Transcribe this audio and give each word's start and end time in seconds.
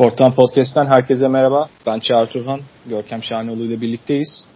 Fortan 0.00 0.34
Podcast'ten 0.34 0.86
herkese 0.86 1.28
merhaba. 1.28 1.68
Ben 1.86 1.98
Çağrı 1.98 2.26
Turhan. 2.26 2.60
Görkem 2.86 3.22
Şahanoğlu 3.22 3.62
ile 3.62 3.80
birlikteyiz. 3.80 4.46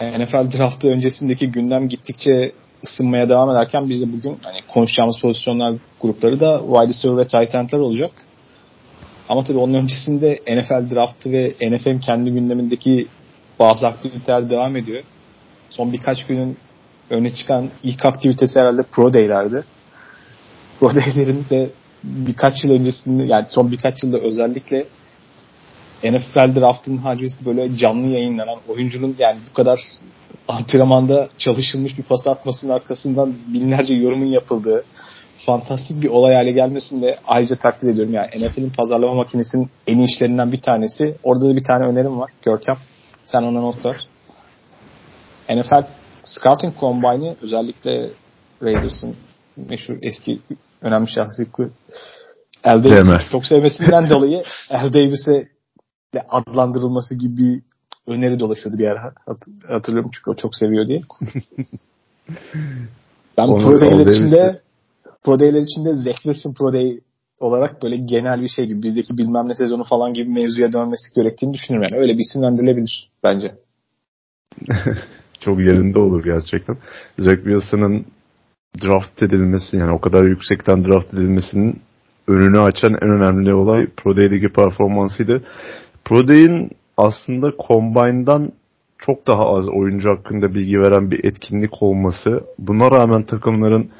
NFL 0.00 0.58
draftı 0.58 0.88
öncesindeki 0.88 1.50
gündem 1.50 1.88
gittikçe 1.88 2.52
ısınmaya 2.84 3.28
devam 3.28 3.50
ederken 3.50 3.88
biz 3.88 4.02
de 4.02 4.12
bugün 4.12 4.38
hani 4.42 4.58
konuşacağımız 4.68 5.20
pozisyonlar 5.20 5.74
grupları 6.00 6.40
da 6.40 6.60
wide 6.66 6.88
receiver 6.88 7.16
ve 7.16 7.26
tight 7.26 7.54
end'ler 7.54 7.78
olacak. 7.78 8.10
Ama 9.28 9.44
tabii 9.44 9.58
onun 9.58 9.74
öncesinde 9.74 10.40
NFL 10.48 10.94
draftı 10.94 11.32
ve 11.32 11.54
NFL'in 11.70 11.98
kendi 11.98 12.30
gündemindeki 12.30 13.06
bazı 13.58 13.86
aktiviteler 13.86 14.50
devam 14.50 14.76
ediyor. 14.76 15.02
Son 15.70 15.92
birkaç 15.92 16.26
günün 16.26 16.56
öne 17.10 17.34
çıkan 17.34 17.70
ilk 17.82 18.04
aktivitesi 18.04 18.60
herhalde 18.60 18.82
Pro 18.82 19.12
Day'lerdi. 19.12 19.64
Pro 20.80 20.94
Day'lerin 20.94 21.46
de 21.50 21.70
birkaç 22.04 22.64
yıl 22.64 22.72
öncesinde 22.72 23.26
yani 23.26 23.46
son 23.48 23.70
birkaç 23.72 24.02
yılda 24.02 24.18
özellikle 24.18 24.84
NFL 26.04 26.60
draftının 26.60 26.96
haricinde 26.96 27.46
böyle 27.46 27.76
canlı 27.76 28.06
yayınlanan 28.06 28.58
oyuncunun 28.68 29.16
yani 29.18 29.38
bu 29.50 29.54
kadar 29.54 29.80
antrenmanda 30.48 31.28
çalışılmış 31.38 31.98
bir 31.98 32.02
pas 32.02 32.26
atmasının 32.26 32.72
arkasından 32.72 33.34
binlerce 33.54 33.94
yorumun 33.94 34.26
yapıldığı 34.26 34.84
fantastik 35.46 36.02
bir 36.02 36.08
olay 36.08 36.34
hale 36.34 36.50
gelmesini 36.50 37.02
de 37.02 37.18
ayrıca 37.26 37.56
takdir 37.56 37.88
ediyorum. 37.88 38.14
Yani 38.14 38.28
NFL'in 38.28 38.70
pazarlama 38.70 39.14
makinesinin 39.14 39.70
en 39.86 39.98
iyi 39.98 40.06
işlerinden 40.06 40.52
bir 40.52 40.60
tanesi. 40.60 41.14
Orada 41.22 41.44
da 41.44 41.56
bir 41.56 41.64
tane 41.64 41.84
önerim 41.84 42.20
var. 42.20 42.30
Görkem 42.42 42.76
sen 43.24 43.42
ona 43.42 43.60
not 43.60 43.84
ver. 43.86 44.06
NFL 45.50 45.82
Scouting 46.22 46.74
Combine'ı 46.80 47.36
özellikle 47.42 48.08
Raiders'ın 48.62 49.16
meşhur 49.56 49.96
eski 50.02 50.38
önemli 50.82 51.08
şahsiyeti 51.10 51.70
Al 52.64 52.84
Davis'i 52.84 53.30
çok 53.30 53.46
sevmesinden 53.46 54.10
dolayı 54.10 54.42
Al 54.70 54.92
Davis'e 54.92 55.48
adlandırılması 56.28 57.14
gibi 57.14 57.36
bir 57.36 57.62
öneri 58.06 58.40
dolaşıyordu 58.40 58.78
bir 58.78 58.86
ara 58.86 59.12
hatırlıyorum 59.68 60.10
çünkü 60.14 60.30
o 60.30 60.34
çok 60.34 60.54
seviyor 60.54 60.86
diye. 60.86 61.00
ben 63.38 63.46
Pro 63.46 63.80
Day'ler 63.80 64.06
içinde 64.06 64.60
Pro 65.24 65.40
Day'ler 65.40 65.60
içinde 65.60 66.12
Wilson 66.12 66.54
Pro 66.54 66.72
Day 66.72 67.00
olarak 67.40 67.82
böyle 67.82 67.96
genel 67.96 68.42
bir 68.42 68.48
şey 68.48 68.66
gibi 68.66 68.82
bizdeki 68.82 69.18
bilmem 69.18 69.48
ne 69.48 69.54
sezonu 69.54 69.84
falan 69.84 70.14
gibi 70.14 70.30
mevzuya 70.30 70.72
dönmesi 70.72 71.14
gerektiğini 71.14 71.52
düşünüyorum. 71.52 71.88
Yani 71.90 72.02
öyle 72.02 72.14
bir 72.14 72.24
isimlendirilebilir 72.24 73.10
bence. 73.24 73.54
çok 75.40 75.58
yerinde 75.58 75.98
olur 75.98 76.24
gerçekten. 76.24 76.76
Zach 77.18 77.36
Wilson'ın 77.36 78.06
draft 78.82 79.22
edilmesi 79.22 79.76
yani 79.76 79.92
o 79.92 80.00
kadar 80.00 80.24
yüksekten 80.24 80.84
draft 80.84 81.14
edilmesinin 81.14 81.80
önünü 82.28 82.60
açan 82.60 82.92
en 83.02 83.10
önemli 83.10 83.54
olay 83.54 83.86
Pro 83.96 84.16
Day'deki 84.16 84.48
performansıydı. 84.48 85.42
Pro 86.04 86.28
Day'in 86.28 86.70
aslında 86.96 87.52
Combine'dan 87.68 88.52
çok 88.98 89.26
daha 89.26 89.46
az 89.56 89.68
oyuncu 89.68 90.10
hakkında 90.10 90.54
bilgi 90.54 90.80
veren 90.80 91.10
bir 91.10 91.24
etkinlik 91.24 91.82
olması, 91.82 92.44
buna 92.58 92.90
rağmen 92.90 93.22
takımların 93.22 93.90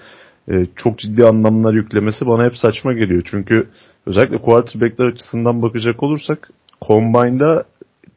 e, 0.49 0.67
çok 0.77 0.99
ciddi 0.99 1.25
anlamlar 1.25 1.75
yüklemesi 1.75 2.27
bana 2.27 2.45
hep 2.45 2.57
saçma 2.57 2.93
geliyor. 2.93 3.23
Çünkü 3.31 3.69
özellikle 4.07 4.39
quarterbackler 4.39 5.07
açısından 5.07 5.63
bakacak 5.63 6.03
olursak 6.03 6.51
Combine'da 6.87 7.65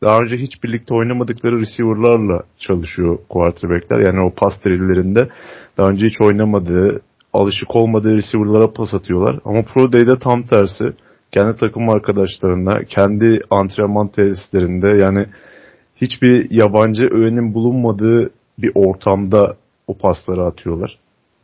daha 0.04 0.20
önce 0.20 0.38
hiç 0.38 0.64
birlikte 0.64 0.94
oynamadıkları 0.94 1.60
receiver'larla 1.60 2.44
çalışıyor 2.60 3.20
quarterback'ler. 3.30 4.08
Yani 4.08 4.22
o 4.22 4.34
pas 4.36 4.54
drill'lerinde 4.66 5.30
daha 5.78 5.88
önce 5.88 6.06
hiç 6.06 6.22
oynamadığı, 6.22 7.02
alışık 7.34 7.76
olmadığı 7.76 8.18
receiver'lara 8.18 8.74
pas 8.74 8.94
atıyorlar. 8.94 9.40
Ama 9.46 9.62
Pro 9.74 9.92
Day'de 9.92 10.20
tam 10.20 10.44
tersi. 10.44 10.84
Kendi 11.32 11.58
takım 11.58 11.90
arkadaşlarına, 11.90 12.84
kendi 12.84 13.42
antrenman 13.50 14.08
tesislerinde 14.08 14.90
yani 14.90 15.26
hiçbir 15.96 16.52
yabancı 16.52 17.04
öğenin 17.12 17.54
bulunmadığı 17.54 18.30
bir 18.60 18.72
ortamda 18.76 19.56
o 19.88 19.98
pasları 19.98 20.46
atıyorlar. 20.46 20.98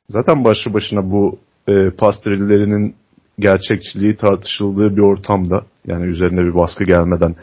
Zaten 0.10 0.44
başlı 0.44 0.74
başına 0.74 1.12
bu 1.12 1.40
e, 1.68 1.90
pas 1.90 2.26
drill'lerinin 2.26 2.96
gerçekçiliği 3.40 4.16
tartışıldığı 4.16 4.96
bir 4.96 5.02
ortamda 5.02 5.62
yani 5.88 6.06
üzerine 6.06 6.42
bir 6.42 6.56
baskı 6.56 6.84
gelmeden 6.84 7.36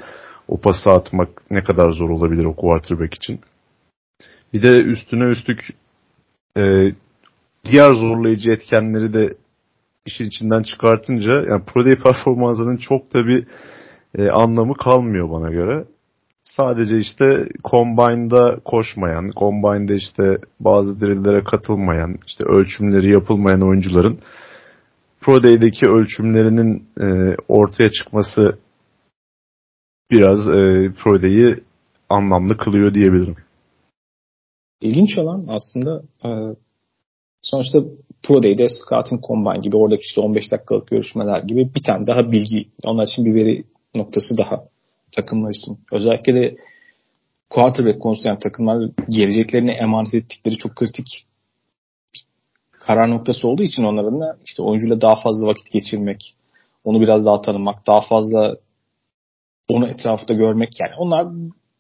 o 0.49 0.61
pası 0.61 0.91
atmak 0.91 1.51
ne 1.51 1.65
kadar 1.65 1.93
zor 1.93 2.11
olabilir 2.11 2.45
o 2.45 2.57
quarterback 2.57 3.15
için. 3.15 3.41
Bir 4.53 4.63
de 4.63 4.83
üstüne 4.83 5.25
üstlük 5.25 5.69
e, 6.57 6.93
diğer 7.65 7.95
zorlayıcı 7.95 8.51
etkenleri 8.51 9.15
de 9.15 9.35
işin 10.07 10.25
içinden 10.25 10.63
çıkartınca 10.63 11.33
yani 11.33 11.65
Pro 11.67 11.85
Day 11.85 11.95
performansının 11.95 12.77
çok 12.77 13.15
da 13.15 13.27
bir 13.27 13.47
e, 14.19 14.29
anlamı 14.31 14.75
kalmıyor 14.77 15.31
bana 15.31 15.51
göre. 15.51 15.85
Sadece 16.45 16.99
işte 16.99 17.49
Combine'da 17.65 18.61
koşmayan, 18.65 19.31
Combine'da 19.37 19.95
işte 19.95 20.37
bazı 20.61 21.01
drill'lere 21.01 21.45
katılmayan, 21.45 22.17
işte 22.27 22.45
ölçümleri 22.45 23.13
yapılmayan 23.13 23.69
oyuncuların 23.69 24.19
Pro 25.21 25.43
Day'deki 25.43 25.87
ölçümlerinin 25.87 26.89
e, 27.01 27.37
ortaya 27.49 27.91
çıkması 27.91 28.59
biraz 30.11 30.39
e, 30.39 30.93
Pro 31.03 31.23
Day'i 31.23 31.57
anlamlı 32.09 32.57
kılıyor 32.57 32.95
diyebilirim. 32.95 33.37
İlginç 34.81 35.19
olan 35.19 35.47
aslında 35.49 36.03
e, 36.25 36.29
sonuçta 37.43 37.79
Pro 38.23 38.43
Day'de 38.43 38.69
Scouting 38.69 39.25
Combine 39.27 39.61
gibi 39.63 39.77
oradaki 39.77 40.03
işte 40.03 40.21
15 40.21 40.53
dakikalık 40.53 40.89
görüşmeler 40.89 41.43
gibi 41.43 41.75
bir 41.75 41.83
tane 41.83 42.07
daha 42.07 42.33
bilgi 42.33 42.69
onlar 42.85 43.07
için 43.07 43.25
bir 43.25 43.35
veri 43.35 43.65
noktası 43.95 44.39
daha 44.39 44.65
takımlar 45.13 45.51
için. 45.51 45.79
Özellikle 45.93 46.35
de 46.35 46.57
quarterback 47.51 48.01
konusunda 48.01 48.29
yani 48.29 48.39
takımlar 48.39 48.91
geleceklerini 49.09 49.71
emanet 49.71 50.15
ettikleri 50.15 50.57
çok 50.57 50.77
kritik 50.77 51.27
karar 52.87 53.11
noktası 53.11 53.49
olduğu 53.49 53.63
için 53.63 53.83
onların 53.83 54.21
da 54.21 54.37
işte 54.45 54.63
oyuncuyla 54.63 55.01
daha 55.01 55.17
fazla 55.17 55.47
vakit 55.47 55.73
geçirmek, 55.73 56.35
onu 56.85 57.01
biraz 57.01 57.27
daha 57.27 57.41
tanımak, 57.41 57.87
daha 57.87 58.01
fazla 58.01 58.57
onu 59.69 59.89
etrafta 59.89 60.35
görmek 60.35 60.81
yani 60.81 60.93
onlar 60.99 61.27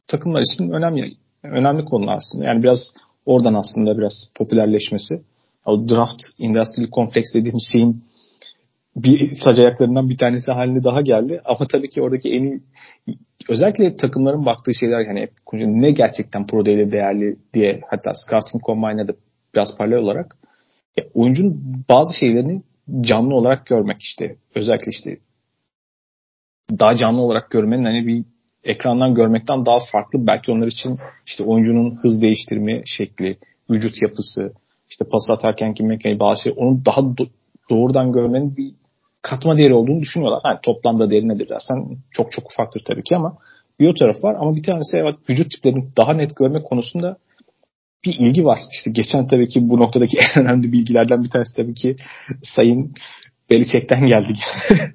takımlar 0.07 0.41
için 0.41 0.71
önemli 0.71 1.11
önemli 1.43 1.85
konular 1.85 2.17
aslında. 2.17 2.45
Yani 2.45 2.63
biraz 2.63 2.79
oradan 3.27 3.55
aslında 3.55 3.99
biraz 3.99 4.31
popülerleşmesi. 4.35 5.23
O 5.67 5.89
draft 5.89 6.23
industrial 6.39 6.91
kompleks 6.91 7.35
dediğim 7.35 7.59
şeyin 7.73 8.03
bir 8.97 9.31
sac 9.45 9.59
ayaklarından 9.59 10.09
bir 10.09 10.19
tanesi 10.19 10.53
haline 10.53 10.85
daha 10.85 11.01
geldi. 11.01 11.41
Ama 11.45 11.67
tabii 11.73 11.91
ki 11.91 12.03
oradaki 12.03 12.31
en 12.31 12.43
iyi 12.43 12.61
özellikle 13.49 13.97
takımların 13.97 14.47
baktığı 14.47 14.75
şeyler 14.75 15.07
hani 15.07 15.29
ne 15.53 15.91
gerçekten 15.91 16.47
pro 16.47 16.67
değerli 16.67 16.93
değerli 16.93 17.37
diye 17.55 17.81
hatta 17.91 18.13
scouting 18.15 18.65
combine'da 18.65 19.09
da 19.09 19.17
biraz 19.55 19.77
paralel 19.79 19.99
olarak 19.99 20.37
ya, 20.97 21.05
oyuncunun 21.15 21.85
bazı 21.89 22.15
şeylerini 22.15 22.63
canlı 23.01 23.35
olarak 23.35 23.67
görmek 23.67 24.03
işte 24.03 24.37
özellikle 24.55 24.91
işte 24.91 25.17
daha 26.71 26.97
canlı 26.97 27.21
olarak 27.21 27.51
görmenin 27.51 27.85
hani 27.85 28.07
bir 28.07 28.25
ekrandan 28.65 29.15
görmekten 29.15 29.67
daha 29.67 29.79
farklı 29.93 30.27
belki 30.27 30.53
onlar 30.53 30.67
için 30.67 30.99
işte 31.27 31.45
oyuncunun 31.45 31.99
hız 32.03 32.23
değiştirme 32.23 32.83
şekli, 32.87 33.37
vücut 33.71 34.03
yapısı, 34.03 34.53
işte 34.91 35.05
pas 35.13 35.31
atarken 35.31 35.75
ki 35.75 35.83
mekaniği 35.83 36.21
bazı 36.21 36.43
şey 36.43 36.53
onu 36.57 36.85
daha 36.85 37.01
do- 37.01 37.29
doğrudan 37.71 38.13
görmenin 38.13 38.57
bir 38.57 38.75
katma 39.23 39.59
değeri 39.59 39.75
olduğunu 39.75 40.01
düşünüyorlar. 40.01 40.41
Yani 40.45 40.59
toplamda 40.63 41.11
değeri 41.11 41.29
nedir 41.29 41.49
dersen 41.49 41.97
çok 42.11 42.33
çok 42.33 42.47
ufaktır 42.47 42.83
tabii 42.87 43.03
ki 43.03 43.17
ama 43.17 43.39
bir 43.81 43.89
o 43.89 43.95
taraf 43.95 44.25
var 44.25 44.35
ama 44.35 44.57
bir 44.57 44.63
tanesi 44.63 44.99
evet 44.99 45.15
vücut 45.31 45.51
tiplerini 45.51 45.85
daha 45.97 46.13
net 46.13 46.37
görme 46.37 46.63
konusunda 46.63 47.17
bir 48.05 48.15
ilgi 48.19 48.45
var. 48.45 48.59
İşte 48.73 48.91
geçen 48.91 49.27
tabii 49.27 49.49
ki 49.49 49.69
bu 49.69 49.81
noktadaki 49.81 50.19
en 50.37 50.45
önemli 50.45 50.73
bilgilerden 50.73 51.25
bir 51.25 51.31
tanesi 51.31 51.57
tabii 51.57 51.75
ki 51.75 51.97
Sayın 52.43 52.95
Belichick'ten 53.51 54.07
geldik. 54.07 54.37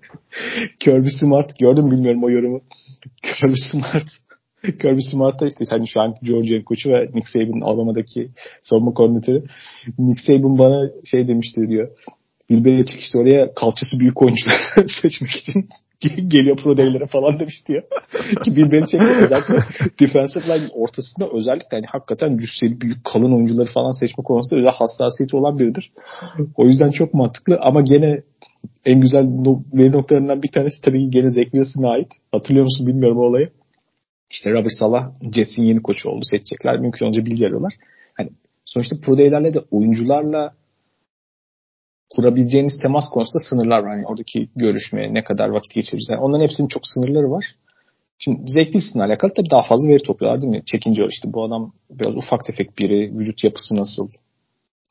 Kirby 0.79 1.09
Smart 1.19 1.59
gördüm 1.59 1.91
bilmiyorum 1.91 2.23
o 2.23 2.29
yorumu. 2.29 2.61
Kirby 3.23 3.55
Smart 3.71 4.07
Kirby 4.81 5.01
Smart 5.11 5.41
da 5.41 5.47
işte 5.47 5.65
hani 5.69 5.87
şu 5.87 6.01
an 6.01 6.15
Georgia'nın 6.23 6.63
koçu 6.63 6.89
ve 6.89 7.09
Nick 7.13 7.29
Saban'ın 7.29 7.61
Alabama'daki 7.61 8.29
savunma 8.61 8.93
koordinatörü. 8.93 9.43
Nick 9.99 10.21
Saban 10.21 10.57
bana 10.57 10.89
şey 11.05 11.27
demişti 11.27 11.67
diyor. 11.69 11.89
Bill 12.49 12.65
Belichick 12.65 13.15
oraya 13.15 13.53
kalçası 13.53 13.99
büyük 13.99 14.21
oyuncular 14.21 14.59
seçmek 15.01 15.31
için 15.31 15.69
geliyor 16.27 16.57
pro 16.57 16.77
deylere 16.77 17.05
falan 17.05 17.39
demişti 17.39 17.73
ya. 17.73 17.81
Ki 18.43 18.55
Bill 18.55 18.71
Belichick 18.71 19.03
özellikle 19.21 19.59
defensive 19.99 20.43
line 20.43 20.69
ortasında 20.73 21.29
özellikle 21.33 21.67
hani 21.71 21.85
hakikaten 21.85 22.37
cüsseli 22.37 22.81
büyük 22.81 23.03
kalın 23.03 23.35
oyuncuları 23.35 23.69
falan 23.73 23.91
seçme 23.99 24.23
konusunda 24.23 24.59
özel 24.59 24.73
hassasiyeti 24.73 25.35
olan 25.35 25.59
biridir. 25.59 25.91
O 26.55 26.65
yüzden 26.65 26.89
çok 26.91 27.13
mantıklı 27.13 27.59
ama 27.61 27.81
gene 27.81 28.21
en 28.85 29.01
güzel 29.01 29.23
veri 29.73 29.91
noktalarından 29.91 30.43
bir 30.43 30.51
tanesi 30.51 30.81
tabii 30.81 31.05
ki 31.05 31.09
gene 31.09 31.29
Zach 31.29 31.43
Wilson'a 31.43 31.91
ait. 31.91 32.11
Hatırlıyor 32.31 32.65
musun 32.65 32.87
bilmiyorum 32.87 33.17
o 33.17 33.21
olayı. 33.21 33.45
İşte 34.31 34.51
Robert 34.51 34.73
Sala 34.79 35.13
Jets'in 35.33 35.63
yeni 35.63 35.81
koçu 35.81 36.09
oldu. 36.09 36.21
Seçecekler. 36.23 36.79
Mümkün 36.79 37.05
olunca 37.05 37.25
bilgi 37.25 37.45
arıyorlar. 37.47 37.73
Hani 38.13 38.29
sonuçta 38.65 38.95
pro 39.01 39.17
day'lerle 39.17 39.53
de 39.53 39.59
oyuncularla 39.71 40.53
kurabileceğiniz 42.09 42.79
temas 42.81 43.09
konusunda 43.09 43.43
sınırlar 43.49 43.79
var. 43.79 43.91
Yani 43.91 44.05
oradaki 44.07 44.49
görüşmeye 44.55 45.13
ne 45.13 45.23
kadar 45.23 45.49
vakit 45.49 45.73
geçireceğiz. 45.73 46.09
Yani 46.11 46.21
onların 46.21 46.43
hepsinin 46.43 46.67
çok 46.67 46.81
sınırları 46.87 47.31
var. 47.31 47.45
Şimdi 48.17 48.51
zevklisine 48.51 49.03
alakalı 49.03 49.33
tabii 49.33 49.49
daha 49.51 49.61
fazla 49.63 49.89
veri 49.89 50.03
topluyorlar 50.03 50.41
değil 50.41 50.51
mi? 50.51 50.61
Çekince 50.65 51.05
işte 51.09 51.33
bu 51.33 51.43
adam 51.43 51.73
biraz 51.89 52.15
ufak 52.15 52.45
tefek 52.45 52.79
biri, 52.79 53.17
vücut 53.17 53.43
yapısı 53.43 53.75
nasıl, 53.75 54.07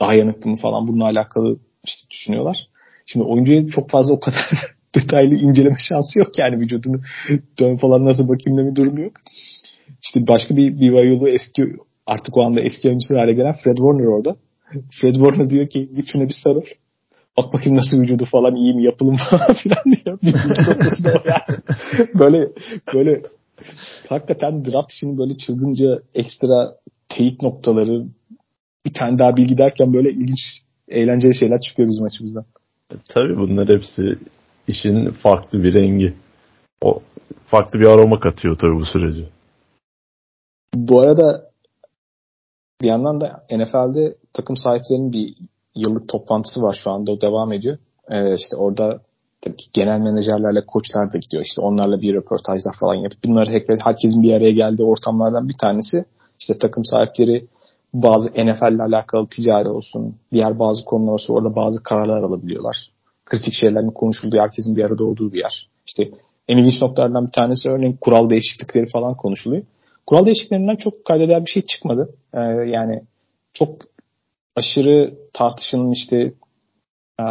daha 0.00 0.14
yanıklı 0.14 0.50
mı 0.50 0.56
falan 0.56 0.88
bununla 0.88 1.04
alakalı 1.04 1.58
işte 1.84 2.10
düşünüyorlar. 2.10 2.68
Şimdi 3.06 3.26
oyuncuya 3.26 3.66
çok 3.66 3.90
fazla 3.90 4.12
o 4.14 4.20
kadar 4.20 4.40
detaylı 4.94 5.34
inceleme 5.34 5.76
şansı 5.88 6.18
yok 6.18 6.38
yani 6.38 6.60
vücudunu 6.60 7.00
dön 7.60 7.76
falan 7.76 8.04
nasıl 8.04 8.28
bakayım 8.28 8.70
bir 8.70 8.76
durumu 8.76 9.00
yok. 9.00 9.12
İşte 10.02 10.26
başka 10.26 10.56
bir 10.56 10.80
bir 10.80 11.04
yolu 11.04 11.28
eski 11.28 11.62
artık 12.06 12.36
o 12.36 12.42
anda 12.42 12.60
eski 12.60 12.88
oyuncusu 12.88 13.18
hale 13.18 13.32
gelen 13.32 13.54
Fred 13.64 13.76
Warner 13.76 14.06
orada. 14.06 14.36
Fred 15.00 15.14
Warner 15.14 15.50
diyor 15.50 15.68
ki 15.68 15.88
git 15.96 16.06
şuna 16.12 16.24
bir 16.24 16.34
sarıl. 16.44 16.62
Bak 17.38 17.52
bakayım 17.52 17.78
nasıl 17.78 18.02
vücudu 18.02 18.24
falan 18.24 18.56
iyi 18.56 18.74
mi 18.74 18.84
yapılım 18.84 19.16
falan 19.30 19.54
filan. 19.62 19.84
Bir 20.22 20.34
yani. 21.04 21.60
böyle 22.18 22.48
böyle 22.94 23.22
hakikaten 24.08 24.64
draft 24.64 24.92
için 24.92 25.18
böyle 25.18 25.38
çılgınca 25.38 26.02
ekstra 26.14 26.76
teyit 27.08 27.42
noktaları 27.42 28.04
bir 28.86 28.94
tane 28.94 29.18
daha 29.18 29.36
bilgi 29.36 29.58
derken 29.58 29.94
böyle 29.94 30.10
ilginç 30.10 30.38
eğlenceli 30.88 31.34
şeyler 31.34 31.58
çıkıyor 31.60 31.88
bizim 31.88 32.04
açımızdan. 32.04 32.44
Tabii 33.08 33.36
bunlar 33.36 33.68
hepsi 33.68 34.18
işin 34.68 35.10
farklı 35.10 35.62
bir 35.62 35.74
rengi. 35.74 36.14
O 36.82 37.02
farklı 37.46 37.80
bir 37.80 37.86
aroma 37.86 38.20
katıyor 38.20 38.58
tabii 38.58 38.76
bu 38.76 38.86
süreci. 38.86 39.28
Bu 40.74 41.00
arada 41.00 41.50
bir 42.82 42.86
yandan 42.86 43.20
da 43.20 43.44
NFL'de 43.50 44.16
takım 44.32 44.56
sahiplerinin 44.56 45.12
bir 45.12 45.34
yıllık 45.78 46.08
toplantısı 46.08 46.62
var 46.62 46.78
şu 46.84 46.90
anda 46.90 47.12
o 47.12 47.20
devam 47.20 47.52
ediyor. 47.52 47.78
Ee, 48.08 48.34
işte 48.34 48.56
orada 48.56 49.00
tabii 49.40 49.56
ki 49.56 49.66
genel 49.72 49.98
menajerlerle 49.98 50.66
koçlar 50.66 51.12
da 51.12 51.18
gidiyor. 51.18 51.42
İşte 51.44 51.62
onlarla 51.62 52.00
bir 52.00 52.14
röportajlar 52.14 52.74
falan 52.80 52.94
yapıp 52.94 53.24
bunları 53.24 53.50
herkesin 53.80 54.22
bir 54.22 54.32
araya 54.32 54.50
geldiği 54.50 54.84
ortamlardan 54.84 55.48
bir 55.48 55.56
tanesi 55.60 56.04
işte 56.40 56.58
takım 56.58 56.84
sahipleri 56.84 57.46
bazı 57.94 58.28
NFL 58.28 58.74
ile 58.74 58.82
alakalı 58.82 59.26
ticari 59.28 59.68
olsun, 59.68 60.14
diğer 60.32 60.58
bazı 60.58 60.84
konular 60.84 61.12
olsun 61.12 61.34
orada 61.34 61.56
bazı 61.56 61.82
kararlar 61.82 62.22
alabiliyorlar. 62.22 62.76
Kritik 63.24 63.54
şeylerin 63.54 63.90
konuşulduğu, 63.90 64.38
herkesin 64.38 64.76
bir 64.76 64.84
arada 64.84 65.04
olduğu 65.04 65.32
bir 65.32 65.38
yer. 65.38 65.68
İşte 65.86 66.10
en 66.48 66.58
ilginç 66.58 66.82
noktalardan 66.82 67.26
bir 67.26 67.32
tanesi 67.32 67.68
örneğin 67.68 67.98
kural 68.00 68.30
değişiklikleri 68.30 68.86
falan 68.86 69.14
konuşuluyor. 69.14 69.62
Kural 70.06 70.26
değişikliklerinden 70.26 70.76
çok 70.76 71.04
kaydeder 71.04 71.44
bir 71.44 71.50
şey 71.50 71.62
çıkmadı. 71.62 72.14
Ee, 72.34 72.40
yani 72.70 73.02
çok 73.52 73.68
aşırı 74.58 75.14
tartışının 75.32 75.92
işte 75.92 76.16
e, 77.20 77.24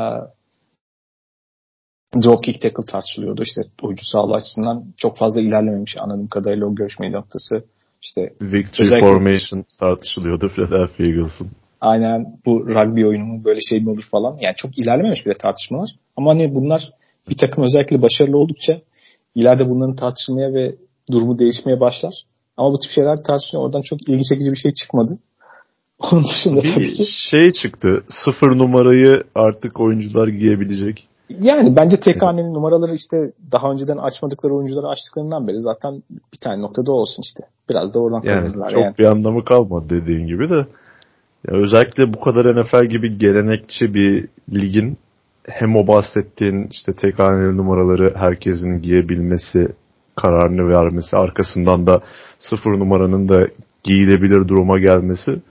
drop 2.24 2.44
kick 2.44 2.62
tackle 2.62 2.86
tartışılıyordu. 2.92 3.44
İşte 3.44 3.62
oyuncu 3.82 4.06
sağlığı 4.06 4.36
açısından 4.36 4.86
çok 4.98 5.18
fazla 5.18 5.42
ilerlememiş 5.42 5.96
anladığım 6.00 6.28
kadarıyla 6.28 6.66
o 6.66 6.76
görüşme 6.76 7.12
noktası. 7.12 7.66
İşte 8.02 8.22
Victory 8.42 8.88
özellikle, 8.88 9.08
Formation 9.08 9.66
tartışılıyordu 9.80 10.48
Philadelphia 10.48 11.04
Eagles'ın. 11.04 11.52
Aynen 11.82 12.26
bu 12.46 12.68
rugby 12.68 13.06
oyunu 13.06 13.44
böyle 13.44 13.60
şey 13.70 13.80
mi 13.80 13.90
olur 13.90 14.06
falan. 14.12 14.32
Yani 14.32 14.56
çok 14.58 14.78
ilerlememiş 14.78 15.26
bile 15.26 15.34
tartışmalar. 15.34 15.90
Ama 16.16 16.32
hani 16.32 16.56
bunlar 16.56 16.92
bir 17.30 17.38
takım 17.38 17.64
özellikle 17.64 18.02
başarılı 18.02 18.38
oldukça 18.38 18.82
ileride 19.36 19.70
bunların 19.70 19.96
tartışılmaya 19.96 20.54
ve 20.54 20.76
durumu 21.12 21.40
değişmeye 21.40 21.80
başlar. 21.80 22.14
Ama 22.58 22.72
bu 22.72 22.80
tip 22.80 22.92
şeyler 22.92 23.18
tartışılıyor. 23.28 23.66
Oradan 23.66 23.82
çok 23.82 24.10
ilgi 24.10 24.24
çekici 24.30 24.52
bir 24.52 24.56
şey 24.56 24.74
çıkmadı. 24.74 25.20
Onun 26.00 26.24
dışında 26.24 26.62
bir 26.64 26.74
tabii 26.74 26.94
ki. 26.94 27.06
şey 27.32 27.52
çıktı. 27.52 28.04
Sıfır 28.10 28.58
numarayı 28.58 29.24
artık 29.36 29.80
oyuncular 29.80 30.28
giyebilecek. 30.28 31.08
Yani 31.30 31.76
bence 31.76 32.00
tek 32.00 32.22
hanenin 32.22 32.54
numaraları 32.54 32.96
işte 32.96 33.32
daha 33.52 33.72
önceden 33.72 33.98
açmadıkları 33.98 34.56
oyuncuları 34.56 34.88
açtıklarından 34.88 35.48
beri 35.48 35.60
zaten 35.60 36.04
bir 36.34 36.38
tane 36.42 36.62
noktada 36.62 36.92
olsun 36.92 37.24
işte. 37.24 37.44
Biraz 37.70 37.94
da 37.94 38.00
oradan 38.00 38.22
yani 38.24 38.42
kazanırlar. 38.42 38.72
Çok 38.72 38.84
yani. 38.84 38.98
bir 39.00 39.06
anlamı 39.06 39.46
kalmadı 39.46 39.86
dediğin 39.90 40.28
gibi 40.28 40.50
de. 40.50 40.68
Ya 41.48 41.58
özellikle 41.58 42.14
bu 42.14 42.20
kadar 42.20 42.62
NFL 42.62 42.86
gibi 42.86 43.18
gelenekçi 43.18 43.94
bir 43.94 44.28
ligin 44.54 44.98
hem 45.44 45.76
o 45.76 45.88
bahsettiğin 45.88 46.68
işte 46.72 46.94
tek 46.94 47.20
haneli 47.20 47.58
numaraları 47.58 48.16
herkesin 48.16 48.82
giyebilmesi 48.82 49.68
kararını 50.16 50.70
vermesi 50.70 51.18
arkasından 51.18 51.88
da 51.88 52.02
sıfır 52.40 52.72
numaranın 52.72 53.30
da 53.30 53.48
giyilebilir 53.84 54.48
duruma 54.48 54.80
gelmesi 54.80 55.42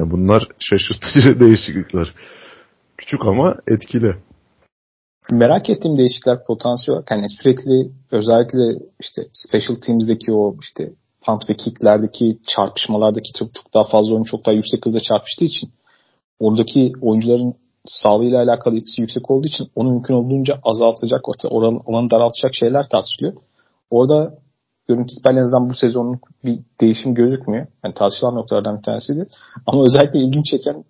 yani 0.00 0.10
bunlar 0.10 0.48
şaşırtıcı 0.58 1.40
değişiklikler. 1.40 2.14
Küçük 2.98 3.20
ama 3.26 3.56
etkili. 3.66 4.14
Merak 5.30 5.70
ettiğim 5.70 5.98
değişiklikler 5.98 6.44
potansiyel 6.44 6.96
olarak 6.96 7.10
hani 7.10 7.26
sürekli 7.28 7.90
özellikle 8.10 8.84
işte 9.00 9.22
special 9.32 9.76
teams'deki 9.86 10.32
o 10.32 10.56
işte 10.62 10.92
punt 11.26 11.50
ve 11.50 11.54
kicklerdeki 11.54 12.38
çarpışmalardaki 12.46 13.32
çok, 13.38 13.54
çok 13.54 13.74
daha 13.74 13.84
fazla 13.84 14.14
oyun 14.14 14.24
çok 14.24 14.46
daha 14.46 14.54
yüksek 14.54 14.86
hızla 14.86 15.00
çarpıştığı 15.00 15.44
için 15.44 15.70
oradaki 16.38 16.92
oyuncuların 17.02 17.54
sağlığıyla 17.86 18.42
alakalı 18.42 18.76
etkisi 18.76 19.00
yüksek 19.00 19.30
olduğu 19.30 19.46
için 19.46 19.68
onu 19.74 19.90
mümkün 19.90 20.14
olduğunca 20.14 20.60
azaltacak, 20.62 21.20
oranı, 21.44 21.80
oranı 21.84 22.10
daraltacak 22.10 22.54
şeyler 22.54 22.88
tartışılıyor. 22.88 23.34
Orada 23.90 24.38
görüntü 24.88 25.12
itibariyle 25.12 25.70
bu 25.70 25.74
sezonun 25.74 26.20
bir 26.44 26.58
değişim 26.80 27.14
gözükmüyor. 27.14 27.66
Yani 27.84 27.94
tartışılan 27.94 28.34
noktalardan 28.34 28.78
bir 28.78 28.82
tanesiydi. 28.82 29.26
Ama 29.66 29.84
özellikle 29.84 30.18
ilginç 30.18 30.46
çeken 30.46 30.84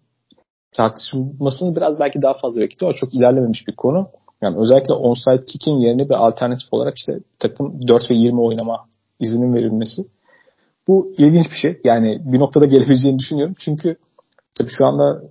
tartışılmasını 0.72 1.76
biraz 1.76 2.00
belki 2.00 2.22
daha 2.22 2.34
fazla 2.34 2.60
bekliyor. 2.60 2.93
O 2.93 2.96
çok 2.96 3.14
ilerlememiş 3.14 3.69
bir 3.69 3.76
konu. 3.76 4.08
Yani 4.43 4.56
özellikle 4.58 4.94
onside 4.94 5.44
kick'in 5.44 5.78
yerine 5.78 6.08
bir 6.08 6.26
alternatif 6.26 6.69
olarak 6.72 6.96
işte 6.96 7.19
takım 7.38 7.88
4 7.88 8.10
ve 8.10 8.14
20 8.14 8.40
oynama 8.40 8.84
izinin 9.20 9.54
verilmesi. 9.54 10.02
Bu 10.88 11.14
ilginç 11.19 11.46
bir 11.50 11.56
şey. 11.56 11.81
Yani 11.84 12.20
bir 12.25 12.40
noktada 12.40 12.66
gelebileceğini 12.66 13.19
düşünüyorum. 13.19 13.54
Çünkü 13.58 13.96
tabii 14.54 14.70
şu 14.70 14.87
anda 14.87 15.22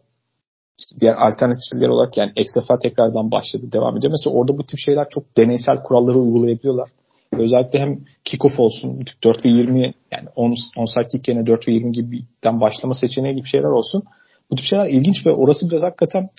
işte 0.79 0.99
diğer 0.99 1.13
alternatifler 1.13 1.87
olarak 1.87 2.17
yani 2.17 2.31
XFL 2.35 2.75
tekrardan 2.81 3.31
başladı, 3.31 3.71
devam 3.71 3.97
ediyor. 3.97 4.11
Mesela 4.11 4.35
orada 4.35 4.57
bu 4.57 4.65
tip 4.65 4.79
şeyler 4.79 5.09
çok 5.09 5.37
deneysel 5.37 5.83
kuralları 5.83 6.19
uygulayabiliyorlar. 6.19 6.89
Özellikle 7.39 7.79
hem 7.79 7.99
kickoff 8.23 8.59
olsun 8.59 9.05
4 9.23 9.45
ve 9.45 9.49
20 9.49 9.93
yani 10.13 10.27
10, 10.35 10.55
10 10.77 10.85
saat 10.85 11.11
kick 11.11 11.27
yerine 11.27 11.45
4 11.45 11.67
ve 11.67 11.71
20 11.71 11.91
gibiden 11.91 12.61
başlama 12.61 12.93
seçeneği 12.93 13.35
gibi 13.35 13.47
şeyler 13.47 13.69
olsun. 13.69 14.03
Bu 14.51 14.55
tip 14.55 14.65
şeyler 14.65 14.85
ilginç 14.85 15.25
ve 15.25 15.31
orası 15.31 15.69
biraz 15.71 15.83
hakikaten 15.83 16.29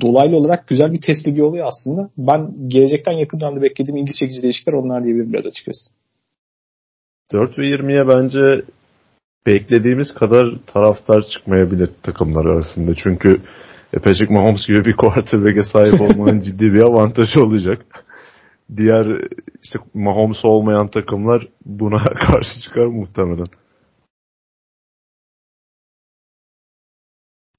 dolaylı 0.00 0.36
olarak 0.36 0.68
güzel 0.68 0.92
bir 0.92 1.00
test 1.00 1.28
ligi 1.28 1.42
oluyor 1.42 1.66
aslında. 1.66 2.10
Ben 2.18 2.68
gelecekten 2.68 3.12
yakın 3.12 3.40
dönemde 3.40 3.62
beklediğim 3.62 3.96
ilgi 3.96 4.14
çekici 4.14 4.42
değişiklikler 4.42 4.78
onlar 4.78 5.04
diyebilirim 5.04 5.32
biraz 5.32 5.46
açıkçası. 5.46 5.90
4 7.32 7.58
ve 7.58 7.62
20'ye 7.62 8.08
bence 8.08 8.64
beklediğimiz 9.46 10.14
kadar 10.14 10.46
taraftar 10.66 11.22
çıkmayabilir 11.22 11.90
takımlar 12.02 12.44
arasında. 12.46 12.94
Çünkü 12.94 13.40
Patrick 13.92 14.34
Mahomes 14.34 14.66
gibi 14.66 14.84
bir 14.84 14.96
quarterback'e 14.96 15.62
sahip 15.62 16.00
olmanın 16.00 16.40
ciddi 16.44 16.72
bir 16.72 16.82
avantajı 16.82 17.42
olacak 17.42 17.86
diğer 18.76 19.06
işte 19.62 19.78
Mahomes 19.94 20.44
olmayan 20.44 20.88
takımlar 20.88 21.48
buna 21.64 22.04
karşı 22.04 22.60
çıkar 22.60 22.86
muhtemelen. 22.86 23.46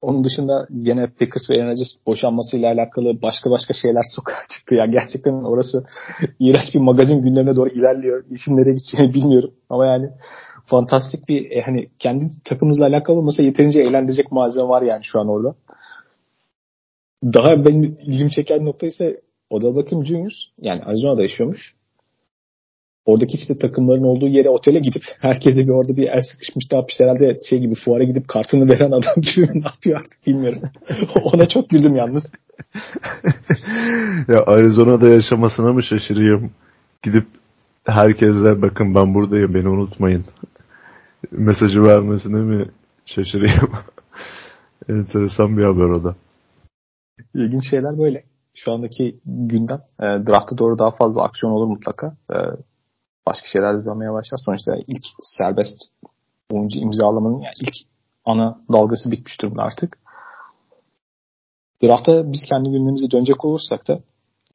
Onun 0.03 0.23
dışında 0.23 0.67
gene 0.81 1.07
Packers 1.07 1.49
ve 1.49 1.53
Aaron 1.55 1.71
Rodgers 1.71 1.95
boşanmasıyla 2.07 2.73
alakalı 2.73 3.21
başka 3.21 3.51
başka 3.51 3.73
şeyler 3.73 4.03
sokağa 4.15 4.43
çıktı. 4.49 4.75
Yani 4.75 4.91
gerçekten 4.91 5.33
orası 5.33 5.83
iğrenç 6.39 6.75
bir 6.75 6.79
magazin 6.79 7.21
günlerine 7.21 7.55
doğru 7.55 7.69
ilerliyor. 7.69 8.23
İşin 8.31 8.57
nereye 8.57 8.73
gideceğini 8.73 9.13
bilmiyorum. 9.13 9.53
Ama 9.69 9.85
yani 9.85 10.09
fantastik 10.65 11.29
bir 11.29 11.51
e, 11.51 11.61
hani 11.61 11.89
kendi 11.99 12.25
takımımızla 12.45 12.85
alakalı 12.85 13.17
olmasa 13.17 13.43
yeterince 13.43 13.81
eğlendirecek 13.81 14.31
malzeme 14.31 14.67
var 14.67 14.81
yani 14.81 15.03
şu 15.03 15.19
an 15.19 15.27
orada. 15.27 15.55
Daha 17.23 17.65
benim 17.65 17.97
ilgimi 18.05 18.31
çeken 18.31 18.65
nokta 18.65 18.87
ise 18.87 19.21
Odell 19.53 19.75
Beckham 19.75 20.05
Jr. 20.05 20.33
yani 20.61 20.83
Arizona'da 20.83 21.21
yaşıyormuş. 21.21 21.75
Oradaki 23.05 23.37
işte 23.37 23.57
takımların 23.57 24.03
olduğu 24.03 24.27
yere 24.27 24.49
otele 24.49 24.79
gidip 24.79 25.03
herkese 25.19 25.61
bir 25.61 25.69
orada 25.69 25.97
bir 25.97 26.07
el 26.07 26.21
sıkışmış 26.21 26.65
ne 26.71 26.77
yapmış 26.77 26.99
herhalde 26.99 27.39
şey 27.49 27.59
gibi 27.59 27.75
fuara 27.75 28.03
gidip 28.03 28.27
kartını 28.27 28.69
veren 28.69 28.91
adam 28.91 29.15
gibi 29.35 29.47
ne 29.53 29.65
yapıyor 29.65 29.99
artık 29.99 30.27
bilmiyorum. 30.27 30.61
Ona 31.23 31.49
çok 31.49 31.69
güldüm 31.69 31.95
yalnız. 31.95 32.23
ya 34.27 34.43
Arizona'da 34.45 35.09
yaşamasına 35.09 35.73
mı 35.73 35.83
şaşırıyorum? 35.83 36.51
Gidip 37.03 37.27
herkese 37.85 38.61
bakın 38.61 38.95
ben 38.95 39.13
buradayım 39.13 39.53
beni 39.53 39.69
unutmayın. 39.69 40.25
Mesajı 41.31 41.81
vermesine 41.81 42.39
mi 42.41 42.69
şaşırıyorum? 43.05 43.71
Enteresan 44.89 45.57
bir 45.57 45.63
haber 45.63 45.89
o 45.89 46.03
da. 46.03 46.15
İlginç 47.35 47.69
şeyler 47.69 47.97
böyle 47.99 48.23
şu 48.55 48.71
andaki 48.71 49.19
gündem. 49.25 49.81
E, 49.99 50.03
draft'a 50.03 50.57
doğru 50.57 50.79
daha 50.79 50.91
fazla 50.91 51.23
aksiyon 51.23 51.53
olur 51.53 51.67
mutlaka. 51.67 52.15
E, 52.31 52.37
başka 53.27 53.47
şeyler 53.47 53.81
de 53.81 53.85
dönmeye 53.85 54.13
başlar. 54.13 54.39
Sonuçta 54.45 54.75
ilk 54.87 55.05
serbest 55.21 55.77
oyuncu 56.51 56.79
imzalamanın 56.79 57.39
yani 57.39 57.55
ilk 57.61 57.73
ana 58.25 58.59
dalgası 58.71 59.11
bitmiş 59.11 59.41
durumda 59.41 59.61
artık. 59.61 59.97
Draft'a 61.83 62.31
biz 62.31 62.43
kendi 62.49 62.69
gündemimize 62.69 63.11
dönecek 63.11 63.45
olursak 63.45 63.87
da 63.87 63.99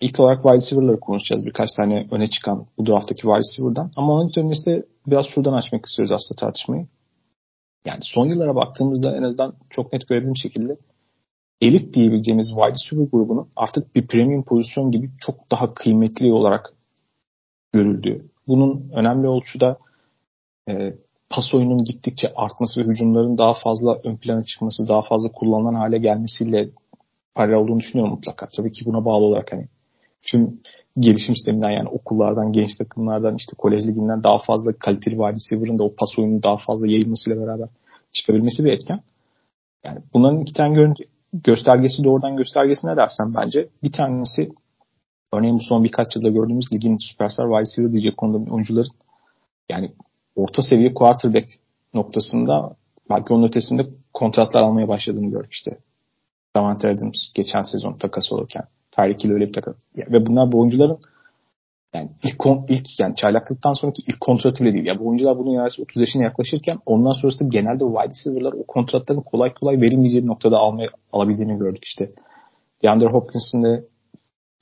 ilk 0.01 0.21
olarak 0.21 0.43
wide 0.43 0.55
receiver'ları 0.55 1.01
konuşacağız. 1.01 1.47
Birkaç 1.47 1.69
tane 1.77 2.09
öne 2.11 2.27
çıkan 2.27 2.67
bu 2.79 2.87
draft'taki 2.87 3.23
wide 3.23 3.39
receiver'dan. 3.39 3.93
Ama 3.97 4.13
onun 4.13 4.31
öncesinde 4.37 4.87
biraz 5.07 5.27
şuradan 5.35 5.53
açmak 5.53 5.87
istiyoruz 5.87 6.13
aslında 6.13 6.41
tartışmayı. 6.41 6.87
Yani 7.85 8.01
son 8.03 8.27
yıllara 8.27 8.55
baktığımızda 8.55 9.17
en 9.17 9.23
azından 9.23 9.55
çok 9.71 9.93
net 9.93 10.09
görebildiğim 10.09 10.37
şekilde 10.37 10.77
elit 11.61 11.95
diyebileceğimiz 11.95 12.49
wide 12.49 12.73
receiver 12.73 13.11
grubunun 13.13 13.49
artık 13.57 13.95
bir 13.95 14.07
premium 14.07 14.45
pozisyon 14.45 14.91
gibi 14.91 15.11
çok 15.21 15.51
daha 15.51 15.75
kıymetli 15.75 16.33
olarak 16.33 16.75
görüldüğü. 17.73 18.25
Bunun 18.47 18.91
önemli 18.93 19.29
ölçüde 19.29 19.77
e, 20.69 20.95
pas 21.31 21.55
oyunun 21.55 21.79
gittikçe 21.85 22.33
artması 22.37 22.81
ve 22.81 22.85
hücumların 22.85 23.39
daha 23.39 23.55
fazla 23.55 24.01
ön 24.05 24.17
plana 24.17 24.43
çıkması, 24.45 24.89
daha 24.89 25.03
fazla 25.03 25.33
kullanılan 25.33 25.75
hale 25.75 25.99
gelmesiyle 25.99 26.71
paralel 27.35 27.57
olduğunu 27.57 27.79
düşünüyorum 27.79 28.15
mutlaka. 28.15 28.49
Tabii 28.57 28.73
ki 28.73 28.85
buna 28.85 29.05
bağlı 29.05 29.25
olarak 29.25 29.53
hani 29.53 29.69
tüm 30.23 30.61
gelişim 30.99 31.37
sisteminden 31.37 31.71
yani 31.71 31.89
okullardan, 31.89 32.53
genç 32.53 32.77
takımlardan, 32.77 33.37
işte 33.37 33.53
kolej 33.59 33.87
liginden 33.87 34.23
daha 34.23 34.39
fazla 34.39 34.73
kaliteli 34.73 35.15
wide 35.15 35.35
receiver'ın 35.35 35.79
da 35.79 35.85
o 35.85 35.95
pas 35.95 36.19
oyunun 36.19 36.43
daha 36.43 36.57
fazla 36.57 36.87
yayılmasıyla 36.87 37.43
beraber 37.43 37.69
çıkabilmesi 38.13 38.65
bir 38.65 38.73
etken. 38.73 39.01
Yani 39.85 39.99
bunların 40.15 40.41
iki 40.41 40.53
tane 40.53 40.79
gö- 40.79 41.07
göstergesi 41.33 42.05
doğrudan 42.05 42.37
göstergesi 42.37 42.87
ne 42.87 42.97
dersen 42.97 43.35
bence 43.35 43.69
bir 43.83 43.93
tanesi 43.93 44.49
örneğin 45.33 45.57
bu 45.57 45.63
son 45.63 45.85
birkaç 45.85 46.17
yılda 46.17 46.29
gördüğümüz 46.29 46.73
ligin 46.73 46.97
süperstar 46.97 47.45
wide 47.45 47.61
receiver 47.61 47.93
diyecek 47.93 48.17
konuda 48.17 48.53
oyuncuların 48.53 48.91
yani 49.69 49.93
orta 50.37 50.63
seviye 50.63 50.95
quarterback 50.95 51.47
noktasında 51.95 52.77
belki 53.11 53.33
onun 53.33 53.49
ötesinde 53.49 53.87
kontratlar 54.15 54.63
almaya 54.63 54.89
başladığını 54.89 55.31
gördük 55.31 55.53
işte. 55.53 55.79
Davante 56.57 56.89
Adams 56.89 57.33
geçen 57.35 57.63
sezon 57.63 57.93
takas 57.93 58.33
olurken. 58.33 58.63
Tyreek 58.91 59.25
öyle 59.25 59.47
bir 59.47 59.53
takas. 59.53 59.77
Ve 59.97 60.27
bunlar 60.27 60.53
bu 60.53 60.61
oyuncuların 60.61 60.99
yani 61.95 62.11
ilk, 62.23 62.47
ilk 62.69 63.01
yani 63.01 63.17
çaylaklıktan 63.17 63.73
sonraki 63.73 64.03
ilk 64.03 64.21
kontratı 64.21 64.65
bile 64.65 64.73
değil. 64.73 64.87
Ya 64.87 64.99
bu 64.99 65.09
oyuncular 65.09 65.39
bunun 65.39 65.51
yarısı 65.51 65.83
30 65.83 65.97
yaşına 65.97 66.23
yaklaşırken 66.23 66.79
ondan 66.87 67.13
sonrası 67.13 67.45
genelde 67.49 67.85
wide 67.85 68.11
receiver'lar 68.11 68.53
o 68.53 68.67
kontratların 68.67 69.21
kolay 69.21 69.55
kolay 69.55 69.81
verilmeyeceği 69.81 70.23
bir 70.23 70.29
noktada 70.29 70.57
almaya, 70.57 70.89
alabildiğini 71.13 71.59
gördük 71.59 71.85
işte. 71.85 72.11
DeAndre 72.83 73.07
Hopkins'in 73.07 73.63
de 73.63 73.85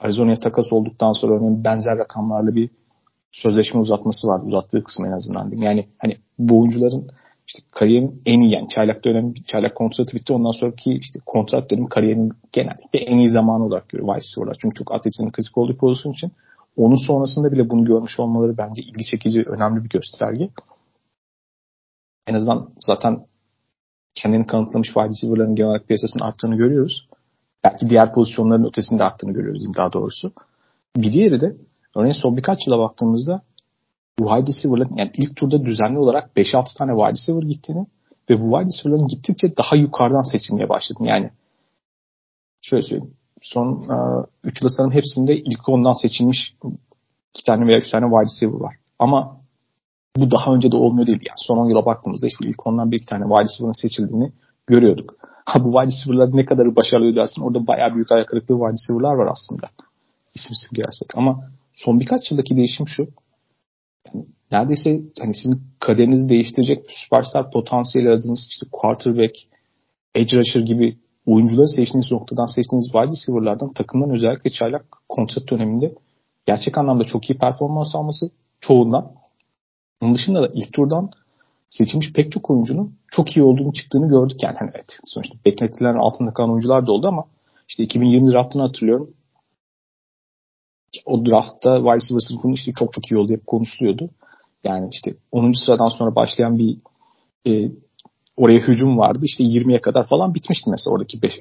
Arizona'ya 0.00 0.36
takas 0.36 0.72
olduktan 0.72 1.12
sonra 1.12 1.34
örneğin 1.36 1.64
benzer 1.64 1.98
rakamlarla 1.98 2.54
bir 2.54 2.70
sözleşme 3.32 3.80
uzatması 3.80 4.28
var. 4.28 4.40
Uzattığı 4.44 4.84
kısım 4.84 5.06
en 5.06 5.12
azından. 5.12 5.50
Yani 5.50 5.88
hani 5.98 6.16
bu 6.38 6.60
oyuncuların 6.60 7.08
işte 7.48 7.62
kariyerin 7.70 8.22
en 8.26 8.38
iyi 8.38 8.54
yani 8.54 8.68
çaylak 8.68 9.04
dönem 9.04 9.34
çaylak 9.46 9.74
kontratı 9.74 10.16
bitti. 10.16 10.32
Ondan 10.32 10.50
sonraki 10.50 10.92
işte 10.92 11.18
kontrat 11.26 11.70
dönemi 11.70 11.88
kariyerin 11.88 12.32
genellikle 12.52 12.98
en 12.98 13.18
iyi 13.18 13.28
zamanı 13.28 13.64
olarak 13.64 13.88
görüyor 13.88 14.16
receiver'lar. 14.16 14.56
Çünkü 14.60 14.74
çok 14.74 14.94
atletizmin 14.94 15.32
kritik 15.32 15.58
olduğu 15.58 15.76
pozisyon 15.76 16.12
için 16.12 16.32
onun 16.76 17.06
sonrasında 17.06 17.52
bile 17.52 17.70
bunu 17.70 17.84
görmüş 17.84 18.20
olmaları 18.20 18.58
bence 18.58 18.82
ilgi 18.82 19.04
çekici, 19.04 19.42
önemli 19.46 19.84
bir 19.84 19.88
gösterge. 19.88 20.50
En 22.26 22.34
azından 22.34 22.68
zaten 22.80 23.26
kendini 24.14 24.46
kanıtlamış 24.46 24.88
wide 24.88 25.08
receiver'ların 25.08 25.54
genel 25.54 25.68
olarak 25.68 25.86
piyasasının 25.86 26.24
arttığını 26.24 26.56
görüyoruz. 26.56 27.08
Belki 27.64 27.90
diğer 27.90 28.14
pozisyonların 28.14 28.64
ötesinde 28.64 29.04
arttığını 29.04 29.32
görüyoruz 29.32 29.60
diyeyim 29.60 29.76
daha 29.76 29.92
doğrusu. 29.92 30.32
Bir 30.96 31.12
diğeri 31.12 31.40
de 31.40 31.56
örneğin 31.96 32.14
son 32.22 32.36
birkaç 32.36 32.66
yıla 32.66 32.78
baktığımızda 32.78 33.42
bu 34.18 34.28
wide 34.28 34.46
receiver'ların 34.46 34.96
yani 34.96 35.10
ilk 35.14 35.36
turda 35.36 35.64
düzenli 35.64 35.98
olarak 35.98 36.30
5-6 36.36 36.78
tane 36.78 36.92
wide 36.92 37.12
receiver 37.12 37.42
gittiğini 37.42 37.86
ve 38.30 38.40
bu 38.40 38.44
wide 38.44 38.66
receiver'ların 38.66 39.08
gittikçe 39.08 39.56
daha 39.56 39.76
yukarıdan 39.76 40.32
seçilmeye 40.32 40.68
başladı. 40.68 40.98
Yani 41.02 41.30
şöyle 42.60 42.82
söyleyeyim. 42.82 43.14
Son 43.52 43.82
3 44.44 44.62
yıl 44.62 44.68
sanırım 44.68 44.94
hepsinde 44.94 45.36
ilk 45.36 45.68
ondan 45.68 46.02
seçilmiş 46.02 46.54
2 47.34 47.44
tane 47.46 47.66
veya 47.66 47.78
3 47.78 47.90
tane 47.90 48.04
wide 48.04 48.24
receiver 48.24 48.60
var. 48.60 48.74
Ama 48.98 49.40
bu 50.16 50.30
daha 50.30 50.54
önce 50.54 50.72
de 50.72 50.76
olmuyor 50.76 51.06
değil. 51.06 51.18
Yani 51.28 51.38
son 51.46 51.58
10 51.58 51.68
yıla 51.68 51.86
baktığımızda 51.86 52.26
işte 52.26 52.48
ilk 52.48 52.66
ondan 52.66 52.90
bir 52.90 52.96
iki 52.96 53.06
tane 53.06 53.24
wide 53.24 53.44
receiver'ın 53.44 53.82
seçildiğini 53.82 54.32
görüyorduk. 54.66 55.14
Ha 55.46 55.64
bu 55.64 55.72
wide 55.72 55.86
receiver'lar 55.86 56.36
ne 56.36 56.44
kadar 56.44 56.76
başarılı 56.76 57.16
dersin 57.16 57.42
orada 57.42 57.66
bayağı 57.66 57.94
büyük 57.94 58.12
ayak 58.12 58.28
kırıklığı 58.28 58.54
wide 58.54 58.72
receiver'lar 58.72 59.14
var 59.14 59.28
aslında. 59.32 59.66
İsimsiz 60.34 60.68
girersek. 60.72 61.08
Ama 61.16 61.50
son 61.74 62.00
birkaç 62.00 62.30
yıldaki 62.30 62.56
değişim 62.56 62.88
şu 62.88 63.02
yani 64.06 64.26
neredeyse 64.52 65.00
hani 65.20 65.34
sizin 65.34 65.62
kaderinizi 65.80 66.28
değiştirecek 66.28 66.84
süperstar 66.88 67.50
potansiyeli 67.50 68.08
aradığınız 68.08 68.48
işte 68.50 68.66
quarterback, 68.72 69.34
edge 70.14 70.36
rusher 70.36 70.60
gibi 70.60 70.96
oyuncuları 71.26 71.68
seçtiğiniz 71.68 72.12
noktadan 72.12 72.46
seçtiğiniz 72.46 72.84
wide 72.84 73.06
receiver'lardan 73.06 73.72
takımdan 73.72 74.10
özellikle 74.10 74.50
çaylak 74.50 74.84
kontrat 75.08 75.50
döneminde 75.50 75.94
gerçek 76.46 76.78
anlamda 76.78 77.04
çok 77.04 77.30
iyi 77.30 77.38
performans 77.38 77.94
alması 77.94 78.30
çoğundan. 78.60 79.12
Onun 80.02 80.14
dışında 80.14 80.42
da 80.42 80.48
ilk 80.54 80.72
turdan 80.72 81.10
seçilmiş 81.70 82.12
pek 82.12 82.32
çok 82.32 82.50
oyuncunun 82.50 82.94
çok 83.10 83.36
iyi 83.36 83.42
olduğunu 83.42 83.72
çıktığını 83.72 84.08
gördük 84.08 84.42
yani. 84.42 84.56
Hani 84.58 84.70
evet, 84.74 84.96
sonuçta 85.04 85.36
beklentilerin 85.44 85.98
altında 85.98 86.32
kalan 86.32 86.50
oyuncular 86.50 86.86
da 86.86 86.92
oldu 86.92 87.08
ama 87.08 87.24
işte 87.68 87.84
2020 87.84 88.32
draftını 88.32 88.62
hatırlıyorum 88.62 89.14
o 91.04 91.26
draftta 91.26 91.76
wide 91.76 91.94
receiver 91.94 92.20
sınıfının 92.20 92.52
işte 92.52 92.72
çok 92.72 92.92
çok 92.92 93.10
iyi 93.10 93.18
oldu 93.18 93.32
hep 93.32 93.46
konuşuluyordu. 93.46 94.10
Yani 94.64 94.88
işte 94.92 95.14
10. 95.32 95.52
sıradan 95.52 95.88
sonra 95.88 96.14
başlayan 96.14 96.58
bir 96.58 96.78
e, 97.46 97.70
oraya 98.36 98.58
hücum 98.58 98.98
vardı. 98.98 99.18
İşte 99.22 99.44
20'ye 99.44 99.80
kadar 99.80 100.06
falan 100.08 100.34
bitmişti 100.34 100.70
mesela 100.70 100.94
oradaki 100.94 101.22
5 101.22 101.32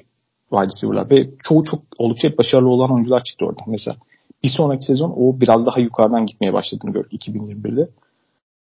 wide 0.50 0.66
receiver'lar. 0.66 1.10
Ve 1.10 1.30
çoğu 1.42 1.64
çok 1.64 1.80
oldukça 1.98 2.28
başarılı 2.38 2.68
olan 2.68 2.92
oyuncular 2.92 3.24
çıktı 3.24 3.44
orada. 3.44 3.60
Mesela 3.66 3.96
bir 4.44 4.48
sonraki 4.56 4.84
sezon 4.84 5.14
o 5.16 5.40
biraz 5.40 5.66
daha 5.66 5.80
yukarıdan 5.80 6.26
gitmeye 6.26 6.52
başladığını 6.52 6.92
gördük 6.92 7.12
2021'de. 7.12 7.88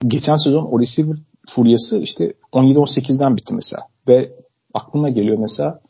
Geçen 0.07 0.37
sezon 0.37 0.65
o 0.65 0.81
receiver 0.81 1.17
furyası 1.55 1.99
işte 1.99 2.33
17-18'den 2.53 3.37
bitti 3.37 3.55
mesela. 3.55 3.83
Ve 4.09 4.33
aklıma 4.75 5.09
geliyor 5.09 5.39
mesela 5.39 5.81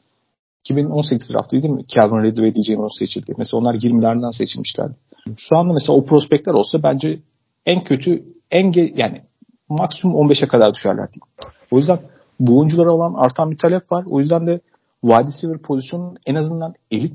2018 0.60 1.30
draftı 1.32 1.62
değil 1.62 1.74
mi? 1.74 1.84
Calvin 1.88 2.22
Ridley 2.22 2.44
ve 2.44 2.54
DJ 2.54 2.70
Moore 2.70 2.92
seçildi. 2.98 3.34
Mesela 3.38 3.60
onlar 3.60 3.74
20'lerden 3.74 4.38
seçilmişlerdi. 4.38 4.94
Şu 5.36 5.56
anda 5.56 5.72
mesela 5.72 5.98
o 5.98 6.04
prospektler 6.04 6.52
olsa 6.52 6.82
bence 6.82 7.20
en 7.66 7.84
kötü 7.84 8.24
en 8.50 8.72
ge- 8.72 8.92
yani 8.96 9.22
maksimum 9.68 10.16
15'e 10.16 10.48
kadar 10.48 10.74
düşerler 10.74 11.08
diyeyim. 11.12 11.54
O 11.70 11.76
yüzden 11.76 11.98
bu 12.40 12.58
oyunculara 12.58 12.92
olan 12.92 13.14
artan 13.14 13.50
bir 13.50 13.58
talep 13.58 13.92
var. 13.92 14.04
O 14.08 14.20
yüzden 14.20 14.46
de 14.46 14.60
wide 15.02 15.26
receiver 15.26 15.58
pozisyonun 15.58 16.16
en 16.26 16.34
azından 16.34 16.74
elit 16.90 17.14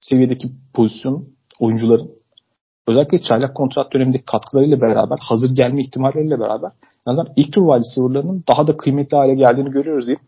seviyedeki 0.00 0.52
pozisyon 0.74 1.28
oyuncuların 1.58 2.10
özellikle 2.86 3.22
çaylak 3.22 3.56
kontrat 3.56 3.92
dönemindeki 3.92 4.24
katkılarıyla 4.24 4.80
beraber 4.80 5.18
hazır 5.20 5.54
gelme 5.54 5.80
ihtimalleriyle 5.80 6.40
beraber 6.40 6.70
en 7.06 7.10
azından 7.10 7.32
ilk 7.36 7.52
tur 7.52 7.62
wide 7.62 7.78
receiver'larının 7.78 8.44
daha 8.48 8.66
da 8.66 8.76
kıymetli 8.76 9.16
hale 9.16 9.34
geldiğini 9.34 9.70
görüyoruz 9.70 10.06
diyeyim. 10.06 10.22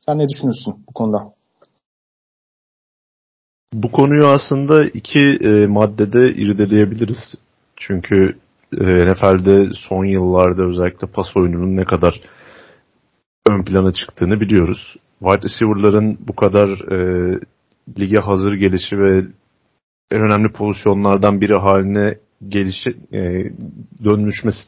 Sen 0.00 0.18
ne 0.18 0.28
düşünürsün 0.28 0.74
bu 0.88 0.92
konuda? 0.92 1.18
Bu 3.72 3.92
konuyu 3.92 4.26
aslında 4.26 4.84
iki 4.84 5.38
e, 5.40 5.66
maddede 5.66 6.32
irdeleyebiliriz. 6.32 7.34
Çünkü 7.76 8.38
e, 8.72 8.84
NFL'de 8.84 9.70
son 9.88 10.04
yıllarda 10.04 10.62
özellikle 10.62 11.06
pas 11.06 11.36
oyununun 11.36 11.76
ne 11.76 11.84
kadar 11.84 12.20
ön 13.48 13.62
plana 13.64 13.92
çıktığını 13.92 14.40
biliyoruz. 14.40 14.96
Wide 15.18 15.42
receiver'ların 15.42 16.18
bu 16.20 16.36
kadar 16.36 16.68
e, 16.68 17.40
lige 17.98 18.20
hazır 18.20 18.52
gelişi 18.52 18.98
ve 18.98 19.24
en 20.10 20.20
önemli 20.20 20.52
pozisyonlardan 20.52 21.40
biri 21.40 21.58
haline 21.58 22.18
gelişi 22.48 22.90
e, 23.12 23.20
dönüşmesi 24.04 24.60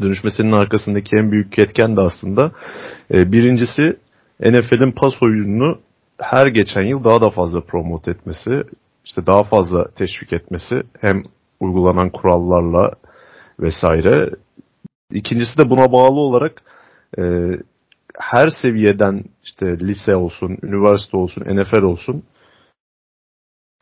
dönüşmesinin 0.00 0.52
arkasındaki 0.52 1.16
en 1.16 1.32
büyük 1.32 1.58
etken 1.58 1.96
de 1.96 2.00
aslında 2.00 2.52
e, 3.14 3.32
birincisi 3.32 3.96
NFL'in 4.40 4.92
pas 4.92 5.22
oyununu 5.22 5.78
her 6.18 6.46
geçen 6.46 6.82
yıl 6.82 7.04
daha 7.04 7.20
da 7.20 7.30
fazla 7.30 7.60
promote 7.60 8.10
etmesi, 8.10 8.50
işte 9.04 9.26
daha 9.26 9.42
fazla 9.42 9.90
teşvik 9.90 10.32
etmesi 10.32 10.82
hem 11.00 11.22
uygulanan 11.60 12.10
kurallarla 12.10 12.90
vesaire. 13.60 14.30
İkincisi 15.10 15.58
de 15.58 15.70
buna 15.70 15.92
bağlı 15.92 16.20
olarak 16.20 16.62
e, 17.18 17.22
her 18.20 18.48
seviyeden 18.62 19.24
işte 19.44 19.78
lise 19.78 20.16
olsun, 20.16 20.58
üniversite 20.62 21.16
olsun, 21.16 21.42
NFL 21.42 21.82
olsun 21.82 22.22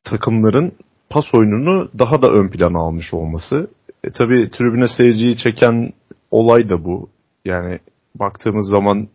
takımların 0.05 0.73
pas 1.11 1.35
oyununu 1.35 1.91
daha 1.99 2.23
da 2.23 2.31
ön 2.31 2.49
plana 2.49 2.79
almış 2.79 3.15
olması. 3.15 3.71
E, 4.05 4.11
tabii 4.11 4.51
tribüne 4.51 4.89
seyirciyi 4.89 5.37
çeken 5.37 5.93
olay 6.31 6.69
da 6.69 6.85
bu. 6.85 7.09
Yani 7.45 7.79
baktığımız 8.15 8.69
zaman 8.69 9.09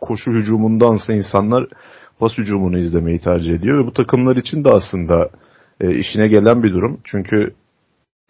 koşu 0.00 0.30
hücumundansa 0.30 1.12
insanlar 1.12 1.68
pas 2.18 2.38
hücumunu 2.38 2.78
izlemeyi 2.78 3.20
tercih 3.20 3.54
ediyor 3.54 3.82
ve 3.82 3.86
bu 3.86 3.92
takımlar 3.92 4.36
için 4.36 4.64
de 4.64 4.70
aslında 4.70 5.30
e, 5.80 5.94
işine 5.94 6.28
gelen 6.28 6.62
bir 6.62 6.72
durum. 6.72 7.00
Çünkü 7.04 7.54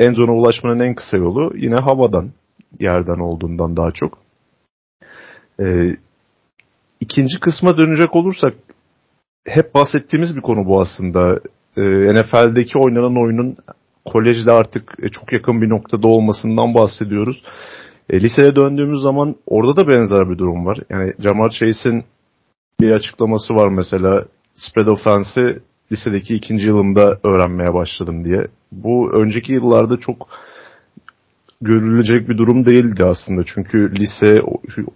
en 0.00 0.14
zona 0.14 0.32
ulaşmanın 0.32 0.80
en 0.80 0.94
kısa 0.94 1.16
yolu 1.16 1.52
yine 1.56 1.76
havadan, 1.76 2.30
yerden 2.80 3.20
olduğundan 3.20 3.76
daha 3.76 3.90
çok. 3.92 4.18
E, 5.60 5.96
ikinci 7.00 7.40
kısma 7.40 7.76
dönecek 7.76 8.16
olursak 8.16 8.54
hep 9.48 9.74
bahsettiğimiz 9.74 10.36
bir 10.36 10.40
konu 10.40 10.66
bu 10.66 10.80
aslında. 10.80 11.40
E, 11.76 11.82
NFL'deki 12.14 12.78
oynanan 12.78 13.22
oyunun 13.22 13.56
kolejde 14.04 14.52
artık 14.52 14.94
e, 15.02 15.08
çok 15.08 15.32
yakın 15.32 15.62
bir 15.62 15.68
noktada 15.68 16.08
olmasından 16.08 16.74
bahsediyoruz. 16.74 17.42
E, 18.10 18.20
liseye 18.20 18.56
döndüğümüz 18.56 19.00
zaman 19.02 19.36
orada 19.46 19.76
da 19.76 19.88
benzer 19.88 20.30
bir 20.30 20.38
durum 20.38 20.66
var. 20.66 20.78
Yani 20.90 21.12
Jamar 21.18 21.50
Chase'in 21.50 22.04
bir 22.80 22.90
açıklaması 22.90 23.54
var 23.54 23.68
mesela 23.68 24.24
spread 24.54 24.86
offense'i 24.86 25.58
lisedeki 25.92 26.34
ikinci 26.34 26.66
yılımda 26.66 27.18
öğrenmeye 27.24 27.74
başladım 27.74 28.24
diye. 28.24 28.46
Bu 28.72 29.12
önceki 29.14 29.52
yıllarda 29.52 29.96
çok 29.96 30.28
görülecek 31.60 32.28
bir 32.28 32.38
durum 32.38 32.64
değildi 32.64 33.04
aslında. 33.04 33.42
Çünkü 33.46 33.94
lise 33.94 34.42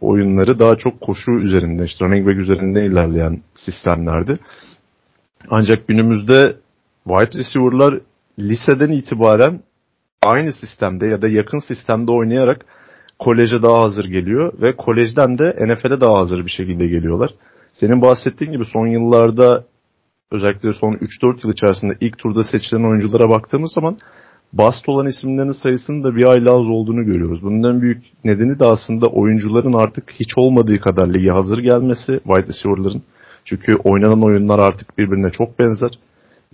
oyunları 0.00 0.58
daha 0.58 0.76
çok 0.76 1.00
koşu 1.00 1.32
üzerinde, 1.32 1.84
işte 1.84 2.04
running 2.04 2.26
back 2.26 2.38
üzerinde 2.38 2.86
ilerleyen 2.86 3.42
sistemlerdi. 3.54 4.38
Ancak 5.50 5.88
günümüzde 5.88 6.56
wide 7.08 7.38
receiver'lar 7.38 8.00
liseden 8.38 8.90
itibaren 8.90 9.60
aynı 10.22 10.52
sistemde 10.52 11.06
ya 11.06 11.22
da 11.22 11.28
yakın 11.28 11.58
sistemde 11.58 12.12
oynayarak 12.12 12.66
koleje 13.18 13.62
daha 13.62 13.82
hazır 13.82 14.04
geliyor 14.04 14.52
ve 14.62 14.76
kolejden 14.76 15.38
de 15.38 15.56
NFL'e 15.60 16.00
daha 16.00 16.18
hazır 16.18 16.44
bir 16.44 16.50
şekilde 16.50 16.86
geliyorlar. 16.86 17.30
Senin 17.72 18.02
bahsettiğin 18.02 18.52
gibi 18.52 18.64
son 18.64 18.86
yıllarda 18.86 19.64
özellikle 20.32 20.72
son 20.72 20.92
3-4 20.92 21.46
yıl 21.46 21.52
içerisinde 21.52 21.96
ilk 22.00 22.18
turda 22.18 22.44
seçilen 22.44 22.90
oyunculara 22.90 23.30
baktığımız 23.30 23.72
zaman 23.72 23.98
bast 24.52 24.88
olan 24.88 25.06
isimlerin 25.06 25.62
sayısının 25.62 26.04
da 26.04 26.16
bir 26.16 26.24
ayla 26.24 26.50
az 26.60 26.68
olduğunu 26.68 27.04
görüyoruz. 27.04 27.42
Bunun 27.42 27.74
en 27.74 27.80
büyük 27.82 28.02
nedeni 28.24 28.58
de 28.58 28.64
aslında 28.64 29.06
oyuncuların 29.06 29.72
artık 29.72 30.10
hiç 30.20 30.28
olmadığı 30.36 30.80
kadar 30.80 31.14
lige 31.14 31.30
hazır 31.30 31.58
gelmesi 31.58 32.20
wide 32.26 32.46
receiver'ların. 32.46 33.02
Çünkü 33.44 33.76
oynanan 33.76 34.24
oyunlar 34.24 34.58
artık 34.58 34.98
birbirine 34.98 35.30
çok 35.30 35.58
benzer. 35.58 35.90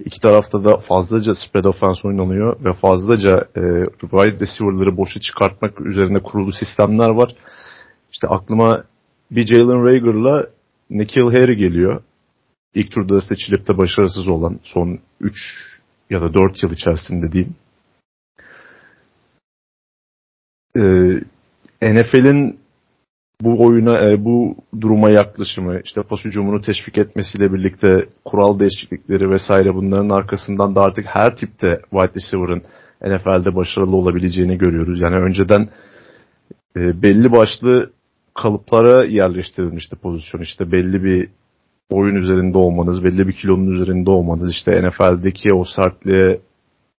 İki 0.04 0.20
tarafta 0.20 0.64
da 0.64 0.76
fazlaca 0.76 1.34
spread 1.34 1.64
offense 1.64 2.08
oynanıyor 2.08 2.64
ve 2.64 2.72
fazlaca 2.72 3.48
e, 3.56 3.62
wide 4.00 4.40
receiver'ları 4.40 4.96
boşa 4.96 5.20
çıkartmak 5.20 5.80
üzerine 5.80 6.18
kurulu 6.18 6.52
sistemler 6.52 7.10
var. 7.10 7.34
İşte 8.12 8.28
aklıma 8.28 8.84
bir 9.30 9.46
Jalen 9.46 9.84
Rager'la 9.84 10.46
Nikhil 10.90 11.22
Harry 11.22 11.56
geliyor. 11.56 12.02
İlk 12.74 12.92
turda 12.92 13.20
seçilip 13.20 13.68
de 13.68 13.78
başarısız 13.78 14.28
olan 14.28 14.60
son 14.62 14.98
3 15.20 15.34
ya 16.10 16.20
da 16.20 16.34
4 16.34 16.62
yıl 16.62 16.70
içerisinde 16.72 17.32
diyeyim. 17.32 17.54
Ee, 20.76 21.20
NFL'in 21.82 22.58
bu 23.40 23.64
oyuna, 23.66 24.10
e, 24.10 24.24
bu 24.24 24.56
duruma 24.80 25.10
yaklaşımı, 25.10 25.80
işte 25.84 26.02
pas 26.02 26.24
hücumunu 26.24 26.62
teşvik 26.62 26.98
etmesiyle 26.98 27.52
birlikte 27.52 28.06
kural 28.24 28.58
değişiklikleri 28.58 29.30
vesaire 29.30 29.74
bunların 29.74 30.08
arkasından 30.08 30.76
da 30.76 30.82
artık 30.82 31.06
her 31.08 31.36
tipte 31.36 31.80
wide 31.90 32.12
receiver'ın 32.14 32.62
NFL'de 33.02 33.56
başarılı 33.56 33.96
olabileceğini 33.96 34.58
görüyoruz. 34.58 35.00
Yani 35.00 35.16
önceden 35.16 35.68
e, 36.76 37.02
belli 37.02 37.32
başlı 37.32 37.90
kalıplara 38.34 39.04
yerleştirilmişti 39.04 39.96
pozisyon. 39.96 40.40
İşte 40.40 40.72
belli 40.72 41.04
bir 41.04 41.28
oyun 41.90 42.14
üzerinde 42.14 42.58
olmanız, 42.58 43.04
belli 43.04 43.28
bir 43.28 43.32
kilonun 43.32 43.70
üzerinde 43.70 44.10
olmanız, 44.10 44.50
işte 44.50 44.88
NFL'deki 44.88 45.54
o 45.54 45.64
sertliğe 45.64 46.40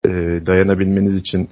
e, 0.05 0.09
dayanabilmeniz 0.45 1.15
için 1.15 1.49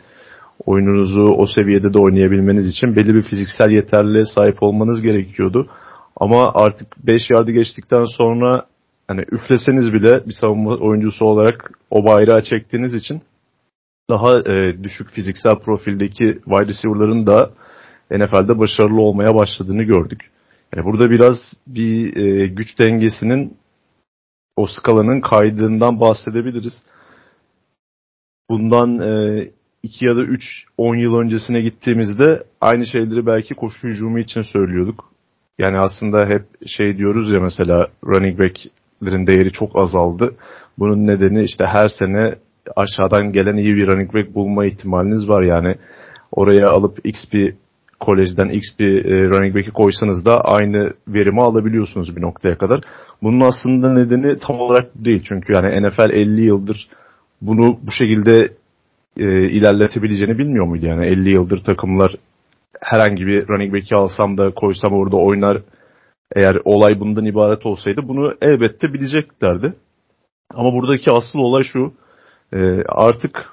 oyununuzu 0.66 1.36
o 1.38 1.48
seviyede 1.48 1.94
de 1.94 2.00
oynayabilmeniz 2.00 2.68
için 2.68 2.96
belli 2.96 3.16
bir 3.16 3.22
fiziksel 3.22 3.72
yeterliliğe 3.72 4.26
sahip 4.26 4.64
olmanız 4.64 5.02
gerekiyordu. 5.02 5.70
Ama 6.18 6.52
artık 6.54 7.08
5 7.08 7.22
yardı 7.30 7.52
geçtikten 7.52 8.04
sonra 8.04 8.66
hani 9.08 9.22
üfleseniz 9.32 9.94
bile 9.94 10.26
bir 10.26 10.34
savunma 10.42 10.76
oyuncusu 10.76 11.26
olarak 11.26 11.72
o 11.90 12.06
bayrağı 12.06 12.44
çektiğiniz 12.44 12.94
için 12.94 13.22
daha 14.10 14.40
e, 14.52 14.84
düşük 14.84 15.10
fiziksel 15.10 15.56
profildeki 15.56 16.40
wide 16.46 16.68
receiver'ların 16.68 17.28
da 17.28 17.52
NFL'de 18.12 18.60
başarılı 18.60 19.02
olmaya 19.02 19.36
başladığını 19.36 19.84
gördük. 19.84 20.32
Yani 20.76 20.86
burada 20.86 21.10
biraz 21.10 21.38
bir 21.68 22.18
e, 22.18 22.48
güç 22.48 22.80
dengesinin 22.80 23.58
o 24.56 24.68
skalanın 24.68 25.22
kaydığından 25.22 26.00
bahsedebiliriz. 26.00 26.74
Bundan 28.50 29.00
e, 29.00 29.44
2 29.86 30.06
ya 30.06 30.16
da 30.16 30.22
3 30.22 30.44
10 30.78 30.96
yıl 30.96 31.16
öncesine 31.18 31.62
gittiğimizde 31.62 32.44
aynı 32.62 32.86
şeyleri 32.86 33.26
belki 33.26 33.54
koşu 33.54 33.88
hücumu 33.88 34.20
için 34.20 34.42
söylüyorduk. 34.42 35.06
Yani 35.60 35.78
aslında 35.78 36.26
hep 36.28 36.44
şey 36.68 36.98
diyoruz 36.98 37.34
ya 37.34 37.40
mesela 37.40 37.88
running 38.06 38.40
back'lerin 38.40 39.28
değeri 39.28 39.52
çok 39.52 39.82
azaldı. 39.82 40.36
Bunun 40.80 41.08
nedeni 41.08 41.44
işte 41.44 41.66
her 41.66 41.88
sene 41.88 42.36
aşağıdan 42.76 43.32
gelen 43.32 43.58
iyi 43.58 43.76
bir 43.76 43.88
running 43.88 44.14
back 44.14 44.36
bulma 44.36 44.66
ihtimaliniz 44.66 45.30
var 45.30 45.44
yani. 45.44 45.76
Oraya 46.32 46.70
alıp 46.70 47.00
X 47.04 47.20
bir 47.34 47.56
kolejden 48.00 48.50
X 48.50 48.64
bir 48.80 49.06
e, 49.06 49.24
running 49.30 49.56
back'i 49.56 49.72
koysanız 49.72 50.26
da 50.26 50.42
aynı 50.42 50.94
verimi 51.08 51.42
alabiliyorsunuz 51.42 52.16
bir 52.16 52.22
noktaya 52.22 52.58
kadar. 52.58 52.82
Bunun 53.24 53.42
aslında 53.42 53.94
nedeni 53.94 54.40
tam 54.40 54.60
olarak 54.60 54.92
değil. 54.96 55.24
Çünkü 55.30 55.54
yani 55.54 55.88
NFL 55.88 56.10
50 56.10 56.42
yıldır 56.42 56.88
bunu 57.42 57.80
bu 57.82 57.92
şekilde 57.92 58.50
e, 59.18 59.50
ilerletebileceğini 59.50 60.38
bilmiyor 60.38 60.66
muydu? 60.66 60.86
Yani 60.86 61.06
50 61.06 61.30
yıldır 61.30 61.64
takımlar 61.64 62.16
herhangi 62.82 63.28
bir 63.28 63.48
running 63.48 63.74
back'i 63.74 63.96
alsam 63.96 64.38
da 64.38 64.54
koysam 64.54 64.94
orada 64.94 65.18
oynar 65.18 65.62
eğer 66.36 66.58
olay 66.66 67.00
bundan 67.00 67.26
ibaret 67.26 67.66
olsaydı 67.66 68.08
bunu 68.08 68.34
elbette 68.42 68.94
bileceklerdi. 68.94 69.74
Ama 70.54 70.74
buradaki 70.74 71.12
asıl 71.12 71.40
olay 71.40 71.64
şu 71.64 71.94
e, 72.54 72.84
artık 72.88 73.52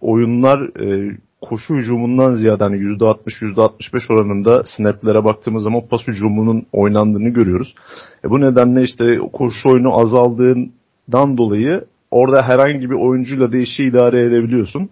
oyunlar 0.00 0.80
e, 0.80 1.16
koşu 1.40 1.74
hücumundan 1.74 2.34
ziyade 2.34 2.64
hani 2.64 2.76
%60 2.76 3.18
%65 3.40 4.12
oranında 4.12 4.62
snaplere 4.66 5.24
baktığımız 5.24 5.62
zaman 5.64 5.88
pas 5.88 6.06
hücumunun 6.06 6.66
oynandığını 6.72 7.28
görüyoruz. 7.28 7.74
E 8.24 8.30
bu 8.30 8.40
nedenle 8.40 8.82
işte 8.82 9.18
koşu 9.32 9.68
oyunu 9.68 10.00
azaldığından 10.00 11.36
dolayı 11.38 11.84
orada 12.14 12.42
herhangi 12.42 12.90
bir 12.90 12.94
oyuncuyla 12.94 13.52
değişi 13.52 13.82
idare 13.82 14.24
edebiliyorsun. 14.24 14.90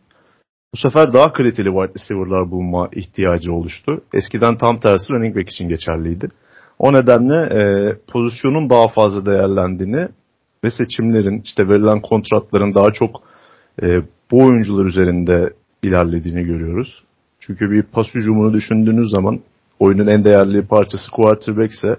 Bu 0.74 0.78
sefer 0.78 1.12
daha 1.12 1.32
kaliteli 1.32 1.68
wide 1.68 1.92
receiver'lar 1.98 2.50
bulma 2.50 2.88
ihtiyacı 2.92 3.52
oluştu. 3.52 4.00
Eskiden 4.14 4.56
tam 4.56 4.80
tersi 4.80 5.12
running 5.12 5.37
back 5.37 5.50
için 5.50 5.68
geçerliydi. 5.68 6.28
O 6.78 6.92
nedenle 6.92 7.38
e, 7.61 7.62
pozisyonun 8.12 8.70
daha 8.70 8.88
fazla 8.88 9.26
değerlendiğini 9.26 10.08
ve 10.64 10.70
seçimlerin 10.70 11.42
işte 11.44 11.68
verilen 11.68 12.00
kontratların 12.00 12.74
daha 12.74 12.92
çok 12.92 13.22
e, 13.82 13.87
bu 14.30 14.44
oyuncular 14.44 14.85
üzerinde 14.85 15.52
ilerlediğini 15.82 16.44
görüyoruz. 16.44 17.04
Çünkü 17.40 17.70
bir 17.70 17.82
pas 17.82 18.06
hücumunu 18.14 18.52
düşündüğünüz 18.52 19.11
zaman 19.11 19.40
oyunun 19.78 20.06
en 20.06 20.24
değerli 20.24 20.66
parçası 20.66 21.11
quarterback 21.11 21.72
ise 21.72 21.96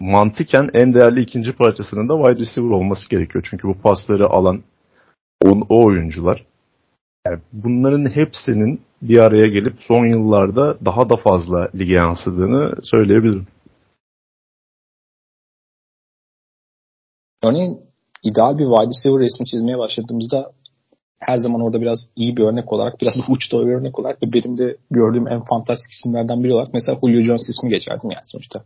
mantıken 0.00 0.70
en 0.74 0.94
değerli 0.94 1.20
ikinci 1.20 1.52
parçasının 1.52 2.08
da 2.08 2.24
wide 2.24 2.40
receiver 2.40 2.70
olması 2.70 3.08
gerekiyor. 3.08 3.46
Çünkü 3.50 3.68
bu 3.68 3.74
pasları 3.74 4.26
alan 4.26 4.62
o, 5.44 5.48
o 5.68 5.84
oyuncular. 5.84 6.44
Yani 7.26 7.40
bunların 7.52 8.10
hepsinin 8.14 8.80
bir 9.02 9.18
araya 9.18 9.46
gelip 9.46 9.76
son 9.80 10.06
yıllarda 10.06 10.84
daha 10.84 11.10
da 11.10 11.16
fazla 11.16 11.68
lige 11.74 11.94
yansıdığını 11.94 12.74
söyleyebilirim. 12.82 13.46
Örneğin 17.42 17.80
ideal 18.22 18.58
bir 18.58 18.64
wide 18.64 18.88
receiver 18.88 19.20
resmi 19.20 19.46
çizmeye 19.46 19.78
başladığımızda 19.78 20.52
her 21.18 21.38
zaman 21.38 21.60
orada 21.60 21.80
biraz 21.80 21.98
iyi 22.16 22.36
bir 22.36 22.42
örnek 22.42 22.72
olarak, 22.72 23.00
biraz 23.00 23.14
da 23.18 23.22
uçta 23.28 23.58
bir 23.58 23.72
örnek 23.72 23.98
olarak 23.98 24.22
ve 24.22 24.32
benim 24.32 24.58
de 24.58 24.76
gördüğüm 24.90 25.28
en 25.28 25.44
fantastik 25.44 25.92
isimlerden 25.92 26.44
biri 26.44 26.54
olarak 26.54 26.74
mesela 26.74 26.98
Julio 27.06 27.22
Jones 27.22 27.48
ismi 27.48 27.70
geçerdim 27.70 28.10
yani 28.10 28.24
sonuçta. 28.26 28.64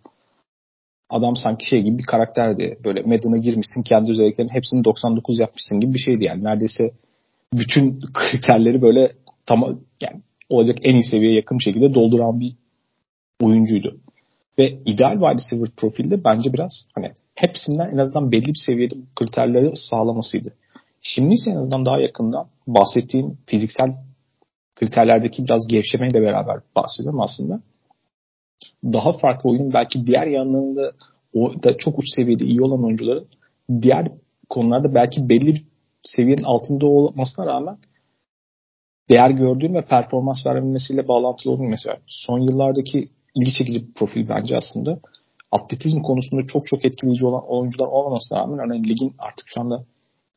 Adam 1.10 1.36
sanki 1.36 1.68
şey 1.68 1.82
gibi 1.82 1.98
bir 1.98 2.02
karakterdi. 2.02 2.78
Böyle 2.84 3.02
Madden'a 3.02 3.36
girmişsin 3.36 3.82
kendi 3.82 4.10
özelliklerinin 4.10 4.54
hepsini 4.54 4.84
99 4.84 5.38
yapmışsın 5.38 5.80
gibi 5.80 5.94
bir 5.94 5.98
şeydi 5.98 6.24
yani. 6.24 6.44
Neredeyse 6.44 6.90
bütün 7.54 8.00
kriterleri 8.14 8.82
böyle 8.82 9.12
tam 9.46 9.60
yani 10.02 10.22
olacak 10.48 10.78
en 10.82 10.94
iyi 10.94 11.04
seviyeye 11.04 11.36
yakın 11.36 11.58
şekilde 11.58 11.94
dolduran 11.94 12.40
bir 12.40 12.54
oyuncuydu. 13.42 13.96
Ve 14.58 14.70
ideal 14.86 15.12
wide 15.12 15.34
receiver 15.34 15.70
profilde 15.76 16.24
bence 16.24 16.52
biraz 16.52 16.86
hani 16.94 17.12
hepsinden 17.34 17.88
en 17.88 17.98
azından 17.98 18.32
belli 18.32 18.46
bir 18.46 18.60
seviyede 18.66 18.94
kriterleri 19.16 19.70
sağlamasıydı. 19.74 20.52
Şimdi 21.02 21.34
ise 21.34 21.50
en 21.50 21.56
azından 21.56 21.86
daha 21.86 22.00
yakından 22.00 22.46
bahsettiğim 22.66 23.38
fiziksel 23.46 23.92
kriterlerdeki 24.76 25.44
biraz 25.44 25.66
gevşemeyle 25.66 26.22
beraber 26.22 26.60
bahsediyorum 26.76 27.20
aslında. 27.20 27.60
Daha 28.84 29.12
farklı 29.12 29.50
oyunun 29.50 29.72
belki 29.72 30.06
diğer 30.06 30.26
yanlarında 30.26 30.92
o 31.34 31.62
da 31.62 31.76
çok 31.78 31.98
uç 31.98 32.04
seviyede 32.16 32.44
iyi 32.44 32.62
olan 32.62 32.84
oyuncuların 32.84 33.26
diğer 33.82 34.08
konularda 34.50 34.94
belki 34.94 35.28
belli 35.28 35.46
bir 35.46 35.64
seviyenin 36.02 36.42
altında 36.42 36.86
olmasına 36.86 37.46
rağmen 37.46 37.76
değer 39.10 39.30
gördüğüm 39.30 39.74
ve 39.74 39.82
performans 39.82 40.46
verebilmesiyle 40.46 41.08
bağlantılı 41.08 41.52
olduğum 41.52 41.62
mesela 41.62 41.96
son 42.06 42.38
yıllardaki 42.38 43.08
ilgi 43.34 43.52
çekici 43.58 43.86
bir 43.86 43.94
profil 43.94 44.28
bence 44.28 44.56
aslında 44.56 44.98
atletizm 45.52 46.02
konusunda 46.02 46.46
çok 46.46 46.66
çok 46.66 46.84
etkileyici 46.84 47.26
olan 47.26 47.42
oyuncular 47.48 47.86
olmamasına 47.86 48.38
rağmen 48.38 48.58
örneğin 48.58 48.84
ligin 48.84 49.14
artık 49.18 49.46
şu 49.48 49.60
anda 49.60 49.84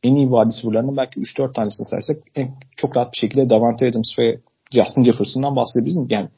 en 0.04 0.16
iyi 0.16 0.28
wide 0.28 0.46
receiver'larının 0.46 0.98
belki 0.98 1.20
3-4 1.20 1.54
tanesini 1.54 1.86
saysak 1.86 2.18
en 2.36 2.48
çok 2.76 2.98
rahat 2.98 3.14
bir 3.14 3.18
şekilde 3.18 3.50
Davante 3.50 3.88
Adams 3.88 4.20
ve 4.20 4.40
Justin 4.72 5.04
Jefferson'dan 5.06 5.56
bahsedebiliriz. 5.56 5.98
Yani 6.10 6.30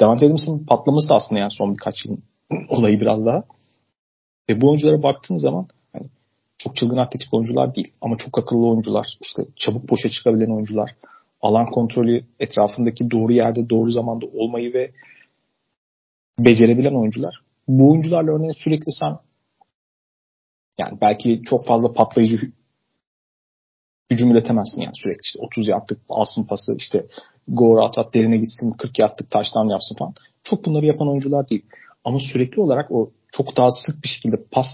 Davante 0.00 0.26
Adams'ın 0.26 0.64
patlaması 0.64 1.08
da 1.08 1.14
aslında 1.14 1.40
yani 1.40 1.50
son 1.50 1.72
birkaç 1.72 2.04
yılın 2.04 2.22
olayı 2.68 3.00
biraz 3.00 3.26
daha. 3.26 3.44
Ve 4.50 4.60
bu 4.60 4.68
oyunculara 4.68 5.02
baktığın 5.02 5.36
zaman 5.36 5.68
hani 5.92 6.06
çok 6.58 6.76
çılgın 6.76 6.96
atletik 6.96 7.34
oyuncular 7.34 7.74
değil 7.74 7.92
ama 8.00 8.16
çok 8.16 8.38
akıllı 8.38 8.66
oyuncular. 8.66 9.18
İşte 9.20 9.42
çabuk 9.56 9.90
boşa 9.90 10.08
çıkabilen 10.08 10.50
oyuncular. 10.50 10.94
Alan 11.40 11.66
kontrolü 11.66 12.24
etrafındaki 12.40 13.10
doğru 13.10 13.32
yerde 13.32 13.70
doğru 13.70 13.92
zamanda 13.92 14.26
olmayı 14.26 14.74
ve 14.74 14.90
becerebilen 16.38 16.94
oyuncular. 16.94 17.34
Bu 17.68 17.90
oyuncularla 17.90 18.32
örneğin 18.32 18.64
sürekli 18.64 18.92
sen 18.92 19.18
yani 20.78 20.98
belki 21.00 21.42
çok 21.44 21.66
fazla 21.66 21.92
patlayıcı 21.92 22.52
hücum 24.10 24.30
üretemezsin 24.30 24.80
yani 24.80 24.94
sürekli 24.94 25.20
işte 25.24 25.38
30 25.42 25.68
yaptık 25.68 25.98
alsın 26.08 26.44
pası 26.44 26.74
işte 26.78 27.06
go 27.48 27.84
at 27.84 27.98
at 27.98 28.14
derine 28.14 28.36
gitsin 28.36 28.72
40 28.78 28.98
yaptık 28.98 29.30
taştan 29.30 29.68
yapsın 29.68 29.96
falan. 29.98 30.14
Çok 30.44 30.64
bunları 30.64 30.86
yapan 30.86 31.08
oyuncular 31.08 31.48
değil. 31.48 31.62
Ama 32.04 32.18
sürekli 32.32 32.60
olarak 32.60 32.90
o 32.92 33.10
çok 33.32 33.56
daha 33.56 33.70
sık 33.72 34.02
bir 34.02 34.08
şekilde 34.08 34.36
pas 34.50 34.66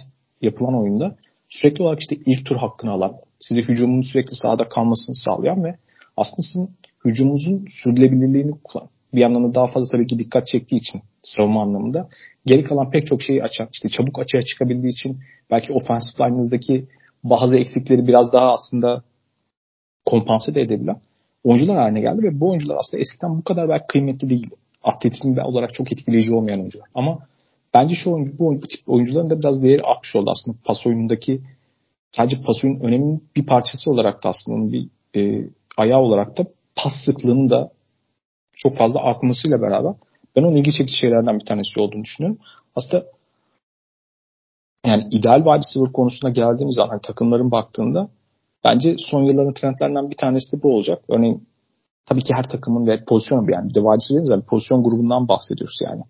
yapılan 0.43 0.81
oyunda 0.81 1.17
sürekli 1.49 1.83
olarak 1.83 2.01
işte 2.01 2.17
ilk 2.27 2.47
tur 2.47 2.57
hakkını 2.57 2.91
alan, 2.91 3.13
size 3.41 3.63
hücumun 3.63 4.01
sürekli 4.01 4.37
sahada 4.37 4.69
kalmasını 4.69 5.15
sağlayan 5.15 5.65
ve 5.65 5.75
aslında 6.17 6.43
sizin 6.53 6.71
hücumunuzun 7.05 7.67
sürdürülebilirliğini 7.83 8.53
kullanan 8.65 8.91
bir 9.15 9.21
yandan 9.21 9.51
da 9.51 9.55
daha 9.55 9.67
fazla 9.67 9.89
tabii 9.93 10.07
ki 10.07 10.19
dikkat 10.19 10.47
çektiği 10.47 10.77
için 10.77 11.03
savunma 11.23 11.63
anlamında 11.63 12.09
geri 12.47 12.65
kalan 12.65 12.91
pek 12.91 13.07
çok 13.07 13.23
şeyi 13.23 13.43
açan, 13.43 13.69
işte 13.73 13.89
çabuk 13.89 14.19
açığa 14.19 14.43
çıkabildiği 14.43 14.93
için 14.93 15.19
belki 15.51 15.73
offensive 15.73 16.27
line'ınızdaki 16.27 16.87
bazı 17.25 17.59
eksikleri 17.59 18.07
biraz 18.07 18.33
daha 18.33 18.53
aslında 18.53 19.03
kompanse 20.07 20.55
de 20.55 20.61
edebilen 20.61 21.01
oyuncular 21.45 21.77
haline 21.77 22.01
geldi 22.01 22.23
ve 22.23 22.41
bu 22.41 22.51
oyuncular 22.51 22.77
aslında 22.77 23.01
eskiden 23.01 23.39
bu 23.39 23.45
kadar 23.45 23.69
belki 23.69 23.87
kıymetli 23.87 24.31
değildi. 24.31 24.55
Atletizm 24.83 25.39
olarak 25.39 25.75
çok 25.75 25.93
etkileyici 25.93 26.35
olmayan 26.35 26.61
oyuncular. 26.61 26.87
Ama 26.95 27.19
bence 27.75 27.95
şu 27.95 28.13
oyuncu, 28.13 28.39
bu, 28.39 28.63
bu 28.63 28.69
tip 28.69 28.89
oyuncuların 28.89 29.31
da 29.31 29.39
biraz 29.39 29.63
değeri 29.63 29.83
artmış 29.83 30.17
oldu 30.17 30.31
aslında 30.31 30.57
pas 30.65 30.87
oyunundaki 30.87 31.41
sadece 32.11 32.43
pas 32.43 32.65
oyunun 32.65 32.81
önemli 32.81 33.21
bir 33.37 33.47
parçası 33.47 33.91
olarak 33.91 34.25
da 34.25 34.29
aslında 34.29 34.73
bir 34.73 34.89
e, 35.17 35.49
ayağı 35.77 36.01
olarak 36.01 36.39
da 36.39 36.45
pas 36.77 36.93
sıklığının 37.07 37.51
da 37.51 37.71
çok 38.53 38.77
fazla 38.77 39.01
artmasıyla 39.01 39.63
beraber 39.63 39.93
ben 40.37 40.43
onun 40.43 40.57
ilgi 40.57 40.73
çekici 40.73 40.99
şeylerden 40.99 41.39
bir 41.39 41.45
tanesi 41.45 41.81
olduğunu 41.81 42.05
düşünüyorum. 42.05 42.39
Aslında 42.77 43.05
yani 44.87 45.09
ideal 45.11 45.39
wide 45.39 45.59
receiver 45.59 45.93
konusuna 45.93 46.31
geldiğimiz 46.31 46.75
zaman 46.75 46.89
hani 46.89 47.01
takımların 47.01 47.51
baktığında 47.51 48.09
bence 48.65 48.97
son 48.99 49.23
yılların 49.23 49.55
trendlerinden 49.55 50.11
bir 50.11 50.17
tanesi 50.17 50.57
de 50.57 50.63
bu 50.63 50.75
olacak. 50.75 51.03
Örneğin 51.09 51.49
tabii 52.07 52.25
ki 52.25 52.35
her 52.35 52.49
takımın 52.49 52.87
ve 52.87 53.05
pozisyon 53.05 53.49
yani 53.53 53.69
bir 53.69 53.75
de 53.75 53.81
receiver 53.81 54.31
yani 54.31 54.43
pozisyon 54.43 54.85
grubundan 54.85 55.29
bahsediyoruz 55.29 55.79
yani. 55.83 56.03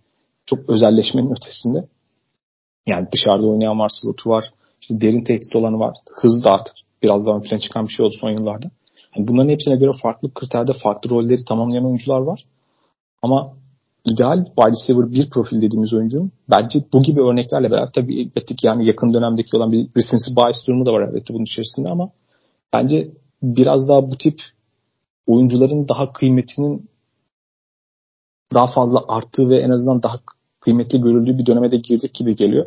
Çok 0.47 0.71
özelleşmenin 0.71 1.31
ötesinde. 1.31 1.89
Yani 2.87 3.09
dışarıda 3.13 3.47
oynayan 3.47 3.79
var, 3.79 3.91
slotu 4.03 4.31
var, 4.31 4.45
işte 4.81 5.01
derin 5.01 5.25
tehdit 5.25 5.57
olanı 5.57 5.79
var. 5.79 5.95
Hız 6.23 6.45
da 6.45 6.53
artık 6.53 6.75
biraz 7.03 7.27
daha 7.27 7.37
ön 7.37 7.41
plana 7.41 7.61
çıkan 7.61 7.87
bir 7.87 7.93
şey 7.93 8.07
oldu 8.07 8.15
son 8.21 8.31
yıllarda. 8.31 8.71
Yani 9.17 9.29
bunların 9.29 9.49
hepsine 9.49 9.77
göre 9.77 9.91
farklı 10.03 10.35
kriterde 10.35 10.73
farklı 10.83 11.11
rolleri 11.11 11.45
tamamlayan 11.45 11.85
oyuncular 11.85 12.21
var. 12.21 12.45
Ama 13.23 13.53
ideal 14.05 14.45
wide 14.45 14.71
receiver 14.71 15.13
bir 15.13 15.31
profil 15.31 15.63
dediğimiz 15.63 15.95
oyuncunun 15.95 16.33
bence 16.51 16.85
bu 16.93 17.03
gibi 17.03 17.23
örneklerle 17.23 17.71
beraber 17.71 17.93
tabii 17.93 18.21
elbette 18.21 18.55
ki 18.55 18.67
yani 18.67 18.87
yakın 18.87 19.15
dönemdeki 19.15 19.57
olan 19.57 19.73
bir 19.73 19.79
recency 19.79 20.31
bias 20.37 20.67
durumu 20.67 20.87
da 20.87 20.93
var 20.93 21.09
elbette 21.09 21.35
bunun 21.35 21.45
içerisinde 21.45 21.89
ama 21.89 22.11
bence 22.75 23.11
biraz 23.43 23.89
daha 23.89 24.11
bu 24.11 24.19
tip 24.19 24.41
oyuncuların 25.27 25.89
daha 25.89 26.13
kıymetinin 26.13 26.91
daha 28.55 28.67
fazla 28.67 29.05
arttığı 29.09 29.49
ve 29.49 29.61
en 29.61 29.71
azından 29.71 30.03
daha 30.03 30.21
kıymetli 30.61 31.01
görüldüğü 31.01 31.39
bir 31.39 31.47
döneme 31.47 31.73
de 31.73 31.77
girdik 31.77 32.15
gibi 32.15 32.37
geliyor. 32.37 32.67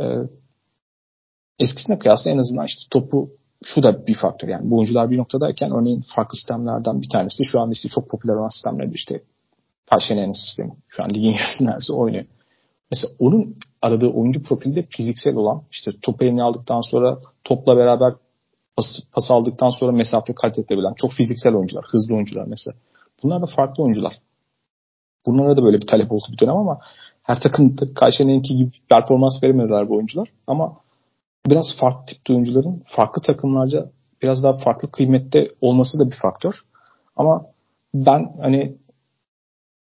Ee, 0.00 0.04
eskisine 1.58 1.98
kıyasla 1.98 2.30
en 2.30 2.38
azından 2.38 2.66
işte 2.66 2.82
topu 2.90 3.30
şu 3.64 3.82
da 3.82 4.06
bir 4.06 4.14
faktör 4.14 4.48
yani 4.48 4.70
bu 4.70 4.76
oyuncular 4.76 5.10
bir 5.10 5.18
noktadayken 5.18 5.70
örneğin 5.70 6.04
farklı 6.14 6.36
sistemlerden 6.36 7.02
bir 7.02 7.08
tanesi 7.12 7.44
şu 7.44 7.60
anda 7.60 7.72
işte 7.72 7.88
çok 7.88 8.10
popüler 8.10 8.34
olan 8.34 8.48
sistemler 8.48 8.88
işte 8.94 9.22
Paşene'nin 9.86 10.32
sistemi. 10.32 10.72
Şu 10.88 11.02
an 11.02 11.10
ligin 11.10 11.32
yarısı 11.38 11.64
neredeyse 11.64 11.92
oynuyor. 11.92 12.24
Mesela 12.90 13.12
onun 13.18 13.56
aradığı 13.82 14.08
oyuncu 14.08 14.42
profilde 14.42 14.82
fiziksel 14.82 15.34
olan 15.34 15.62
işte 15.72 15.90
topu 16.02 16.24
eline 16.24 16.42
aldıktan 16.42 16.80
sonra 16.80 17.18
topla 17.44 17.76
beraber 17.76 18.14
pas, 18.78 19.00
pas 19.12 19.30
aldıktan 19.30 19.70
sonra 19.70 19.92
mesafe 19.92 20.34
kat 20.34 20.58
edebilen 20.58 20.94
çok 20.96 21.12
fiziksel 21.12 21.54
oyuncular, 21.54 21.84
hızlı 21.88 22.14
oyuncular 22.14 22.44
mesela. 22.46 22.76
Bunlar 23.22 23.42
da 23.42 23.46
farklı 23.56 23.82
oyuncular. 23.82 24.12
Bunlara 25.26 25.56
da 25.56 25.62
böyle 25.62 25.76
bir 25.76 25.86
talep 25.86 26.12
oldu 26.12 26.24
bir 26.32 26.38
dönem 26.38 26.56
ama 26.56 26.78
her 27.22 27.40
takım 27.40 27.76
Kayseri'ninki 27.94 28.56
gibi 28.56 28.70
performans 28.90 29.42
veremediler 29.42 29.88
bu 29.88 29.96
oyuncular. 29.96 30.28
Ama 30.46 30.76
biraz 31.46 31.66
farklı 31.80 32.06
tip 32.06 32.30
oyuncuların 32.30 32.82
farklı 32.86 33.22
takımlarca 33.22 33.90
biraz 34.22 34.42
daha 34.42 34.52
farklı 34.52 34.90
kıymette 34.90 35.50
olması 35.60 35.98
da 35.98 36.10
bir 36.10 36.16
faktör. 36.22 36.54
Ama 37.16 37.46
ben 37.94 38.32
hani 38.40 38.76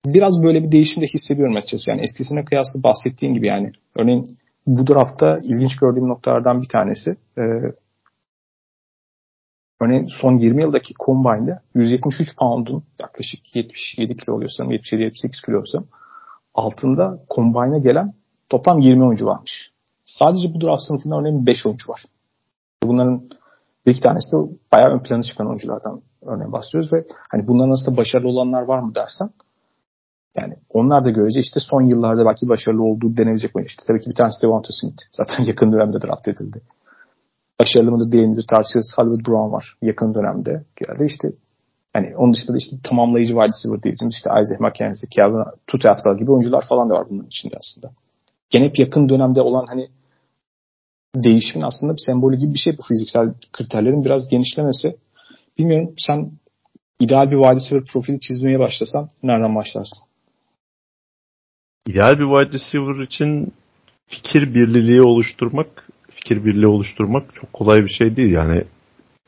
biraz 0.05 0.43
böyle 0.43 0.63
bir 0.63 0.71
değişim 0.71 1.03
de 1.03 1.07
hissediyorum 1.07 1.55
açıkçası. 1.55 1.89
Yani 1.89 2.01
eskisine 2.01 2.45
kıyasla 2.45 2.83
bahsettiğim 2.83 3.33
gibi 3.33 3.47
yani 3.47 3.71
örneğin 3.95 4.37
bu 4.67 4.87
draftta 4.87 5.37
ilginç 5.43 5.77
gördüğüm 5.77 6.07
noktalardan 6.07 6.61
bir 6.61 6.67
tanesi 6.67 7.09
e, 7.37 7.43
örneğin 9.81 10.07
son 10.21 10.37
20 10.37 10.61
yıldaki 10.61 10.93
Combine'de 11.05 11.59
173 11.75 12.37
pound'un 12.37 12.83
yaklaşık 13.01 13.55
77 13.55 14.17
kilo 14.17 14.35
oluyorsam 14.35 14.71
77-78 14.71 15.45
kilo 15.45 15.55
oluyorsam 15.55 15.85
altında 16.53 17.19
Combine'a 17.35 17.77
gelen 17.77 18.13
toplam 18.49 18.79
20 18.79 19.05
oyuncu 19.05 19.25
varmış. 19.25 19.71
Sadece 20.05 20.53
bu 20.53 20.61
draft 20.61 20.81
sınıfında 20.81 21.19
örneğin 21.19 21.45
5 21.45 21.65
oyuncu 21.65 21.91
var. 21.91 22.03
Bunların 22.83 23.29
bir 23.85 23.91
iki 23.91 24.01
tanesi 24.01 24.31
de 24.31 24.37
bayağı 24.71 24.89
ön 24.91 24.99
plana 24.99 25.21
çıkan 25.21 25.47
oyunculardan 25.47 26.01
örneğin 26.21 26.51
bahsediyoruz 26.51 26.93
ve 26.93 27.05
hani 27.31 27.47
bunların 27.47 27.69
arasında 27.69 27.97
başarılı 27.97 28.29
olanlar 28.29 28.61
var 28.61 28.79
mı 28.79 28.95
dersen 28.95 29.29
yani 30.37 30.55
onlar 30.69 31.05
da 31.05 31.09
görece 31.09 31.39
işte 31.39 31.59
son 31.59 31.81
yıllarda 31.81 32.25
belki 32.25 32.49
başarılı 32.49 32.83
olduğu 32.83 33.17
denebilecek 33.17 33.55
oyuncu. 33.55 33.69
İşte 33.69 33.83
tabii 33.87 34.01
ki 34.01 34.09
bir 34.09 34.15
tanesi 34.15 34.41
Devonta 34.41 34.69
Smith. 34.71 35.01
Zaten 35.11 35.43
yakın 35.43 35.71
dönemde 35.71 36.01
draft 36.01 36.27
edildi. 36.27 36.61
Başarılı 37.61 37.91
mıdır 37.91 38.11
değil 38.11 38.27
midir. 38.27 38.45
Hollywood 38.95 39.27
Brown 39.27 39.53
var 39.53 39.75
yakın 39.81 40.15
dönemde 40.15 40.63
geldi. 40.75 41.05
İşte 41.05 41.31
hani 41.93 42.17
onun 42.17 42.33
dışında 42.33 42.53
da 42.53 42.57
işte 42.57 42.75
tamamlayıcı 42.83 43.33
wide 43.33 43.47
receiver 43.47 43.83
diyebiliriz. 43.83 44.15
İşte 44.15 44.29
Isaac 44.41 44.59
McKenzie, 44.59 45.09
Calvin 45.15 45.43
Tutatval 45.67 46.17
gibi 46.17 46.31
oyuncular 46.31 46.65
falan 46.69 46.89
da 46.89 46.93
var 46.93 47.07
bunun 47.09 47.25
içinde 47.25 47.55
aslında. 47.57 47.93
Gene 48.49 48.65
hep 48.65 48.79
yakın 48.79 49.09
dönemde 49.09 49.41
olan 49.41 49.65
hani 49.67 49.89
değişimin 51.15 51.65
aslında 51.65 51.93
bir 51.93 52.03
sembolü 52.05 52.37
gibi 52.37 52.53
bir 52.53 52.59
şey 52.59 52.77
bu 52.77 52.81
fiziksel 52.81 53.33
kriterlerin 53.53 54.05
biraz 54.05 54.29
genişlemesi. 54.29 54.97
Bilmiyorum 55.57 55.93
sen 55.97 56.31
ideal 56.99 57.31
bir 57.31 57.37
wide 57.37 57.55
receiver 57.55 57.85
profili 57.93 58.19
çizmeye 58.19 58.59
başlasan 58.59 59.09
nereden 59.23 59.55
başlarsın? 59.55 60.03
İdeal 61.87 62.11
bir 62.11 62.27
wide 62.37 62.53
receiver 62.53 63.03
için 63.03 63.53
fikir 64.07 64.53
birliği 64.53 65.01
oluşturmak, 65.01 65.89
fikir 66.19 66.45
birliği 66.45 66.67
oluşturmak 66.67 67.35
çok 67.35 67.53
kolay 67.53 67.83
bir 67.83 67.89
şey 67.89 68.15
değil. 68.15 68.33
Yani 68.33 68.63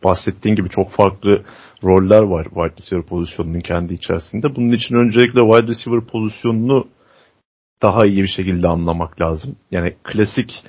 bahsettiğin 0.04 0.56
gibi 0.56 0.70
çok 0.70 0.92
farklı 0.92 1.44
roller 1.84 2.22
var 2.22 2.44
wide 2.44 2.76
receiver 2.78 3.06
pozisyonunun 3.06 3.60
kendi 3.60 3.94
içerisinde. 3.94 4.56
Bunun 4.56 4.72
için 4.72 4.96
öncelikle 4.96 5.42
wide 5.42 5.68
receiver 5.68 6.02
pozisyonunu 6.06 6.88
daha 7.82 8.06
iyi 8.06 8.24
bir 8.24 8.28
şekilde 8.28 8.68
anlamak 8.68 9.22
lazım. 9.22 9.56
Yani 9.72 9.96
klasik 10.04 10.64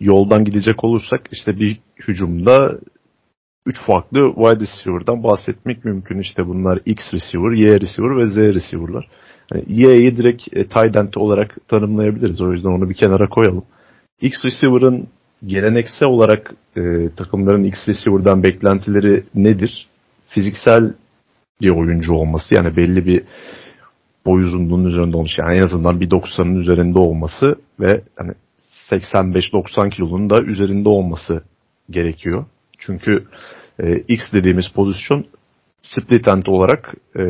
yoldan 0.00 0.44
gidecek 0.44 0.84
olursak 0.84 1.20
işte 1.32 1.60
bir 1.60 1.80
hücumda 2.08 2.78
üç 3.66 3.76
farklı 3.86 4.34
wide 4.34 4.60
receiver'dan 4.60 5.22
bahsetmek 5.22 5.84
mümkün. 5.84 6.18
İşte 6.18 6.46
bunlar 6.46 6.80
X 6.86 7.14
receiver, 7.14 7.52
Y 7.52 7.80
receiver 7.80 8.16
ve 8.16 8.26
Z 8.26 8.36
receiver'lar. 8.36 9.08
Yani 9.52 9.64
Y'yi 9.68 10.16
direkt 10.16 10.56
e, 10.56 10.68
tight 10.68 10.96
end 10.96 11.14
olarak 11.16 11.68
tanımlayabiliriz. 11.68 12.40
O 12.40 12.52
yüzden 12.52 12.68
onu 12.68 12.90
bir 12.90 12.94
kenara 12.94 13.28
koyalım. 13.28 13.64
X 14.20 14.44
receiver'ın 14.44 15.08
geleneksel 15.46 16.08
olarak 16.08 16.54
e, 16.76 16.80
takımların 17.16 17.64
X 17.64 17.88
receiver'dan 17.88 18.42
beklentileri 18.42 19.24
nedir? 19.34 19.88
Fiziksel 20.26 20.94
bir 21.60 21.70
oyuncu 21.70 22.12
olması 22.12 22.54
yani 22.54 22.76
belli 22.76 23.06
bir 23.06 23.22
boy 24.26 24.42
uzunluğunun 24.42 24.84
üzerinde 24.84 25.16
olmuş. 25.16 25.38
Yani 25.38 25.56
en 25.56 25.62
azından 25.62 26.00
bir 26.00 26.10
90'ın 26.10 26.54
üzerinde 26.54 26.98
olması 26.98 27.46
ve 27.80 28.02
hani 28.16 28.32
85-90 28.90 29.90
kilonun 29.90 30.30
da 30.30 30.42
üzerinde 30.42 30.88
olması 30.88 31.44
gerekiyor. 31.90 32.44
Çünkü 32.78 33.24
e, 33.78 33.96
X 33.96 34.32
dediğimiz 34.32 34.68
pozisyon 34.68 35.26
split 35.82 36.28
end 36.28 36.46
olarak 36.46 36.94
e, 37.16 37.22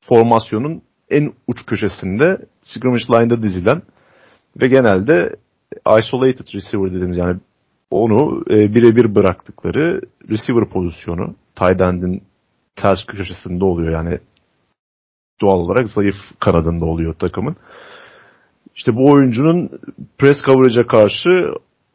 formasyonun 0.00 0.82
en 1.10 1.32
uç 1.46 1.66
köşesinde 1.66 2.38
scrimmage 2.62 3.04
line'da 3.10 3.42
dizilen 3.42 3.82
Ve 4.62 4.68
genelde 4.68 5.36
isolated 5.98 6.54
receiver 6.54 6.92
dediğimiz 6.92 7.16
yani 7.16 7.40
onu 7.90 8.44
e, 8.50 8.74
birebir 8.74 9.14
bıraktıkları 9.14 10.00
receiver 10.30 10.68
pozisyonu 10.68 11.34
tight 11.54 11.80
end'in 11.80 12.22
ters 12.76 13.04
köşesinde 13.04 13.64
oluyor 13.64 13.92
yani 13.92 14.18
doğal 15.40 15.58
olarak 15.58 15.88
zayıf 15.88 16.16
kanadında 16.40 16.84
oluyor 16.84 17.14
takımın. 17.14 17.56
İşte 18.76 18.96
bu 18.96 19.10
oyuncunun 19.10 19.70
press 20.18 20.36
coverage'a 20.42 20.86
karşı 20.86 21.28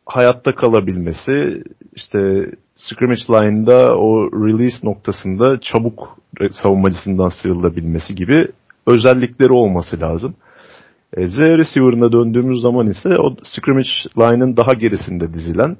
hayatta 0.06 0.56
kalabilmesi, 0.56 1.63
işte 1.95 2.52
scrimmage 2.76 3.21
line'da 3.30 3.98
o 3.98 4.32
release 4.32 4.88
noktasında 4.88 5.60
çabuk 5.62 6.17
savunmacısından 6.52 7.28
sıyrılabilmesi 7.28 8.15
gibi 8.15 8.48
özellikleri 8.88 9.54
olması 9.54 10.00
lazım. 10.00 10.36
E, 11.15 11.28
Z 11.28 11.39
receiver'ına 11.39 12.12
döndüğümüz 12.12 12.62
zaman 12.62 12.88
ise 12.88 13.17
o 13.17 13.36
scrimmage 13.43 13.89
line'ın 14.17 14.58
daha 14.58 14.73
gerisinde 14.73 15.34
dizilen 15.34 15.78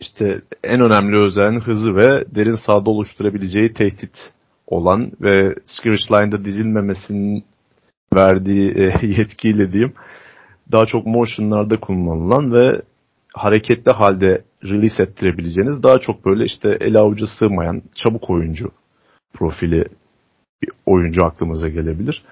işte 0.00 0.42
en 0.64 0.80
önemli 0.80 1.16
özelliğin 1.16 1.60
hızı 1.60 1.94
ve 1.94 2.24
derin 2.34 2.66
sahada 2.66 2.90
oluşturabileceği 2.90 3.72
tehdit 3.72 4.18
olan 4.66 5.12
ve 5.20 5.54
scrimmage 5.66 6.02
line'da 6.10 6.44
dizilmemesinin 6.44 7.44
verdiği 8.14 8.70
e, 8.70 9.06
yetkiyle 9.06 9.72
diyeyim 9.72 9.92
daha 10.72 10.86
çok 10.86 11.06
motionlarda 11.06 11.80
kullanılan 11.80 12.52
ve 12.52 12.82
hareketli 13.34 13.92
halde 13.92 14.44
release 14.64 15.02
ettirebileceğiniz 15.02 15.82
daha 15.82 15.98
çok 15.98 16.24
böyle 16.26 16.44
işte 16.44 16.76
el 16.80 16.96
avucu 16.96 17.26
sığmayan 17.26 17.82
çabuk 17.94 18.30
oyuncu 18.30 18.70
profili 19.34 19.84
bir 20.62 20.70
oyuncu 20.86 21.26
aklımıza 21.26 21.68
gelebilir. 21.68 22.22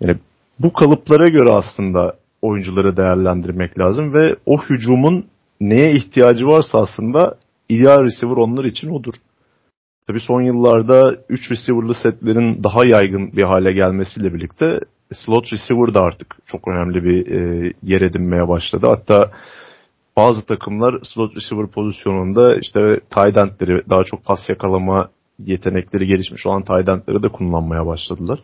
Yani 0.00 0.18
bu 0.58 0.72
kalıplara 0.72 1.24
göre 1.24 1.50
aslında 1.50 2.16
oyuncuları 2.42 2.96
değerlendirmek 2.96 3.78
lazım 3.78 4.14
ve 4.14 4.36
o 4.46 4.58
hücumun 4.58 5.26
neye 5.60 5.92
ihtiyacı 5.92 6.46
varsa 6.46 6.78
aslında 6.78 7.38
ideal 7.68 8.04
receiver 8.04 8.36
onlar 8.36 8.64
için 8.64 8.90
odur. 8.90 9.14
Tabi 10.06 10.20
son 10.20 10.42
yıllarda 10.42 11.16
3 11.28 11.50
receiver'lı 11.50 11.94
setlerin 11.94 12.64
daha 12.64 12.86
yaygın 12.86 13.32
bir 13.32 13.42
hale 13.42 13.72
gelmesiyle 13.72 14.34
birlikte 14.34 14.80
slot 15.12 15.52
receiver 15.52 15.94
da 15.94 16.00
artık 16.00 16.36
çok 16.46 16.68
önemli 16.68 17.04
bir 17.04 17.30
e, 17.30 17.72
yer 17.82 18.00
edinmeye 18.00 18.48
başladı. 18.48 18.86
Hatta 18.88 19.30
bazı 20.16 20.46
takımlar 20.46 20.94
slot 21.02 21.36
receiver 21.36 21.66
pozisyonunda 21.66 22.56
işte 22.56 23.00
tight 23.10 23.36
endleri 23.36 23.82
daha 23.90 24.04
çok 24.04 24.24
pas 24.24 24.48
yakalama 24.48 25.08
yetenekleri 25.38 26.06
gelişmiş 26.06 26.46
olan 26.46 26.62
tight 26.62 26.88
endleri 26.88 27.22
de 27.22 27.28
kullanmaya 27.28 27.86
başladılar. 27.86 28.40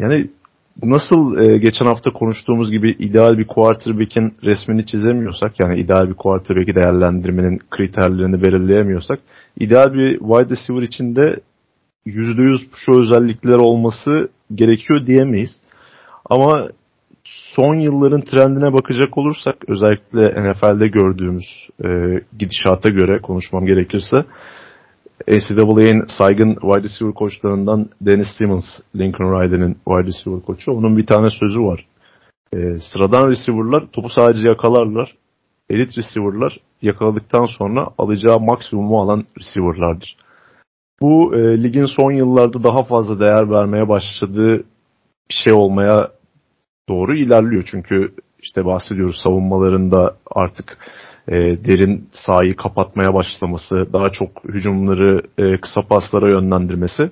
Yani 0.00 0.30
nasıl 0.82 1.38
e, 1.38 1.58
geçen 1.58 1.86
hafta 1.86 2.12
konuştuğumuz 2.12 2.70
gibi 2.70 2.90
ideal 2.98 3.38
bir 3.38 3.46
quarterback'in 3.46 4.32
resmini 4.42 4.86
çizemiyorsak 4.86 5.52
yani 5.64 5.80
ideal 5.80 6.08
bir 6.08 6.14
quarterback'i 6.14 6.74
değerlendirmenin 6.74 7.58
kriterlerini 7.70 8.42
belirleyemiyorsak 8.42 9.20
ideal 9.58 9.94
bir 9.94 10.18
wide 10.18 10.50
receiver 10.50 10.82
için 10.82 11.16
de 11.16 11.40
%100 12.06 12.58
şu 12.74 13.00
özellikler 13.00 13.56
olması 13.56 14.28
gerekiyor 14.54 15.06
diyemeyiz. 15.06 15.50
Ama 16.30 16.68
son 17.54 17.74
yılların 17.74 18.20
trendine 18.20 18.72
bakacak 18.72 19.18
olursak 19.18 19.56
özellikle 19.68 20.50
NFL'de 20.50 20.88
gördüğümüz 20.88 21.68
e, 21.84 21.88
gidişata 22.38 22.88
göre 22.88 23.20
konuşmam 23.22 23.66
gerekirse 23.66 24.16
NCAA'nin 25.26 26.04
saygın 26.18 26.54
wide 26.54 26.82
receiver 26.82 27.14
koçlarından 27.14 27.88
Dennis 28.00 28.28
Simmons, 28.38 28.64
Lincoln 28.96 29.42
Riley'nin 29.42 29.74
wide 29.74 30.06
receiver 30.06 30.42
koçu. 30.42 30.72
Onun 30.72 30.96
bir 30.96 31.06
tane 31.06 31.30
sözü 31.30 31.60
var. 31.60 31.86
E, 32.52 32.58
sıradan 32.92 33.28
receiver'lar 33.30 33.86
topu 33.92 34.08
sadece 34.08 34.48
yakalarlar. 34.48 35.14
Elit 35.70 35.98
receiver'lar 35.98 36.56
yakaladıktan 36.82 37.46
sonra 37.46 37.88
alacağı 37.98 38.40
maksimumu 38.40 39.00
alan 39.00 39.24
receiver'lardır. 39.38 40.16
Bu 41.00 41.36
e, 41.36 41.62
ligin 41.62 41.86
son 41.86 42.12
yıllarda 42.12 42.62
daha 42.62 42.82
fazla 42.82 43.20
değer 43.20 43.50
vermeye 43.50 43.88
başladığı 43.88 44.64
şey 45.28 45.52
olmaya 45.52 46.10
doğru 46.88 47.16
ilerliyor. 47.16 47.68
Çünkü 47.70 48.14
işte 48.38 48.64
bahsediyoruz 48.64 49.20
savunmalarında 49.22 50.16
artık 50.30 50.78
e, 51.28 51.64
derin 51.64 52.08
sahayı 52.12 52.56
kapatmaya 52.56 53.14
başlaması, 53.14 53.92
daha 53.92 54.10
çok 54.10 54.44
hücumları 54.44 55.22
e, 55.38 55.60
kısa 55.60 55.82
paslara 55.82 56.30
yönlendirmesi. 56.30 57.02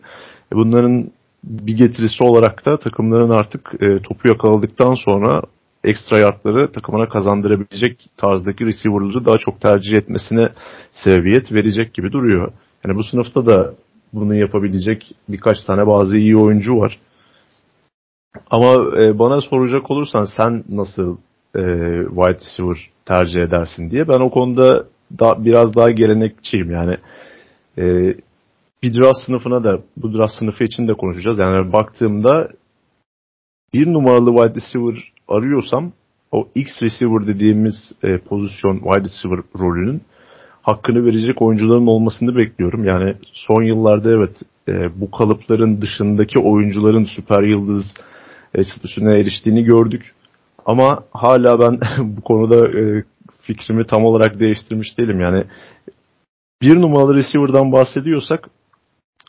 E, 0.53 0.57
bunların 0.57 1.11
bir 1.45 1.77
getirisi 1.77 2.25
olarak 2.25 2.67
da 2.67 2.79
takımların 2.79 3.31
artık 3.31 3.73
e, 3.81 4.03
topu 4.03 4.29
yakaladıktan 4.29 4.95
sonra 4.95 5.43
ekstra 5.85 6.19
yardları 6.19 6.73
takımına 6.73 7.09
kazandırabilecek 7.09 8.11
tarzdaki 8.17 8.67
receiver'ları 8.67 9.25
daha 9.25 9.39
çok 9.39 9.61
tercih 9.61 9.97
etmesine 9.97 10.49
sebebiyet 10.93 11.53
verecek 11.53 11.95
gibi 11.95 12.13
duruyor. 12.13 12.53
Yani 12.85 12.97
bu 12.97 13.03
sınıfta 13.05 13.47
da 13.47 13.75
bunu 14.13 14.35
yapabilecek 14.35 15.15
birkaç 15.29 15.65
tane 15.65 15.87
bazı 15.87 16.17
iyi 16.17 16.37
oyuncu 16.37 16.77
var. 16.77 16.99
Ama 18.51 19.01
e, 19.03 19.19
bana 19.19 19.41
soracak 19.41 19.91
olursan 19.91 20.27
sen 20.37 20.65
nasıl 20.69 21.17
e, 21.57 21.63
wide 22.09 22.39
receiver 22.39 22.91
tercih 23.05 23.41
edersin 23.41 23.91
diye 23.91 24.09
ben 24.09 24.21
o 24.21 24.31
konuda 24.31 24.87
da, 25.19 25.45
biraz 25.45 25.75
daha 25.75 25.91
gelenekçiyim 25.91 26.71
yani 26.71 26.97
e, 27.79 28.15
bir 28.83 28.95
draft 28.95 29.19
sınıfına 29.27 29.65
da 29.65 29.81
bu 29.97 30.19
draft 30.19 30.33
sınıfı 30.33 30.65
için 30.65 30.89
de 30.89 30.95
konuşacağız. 30.95 31.39
Yani 31.39 31.73
baktığımda 31.73 32.49
bir 33.75 33.87
numaralı 33.87 34.31
wide 34.37 34.61
receiver 34.61 35.13
arıyorsam 35.29 35.93
o 36.33 36.49
X 36.55 36.83
receiver 36.83 37.27
dediğimiz 37.27 37.93
e, 38.03 38.19
pozisyon 38.19 38.79
wide 38.79 39.05
receiver 39.05 39.45
rolünün 39.59 40.03
hakkını 40.63 41.07
verecek 41.07 41.43
oyuncuların 41.43 41.87
olmasını 41.87 42.37
bekliyorum. 42.37 42.85
Yani 42.85 43.15
son 43.33 43.63
yıllarda 43.63 44.11
evet 44.11 44.43
e, 44.69 45.01
bu 45.01 45.11
kalıpların 45.11 45.81
dışındaki 45.81 46.39
oyuncuların 46.39 47.05
süper 47.05 47.43
yıldız 47.43 47.85
e, 48.55 48.65
statüsüne 48.65 49.21
eriştiğini 49.21 49.65
gördük. 49.65 50.15
Ama 50.67 51.05
hala 51.11 51.61
ben 51.61 51.81
bu 52.17 52.21
konuda 52.21 52.79
e, 52.81 53.05
fikrimi 53.41 53.87
tam 53.87 54.05
olarak 54.05 54.41
değiştirmiş 54.41 54.99
değilim. 54.99 55.21
Yani 55.21 55.45
bir 56.63 56.81
numaralı 56.81 57.15
receiver'dan 57.15 57.73
bahsediyorsak 57.73 58.51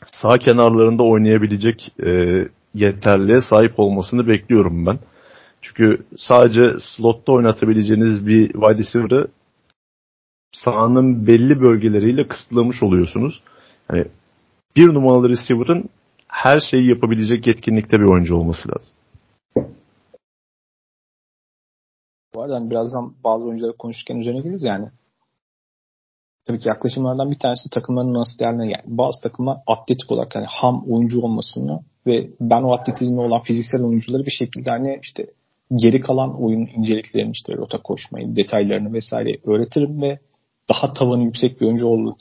sağ 0.04 0.34
kenarlarında 0.34 1.02
oynayabilecek 1.02 1.92
e, 2.06 2.44
yeterliğe 2.74 3.40
sahip 3.40 3.72
olmasını 3.80 4.28
bekliyorum 4.28 4.86
ben. 4.86 4.98
Çünkü 5.62 6.02
sadece 6.16 6.60
slotta 6.80 7.32
oynatabileceğiniz 7.32 8.26
bir 8.26 8.52
wide 8.52 8.78
receiver'ı 8.78 9.28
sahanın 10.52 11.26
belli 11.26 11.60
bölgeleriyle 11.60 12.28
kısıtlamış 12.28 12.82
oluyorsunuz. 12.82 13.42
Yani 13.92 14.04
bir 14.76 14.94
numaralı 14.94 15.28
receiver'ın 15.28 15.88
her 16.28 16.60
şeyi 16.70 16.88
yapabilecek 16.88 17.46
yetkinlikte 17.46 18.00
bir 18.00 18.04
oyuncu 18.04 18.36
olması 18.36 18.68
lazım. 18.68 18.97
Bu 22.34 22.42
arada 22.42 22.54
hani 22.54 22.70
birazdan 22.70 23.14
bazı 23.24 23.46
oyuncuları 23.46 23.76
konuşurken 23.76 24.16
üzerine 24.16 24.40
geliriz 24.40 24.62
yani. 24.62 24.88
Tabii 26.44 26.58
ki 26.58 26.68
yaklaşımlardan 26.68 27.30
bir 27.30 27.38
tanesi 27.38 27.70
takımların 27.70 28.14
nasıl 28.14 28.38
değerlerine 28.38 28.64
yani 28.64 28.82
bazı 28.86 29.20
takımlar 29.22 29.58
atletik 29.66 30.12
olarak 30.12 30.34
yani 30.34 30.46
ham 30.48 30.84
oyuncu 30.90 31.20
olmasını 31.20 31.80
ve 32.06 32.30
ben 32.40 32.62
o 32.62 32.72
atletizmi 32.72 33.20
olan 33.20 33.40
fiziksel 33.40 33.82
oyuncuları 33.82 34.26
bir 34.26 34.30
şekilde 34.30 34.70
hani 34.70 34.98
işte 35.02 35.26
geri 35.76 36.00
kalan 36.00 36.42
oyun 36.42 36.66
inceliklerini 36.76 37.30
işte 37.30 37.56
rota 37.56 37.82
koşmayı, 37.82 38.36
detaylarını 38.36 38.92
vesaire 38.92 39.38
öğretirim 39.44 40.02
ve 40.02 40.18
daha 40.68 40.92
tavanı 40.92 41.22
yüksek 41.22 41.60
bir 41.60 41.66
oyuncu 41.66 41.86
olduğu 41.86 42.14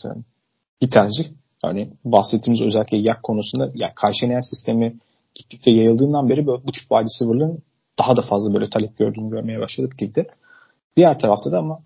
bir 0.81 0.89
tercih. 0.89 1.25
Hani 1.61 1.89
bahsettiğimiz 2.05 2.61
özellikle 2.61 2.97
yak 2.97 3.23
konusunda 3.23 3.71
ya 3.75 3.93
karşılayan 3.95 4.49
sistemi 4.49 4.95
gittikçe 5.35 5.71
yayıldığından 5.71 6.29
beri 6.29 6.47
böyle 6.47 6.63
bu 6.63 6.71
tip 6.71 6.81
wide 6.89 7.03
receiver'ların 7.03 7.59
daha 7.99 8.15
da 8.15 8.21
fazla 8.21 8.53
böyle 8.53 8.69
talep 8.69 8.97
gördüğünü 8.97 9.29
görmeye 9.29 9.59
başladık 9.59 10.01
ligde. 10.01 10.27
Diğer 10.97 11.19
tarafta 11.19 11.51
da 11.51 11.57
ama 11.59 11.79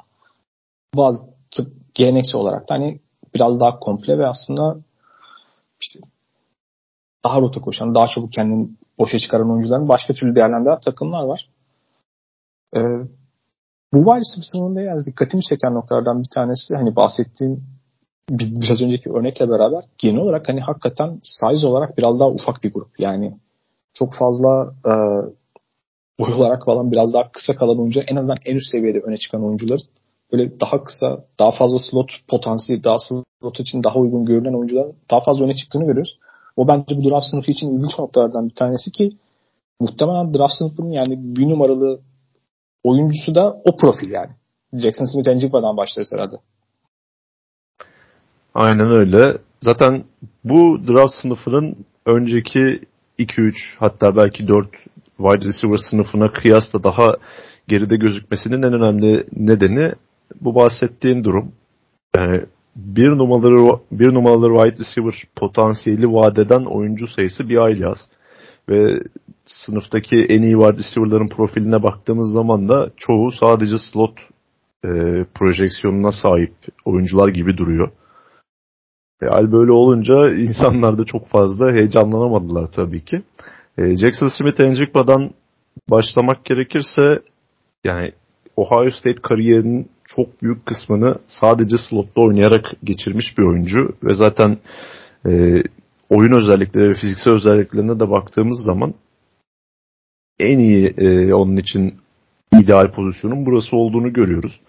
bazı 0.96 1.24
geleneksel 1.94 2.42
olarak 2.42 2.70
da 2.70 2.74
hani 2.74 3.00
biraz 3.36 3.60
daha 3.60 3.80
komple 3.80 4.18
ve 4.18 4.28
aslında 4.28 4.78
işte 5.82 6.00
daha 7.24 7.42
rota 7.42 7.62
koşan, 7.62 7.96
daha 7.96 8.08
çabuk 8.08 8.34
kendini 8.34 8.70
boşa 9.00 9.20
çıkaran 9.20 9.52
oyuncuların 9.52 9.88
başka 9.88 10.14
türlü 10.14 10.36
değerlendiren 10.36 10.80
takımlar 10.80 11.24
var. 11.24 11.50
Ee, 12.76 12.80
bu 13.94 13.98
wide 13.98 14.44
sınavında 14.44 14.82
yalnız 14.82 15.06
dikkatimi 15.06 15.44
çeken 15.44 15.74
noktalardan 15.74 16.24
bir 16.24 16.30
tanesi 16.30 16.76
hani 16.76 16.96
bahsettiğim 16.96 17.64
biraz 18.30 18.82
önceki 18.82 19.12
örnekle 19.12 19.50
beraber 19.50 19.84
genel 19.98 20.22
olarak 20.22 20.50
hani 20.50 20.62
hakikaten 20.62 21.20
size 21.24 21.68
olarak 21.68 21.98
biraz 21.98 22.20
daha 22.20 22.30
ufak 22.30 22.64
bir 22.64 22.74
grup. 22.74 23.00
Yani 23.00 23.38
çok 23.94 24.14
fazla 24.14 24.74
e, 24.86 24.94
boy 26.22 26.34
olarak 26.34 26.66
falan 26.66 26.92
biraz 26.92 27.14
daha 27.14 27.32
kısa 27.32 27.56
kalan 27.56 27.80
oyuncu 27.80 28.00
en 28.00 28.16
azından 28.16 28.38
en 28.46 28.56
üst 28.56 28.72
seviyede 28.72 29.00
öne 29.00 29.18
çıkan 29.18 29.46
oyuncular 29.46 29.80
böyle 30.32 30.60
daha 30.60 30.84
kısa, 30.84 31.26
daha 31.40 31.52
fazla 31.52 31.78
slot 31.92 32.12
potansiyeli, 32.28 32.84
daha 32.84 32.98
slot 33.00 33.60
için 33.60 33.84
daha 33.84 33.96
uygun 33.96 34.26
görülen 34.26 34.54
oyuncuların 34.54 34.96
daha 35.12 35.20
fazla 35.20 35.46
öne 35.46 35.54
çıktığını 35.54 35.86
görüyoruz. 35.86 36.18
O 36.56 36.68
bence 36.68 36.98
bu 36.98 37.10
draft 37.10 37.26
sınıfı 37.26 37.52
için 37.52 37.76
ilginç 37.76 38.00
noktalardan 38.00 38.50
bir 38.50 38.56
tanesi 38.56 38.92
ki 38.92 39.10
muhtemelen 39.80 40.34
draft 40.34 40.54
sınıfının 40.54 40.90
yani 40.90 41.16
bir 41.18 41.50
numaralı 41.50 42.00
oyuncusu 42.84 43.36
da 43.36 43.62
o 43.66 43.78
profil 43.78 44.12
yani. 44.12 44.32
Jackson 44.74 45.06
Smith 45.06 45.28
Njigba'dan 45.28 45.78
başlarız 45.78 46.12
herhalde. 46.14 46.36
Aynen 48.54 48.92
öyle. 48.92 49.38
Zaten 49.62 50.04
bu 50.44 50.80
draft 50.88 51.14
sınıfının 51.14 51.86
önceki 52.06 52.80
2-3 53.20 53.54
hatta 53.80 54.16
belki 54.16 54.48
4 54.48 54.68
wide 55.22 55.48
receiver 55.48 55.80
sınıfına 55.90 56.32
kıyasla 56.32 56.84
daha 56.84 57.14
geride 57.68 57.96
gözükmesinin 57.96 58.64
en 58.64 58.74
önemli 58.74 59.26
nedeni 59.36 59.92
bu 60.42 60.56
bahsettiğin 60.56 61.24
durum. 61.24 61.52
Yani 62.16 62.46
bir 62.76 63.10
numaralı 63.10 63.80
bir 63.92 64.14
numaralı 64.14 64.64
wide 64.64 64.84
receiver 64.84 65.14
potansiyeli 65.36 66.08
vadeden 66.08 66.66
oyuncu 66.66 67.08
sayısı 67.08 67.50
bir 67.50 67.58
aylı 67.58 67.88
az. 67.88 68.10
Ve 68.70 69.00
sınıftaki 69.46 70.16
en 70.16 70.42
iyi 70.42 70.56
wide 70.56 70.78
receiver'ların 70.78 71.28
profiline 71.28 71.84
baktığımız 71.84 72.34
zaman 72.34 72.70
da 72.70 72.90
çoğu 72.98 73.32
sadece 73.32 73.76
slot 73.94 74.20
e, 74.86 74.90
projeksiyonuna 75.36 76.12
sahip 76.12 76.54
oyuncular 76.86 77.28
gibi 77.28 77.58
duruyor. 77.58 77.92
E, 79.22 79.26
hal 79.26 79.52
böyle 79.52 79.72
olunca 79.72 80.34
insanlar 80.34 80.98
da 80.98 81.06
çok 81.06 81.28
fazla 81.28 81.72
heyecanlanamadılar 81.72 82.68
tabii 82.72 83.06
ki. 83.06 83.22
E, 83.78 83.98
Jackson 83.98 84.28
Smith 84.28 84.60
Njigba'dan 84.60 85.32
başlamak 85.90 86.46
gerekirse 86.46 87.22
yani 87.84 88.12
Ohio 88.56 88.92
State 88.92 89.22
kariyerinin 89.22 89.90
çok 90.06 90.42
büyük 90.42 90.66
kısmını 90.66 91.16
sadece 91.28 91.76
slotta 91.90 92.22
oynayarak 92.22 92.66
geçirmiş 92.84 93.38
bir 93.38 93.44
oyuncu 93.44 93.96
ve 94.04 94.14
zaten 94.14 94.58
e, 95.26 95.32
oyun 96.10 96.34
özellikleri 96.34 96.90
ve 96.90 96.94
fiziksel 96.94 97.34
özelliklerine 97.34 98.00
de 98.00 98.10
baktığımız 98.10 98.64
zaman 98.66 98.94
en 100.40 100.60
iyi 100.60 100.88
e, 100.98 101.34
onun 101.34 101.58
için 101.58 101.96
ideal 102.60 102.92
pozisyonun 102.92 103.46
burası 103.46 103.76
olduğunu 103.76 104.14
görüyoruz. 104.14 104.60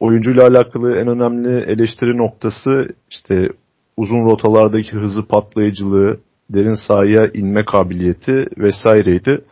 Oyuncuyla 0.00 0.46
alakalı 0.46 0.96
en 0.96 1.08
önemli 1.08 1.70
eleştiri 1.70 2.18
noktası 2.18 2.88
işte 3.10 3.48
uzun 3.96 4.30
rotalardaki 4.30 4.92
hızı 4.92 5.26
patlayıcılığı, 5.26 6.20
derin 6.50 6.74
sahaya 6.88 7.30
inme 7.34 7.64
kabiliyeti 7.64 8.46
vesaireydi. 8.58 9.44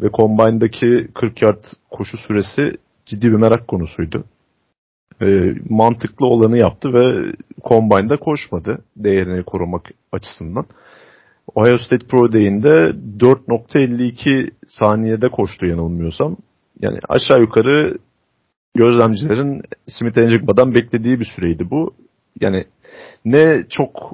Ve 0.00 0.10
Combine'daki 0.10 1.08
40 1.14 1.42
yard 1.42 1.64
koşu 1.90 2.16
süresi 2.16 2.72
ciddi 3.06 3.26
bir 3.26 3.36
merak 3.36 3.68
konusuydu. 3.68 4.24
E, 5.22 5.54
mantıklı 5.68 6.26
olanı 6.26 6.58
yaptı 6.58 6.92
ve 6.92 7.32
Combine'da 7.64 8.16
koşmadı 8.16 8.84
değerini 8.96 9.44
korumak 9.44 9.90
açısından. 10.12 10.66
Ohio 11.54 11.78
State 11.78 12.06
Pro 12.06 12.32
Day'inde 12.32 12.92
4.52 13.18 14.50
saniyede 14.66 15.28
koştu 15.28 15.66
yanılmıyorsam. 15.66 16.36
Yani 16.80 16.98
aşağı 17.08 17.40
yukarı 17.40 17.94
gözlemcilerin 18.74 19.62
Smith 19.88 20.18
Njigba'dan 20.18 20.74
beklediği 20.74 21.20
bir 21.20 21.24
süreydi 21.24 21.70
bu. 21.70 21.94
Yani 22.40 22.64
ne 23.24 23.64
çok 23.68 24.12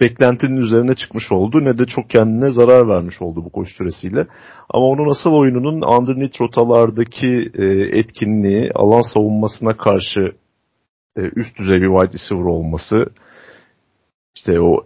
beklentinin 0.00 0.56
üzerine 0.56 0.94
çıkmış 0.94 1.32
oldu 1.32 1.64
ne 1.64 1.78
de 1.78 1.84
çok 1.86 2.10
kendine 2.10 2.50
zarar 2.50 2.88
vermiş 2.88 3.22
oldu 3.22 3.44
bu 3.44 3.50
koşu 3.50 3.74
süresiyle. 3.74 4.26
Ama 4.70 4.86
onun 4.86 5.10
asıl 5.10 5.30
oyununun 5.30 5.82
underneath 5.82 6.40
rotalardaki 6.40 7.50
e, 7.54 7.64
etkinliği, 7.98 8.70
alan 8.74 9.02
savunmasına 9.14 9.76
karşı 9.76 10.20
e, 11.16 11.20
üst 11.20 11.58
düzey 11.58 11.82
bir 11.82 11.98
wide 11.98 12.12
receiver 12.12 12.50
olması, 12.50 13.06
işte 14.36 14.60
o 14.60 14.84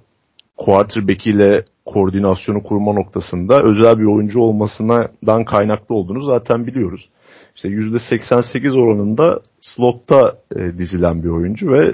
quarterback 0.57 1.27
ile 1.27 1.65
koordinasyonu 1.87 2.63
kurma 2.63 2.93
noktasında 2.93 3.63
özel 3.63 3.99
bir 3.99 4.05
oyuncu 4.05 4.41
olmasından 4.41 5.45
kaynaklı 5.45 5.95
olduğunu 5.95 6.23
zaten 6.23 6.67
biliyoruz. 6.67 7.11
İşte 7.57 7.69
%88 7.69 8.79
oranında 8.79 9.41
slotta 9.61 10.39
e, 10.57 10.79
dizilen 10.79 11.23
bir 11.23 11.29
oyuncu 11.29 11.73
ve 11.73 11.93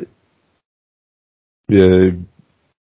e, 1.73 2.13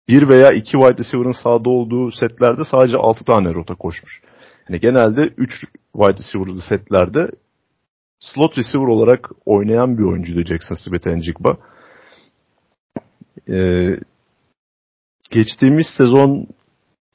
bir 0.09 0.29
veya 0.29 0.51
iki 0.51 0.71
wide 0.71 0.99
receiver'ın 0.99 1.43
sahada 1.43 1.71
olduğu 1.71 2.13
setlerde 2.13 2.65
sadece 2.71 2.97
6 2.97 3.25
tane 3.25 3.55
rota 3.55 3.75
koşmuş. 3.75 4.23
Yani 4.69 4.81
genelde 4.81 5.23
3 5.37 5.65
wide 5.93 6.19
receiver'lı 6.19 6.61
setlerde 6.69 7.31
slot 8.19 8.59
receiver 8.59 8.87
olarak 8.87 9.31
oynayan 9.47 9.99
bir 9.99 10.03
oyuncuydu 10.03 10.45
Jackson 10.45 10.75
Smith 10.75 11.07
Njigba. 11.07 11.57
Ee, 13.49 13.97
geçtiğimiz 15.31 15.87
sezon 15.97 16.47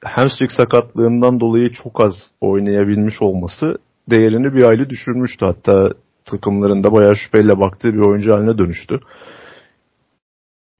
hamstring 0.04 0.50
sakatlığından 0.50 1.40
dolayı 1.40 1.72
çok 1.72 2.04
az 2.04 2.12
oynayabilmiş 2.40 3.22
olması 3.22 3.78
değerini 4.10 4.54
bir 4.54 4.62
aylı 4.62 4.90
düşürmüştü. 4.90 5.44
Hatta 5.44 5.92
takımlarında 6.24 6.92
bayağı 6.92 7.16
şüpheyle 7.16 7.60
baktığı 7.60 7.94
bir 7.94 8.06
oyuncu 8.06 8.32
haline 8.32 8.58
dönüştü. 8.58 9.00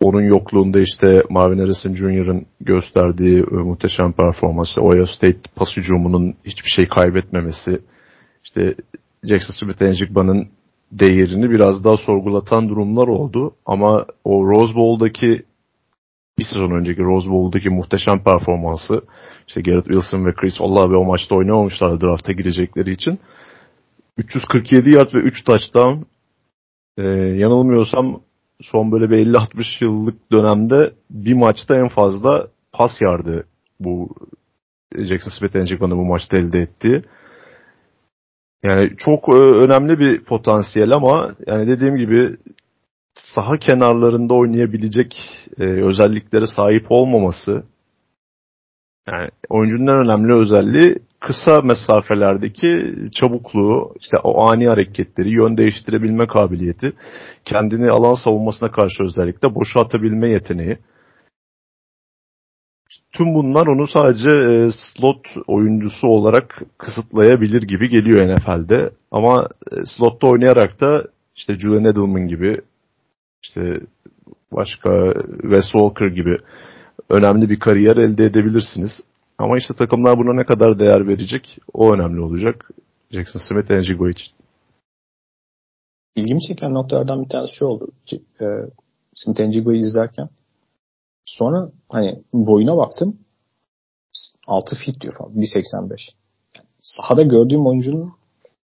Onun 0.00 0.22
yokluğunda 0.22 0.80
işte 0.80 1.22
Marvin 1.30 1.58
Harrison 1.58 1.94
Jr.'ın 1.94 2.46
gösterdiği 2.61 3.38
e, 3.38 3.54
muhteşem 3.54 4.12
performansı, 4.12 4.80
Ohio 4.80 5.06
State 5.06 5.38
pas 5.56 5.76
hücumunun 5.76 6.34
hiçbir 6.44 6.70
şey 6.70 6.88
kaybetmemesi, 6.88 7.80
işte 8.44 8.74
Jackson 9.24 9.54
Smith 9.54 9.82
Njigba'nın 9.82 10.48
değerini 10.92 11.50
biraz 11.50 11.84
daha 11.84 11.96
sorgulatan 11.96 12.68
durumlar 12.68 13.08
oldu. 13.08 13.54
Ama 13.66 14.06
o 14.24 14.46
Rose 14.46 14.74
Bowl'daki 14.74 15.42
bir 16.38 16.44
sezon 16.44 16.70
önceki 16.70 17.02
Rose 17.02 17.30
Bowl'daki 17.30 17.70
muhteşem 17.70 18.24
performansı 18.24 19.00
işte 19.48 19.61
Garrett 19.61 19.84
Wilson 19.84 20.26
ve 20.26 20.32
Chris 20.34 20.61
Olave 20.61 20.96
o 20.96 21.04
maçta 21.04 21.34
oynamamışlar 21.34 22.00
drafta 22.00 22.32
girecekleri 22.32 22.90
için. 22.90 23.18
347 24.18 24.90
yard 24.90 25.14
ve 25.14 25.18
3 25.18 25.44
touchdown 25.44 26.02
ee, 26.98 27.02
yanılmıyorsam 27.37 28.20
son 28.62 28.92
böyle 28.92 29.11
bir 29.11 29.27
50-60 29.27 29.85
yıllık 29.85 30.33
dönemde 30.33 30.92
bir 31.11 31.35
maçta 31.35 31.77
en 31.77 31.88
fazla 31.88 32.49
pas 32.73 32.90
yardı 33.01 33.47
bu 33.81 34.09
Jackson 34.97 35.31
Smith 35.38 35.57
Njigma'nın 35.57 35.99
bu 35.99 36.05
maçta 36.05 36.37
elde 36.37 36.61
ettiği. 36.61 37.03
Yani 38.62 38.90
çok 38.99 39.29
e, 39.29 39.33
önemli 39.33 39.99
bir 39.99 40.25
potansiyel 40.25 40.92
ama 40.92 41.35
yani 41.47 41.68
dediğim 41.68 41.97
gibi 41.97 42.37
saha 43.14 43.59
kenarlarında 43.59 44.35
oynayabilecek 44.35 45.16
e, 45.59 45.64
özelliklere 45.64 46.47
sahip 46.47 46.87
olmaması 46.90 47.62
yani 49.09 49.29
oyuncunun 49.49 49.87
en 49.87 50.07
önemli 50.07 50.35
özelliği 50.35 50.99
kısa 51.20 51.61
mesafelerdeki 51.61 52.94
çabukluğu, 53.12 53.94
işte 54.00 54.16
o 54.24 54.48
ani 54.50 54.68
hareketleri, 54.68 55.31
yön 55.31 55.57
değiştirebilme 55.57 56.26
kabiliyeti, 56.26 56.92
kendini 57.44 57.90
alan 57.90 58.14
savunmasına 58.14 58.70
karşı 58.70 59.04
özellikle 59.04 59.54
boşa 59.54 59.81
atabilme 59.81 60.31
yeteneği. 60.31 60.78
Tüm 63.12 63.35
bunlar 63.35 63.66
onu 63.66 63.87
sadece 63.87 64.31
e, 64.31 64.70
slot 64.70 65.26
oyuncusu 65.46 66.07
olarak 66.07 66.62
kısıtlayabilir 66.78 67.62
gibi 67.62 67.88
geliyor 67.88 68.37
NFL'de. 68.37 68.90
Ama 69.11 69.48
e, 69.72 69.76
slotta 69.87 70.26
oynayarak 70.26 70.81
da 70.81 71.04
işte 71.37 71.54
Julian 71.59 71.85
Edelman 71.85 72.28
gibi, 72.28 72.61
işte 73.44 73.81
başka 74.52 75.12
Wes 75.42 75.64
Walker 75.64 76.07
gibi 76.07 76.38
önemli 77.11 77.50
bir 77.50 77.61
kariyer 77.61 77.96
elde 77.96 78.24
edebilirsiniz. 78.24 79.00
Ama 79.38 79.59
işte 79.59 79.74
takımlar 79.74 80.18
buna 80.18 80.35
ne 80.35 80.44
kadar 80.44 80.79
değer 80.79 81.09
verecek 81.09 81.59
o 81.72 81.92
önemli 81.92 82.20
olacak. 82.20 82.70
Jackson 83.11 83.40
Smith 83.48 83.70
Njigba 83.70 84.11
için. 84.11 84.33
İlgimi 86.16 86.42
çeken 86.42 86.74
noktalardan 86.74 87.24
bir 87.24 87.29
tanesi 87.29 87.55
şu 87.55 87.66
oldu. 87.66 87.88
E, 88.12 88.46
Smith 89.14 89.40
Njiga'yı 89.40 89.81
izlerken 89.81 90.29
sonra 91.24 91.70
hani 91.88 92.22
boyuna 92.33 92.77
baktım 92.77 93.18
6 94.46 94.77
feet 94.77 95.01
diyor 95.01 95.14
falan 95.18 95.33
1.85. 95.33 95.98
Sahada 96.81 97.22
gördüğüm 97.22 97.66
oyuncunun 97.66 98.12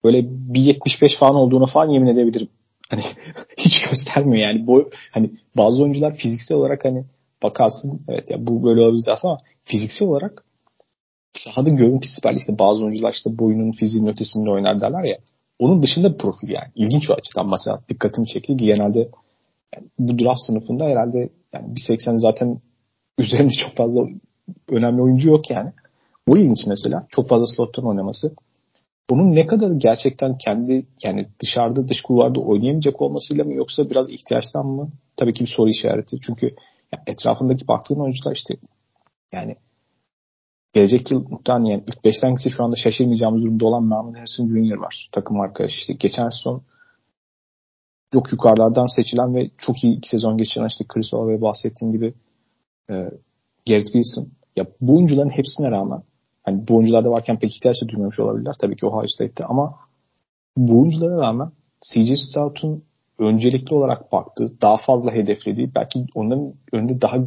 böyle 0.04 0.20
1.75 0.20 1.20
falan 1.20 1.36
olduğunu 1.36 1.66
falan 1.66 1.90
yemin 1.90 2.08
edebilirim. 2.08 2.48
Hani 2.90 3.04
hiç 3.58 3.90
göstermiyor 3.90 4.48
yani. 4.48 4.68
Boy, 4.68 4.90
hani 5.12 5.32
bazı 5.58 5.84
oyuncular 5.84 6.16
fiziksel 6.16 6.58
olarak 6.58 6.86
hani 6.86 7.06
bakarsın 7.44 8.02
evet 8.08 8.30
ya 8.30 8.48
bu 8.48 8.64
böyle 8.64 8.82
olabilir 8.82 9.06
dersin 9.06 9.28
ama 9.28 9.38
fiziksel 9.62 10.08
olarak 10.08 10.44
sahada 11.34 11.70
görüntüsü 11.70 12.16
süper. 12.16 12.34
İşte 12.34 12.60
bazı 12.60 12.84
oyuncular 12.84 13.14
işte 13.14 13.38
boyunun 13.38 13.72
fiziğinin 13.72 14.10
ötesinde 14.10 14.50
oynar 14.50 14.82
derler 14.82 15.04
ya. 15.04 15.18
Onun 15.60 15.84
dışında 15.84 16.14
bir 16.14 16.18
profil 16.18 16.50
yani. 16.50 16.72
İlginç 16.76 17.10
o 17.10 17.14
açıdan 17.14 17.50
mesela 17.50 17.82
dikkatimi 17.90 18.28
çekti 18.28 18.58
ki 18.58 18.66
genelde 18.66 19.00
yani 19.76 19.88
bu 20.00 20.20
draft 20.20 20.42
sınıfında 20.48 20.86
herhalde 20.86 21.30
yani 21.54 21.74
1.80 21.74 22.20
zaten 22.20 22.62
üzerinde 23.18 23.54
çok 23.68 23.78
fazla 23.78 24.02
önemli 24.70 25.02
oyuncu 25.02 25.30
yok 25.30 25.50
yani. 25.50 25.72
Bu 26.28 26.38
ilginç 26.38 26.66
mesela. 26.68 27.08
Çok 27.10 27.30
fazla 27.30 27.46
slottan 27.56 27.88
oynaması. 27.88 28.36
Onun 29.10 29.36
ne 29.36 29.46
kadar 29.46 29.72
gerçekten 29.72 30.38
kendi 30.38 30.86
yani 31.04 31.28
dışarıda 31.42 31.88
dış 31.88 32.02
kulvarda 32.02 32.40
oynayamayacak 32.40 33.02
olmasıyla 33.02 33.44
mı 33.44 33.54
yoksa 33.54 33.90
biraz 33.90 34.10
ihtiyaçtan 34.10 34.66
mı? 34.66 34.90
Tabii 35.18 35.34
ki 35.34 35.44
bir 35.44 35.54
soru 35.56 35.70
işareti. 35.70 36.18
Çünkü 36.28 36.56
etrafındaki 37.08 37.68
baktığın 37.68 38.00
oyuncular 38.00 38.36
işte 38.36 38.54
yani 39.34 39.56
gelecek 40.74 41.12
yıl 41.12 41.30
muhtemelen 41.30 41.66
yani 41.66 41.84
ilk 41.88 42.04
beşten 42.04 42.32
gitse 42.32 42.50
şu 42.50 42.64
anda 42.64 42.76
şaşırmayacağımız 42.76 43.44
durumda 43.44 43.66
olan 43.66 43.84
Mahmut 43.84 44.18
Harrison 44.18 44.48
Jr. 44.48 44.78
var. 44.78 45.10
Takım 45.12 45.40
arkadaşı. 45.40 45.76
İşte 45.78 45.94
geçen 45.94 46.30
sezon 46.30 46.64
çok 48.14 48.32
yukarılardan 48.32 48.96
seçilen 48.96 49.36
ve 49.36 49.50
çok 49.58 49.84
iyi 49.84 49.98
iki 49.98 50.10
sezon 50.10 50.38
geçiren 50.38 50.68
işte 50.68 50.86
Chris 50.88 51.14
Olave 51.14 51.42
bahsettiğim 51.42 51.92
gibi 51.92 52.14
e, 52.90 52.94
Garrett 53.68 53.86
Wilson. 53.86 54.28
Ya 54.56 54.66
bu 54.82 54.96
oyuncuların 54.96 55.30
hepsine 55.30 55.72
rağmen 55.72 56.04
hani 56.44 56.68
bu 56.68 56.76
oyuncularda 56.76 57.12
varken 57.12 57.40
pek 57.40 57.56
ihtiyaç 57.56 57.82
da 57.84 57.88
duymamış 57.88 58.20
olabilirler 58.20 58.56
tabii 58.62 58.76
ki 58.76 58.86
Ohio 58.86 59.08
State'te 59.08 59.46
ama 59.46 59.76
bu 60.58 60.80
oyunculara 60.80 61.18
rağmen 61.18 61.52
CJ 61.82 62.20
Stroud'un 62.20 62.84
öncelikli 63.20 63.74
olarak 63.74 64.12
baktığı, 64.12 64.62
daha 64.62 64.78
fazla 64.78 65.12
hedeflediği, 65.12 65.76
belki 65.76 66.06
onların 66.16 66.54
önünde 66.72 67.02
daha 67.02 67.18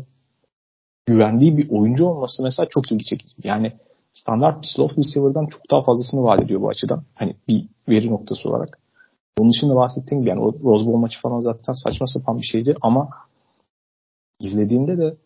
güvendiği 1.06 1.56
bir 1.56 1.70
oyuncu 1.70 2.06
olması 2.06 2.42
mesela 2.42 2.68
çok 2.70 2.92
ilgi 2.92 3.04
çekici. 3.04 3.34
Yani 3.44 3.72
standart 4.12 4.66
slot 4.66 4.98
receiver'dan 4.98 5.46
çok 5.46 5.70
daha 5.70 5.82
fazlasını 5.82 6.22
vaat 6.22 6.42
ediyor 6.42 6.60
bu 6.60 6.68
açıdan. 6.68 7.02
Hani 7.14 7.36
bir 7.48 7.68
veri 7.88 8.10
noktası 8.10 8.48
olarak. 8.48 8.78
Bunun 9.38 9.50
dışında 9.50 9.76
bahsettiğim 9.76 10.22
gibi 10.22 10.30
yani 10.30 10.40
o 10.40 10.52
Rose 10.52 10.86
Bowl 10.86 10.98
maçı 10.98 11.20
falan 11.20 11.40
zaten 11.40 11.72
saçma 11.72 12.06
sapan 12.06 12.38
bir 12.38 12.46
şeydi 12.46 12.74
ama 12.82 13.08
izlediğimde 14.40 14.98
de 14.98 15.16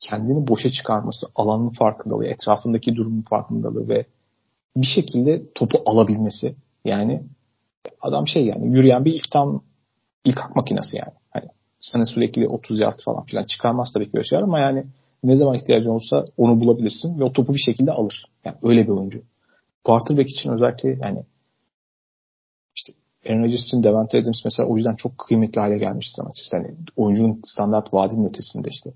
kendini 0.00 0.48
boşa 0.48 0.70
çıkarması, 0.70 1.26
alanın 1.34 1.68
farkındalığı, 1.68 2.26
etrafındaki 2.26 2.96
durumun 2.96 3.22
farkındalığı 3.22 3.88
ve 3.88 4.06
bir 4.76 4.86
şekilde 4.86 5.52
topu 5.54 5.78
alabilmesi. 5.86 6.54
Yani 6.84 7.22
adam 8.00 8.28
şey 8.28 8.46
yani 8.46 8.66
yürüyen 8.66 9.04
bir 9.04 9.22
tam 9.32 9.62
ilk 10.24 10.38
hak 10.38 10.56
makinesi 10.56 10.96
yani. 10.96 11.12
Hani 11.30 11.46
sana 11.92 12.04
sürekli 12.04 12.48
30 12.48 12.80
yard 12.80 12.98
falan 13.04 13.24
filan 13.24 13.44
çıkarmaz 13.44 13.92
tabii 13.94 14.10
ki 14.10 14.28
şeyler 14.28 14.44
ama 14.44 14.58
yani 14.58 14.84
ne 15.24 15.36
zaman 15.36 15.54
ihtiyacın 15.54 15.90
olsa 15.90 16.24
onu 16.36 16.60
bulabilirsin 16.60 17.18
ve 17.18 17.24
o 17.24 17.32
topu 17.32 17.54
bir 17.54 17.58
şekilde 17.58 17.92
alır. 17.92 18.24
Yani 18.44 18.56
öyle 18.62 18.82
bir 18.84 18.88
oyuncu. 18.88 19.22
Quarterback 19.84 20.30
için 20.30 20.50
özellikle 20.50 20.88
yani 20.88 21.24
işte 22.76 22.92
Aaron 23.26 23.44
Rodgers 23.44 23.66
için 23.66 23.82
Devante 23.82 24.18
Adams 24.18 24.44
mesela 24.44 24.68
o 24.68 24.76
yüzden 24.76 24.94
çok 24.94 25.18
kıymetli 25.18 25.60
hale 25.60 25.78
gelmişti 25.78 26.22
açıkçası. 26.22 26.56
Yani 26.56 26.76
oyuncunun 26.96 27.40
standart 27.44 27.94
vaadinin 27.94 28.28
ötesinde 28.28 28.68
işte. 28.68 28.90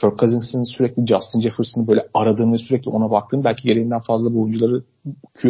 Kirk 0.00 0.18
Cousins'ın 0.18 0.62
sürekli 0.76 1.06
Justin 1.06 1.40
Jefferson'ı 1.40 1.88
böyle 1.88 2.08
aradığını 2.14 2.58
sürekli 2.58 2.90
ona 2.90 3.10
baktığını 3.10 3.44
belki 3.44 3.62
gereğinden 3.62 4.00
fazla 4.00 4.34
bu 4.34 4.42
oyuncuları 4.42 4.82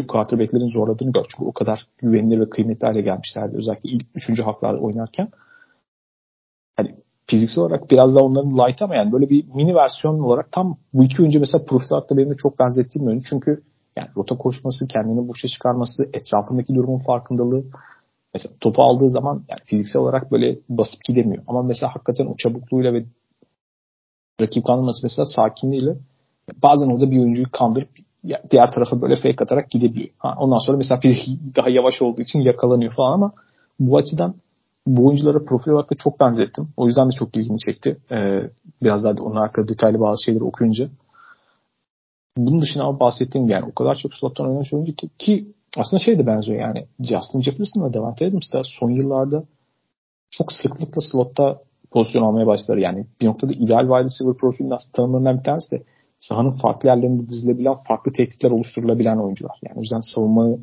quarterback'lerin 0.08 0.66
zorladığını 0.66 1.12
gör. 1.12 1.24
Çünkü 1.28 1.44
o 1.44 1.52
kadar 1.52 1.86
güvenilir 1.98 2.40
ve 2.40 2.50
kıymetli 2.50 2.86
hale 2.86 3.00
gelmişlerdi. 3.00 3.56
Özellikle 3.56 3.90
ilk 3.90 4.02
üçüncü 4.14 4.42
haklarda 4.42 4.80
oynarken. 4.80 5.28
Fiziksel 7.26 7.64
olarak 7.64 7.90
biraz 7.90 8.14
daha 8.14 8.24
onların 8.24 8.58
light 8.58 8.82
ama 8.82 8.96
yani 8.96 9.12
böyle 9.12 9.30
bir 9.30 9.44
mini 9.54 9.74
versiyon 9.74 10.20
olarak 10.20 10.52
tam 10.52 10.76
bu 10.94 11.04
iki 11.04 11.22
oyuncu 11.22 11.40
mesela 11.40 11.64
hakkında 11.90 12.18
benim 12.18 12.30
de 12.30 12.36
çok 12.36 12.58
benzettiğim 12.58 13.08
oyuncu. 13.08 13.26
Çünkü 13.28 13.62
yani 13.96 14.08
rota 14.16 14.36
koşması, 14.38 14.88
kendini 14.88 15.28
boşa 15.28 15.48
çıkarması, 15.48 16.04
etrafındaki 16.12 16.74
durumun 16.74 16.98
farkındalığı. 16.98 17.64
Mesela 18.34 18.54
topu 18.60 18.82
aldığı 18.82 19.10
zaman 19.10 19.34
yani 19.34 19.60
fiziksel 19.64 20.02
olarak 20.02 20.32
böyle 20.32 20.58
basıp 20.68 21.04
gidemiyor. 21.04 21.42
Ama 21.46 21.62
mesela 21.62 21.94
hakikaten 21.94 22.26
o 22.26 22.36
çabukluğuyla 22.36 22.92
ve 22.92 23.04
rakip 24.40 24.64
kandırması 24.64 25.00
mesela 25.02 25.26
sakinliğiyle 25.26 25.96
bazen 26.62 26.86
orada 26.86 27.10
bir 27.10 27.20
oyuncuyu 27.20 27.50
kandırıp 27.52 27.88
diğer 28.50 28.72
tarafa 28.72 29.02
böyle 29.02 29.16
fake 29.16 29.44
atarak 29.44 29.70
gidebiliyor. 29.70 30.08
Ha, 30.18 30.34
ondan 30.38 30.58
sonra 30.58 30.76
mesela 30.76 31.00
daha 31.56 31.68
yavaş 31.68 32.02
olduğu 32.02 32.22
için 32.22 32.38
yakalanıyor 32.38 32.92
falan 32.92 33.12
ama 33.12 33.32
bu 33.80 33.96
açıdan 33.96 34.34
bu 34.86 35.06
oyunculara 35.06 35.44
profil 35.44 35.70
olarak 35.70 35.90
da 35.90 35.94
çok 35.94 36.20
benzettim. 36.20 36.68
O 36.76 36.86
yüzden 36.86 37.08
de 37.08 37.12
çok 37.12 37.36
ilgimi 37.36 37.58
çekti. 37.58 37.96
Ee, 38.10 38.50
biraz 38.82 39.04
daha 39.04 39.12
onun 39.12 39.36
hakkında 39.36 39.68
detaylı 39.68 40.00
bazı 40.00 40.24
şeyleri 40.24 40.44
okuyunca. 40.44 40.88
Bunun 42.36 42.62
dışında 42.62 42.84
ama 42.84 43.00
bahsettiğim 43.00 43.48
yani 43.48 43.64
o 43.64 43.74
kadar 43.74 43.94
çok 43.94 44.14
slottan 44.14 44.46
oynamış 44.46 44.72
oyuncu 44.72 44.94
ki, 44.94 45.08
ki 45.18 45.46
aslında 45.76 46.02
şey 46.02 46.18
de 46.18 46.26
benziyor 46.26 46.60
yani 46.60 46.86
Justin 47.00 47.40
Jefferson 47.40 47.84
ve 47.84 47.92
Devante 47.92 48.26
Adams 48.26 48.52
da 48.52 48.62
son 48.64 48.90
yıllarda 48.90 49.44
çok 50.30 50.52
sıklıkla 50.52 51.00
slotta 51.12 51.60
pozisyon 51.90 52.22
almaya 52.22 52.46
başlar. 52.46 52.76
Yani 52.76 53.06
bir 53.20 53.26
noktada 53.26 53.52
ideal 53.52 53.82
wide 53.82 54.04
receiver 54.04 54.36
profilinin 54.36 54.74
aslında 54.74 54.92
tanımlarından 54.92 55.38
bir 55.38 55.44
tanesi 55.44 55.70
de 55.70 55.82
sahanın 56.20 56.58
farklı 56.62 56.88
yerlerinde 56.88 57.28
dizilebilen, 57.28 57.76
farklı 57.88 58.12
tehditler 58.12 58.50
oluşturulabilen 58.50 59.16
oyuncular. 59.16 59.58
Yani 59.62 59.78
o 59.78 59.80
yüzden 59.80 60.00
savunma 60.14 60.58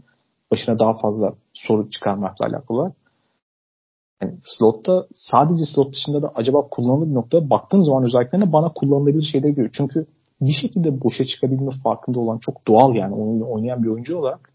başına 0.51 0.79
daha 0.79 0.93
fazla 0.93 1.33
soru 1.53 1.89
çıkarmakla 1.89 2.45
alakalı 2.45 2.77
olarak. 2.77 2.95
Yani 4.21 4.37
slotta 4.43 5.07
sadece 5.13 5.65
slot 5.65 5.93
dışında 5.93 6.21
da 6.21 6.31
acaba 6.35 6.67
kullanılır 6.67 7.09
bir 7.09 7.13
noktada 7.13 7.49
baktığım 7.49 7.83
zaman 7.83 8.03
özelliklerine 8.03 8.53
bana 8.53 8.73
kullanılabilir 8.73 9.21
şeyler 9.21 9.49
görüyor. 9.49 9.73
Çünkü 9.73 10.05
bir 10.41 10.51
şekilde 10.51 11.01
boşa 11.01 11.25
çıkabilme 11.25 11.71
farkında 11.83 12.19
olan 12.19 12.37
çok 12.37 12.67
doğal 12.67 12.95
yani 12.95 13.15
oyunu 13.15 13.51
oynayan 13.51 13.83
bir 13.83 13.87
oyuncu 13.87 14.17
olarak 14.17 14.53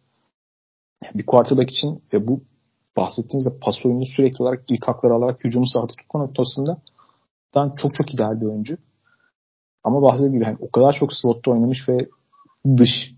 bir 1.15 1.27
quarterback 1.27 1.71
için 1.71 2.03
ve 2.13 2.29
bu 2.29 2.41
bahsettiğimizde 2.97 3.59
pas 3.63 3.87
oyunu 3.87 4.07
sürekli 4.17 4.43
olarak 4.43 4.65
ilk 4.69 4.89
hakları 4.89 5.15
alarak 5.15 5.45
hücumu 5.45 5.67
sahada 5.67 5.93
tutma 5.99 6.21
noktasında 6.21 6.79
çok 7.55 7.95
çok 7.95 8.15
ideal 8.15 8.41
bir 8.41 8.47
oyuncu. 8.47 8.77
Ama 9.85 10.03
bahsettiğim 10.03 10.33
gibi 10.33 10.45
yani 10.45 10.57
o 10.61 10.71
kadar 10.71 10.93
çok 10.93 11.13
slotta 11.13 11.51
oynamış 11.51 11.89
ve 11.89 12.09
dış 12.77 13.15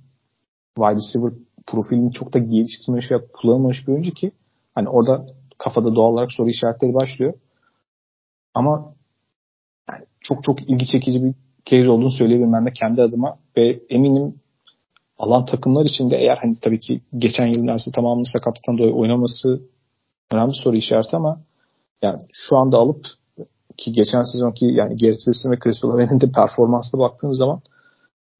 wide 0.77 0.97
receiver 0.97 1.33
profilini 1.67 2.13
çok 2.13 2.35
da 2.35 2.39
geliştirmemiş 2.39 3.11
veya 3.11 3.21
kullanılmamış 3.33 3.89
bir 3.89 3.93
oyuncu 3.93 4.15
ki 4.15 4.33
hani 4.75 4.89
orada 4.89 5.27
kafada 5.59 5.95
doğal 5.95 6.13
olarak 6.13 6.33
soru 6.33 6.49
işaretleri 6.49 6.95
başlıyor. 6.95 7.35
Ama 8.55 8.95
yani 9.91 10.05
çok 10.21 10.43
çok 10.43 10.63
ilgi 10.63 10.87
çekici 10.87 11.25
bir 11.25 11.35
case 11.65 11.91
olduğunu 11.91 12.11
söyleyebilirim 12.11 12.53
ben 12.53 12.67
de 12.67 12.73
kendi 12.73 13.03
adıma 13.03 13.39
ve 13.57 13.81
eminim 13.89 14.35
alan 15.19 15.45
takımlar 15.45 15.85
için 15.85 16.11
de 16.11 16.17
eğer 16.17 16.37
hani 16.37 16.53
tabii 16.63 16.81
ki 16.81 17.01
geçen 17.19 17.47
yıl 17.47 17.61
neredeyse 17.61 17.91
tamamını 17.95 18.27
sakatlıktan 18.27 18.79
dolayı 18.79 18.95
oynaması 18.95 19.63
önemli 20.33 20.53
soru 20.55 20.77
işareti 20.77 21.17
ama 21.17 21.41
yani 22.03 22.23
şu 22.33 22.57
anda 22.57 22.79
alıp 22.79 23.07
ki 23.77 23.93
geçen 23.93 24.23
sezonki 24.23 24.65
yani 24.65 24.97
Garrett 24.97 25.19
Wilson 25.19 25.53
ve 25.53 25.59
Chris 25.59 25.85
Olave'nin 25.85 26.21
de 26.21 26.31
performansına 26.31 27.01
baktığımız 27.01 27.39
zaman 27.39 27.61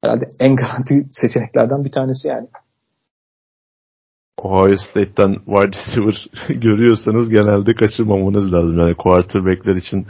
herhalde 0.01 0.29
en 0.39 0.55
garanti 0.55 1.09
seçeneklerden 1.11 1.83
bir 1.83 1.91
tanesi 1.91 2.27
yani. 2.27 2.47
Ohio 4.43 4.77
State'ten 4.77 5.35
wide 5.45 5.77
receiver 5.77 6.27
görüyorsanız 6.61 7.29
genelde 7.29 7.73
kaçırmamanız 7.73 8.53
lazım. 8.53 8.79
Yani 8.79 8.95
quarterbackler 8.95 9.75
için 9.75 10.07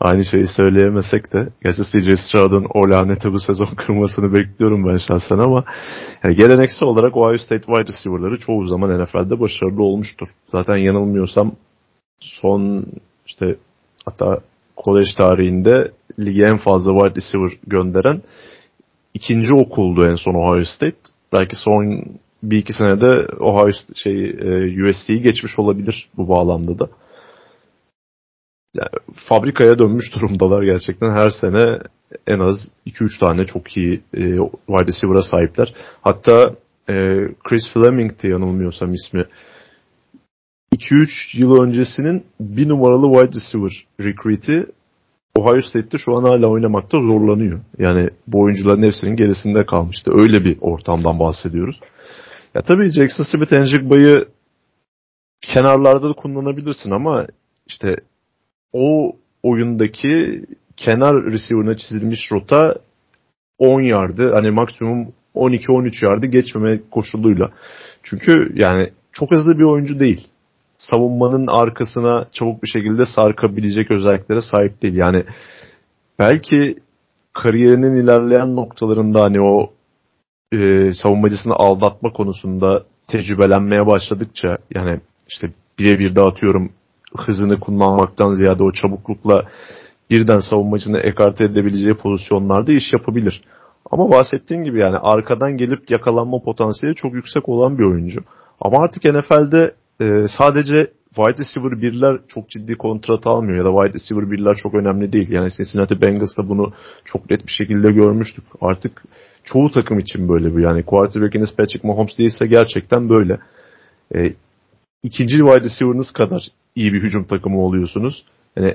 aynı 0.00 0.24
şeyi 0.24 0.48
söyleyemesek 0.48 1.32
de 1.32 1.48
gerçi 1.64 1.82
CJ 1.82 2.20
Stroud'un 2.20 2.66
o 2.74 2.90
laneti 2.90 3.32
bu 3.32 3.40
sezon 3.40 3.66
kırmasını 3.76 4.32
bekliyorum 4.32 4.86
ben 4.88 4.98
şahsen 4.98 5.38
ama 5.38 5.64
yani 6.24 6.36
geleneksel 6.36 6.88
olarak 6.88 7.16
Ohio 7.16 7.38
State 7.38 7.66
wide 7.66 7.92
receiver'ları 7.92 8.38
çoğu 8.40 8.66
zaman 8.66 9.02
NFL'de 9.02 9.40
başarılı 9.40 9.82
olmuştur. 9.82 10.28
Zaten 10.52 10.76
yanılmıyorsam 10.76 11.52
son 12.20 12.86
işte 13.26 13.56
hatta 14.04 14.40
kolej 14.76 15.14
tarihinde 15.16 15.90
lige 16.18 16.46
en 16.46 16.56
fazla 16.56 16.92
wide 16.92 17.14
receiver 17.14 17.58
gönderen 17.66 18.22
ikinci 19.14 19.54
okuldu 19.54 20.04
en 20.10 20.14
son 20.14 20.34
Ohio 20.34 20.64
State. 20.64 20.96
Belki 21.32 21.56
son 21.56 22.04
bir 22.42 22.58
iki 22.58 22.72
senede 22.72 23.26
Ohio 23.40 23.72
şey 23.94 24.30
e, 24.30 24.84
USC'yi 24.84 25.22
geçmiş 25.22 25.58
olabilir 25.58 26.08
bu 26.16 26.28
bağlamda 26.28 26.78
da. 26.78 26.88
Yani 28.74 28.88
fabrikaya 29.28 29.78
dönmüş 29.78 30.14
durumdalar 30.14 30.62
gerçekten. 30.62 31.10
Her 31.16 31.30
sene 31.30 31.78
en 32.26 32.38
az 32.38 32.56
2-3 32.86 33.20
tane 33.20 33.44
çok 33.44 33.76
iyi 33.76 33.94
e, 34.14 34.20
wide 34.66 34.86
receiver'a 34.86 35.22
sahipler. 35.22 35.74
Hatta 36.00 36.54
e, 36.88 36.94
Chris 37.44 37.62
Fleming'ti 37.74 38.26
yanılmıyorsam 38.26 38.90
ismi. 38.92 39.24
2-3 40.74 41.08
yıl 41.38 41.62
öncesinin 41.62 42.24
bir 42.40 42.68
numaralı 42.68 43.12
wide 43.12 43.38
receiver 43.38 43.86
recruit'i 44.00 44.66
Ohio 45.34 45.60
State'te 45.60 45.98
şu 45.98 46.16
an 46.16 46.24
hala 46.24 46.46
oynamakta 46.46 47.00
zorlanıyor. 47.00 47.60
Yani 47.78 48.10
bu 48.26 48.40
oyuncuların 48.40 48.82
hepsinin 48.82 49.16
gerisinde 49.16 49.66
kalmıştı. 49.66 50.10
Öyle 50.14 50.44
bir 50.44 50.58
ortamdan 50.60 51.18
bahsediyoruz. 51.18 51.80
Ya 52.54 52.62
tabii 52.62 52.92
Jackson 52.92 53.24
Smith 53.24 53.52
Enjigba'yı 53.52 54.24
kenarlarda 55.42 56.08
da 56.10 56.12
kullanabilirsin 56.12 56.90
ama 56.90 57.26
işte 57.66 57.96
o 58.72 59.16
oyundaki 59.42 60.44
kenar 60.76 61.16
receiver'ına 61.16 61.76
çizilmiş 61.76 62.20
rota 62.32 62.74
10 63.58 63.80
yardı 63.80 64.34
hani 64.34 64.50
maksimum 64.50 65.12
12-13 65.34 66.10
yardı 66.10 66.26
geçmeme 66.26 66.80
koşuluyla. 66.90 67.50
Çünkü 68.02 68.52
yani 68.54 68.92
çok 69.12 69.30
hızlı 69.32 69.58
bir 69.58 69.64
oyuncu 69.64 70.00
değil. 70.00 70.28
Savunmanın 70.78 71.46
arkasına 71.46 72.26
çabuk 72.32 72.62
bir 72.62 72.68
şekilde 72.68 73.06
sarkabilecek 73.06 73.90
özelliklere 73.90 74.40
sahip 74.40 74.82
değil. 74.82 74.94
Yani 74.94 75.24
belki 76.18 76.76
kariyerinin 77.32 78.04
ilerleyen 78.04 78.56
noktalarında 78.56 79.22
hani 79.22 79.40
o 79.40 79.72
e, 80.52 80.90
savunmacısını 81.02 81.54
aldatma 81.54 82.12
konusunda 82.12 82.84
tecrübelenmeye 83.08 83.86
başladıkça 83.86 84.56
yani 84.74 85.00
işte 85.28 85.52
birebir 85.78 86.16
dağıtıyorum 86.16 86.72
hızını 87.16 87.60
kullanmaktan 87.60 88.30
ziyade 88.30 88.62
o 88.62 88.72
çabuklukla 88.72 89.44
birden 90.10 90.40
savunmacını 90.40 90.98
ekarte 90.98 91.44
edebileceği 91.44 91.94
pozisyonlarda 91.94 92.72
iş 92.72 92.92
yapabilir. 92.92 93.42
Ama 93.90 94.10
bahsettiğim 94.10 94.64
gibi 94.64 94.80
yani 94.80 94.96
arkadan 94.96 95.56
gelip 95.56 95.90
yakalanma 95.90 96.42
potansiyeli 96.42 96.96
çok 96.96 97.14
yüksek 97.14 97.48
olan 97.48 97.78
bir 97.78 97.84
oyuncu. 97.84 98.20
Ama 98.60 98.78
artık 98.78 99.04
NFL'de 99.04 99.74
e, 100.00 100.28
sadece 100.38 100.90
wide 101.14 101.42
receiver 101.42 101.82
birler 101.82 102.18
çok 102.28 102.50
ciddi 102.50 102.74
kontrat 102.74 103.26
almıyor 103.26 103.58
ya 103.58 103.64
da 103.64 103.82
wide 103.82 103.98
receiver 103.98 104.30
birler 104.30 104.54
çok 104.54 104.74
önemli 104.74 105.12
değil. 105.12 105.30
Yani 105.30 105.48
Cincinnati 105.56 106.02
Bengals'ta 106.02 106.48
bunu 106.48 106.72
çok 107.04 107.30
net 107.30 107.46
bir 107.46 107.52
şekilde 107.52 107.92
görmüştük. 107.92 108.44
Artık 108.60 109.02
çoğu 109.52 109.70
takım 109.70 109.98
için 109.98 110.28
böyle 110.28 110.54
bu. 110.54 110.60
Yani 110.60 110.82
quarterback'iniz 110.82 111.56
Patrick 111.56 111.88
Mahomes 111.88 112.18
değilse 112.18 112.46
gerçekten 112.46 113.08
böyle. 113.08 113.38
E, 114.14 114.32
ikinci 115.02 115.36
wide 115.36 115.60
receiver'ınız 115.60 116.12
kadar 116.12 116.42
iyi 116.74 116.92
bir 116.92 117.02
hücum 117.02 117.24
takımı 117.24 117.60
oluyorsunuz. 117.60 118.24
Yani 118.56 118.74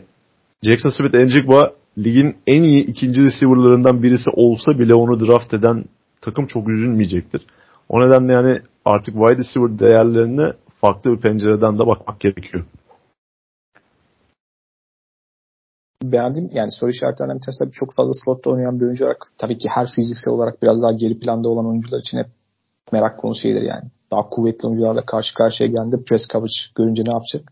Jackson 0.64 0.90
Smith 0.90 1.14
Njigba 1.14 1.72
ligin 1.98 2.36
en 2.48 2.64
iyi 2.64 2.86
ikinci 2.86 3.22
receiver'larından 3.22 4.04
birisi 4.04 4.30
olsa 4.30 4.80
bile 4.80 4.94
onu 4.94 5.28
draft 5.28 5.54
eden 5.54 5.86
takım 6.22 6.48
çok 6.48 6.70
üzülmeyecektir. 6.70 7.42
O 7.90 8.02
nedenle 8.02 8.34
yani 8.34 8.62
artık 8.86 9.16
wide 9.16 9.38
receiver 9.38 9.80
değerlerine 9.80 10.54
farklı 10.82 11.12
bir 11.12 11.22
pencereden 11.22 11.80
de 11.80 11.88
bakmak 11.88 12.20
gerekiyor. 12.20 12.66
Beğendim. 16.12 16.50
Yani 16.54 16.72
soru 16.72 16.90
işaretlerinden 16.92 17.38
bir 17.38 17.42
tanesi 17.42 17.72
çok 17.72 17.94
fazla 17.94 18.12
slotta 18.26 18.50
oynayan 18.50 18.80
bir 18.80 18.86
oyuncu 18.86 19.06
olarak 19.06 19.28
tabii 19.38 19.58
ki 19.58 19.70
her 19.70 19.88
fiziksel 19.96 20.34
olarak 20.34 20.62
biraz 20.62 20.84
daha 20.84 20.92
geri 20.92 21.20
planda 21.20 21.50
olan 21.50 21.68
oyuncular 21.68 22.00
için 22.00 22.18
hep 22.18 22.28
merak 22.92 23.20
konusu 23.20 23.42
şeydir 23.42 23.62
yani. 23.62 23.84
Daha 24.12 24.30
kuvvetli 24.30 24.68
oyuncularla 24.68 25.06
karşı 25.06 25.34
karşıya 25.34 25.70
geldi. 25.70 26.04
Press 26.08 26.28
coverage 26.28 26.54
görünce 26.76 27.04
ne 27.04 27.14
yapacak? 27.14 27.52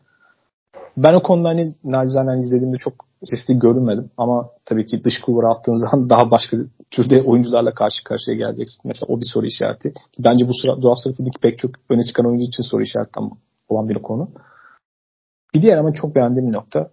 Ben 0.97 1.13
o 1.13 1.23
konuda 1.23 1.49
hani 1.49 1.65
nacizane 1.83 2.39
izlediğimde 2.39 2.77
çok 2.77 2.93
sesli 3.25 3.59
görünmedim. 3.59 4.09
Ama 4.17 4.49
tabii 4.65 4.85
ki 4.85 5.03
dış 5.03 5.21
kuvara 5.21 5.49
attığın 5.49 5.73
zaman 5.89 6.09
daha 6.09 6.31
başka 6.31 6.57
türde 6.91 7.21
oyuncularla 7.21 7.73
karşı 7.73 8.03
karşıya 8.03 8.37
geleceksin. 8.37 8.81
Mesela 8.85 9.13
o 9.13 9.17
bir 9.17 9.29
soru 9.33 9.45
işareti. 9.45 9.93
Bence 10.19 10.47
bu 10.47 10.53
sıra 10.53 10.81
draft 10.81 10.99
sırasındaki 10.99 11.39
pek 11.41 11.59
çok 11.59 11.71
öne 11.89 12.03
çıkan 12.03 12.25
oyuncu 12.25 12.45
için 12.45 12.63
soru 12.63 12.83
işareti 12.83 13.19
olan 13.69 13.89
bir 13.89 14.01
konu. 14.01 14.29
Bir 15.53 15.61
diğer 15.61 15.77
ama 15.77 15.93
çok 15.93 16.15
beğendiğim 16.15 16.51
nokta. 16.51 16.89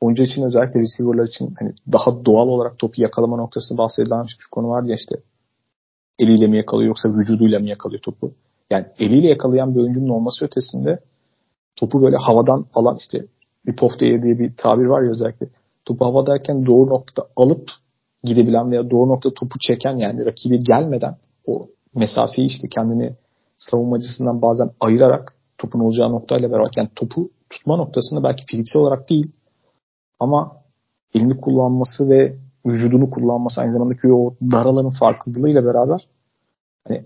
Oyuncu 0.00 0.22
için 0.22 0.42
özellikle 0.42 0.80
receiver'lar 0.80 1.28
için 1.28 1.54
hani 1.58 1.72
daha 1.92 2.24
doğal 2.24 2.48
olarak 2.48 2.78
topu 2.78 3.02
yakalama 3.02 3.36
noktasında 3.36 3.78
bahsedilen 3.78 4.24
şu 4.38 4.50
konu 4.50 4.68
var 4.68 4.82
ya 4.82 4.94
işte 4.94 5.16
eliyle 6.18 6.46
mi 6.46 6.56
yakalıyor 6.56 6.88
yoksa 6.88 7.08
vücuduyla 7.08 7.60
mı 7.60 7.68
yakalıyor 7.68 8.02
topu? 8.02 8.32
Yani 8.70 8.86
eliyle 8.98 9.28
yakalayan 9.28 9.74
bir 9.74 9.80
oyuncunun 9.80 10.08
olması 10.08 10.44
ötesinde 10.44 10.98
topu 11.76 12.02
böyle 12.02 12.16
havadan 12.16 12.66
alan 12.74 12.96
işte 12.96 13.24
bir 13.66 13.76
poftaya 13.76 14.22
diye 14.22 14.38
bir 14.38 14.52
tabir 14.56 14.86
var 14.86 15.02
ya 15.02 15.10
özellikle. 15.10 15.46
Topu 15.84 16.04
havadayken 16.04 16.66
doğru 16.66 16.90
noktada 16.90 17.26
alıp 17.36 17.70
gidebilen 18.24 18.70
veya 18.70 18.90
doğru 18.90 19.08
noktada 19.08 19.34
topu 19.34 19.58
çeken 19.58 19.96
yani 19.96 20.26
rakibi 20.26 20.58
gelmeden 20.58 21.16
o 21.46 21.68
mesafeyi 21.94 22.46
işte 22.48 22.68
kendini 22.68 23.12
savunmacısından 23.56 24.42
bazen 24.42 24.70
ayırarak 24.80 25.34
topun 25.58 25.80
olacağı 25.80 26.12
noktayla 26.12 26.50
beraber 26.50 26.70
yani 26.76 26.88
topu 26.96 27.30
tutma 27.50 27.76
noktasında 27.76 28.22
belki 28.22 28.44
fiziksel 28.46 28.82
olarak 28.82 29.10
değil 29.10 29.32
ama 30.20 30.62
elini 31.14 31.40
kullanması 31.40 32.08
ve 32.08 32.36
vücudunu 32.66 33.10
kullanması 33.10 33.60
aynı 33.60 33.72
zamanda 33.72 34.14
o 34.14 34.34
dar 34.52 34.66
alanın 34.66 34.92
farkındalığıyla 35.00 35.64
beraber 35.64 36.08
hani 36.88 37.04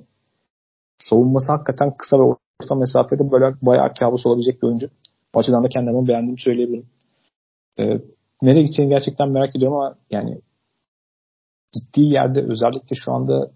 savunması 0.98 1.52
hakikaten 1.52 1.96
kısa 1.96 2.18
ve 2.18 2.22
orta 2.22 2.74
mesafede 2.74 3.30
böyle 3.30 3.54
bayağı 3.62 3.94
kabus 3.94 4.26
olabilecek 4.26 4.62
bir 4.62 4.66
oyuncu. 4.66 4.88
O 5.34 5.38
açıdan 5.38 5.64
da 5.64 5.68
kendimi 5.68 6.08
beğendiğimi 6.08 6.40
söyleyebilirim. 6.40 6.86
Ee, 7.78 8.00
nereye 8.42 8.62
gideceğini 8.62 8.92
gerçekten 8.92 9.28
merak 9.30 9.56
ediyorum 9.56 9.76
ama 9.76 9.94
yani 10.10 10.40
gittiği 11.72 12.12
yerde 12.12 12.42
özellikle 12.42 12.96
şu 12.96 13.12
anda 13.12 13.50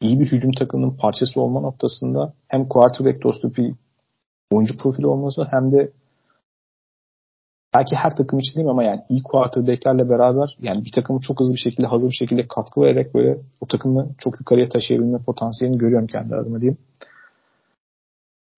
iyi 0.00 0.20
bir 0.20 0.32
hücum 0.32 0.52
takımının 0.52 0.96
parçası 0.96 1.40
olma 1.40 1.60
noktasında 1.60 2.32
hem 2.48 2.68
quarterback 2.68 3.22
dostu 3.22 3.54
bir 3.54 3.74
oyuncu 4.50 4.78
profili 4.78 5.06
olması 5.06 5.46
hem 5.50 5.72
de 5.72 5.92
belki 7.74 7.96
her 7.96 8.16
takım 8.16 8.38
için 8.38 8.56
değil 8.56 8.68
ama 8.68 8.84
yani 8.84 9.00
iyi 9.08 9.22
quarterbacklerle 9.22 10.08
beraber 10.08 10.56
yani 10.60 10.84
bir 10.84 10.92
takımı 10.94 11.20
çok 11.20 11.40
hızlı 11.40 11.54
bir 11.54 11.70
şekilde 11.70 11.86
hazır 11.86 12.08
bir 12.08 12.16
şekilde 12.18 12.48
katkı 12.48 12.80
vererek 12.80 13.14
böyle 13.14 13.38
o 13.60 13.66
takımı 13.66 14.08
çok 14.18 14.40
yukarıya 14.40 14.68
taşıyabilme 14.68 15.18
potansiyelini 15.18 15.78
görüyorum 15.78 16.06
kendi 16.06 16.34
adıma 16.34 16.60
diyeyim. 16.60 16.78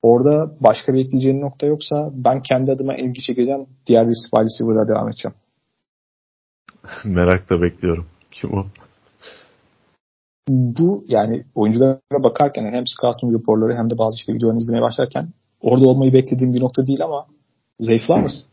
Orada 0.02 0.54
başka 0.61 0.94
bir 0.94 1.04
ekleyeceğin 1.04 1.40
nokta 1.40 1.66
yoksa 1.66 2.11
ben 2.12 2.42
kendi 2.42 2.72
adıma 2.72 2.96
ilgi 2.96 3.20
çekeceğim 3.20 3.66
diğer 3.86 4.08
bir 4.08 4.14
wide 4.14 4.44
receiver'a 4.44 4.88
devam 4.88 5.08
edeceğim. 5.08 5.34
Merakla 7.04 7.62
bekliyorum. 7.62 8.06
Kim 8.30 8.50
o? 8.52 8.66
Bu 10.48 11.04
yani 11.08 11.44
oyunculara 11.54 12.00
bakarken 12.12 12.72
hem 12.72 12.84
scouting 12.86 13.34
raporları 13.34 13.76
hem 13.76 13.90
de 13.90 13.98
bazı 13.98 14.16
işte 14.16 14.34
videolarını 14.34 14.58
izlemeye 14.58 14.82
başlarken 14.82 15.28
orada 15.61 15.88
olmayı 15.88 16.12
beklediğim 16.12 16.54
bir 16.54 16.61
nokta 16.61 16.86
değil 16.86 17.04
ama 17.04 17.26
Zay 17.80 17.98
Flowers. 17.98 18.49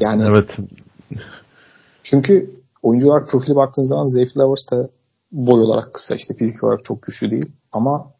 Yani 0.00 0.22
evet. 0.22 0.58
Çünkü 2.02 2.50
oyuncular 2.82 3.26
profili 3.26 3.56
baktığın 3.56 3.84
zaman 3.84 4.04
Zay 4.04 4.28
Flowers 4.28 4.70
da 4.70 4.88
boy 5.32 5.60
olarak 5.60 5.94
kısa 5.94 6.14
işte 6.14 6.34
fizik 6.34 6.64
olarak 6.64 6.84
çok 6.84 7.02
güçlü 7.02 7.30
değil 7.30 7.52
ama 7.72 8.12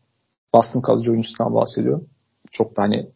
Boston 0.54 0.80
kalıcı 0.80 1.10
oyuncusundan 1.10 1.54
bahsediyorum. 1.54 2.08
Çok 2.52 2.76
da 2.76 2.82
hani 2.82 3.10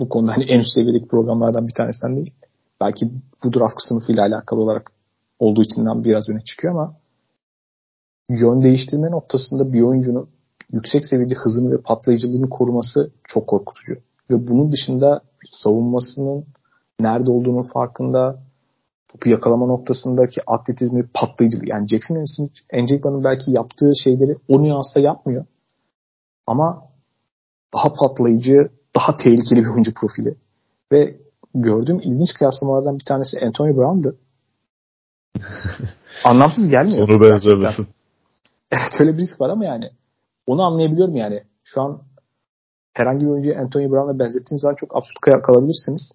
bu 0.00 0.08
konuda 0.08 0.32
hani 0.32 0.44
en 0.44 0.60
üst 0.60 0.74
seviyedeki 0.74 1.08
programlardan 1.08 1.68
bir 1.68 1.74
tanesinden 1.74 2.16
değil. 2.16 2.34
Belki 2.80 3.10
bu 3.44 3.52
draft 3.52 3.74
sınıfıyla 3.78 4.22
alakalı 4.22 4.60
olarak 4.60 4.92
olduğu 5.38 5.62
içinden 5.62 6.04
biraz 6.04 6.28
öne 6.30 6.40
çıkıyor 6.44 6.74
ama 6.74 6.96
yön 8.28 8.62
değiştirme 8.62 9.10
noktasında 9.10 9.72
bir 9.72 9.80
oyuncunun 9.80 10.28
yüksek 10.72 11.06
seviyede 11.06 11.34
hızını 11.34 11.72
ve 11.72 11.80
patlayıcılığını 11.80 12.50
koruması 12.50 13.10
çok 13.24 13.46
korkutucu. 13.46 13.94
Ve 14.30 14.48
bunun 14.48 14.72
dışında 14.72 15.20
savunmasının 15.50 16.44
nerede 17.02 17.30
olduğunun 17.30 17.72
farkında 17.72 18.38
topu 19.08 19.28
yakalama 19.28 19.66
noktasındaki 19.66 20.40
atletizmi 20.46 21.08
patlayıcılığı. 21.14 21.66
Yani 21.66 21.88
Jackson 21.88 22.24
Smith, 22.24 23.24
belki 23.24 23.50
yaptığı 23.50 23.92
şeyleri 24.04 24.36
o 24.48 24.62
nüansta 24.62 25.00
yapmıyor. 25.00 25.44
Ama 26.46 26.82
daha 27.74 27.92
patlayıcı, 27.92 28.70
daha 28.96 29.16
tehlikeli 29.16 29.64
bir 29.64 29.70
oyuncu 29.70 29.94
profili. 29.94 30.34
Ve 30.92 31.16
gördüğüm 31.54 32.00
ilginç 32.00 32.34
kıyaslamalardan 32.34 32.98
bir 32.98 33.04
tanesi 33.04 33.40
Anthony 33.40 33.76
Brown'dı. 33.76 34.16
Anlamsız 36.24 36.68
gelmiyor. 36.68 37.08
Sonu 37.08 37.20
benzerlesin. 37.20 37.88
Evet 38.72 39.00
öyle 39.00 39.12
bir 39.12 39.22
risk 39.22 39.40
var 39.40 39.50
ama 39.50 39.64
yani 39.64 39.90
onu 40.46 40.62
anlayabiliyorum 40.62 41.16
yani. 41.16 41.44
Şu 41.64 41.82
an 41.82 42.02
herhangi 42.92 43.24
bir 43.24 43.30
oyuncuyu 43.30 43.58
Anthony 43.58 43.90
Brown'la 43.90 44.18
benzettiğiniz 44.18 44.60
zaman 44.60 44.74
çok 44.74 44.96
absürt 44.96 45.42
kalabilirsiniz. 45.42 46.12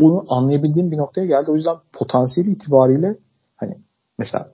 Bunu 0.00 0.24
anlayabildiğim 0.28 0.90
bir 0.90 0.96
noktaya 0.96 1.26
geldi. 1.26 1.50
O 1.50 1.54
yüzden 1.54 1.76
potansiyeli 1.92 2.50
itibariyle 2.50 3.16
hani 3.56 3.78
mesela 4.18 4.52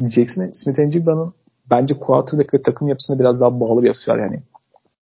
Jackson 0.00 0.50
Smith 0.52 0.78
Njigaba'nın 0.78 1.34
bence 1.70 1.94
quarterback 1.94 2.54
ve 2.54 2.62
takım 2.62 2.88
yapısına 2.88 3.18
biraz 3.18 3.40
daha 3.40 3.60
bağlı 3.60 3.82
bir 3.82 3.86
yapısı 3.86 4.10
var 4.10 4.18
yani. 4.18 4.42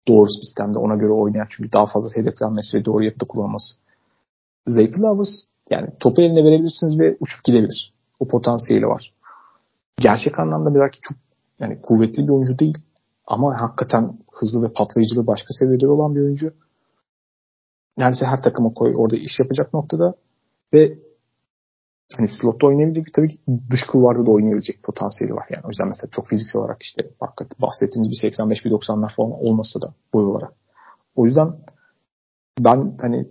Doğru 0.08 0.30
sistemde 0.30 0.80
ona 0.80 0.96
göre 0.96 1.12
oynayan 1.12 1.48
çünkü 1.50 1.72
daha 1.72 1.86
fazla 1.86 2.10
hedeflenmesi 2.22 2.78
ve 2.78 2.86
doğru 2.86 3.04
yapıda 3.04 3.26
kullanması. 3.26 3.76
Zay 4.68 4.92
Flowers 4.92 5.30
yani 5.70 5.90
topu 6.00 6.22
eline 6.22 6.44
verebilirsiniz 6.44 7.00
ve 7.00 7.18
uçup 7.20 7.44
gidebilir. 7.44 7.94
O 8.20 8.28
potansiyeli 8.28 8.88
var. 8.88 9.14
Gerçek 10.00 10.40
anlamda 10.40 10.76
belki 10.76 11.00
çok 11.02 11.18
yani 11.60 11.82
kuvvetli 11.82 12.24
bir 12.24 12.30
oyuncu 12.30 12.60
değil 12.60 12.78
ama 13.28 13.62
hakikaten 13.62 14.18
hızlı 14.32 14.64
ve 14.64 14.74
patlayıcılığı 14.74 15.28
başka 15.28 15.48
seviyede 15.50 15.88
olan 15.88 16.16
bir 16.16 16.22
oyuncu. 16.22 16.54
Neredeyse 17.98 18.26
her 18.26 18.42
takıma 18.42 18.74
koy 18.74 18.94
orada 18.98 19.16
iş 19.16 19.40
yapacak 19.40 19.74
noktada 19.74 20.16
ve 20.74 20.98
hani 22.18 22.28
slotta 22.42 22.68
oynayabilecek 22.68 23.14
tabii 23.14 23.30
ki 23.30 23.38
dış 23.72 23.84
kulvarda 23.92 24.26
da 24.26 24.32
oynayabilecek 24.32 24.84
potansiyeli 24.84 25.34
var. 25.34 25.46
Yani 25.50 25.62
o 25.66 25.70
yüzden 25.70 25.88
mesela 25.88 26.10
çok 26.12 26.28
fiziksel 26.28 26.62
olarak 26.62 26.78
işte 26.82 27.10
bahsettiğimiz 27.62 28.10
bir 28.10 28.16
85 28.16 28.66
bir 28.66 28.72
90'lar 28.72 29.16
falan 29.16 29.32
olmasa 29.32 29.82
da 29.82 29.94
boy 30.14 30.26
olarak. 30.26 30.54
O 31.16 31.26
yüzden 31.26 31.56
ben 32.60 32.98
hani 33.02 33.28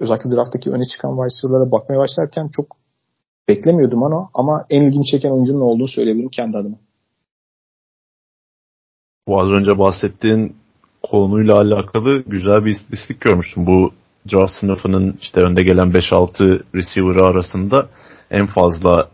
özellikle 0.00 0.30
drafttaki 0.30 0.70
öne 0.70 0.84
çıkan 0.84 1.28
wide 1.28 1.70
bakmaya 1.70 1.98
başlarken 1.98 2.48
çok 2.52 2.76
beklemiyordum 3.48 4.02
onu 4.02 4.30
ama 4.34 4.66
en 4.70 4.82
ilgimi 4.82 5.06
çeken 5.06 5.30
oyuncunun 5.30 5.60
olduğunu 5.60 5.88
söyleyebilirim 5.88 6.30
kendi 6.30 6.58
adıma. 6.58 6.76
Bu 9.28 9.40
az 9.40 9.50
önce 9.50 9.78
bahsettiğin 9.78 10.56
konuyla 11.02 11.54
alakalı 11.54 12.22
güzel 12.26 12.64
bir 12.64 12.70
istatistik 12.70 13.20
görmüştüm. 13.20 13.66
Bu 13.66 13.92
draft 14.32 14.52
sınıfının 14.60 15.18
işte 15.20 15.40
önde 15.40 15.62
gelen 15.62 15.92
5-6 15.92 16.62
receiver'ı 16.74 17.26
arasında 17.26 17.88
en 18.30 18.46
fazla 18.46 19.10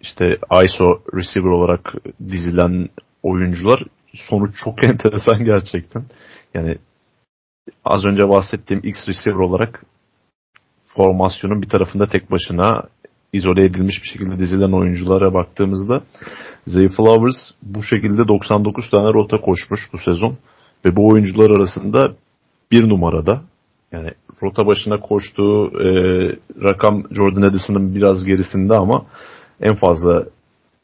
işte 0.00 0.24
ISO 0.64 1.02
receiver 1.14 1.50
olarak 1.50 1.94
dizilen 2.28 2.88
oyuncular 3.22 3.82
sonuç 4.14 4.56
çok 4.64 4.84
enteresan 4.84 5.44
gerçekten. 5.44 6.04
Yani 6.54 6.78
az 7.84 8.04
önce 8.04 8.28
bahsettiğim 8.28 8.82
X 8.84 9.08
receiver 9.08 9.38
olarak 9.38 9.84
formasyonun 10.86 11.62
bir 11.62 11.68
tarafında 11.68 12.06
tek 12.06 12.30
başına 12.30 12.82
izole 13.32 13.64
edilmiş 13.64 14.02
bir 14.02 14.08
şekilde 14.08 14.38
dizilen 14.38 14.72
oyunculara 14.72 15.34
baktığımızda 15.34 16.02
Zay 16.66 16.88
Flowers 16.88 17.36
bu 17.62 17.82
şekilde 17.82 18.28
99 18.28 18.90
tane 18.90 19.14
rota 19.14 19.40
koşmuş 19.40 19.80
bu 19.92 19.98
sezon 19.98 20.38
ve 20.84 20.96
bu 20.96 21.08
oyuncular 21.08 21.50
arasında 21.50 22.14
bir 22.72 22.88
numarada 22.88 23.42
yani 23.92 24.10
rota 24.42 24.66
başına 24.66 25.00
koştuğu 25.00 25.70
e, 25.80 25.88
rakam 26.62 27.02
Jordan 27.10 27.42
Addison'ın 27.42 27.94
biraz 27.94 28.24
gerisinde 28.24 28.74
ama 28.74 29.06
en 29.60 29.74
fazla 29.74 30.24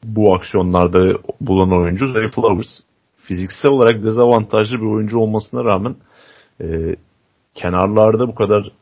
bu 0.05 0.35
aksiyonlarda 0.35 1.19
bulan 1.41 1.73
oyuncu 1.73 2.13
Zay 2.13 2.27
Flowers. 2.27 2.81
Fiziksel 3.17 3.71
olarak 3.71 4.05
dezavantajlı 4.05 4.77
bir 4.77 4.87
oyuncu 4.87 5.19
olmasına 5.19 5.65
rağmen 5.65 5.97
e, 6.61 6.97
kenarlarda 7.55 8.29
bu 8.29 8.35
kadar 8.35 8.73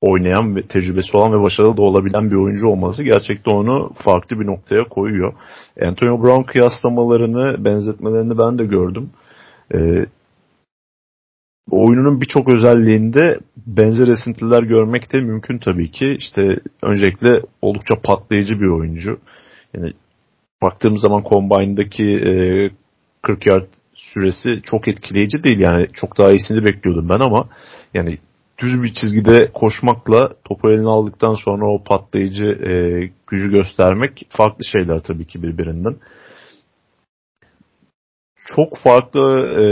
oynayan 0.00 0.56
ve 0.56 0.62
tecrübesi 0.62 1.16
olan 1.16 1.32
ve 1.32 1.42
başarılı 1.42 1.76
da 1.76 1.82
olabilen 1.82 2.30
bir 2.30 2.36
oyuncu 2.36 2.68
olması 2.68 3.02
gerçekten 3.02 3.52
onu 3.52 3.92
farklı 3.94 4.40
bir 4.40 4.46
noktaya 4.46 4.84
koyuyor. 4.84 5.32
Antonio 5.82 6.22
Brown 6.22 6.42
kıyaslamalarını, 6.42 7.64
benzetmelerini 7.64 8.38
ben 8.38 8.58
de 8.58 8.64
gördüm. 8.64 9.10
E, 9.74 10.06
oyununun 11.70 12.20
birçok 12.20 12.48
özelliğinde 12.48 13.38
benzer 13.66 14.08
esintiler 14.08 14.62
görmek 14.62 15.12
de 15.12 15.20
mümkün 15.20 15.58
tabii 15.58 15.90
ki. 15.90 16.16
İşte 16.18 16.58
öncelikle 16.82 17.42
oldukça 17.62 17.94
patlayıcı 18.04 18.60
bir 18.60 18.66
oyuncu. 18.66 19.18
Yani 19.74 19.92
baktığımız 20.62 21.00
zaman 21.00 21.24
Combine'daki 21.28 22.04
e, 22.04 22.32
40 23.22 23.46
yard 23.46 23.66
süresi 23.94 24.62
çok 24.64 24.88
etkileyici 24.88 25.44
değil. 25.44 25.58
Yani 25.58 25.86
çok 25.92 26.18
daha 26.18 26.30
iyisini 26.30 26.64
bekliyordum 26.64 27.08
ben 27.08 27.20
ama 27.20 27.48
yani 27.94 28.18
düz 28.58 28.82
bir 28.82 28.92
çizgide 28.92 29.50
koşmakla 29.54 30.32
topu 30.44 30.70
eline 30.70 30.88
aldıktan 30.88 31.34
sonra 31.34 31.66
o 31.66 31.84
patlayıcı 31.84 32.44
e, 32.44 32.72
gücü 33.26 33.50
göstermek 33.50 34.26
farklı 34.28 34.64
şeyler 34.72 34.98
tabii 34.98 35.26
ki 35.26 35.42
birbirinden. 35.42 35.96
Çok 38.56 38.76
farklı 38.84 39.48
e, 39.58 39.64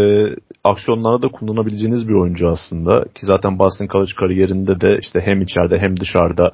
aksiyonlarda 0.65 1.23
da 1.23 1.29
kullanabileceğiniz 1.29 2.09
bir 2.09 2.15
oyuncu 2.15 2.49
aslında. 2.49 3.05
Ki 3.05 3.27
zaten 3.27 3.59
Boston 3.59 3.87
College 3.87 4.13
kariyerinde 4.19 4.81
de 4.81 4.99
işte 5.01 5.21
hem 5.25 5.43
içeride 5.43 5.79
hem 5.79 5.97
dışarıda 5.97 6.53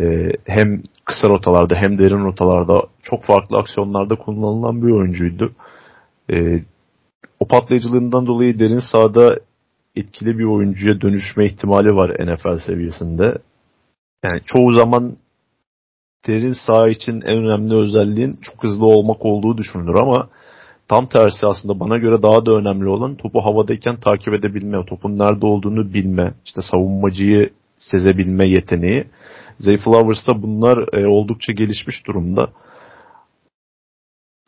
e, 0.00 0.32
hem 0.44 0.82
kısa 1.04 1.28
rotalarda 1.28 1.74
hem 1.74 1.98
derin 1.98 2.24
rotalarda 2.24 2.80
çok 3.02 3.24
farklı 3.24 3.58
aksiyonlarda 3.58 4.14
kullanılan 4.14 4.82
bir 4.82 4.92
oyuncuydu. 4.92 5.52
E, 6.32 6.62
o 7.40 7.46
patlayıcılığından 7.46 8.26
dolayı 8.26 8.58
derin 8.58 8.82
sahada 8.92 9.38
etkili 9.96 10.38
bir 10.38 10.44
oyuncuya 10.44 11.00
dönüşme 11.00 11.46
ihtimali 11.46 11.96
var 11.96 12.10
NFL 12.10 12.58
seviyesinde. 12.66 13.38
Yani 14.24 14.42
çoğu 14.46 14.72
zaman 14.72 15.16
derin 16.26 16.54
saha 16.66 16.88
için 16.88 17.12
en 17.12 17.38
önemli 17.38 17.74
özelliğin 17.74 18.38
çok 18.42 18.64
hızlı 18.64 18.86
olmak 18.86 19.24
olduğu 19.24 19.58
düşünülür 19.58 19.94
ama 19.94 20.28
tam 20.88 21.08
tersi 21.08 21.46
aslında 21.46 21.80
bana 21.80 21.98
göre 21.98 22.22
daha 22.22 22.46
da 22.46 22.52
önemli 22.52 22.88
olan 22.88 23.16
topu 23.16 23.44
havadayken 23.44 23.96
takip 24.00 24.34
edebilme, 24.34 24.86
topun 24.86 25.18
nerede 25.18 25.46
olduğunu 25.46 25.94
bilme, 25.94 26.34
işte 26.44 26.60
savunmacıyı 26.62 27.50
sezebilme 27.78 28.48
yeteneği. 28.48 29.04
Zay 29.58 29.78
Flowers'ta 29.78 30.42
bunlar 30.42 30.98
e, 30.98 31.06
oldukça 31.06 31.52
gelişmiş 31.52 32.06
durumda. 32.06 32.50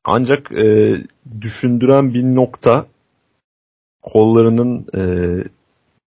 Ancak 0.04 0.52
e, 0.52 0.96
düşündüren 1.40 2.14
bir 2.14 2.24
nokta 2.24 2.86
kollarının 4.02 4.86
e, 4.94 5.02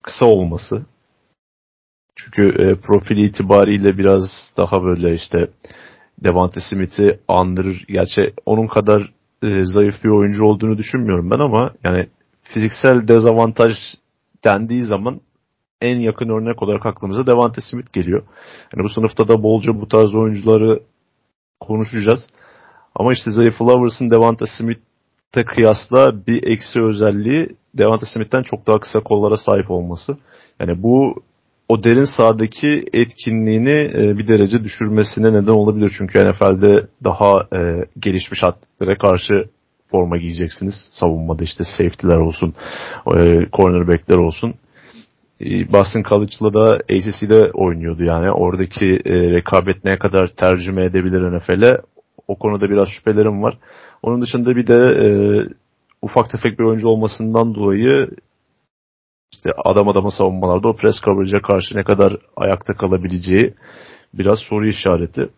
kısa 0.04 0.26
olması. 0.26 0.86
Çünkü 2.16 2.48
e, 2.48 2.76
profil 2.76 3.18
itibariyle 3.18 3.98
biraz 3.98 4.54
daha 4.58 4.84
böyle 4.84 5.16
işte 5.16 5.50
Devante 6.24 6.60
Smith'i 6.70 7.20
andırır. 7.28 7.86
Gerçi 7.88 8.34
onun 8.46 8.68
kadar 8.68 9.14
e, 9.44 9.66
zayıf 9.66 10.04
bir 10.04 10.10
oyuncu 10.10 10.44
olduğunu 10.44 10.78
düşünmüyorum 10.78 11.32
ben 11.32 11.40
ama 11.40 11.72
yani 11.84 12.10
fiziksel 12.44 13.08
dezavantaj 13.08 13.74
dendiği 14.46 14.84
zaman 14.84 15.22
en 15.82 16.00
yakın 16.00 16.30
örnek 16.30 16.64
olarak 16.64 16.86
aklımıza 16.86 17.28
Devante 17.28 17.62
Smith 17.62 17.94
geliyor. 17.94 18.24
Yani 18.76 18.84
bu 18.84 18.90
sınıfta 18.90 19.28
da 19.28 19.44
bolca 19.44 19.82
bu 19.82 19.88
tarz 19.88 20.16
oyuncuları 20.16 20.80
konuşacağız. 21.60 22.28
Ama 22.96 23.14
işte 23.14 23.32
Zay 23.32 23.52
Flowers'ın 23.52 24.10
Devante 24.10 24.46
Smith'te 24.58 25.46
kıyasla 25.46 26.26
bir 26.28 26.44
eksi 26.44 26.82
özelliği 26.82 27.56
Devante 27.78 28.06
Smith'ten 28.06 28.44
çok 28.44 28.68
daha 28.68 28.80
kısa 28.80 29.00
kollara 29.00 29.38
sahip 29.38 29.72
olması. 29.72 30.18
Yani 30.60 30.84
bu 30.84 31.24
o 31.70 31.84
derin 31.84 32.18
sahadaki 32.18 32.86
etkinliğini 32.94 33.92
e, 33.94 34.18
bir 34.18 34.28
derece 34.28 34.64
düşürmesine 34.64 35.34
neden 35.34 35.52
olabilir. 35.52 35.92
Çünkü 35.98 36.20
NFL'de 36.20 36.88
daha 37.04 37.48
e, 37.56 37.86
gelişmiş 38.00 38.44
atletlere 38.44 38.98
karşı 38.98 39.34
forma 39.92 40.18
giyeceksiniz. 40.18 40.90
Savunmada 40.92 41.44
işte 41.44 41.64
safety'ler 41.78 42.18
olsun, 42.18 42.54
e, 43.16 43.46
cornerback'ler 43.54 44.18
olsun. 44.18 44.54
E, 45.42 45.74
Boston 45.74 46.04
College'la 46.10 46.54
da 46.54 46.80
ACC'de 46.90 47.52
oynuyordu 47.54 48.04
yani. 48.04 48.32
Oradaki 48.32 49.00
e, 49.06 49.32
rekabet 49.32 49.86
ne 49.86 50.00
kadar 50.00 50.28
tercüme 50.28 50.86
edebilir 50.86 51.38
NFL'e 51.38 51.78
o 52.28 52.36
konuda 52.36 52.70
biraz 52.70 52.88
şüphelerim 52.88 53.44
var. 53.44 53.58
Onun 54.04 54.22
dışında 54.22 54.56
bir 54.56 54.68
de 54.68 54.76
e, 54.76 55.08
ufak 56.02 56.30
tefek 56.30 56.60
bir 56.60 56.64
oyuncu 56.64 56.88
olmasından 56.88 57.56
dolayı 57.56 58.10
işte 59.34 59.50
adam 59.66 59.88
adama 59.88 60.12
savunmalarda 60.12 60.68
o 60.68 60.76
press 60.76 60.96
coverage'a 61.06 61.42
karşı 61.42 61.78
ne 61.78 61.84
kadar 61.84 62.18
ayakta 62.36 62.74
kalabileceği 62.74 63.54
biraz 64.14 64.40
soru 64.40 64.68
işareti. 64.68 65.30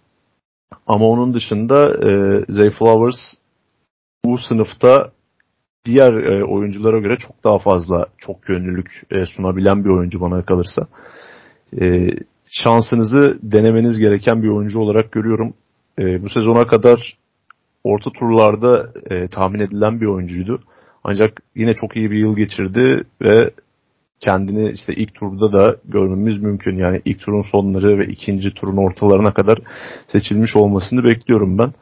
Ama 0.87 1.05
onun 1.05 1.33
dışında 1.33 1.89
e, 1.89 2.41
Zay 2.49 2.69
Flowers 2.69 3.17
bu 4.25 4.37
sınıfta 4.37 5.11
diğer 5.85 6.13
e, 6.13 6.43
oyunculara 6.45 6.99
göre 6.99 7.17
çok 7.17 7.43
daha 7.43 7.59
fazla 7.59 8.05
çok 8.17 8.49
yönlülük 8.49 9.01
e, 9.11 9.25
sunabilen 9.25 9.85
bir 9.85 9.89
oyuncu 9.89 10.21
bana 10.21 10.45
kalırsa. 10.45 10.87
E, 11.81 12.07
şansınızı 12.47 13.39
denemeniz 13.43 13.99
gereken 13.99 14.43
bir 14.43 14.49
oyuncu 14.49 14.79
olarak 14.79 15.11
görüyorum. 15.11 15.53
E, 15.99 16.23
bu 16.23 16.29
sezona 16.29 16.67
kadar 16.67 17.17
orta 17.83 18.11
turlarda 18.11 18.89
e, 19.09 19.27
tahmin 19.27 19.59
edilen 19.59 20.01
bir 20.01 20.05
oyuncuydu. 20.05 20.61
Ancak 21.03 21.41
yine 21.55 21.73
çok 21.73 21.95
iyi 21.95 22.11
bir 22.11 22.17
yıl 22.17 22.35
geçirdi 22.35 23.03
ve 23.21 23.51
kendini 24.22 24.72
işte 24.72 24.93
ilk 24.93 25.13
turda 25.13 25.53
da 25.53 25.78
görmemiz 25.86 26.38
mümkün. 26.38 26.78
Yani 26.78 27.01
ilk 27.05 27.19
turun 27.19 27.41
sonları 27.41 27.99
ve 27.99 28.05
ikinci 28.05 28.53
turun 28.53 28.78
ortalarına 28.78 29.34
kadar 29.34 29.59
seçilmiş 30.07 30.55
olmasını 30.55 31.03
bekliyorum 31.03 31.57
ben. 31.57 31.74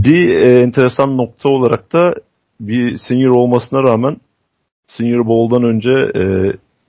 Bir 0.00 0.28
e, 0.28 0.62
enteresan 0.62 1.16
nokta 1.16 1.48
olarak 1.48 1.92
da 1.92 2.14
bir 2.60 2.96
senior 3.08 3.30
olmasına 3.30 3.82
rağmen 3.82 4.16
Senior 4.86 5.26
Bowl'dan 5.26 5.62
önce 5.62 5.90
e, 5.90 6.22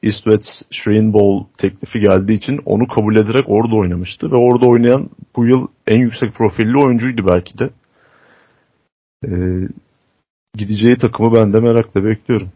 East 0.04 0.24
West 0.24 0.46
Shrine 0.72 1.14
Bowl 1.14 1.50
teklifi 1.58 2.00
geldiği 2.00 2.34
için 2.34 2.60
onu 2.66 2.88
kabul 2.88 3.16
ederek 3.16 3.44
orada 3.48 3.76
oynamıştı. 3.76 4.32
Ve 4.32 4.36
orada 4.36 4.68
oynayan 4.68 5.10
bu 5.36 5.46
yıl 5.46 5.68
en 5.88 6.00
yüksek 6.00 6.34
profilli 6.34 6.78
oyuncuydu 6.78 7.28
belki 7.28 7.58
de. 7.58 7.70
E, 9.26 9.30
gideceği 10.58 10.98
takımı 10.98 11.34
ben 11.34 11.54
de 11.54 11.60
merakla 11.60 12.04
bekliyorum. 12.04 12.50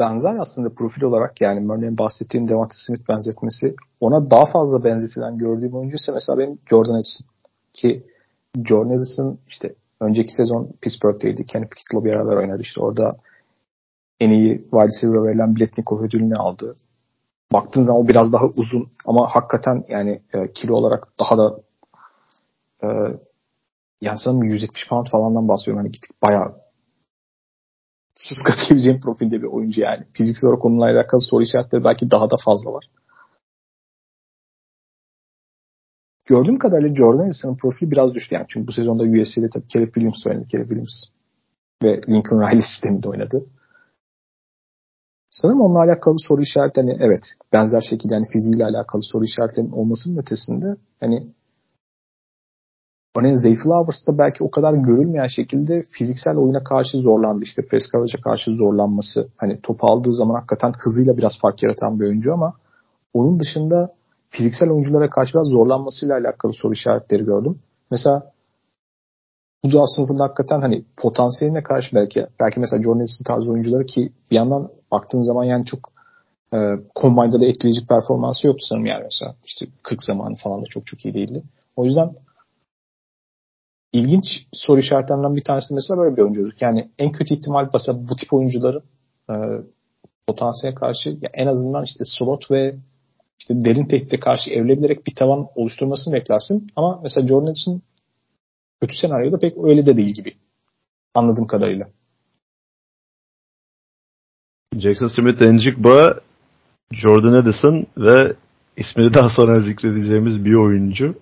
Benzer 0.00 0.36
aslında 0.36 0.74
profil 0.74 1.02
olarak 1.02 1.40
yani 1.40 1.72
örneğin 1.72 1.98
bahsettiğim 1.98 2.48
Devante 2.48 2.74
Smith 2.76 3.08
benzetmesi 3.08 3.74
ona 4.00 4.30
daha 4.30 4.46
fazla 4.46 4.84
benzetilen 4.84 5.38
gördüğüm 5.38 5.74
oyuncu 5.74 5.96
ise 5.96 6.12
mesela 6.12 6.38
benim 6.38 6.58
Jordan 6.70 6.94
Edison 6.94 7.26
ki 7.72 8.02
Jordan 8.64 8.90
Edison 8.90 9.38
işte 9.48 9.74
önceki 10.00 10.34
sezon 10.34 10.72
Pittsburgh'teydi. 10.80 11.46
Kenny 11.46 11.68
Pickett'la 11.68 12.04
beraber 12.04 12.36
oynadı. 12.36 12.62
İşte 12.62 12.80
orada 12.80 13.16
en 14.20 14.30
iyi 14.30 14.58
wide 14.58 14.86
receiver'a 14.86 15.24
verilen 15.24 15.56
Biletnikov 15.56 16.02
ödülünü 16.02 16.36
aldı. 16.36 16.74
Baktığın 17.52 17.84
zaman 17.84 18.02
o 18.02 18.08
biraz 18.08 18.32
daha 18.32 18.44
uzun 18.44 18.88
ama 19.06 19.26
hakikaten 19.34 19.84
yani 19.88 20.22
e, 20.32 20.52
kilo 20.52 20.74
olarak 20.74 21.08
daha 21.20 21.38
da 21.38 21.60
e, 22.82 22.88
yani 24.00 24.18
sanırım 24.18 24.42
170 24.42 24.88
pound 24.88 25.06
falandan 25.06 25.48
bahsediyorum. 25.48 25.84
Hani 25.84 25.92
gittik 25.92 26.22
bayağı 26.22 26.54
sıska 28.28 28.52
diyebileceğim 28.56 29.00
profilde 29.00 29.42
bir 29.42 29.46
oyuncu 29.46 29.80
yani. 29.80 30.04
Fiziksel 30.12 30.48
olarak 30.48 30.64
onunla 30.64 30.84
alakalı 30.84 31.20
soru 31.20 31.42
işaretleri 31.42 31.84
belki 31.84 32.10
daha 32.10 32.30
da 32.30 32.36
fazla 32.44 32.72
var. 32.72 32.84
Gördüğüm 36.26 36.58
kadarıyla 36.58 36.94
Jordan 36.94 37.26
Edison'ın 37.26 37.56
profili 37.56 37.90
biraz 37.90 38.14
düştü 38.14 38.34
yani. 38.34 38.46
Çünkü 38.48 38.66
bu 38.66 38.72
sezonda 38.72 39.02
USC'de 39.02 39.48
tabii 39.52 39.68
Caleb 39.68 39.94
Williams 39.94 40.26
oynadı. 40.26 40.48
Caleb 40.48 40.68
Williams 40.68 41.04
ve 41.82 42.00
Lincoln 42.08 42.40
Riley 42.40 42.62
sisteminde 42.74 43.08
oynadı. 43.08 43.46
Sanırım 45.30 45.60
onunla 45.60 45.78
alakalı 45.78 46.16
soru 46.18 46.42
işaretleri 46.42 46.96
evet 47.00 47.22
benzer 47.52 47.80
şekilde 47.80 48.14
yani 48.14 48.26
fiziğiyle 48.32 48.64
alakalı 48.64 49.02
soru 49.02 49.24
işaretlerinin 49.24 49.72
olmasının 49.72 50.18
ötesinde 50.18 50.76
hani 51.00 51.26
Örneğin 53.16 53.34
Zay 53.34 53.54
Flowers 53.54 54.06
da 54.06 54.18
belki 54.18 54.44
o 54.44 54.50
kadar 54.50 54.74
görülmeyen 54.74 55.26
şekilde 55.26 55.82
fiziksel 55.98 56.36
oyuna 56.36 56.64
karşı 56.64 56.98
zorlandı. 56.98 57.44
İşte 57.44 57.62
press 57.66 57.82
coverage'a 57.92 58.20
karşı 58.20 58.50
zorlanması. 58.50 59.28
Hani 59.36 59.60
topu 59.60 59.86
aldığı 59.86 60.12
zaman 60.12 60.34
hakikaten 60.34 60.72
hızıyla 60.78 61.16
biraz 61.16 61.32
fark 61.42 61.62
yaratan 61.62 62.00
bir 62.00 62.06
oyuncu 62.06 62.32
ama 62.32 62.54
onun 63.14 63.40
dışında 63.40 63.94
fiziksel 64.30 64.70
oyunculara 64.70 65.10
karşı 65.10 65.34
biraz 65.34 65.46
zorlanmasıyla 65.46 66.14
alakalı 66.16 66.52
soru 66.52 66.72
işaretleri 66.72 67.24
gördüm. 67.24 67.58
Mesela 67.90 68.32
bu 69.64 69.72
da 69.72 69.86
sınıfında 69.86 70.24
hakikaten 70.24 70.60
hani 70.60 70.84
potansiyeline 70.96 71.62
karşı 71.62 71.96
belki 71.96 72.26
belki 72.40 72.60
mesela 72.60 72.80
Edison 72.80 73.24
tarzı 73.24 73.50
oyuncuları 73.50 73.86
ki 73.86 74.12
bir 74.30 74.36
yandan 74.36 74.68
baktığın 74.90 75.22
zaman 75.22 75.44
yani 75.44 75.64
çok 75.64 75.80
e, 76.52 76.58
Combine'da 77.00 77.40
da 77.40 77.46
etkileyici 77.46 77.86
performansı 77.86 78.46
yoktu 78.46 78.64
sanırım 78.68 78.86
yani 78.86 79.02
mesela 79.02 79.34
işte 79.44 79.66
40 79.82 80.02
zamanı 80.02 80.34
falan 80.34 80.60
da 80.60 80.64
çok 80.70 80.86
çok 80.86 81.04
iyi 81.04 81.14
değildi. 81.14 81.42
O 81.76 81.84
yüzden 81.84 82.10
ilginç 83.92 84.46
soru 84.52 84.80
işaretlerinden 84.80 85.36
bir 85.36 85.44
tanesi 85.44 85.74
mesela 85.74 86.00
böyle 86.00 86.16
bir 86.16 86.22
oyunculuk. 86.22 86.62
Yani 86.62 86.90
en 86.98 87.12
kötü 87.12 87.34
ihtimal 87.34 87.68
mesela 87.74 88.08
bu 88.08 88.16
tip 88.16 88.32
oyuncuların 88.32 88.82
e, 89.30 89.34
potansiyele 90.26 90.74
karşı 90.74 91.08
ya 91.08 91.30
en 91.34 91.46
azından 91.46 91.84
işte 91.84 92.04
slot 92.04 92.50
ve 92.50 92.76
işte 93.38 93.64
derin 93.64 93.84
tehditte 93.84 94.20
karşı 94.20 94.50
evlenerek 94.50 95.06
bir 95.06 95.14
tavan 95.14 95.46
oluşturmasını 95.54 96.14
beklersin. 96.14 96.66
Ama 96.76 97.00
mesela 97.02 97.28
Jordan 97.28 97.50
Edison 97.50 97.82
kötü 98.80 98.96
senaryoda 98.96 99.38
pek 99.38 99.58
öyle 99.64 99.86
de 99.86 99.96
değil 99.96 100.14
gibi. 100.14 100.34
Anladığım 101.14 101.46
kadarıyla. 101.46 101.88
Jackson 104.78 105.06
Smith, 105.06 105.42
Njigba, 105.42 106.20
Jordan 106.92 107.42
Edison 107.42 107.86
ve 107.96 108.34
ismini 108.76 109.14
daha 109.14 109.28
sonra 109.30 109.60
zikredeceğimiz 109.60 110.44
bir 110.44 110.54
oyuncu. 110.54 111.14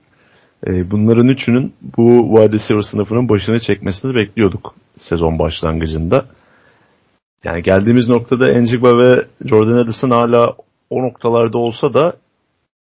E, 0.66 0.90
bunların 0.90 1.28
üçünün 1.28 1.74
bu 1.96 2.36
wide 2.36 2.52
receiver 2.52 2.82
sınıfının 2.82 3.28
başına 3.28 3.60
çekmesini 3.60 4.14
bekliyorduk 4.14 4.74
sezon 4.96 5.38
başlangıcında. 5.38 6.26
Yani 7.44 7.62
geldiğimiz 7.62 8.08
noktada 8.08 8.60
Njigba 8.60 8.98
ve 8.98 9.26
Jordan 9.44 9.78
Edison 9.78 10.10
hala 10.10 10.54
o 10.90 11.02
noktalarda 11.02 11.58
olsa 11.58 11.94
da 11.94 12.16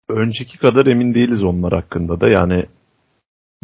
önceki 0.09 0.57
kadar 0.57 0.85
emin 0.85 1.13
değiliz 1.13 1.43
onlar 1.43 1.73
hakkında 1.73 2.21
da. 2.21 2.27
Yani 2.27 2.65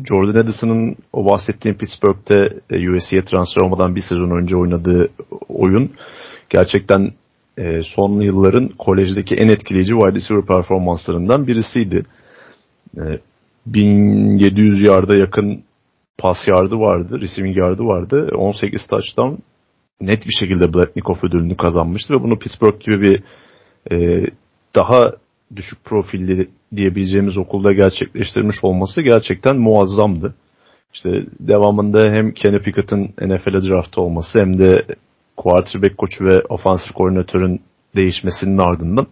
Jordan 0.06 0.44
Edison'ın 0.44 0.96
o 1.14 1.26
bahsettiğim 1.26 1.78
Pittsburgh'te 1.78 2.50
e, 2.70 2.90
USC'ye 2.90 3.26
transfer 3.26 3.62
olmadan 3.62 3.96
bir 3.96 4.02
sezon 4.02 4.42
önce 4.42 4.56
oynadığı 4.56 5.10
oyun 5.50 5.92
gerçekten 6.50 7.12
e, 7.58 7.82
son 7.96 8.22
yılların 8.22 8.68
kolejdeki 8.68 9.36
en 9.36 9.48
etkileyici 9.48 9.92
wide 9.92 10.16
receiver 10.16 10.46
performanslarından 10.46 11.48
birisiydi. 11.48 12.04
1700 13.74 14.84
e, 14.84 14.88
yarda 14.88 15.18
yakın 15.18 15.64
pas 16.18 16.38
yardı 16.48 16.76
vardı, 16.76 17.22
receiving 17.22 17.58
yardı 17.58 17.84
vardı. 17.84 18.30
18 18.36 18.88
touchdown 18.88 19.36
net 20.02 20.26
bir 20.26 20.36
şekilde 20.40 20.74
Blatnikov 20.74 21.16
ödülünü 21.24 21.58
kazanmıştı 21.58 22.14
ve 22.14 22.24
bunu 22.24 22.40
Pittsburgh 22.40 22.80
gibi 22.80 23.02
bir 23.02 23.24
daha 24.76 25.12
düşük 25.56 25.86
profilli 25.86 26.50
diyebileceğimiz 26.76 27.38
okulda 27.38 27.74
gerçekleştirmiş 27.74 28.56
olması 28.64 29.02
gerçekten 29.02 29.58
muazzamdı. 29.58 30.36
İşte 30.94 31.10
devamında 31.40 32.04
hem 32.04 32.34
Kenny 32.34 32.60
Pickett'ın 32.60 33.04
NFL'e 33.22 33.70
draft 33.70 33.98
olması 33.98 34.40
hem 34.40 34.60
de 34.60 34.86
quarterback 35.38 35.98
koçu 35.98 36.26
ve 36.26 36.42
ofansif 36.50 36.92
koordinatörün 36.92 37.62
değişmesinin 37.96 38.58
ardından 38.58 39.08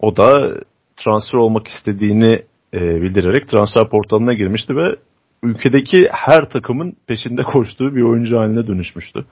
o 0.00 0.16
da 0.16 0.54
transfer 0.96 1.38
olmak 1.38 1.66
istediğini 1.68 2.42
e, 2.74 3.02
bildirerek 3.02 3.48
transfer 3.48 3.88
portalına 3.88 4.34
girmişti 4.34 4.76
ve 4.76 4.96
ülkedeki 5.42 6.08
her 6.12 6.50
takımın 6.50 6.96
peşinde 7.06 7.42
koştuğu 7.42 7.94
bir 7.96 8.02
oyuncu 8.02 8.38
haline 8.38 8.66
dönüşmüştü. 8.66 9.24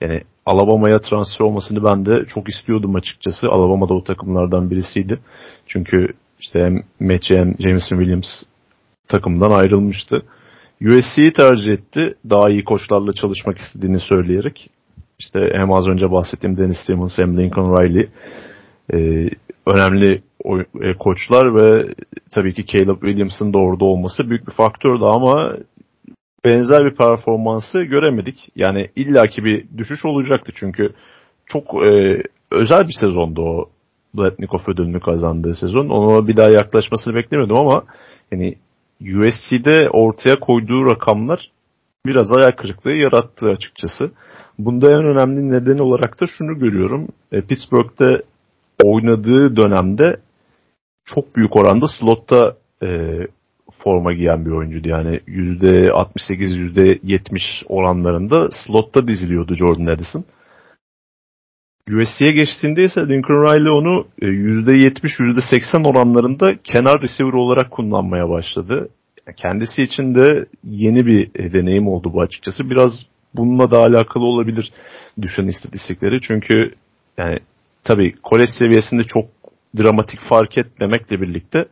Yani 0.00 0.22
Alabama'ya 0.46 1.00
transfer 1.00 1.44
olmasını 1.44 1.84
ben 1.84 2.06
de 2.06 2.24
çok 2.34 2.48
istiyordum 2.48 2.94
açıkçası. 2.94 3.48
Alabama 3.48 3.88
da 3.88 3.94
o 3.94 4.04
takımlardan 4.04 4.70
birisiydi. 4.70 5.18
Çünkü 5.66 6.08
işte 6.40 6.64
hem 6.64 6.82
Metchie 7.00 7.38
hem 7.38 7.54
Jameson 7.58 7.96
Williams 7.96 8.42
takımdan 9.08 9.50
ayrılmıştı. 9.50 10.22
USC'yi 10.80 11.32
tercih 11.32 11.72
etti. 11.72 12.14
Daha 12.30 12.50
iyi 12.50 12.64
koçlarla 12.64 13.12
çalışmak 13.12 13.58
istediğini 13.58 14.00
söyleyerek. 14.00 14.70
İşte 15.18 15.52
hem 15.54 15.72
az 15.72 15.88
önce 15.88 16.10
bahsettiğim 16.10 16.56
Dennis 16.56 16.86
Simmons 16.86 17.18
hem 17.18 17.38
Lincoln 17.38 17.76
Riley 17.76 18.08
e, 18.92 18.98
önemli 19.66 20.22
koçlar 20.98 21.54
ve 21.54 21.94
tabii 22.30 22.54
ki 22.54 22.66
Caleb 22.66 23.00
Williams'ın 23.00 23.52
da 23.54 23.58
orada 23.58 23.84
olması 23.84 24.30
büyük 24.30 24.46
bir 24.46 24.52
faktördü 24.52 25.04
ama 25.04 25.52
benzer 26.44 26.84
bir 26.84 26.96
performansı 26.96 27.82
göremedik. 27.82 28.48
Yani 28.56 28.90
illaki 28.96 29.44
bir 29.44 29.66
düşüş 29.78 30.04
olacaktı 30.04 30.52
çünkü 30.54 30.92
çok 31.46 31.88
e, 31.90 32.22
özel 32.50 32.88
bir 32.88 32.96
sezondu 33.00 33.42
o 33.42 33.68
Blatnikov 34.14 34.58
ödülünü 34.68 35.00
kazandığı 35.00 35.54
sezon. 35.54 35.88
Ona 35.88 36.28
bir 36.28 36.36
daha 36.36 36.50
yaklaşmasını 36.50 37.14
beklemiyordum 37.14 37.56
ama 37.56 37.84
yani 38.32 38.54
USC'de 39.00 39.90
ortaya 39.90 40.40
koyduğu 40.40 40.90
rakamlar 40.90 41.50
biraz 42.06 42.32
ayak 42.32 42.58
kırıklığı 42.58 42.92
yarattı 42.92 43.48
açıkçası. 43.48 44.10
Bunda 44.58 44.90
en 44.90 45.04
önemli 45.04 45.52
neden 45.52 45.78
olarak 45.78 46.20
da 46.20 46.26
şunu 46.26 46.58
görüyorum. 46.58 47.08
E, 47.32 47.40
Pittsburgh'te 47.40 48.22
oynadığı 48.84 49.56
dönemde 49.56 50.16
çok 51.04 51.36
büyük 51.36 51.56
oranda 51.56 51.86
slotta 52.00 52.56
e, 52.82 53.18
forma 53.78 54.12
giyen 54.12 54.46
bir 54.46 54.50
oyuncuydu. 54.50 54.88
Yani 54.88 55.20
%68, 55.26 56.12
%70 56.28 57.66
oranlarında 57.68 58.48
slotta 58.50 59.08
diziliyordu 59.08 59.54
Jordan 59.54 59.86
Addison. 59.86 60.24
USC'ye 61.90 62.32
geçtiğinde 62.32 62.84
ise 62.84 63.00
Lincoln 63.00 63.54
Riley 63.54 63.72
onu 63.72 64.06
%70, 64.20 65.20
e, 65.20 65.56
%80 65.56 65.88
oranlarında 65.88 66.62
kenar 66.64 67.02
receiver 67.02 67.32
olarak 67.32 67.70
kullanmaya 67.70 68.28
başladı. 68.28 68.88
Kendisi 69.36 69.82
için 69.82 70.14
de 70.14 70.46
yeni 70.64 71.06
bir 71.06 71.30
e, 71.34 71.52
deneyim 71.52 71.88
oldu 71.88 72.12
bu 72.12 72.20
açıkçası. 72.20 72.70
Biraz 72.70 72.92
bununla 73.34 73.70
da 73.70 73.78
alakalı 73.78 74.24
olabilir 74.24 74.72
düşen 75.22 75.46
istatistikleri. 75.46 76.20
Çünkü 76.20 76.74
yani 77.18 77.38
tabii 77.84 78.14
kolej 78.22 78.48
seviyesinde 78.58 79.04
çok 79.04 79.24
dramatik 79.78 80.20
fark 80.28 80.58
etmemekle 80.58 81.20
birlikte 81.20 81.68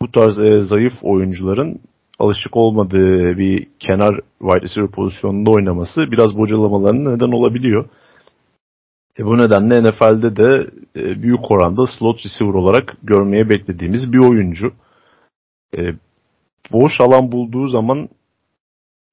bu 0.00 0.12
tarz 0.12 0.38
e, 0.38 0.60
zayıf 0.60 0.92
oyuncuların 1.02 1.80
alışık 2.18 2.56
olmadığı 2.56 3.38
bir 3.38 3.68
kenar 3.78 4.20
wide 4.40 4.60
receiver 4.60 4.90
pozisyonunda 4.90 5.50
oynaması 5.50 6.10
biraz 6.10 6.38
bocalamalarına 6.38 7.10
neden 7.10 7.32
olabiliyor. 7.32 7.88
E 9.18 9.24
bu 9.24 9.38
nedenle 9.38 9.82
NFL'de 9.82 10.36
de 10.36 10.66
e, 10.96 11.22
büyük 11.22 11.50
oranda 11.50 11.86
slot 11.98 12.24
receiver 12.24 12.54
olarak 12.54 12.96
görmeye 13.02 13.48
beklediğimiz 13.48 14.12
bir 14.12 14.18
oyuncu. 14.18 14.72
E, 15.76 15.80
boş 16.72 17.00
alan 17.00 17.32
bulduğu 17.32 17.68
zaman 17.68 18.08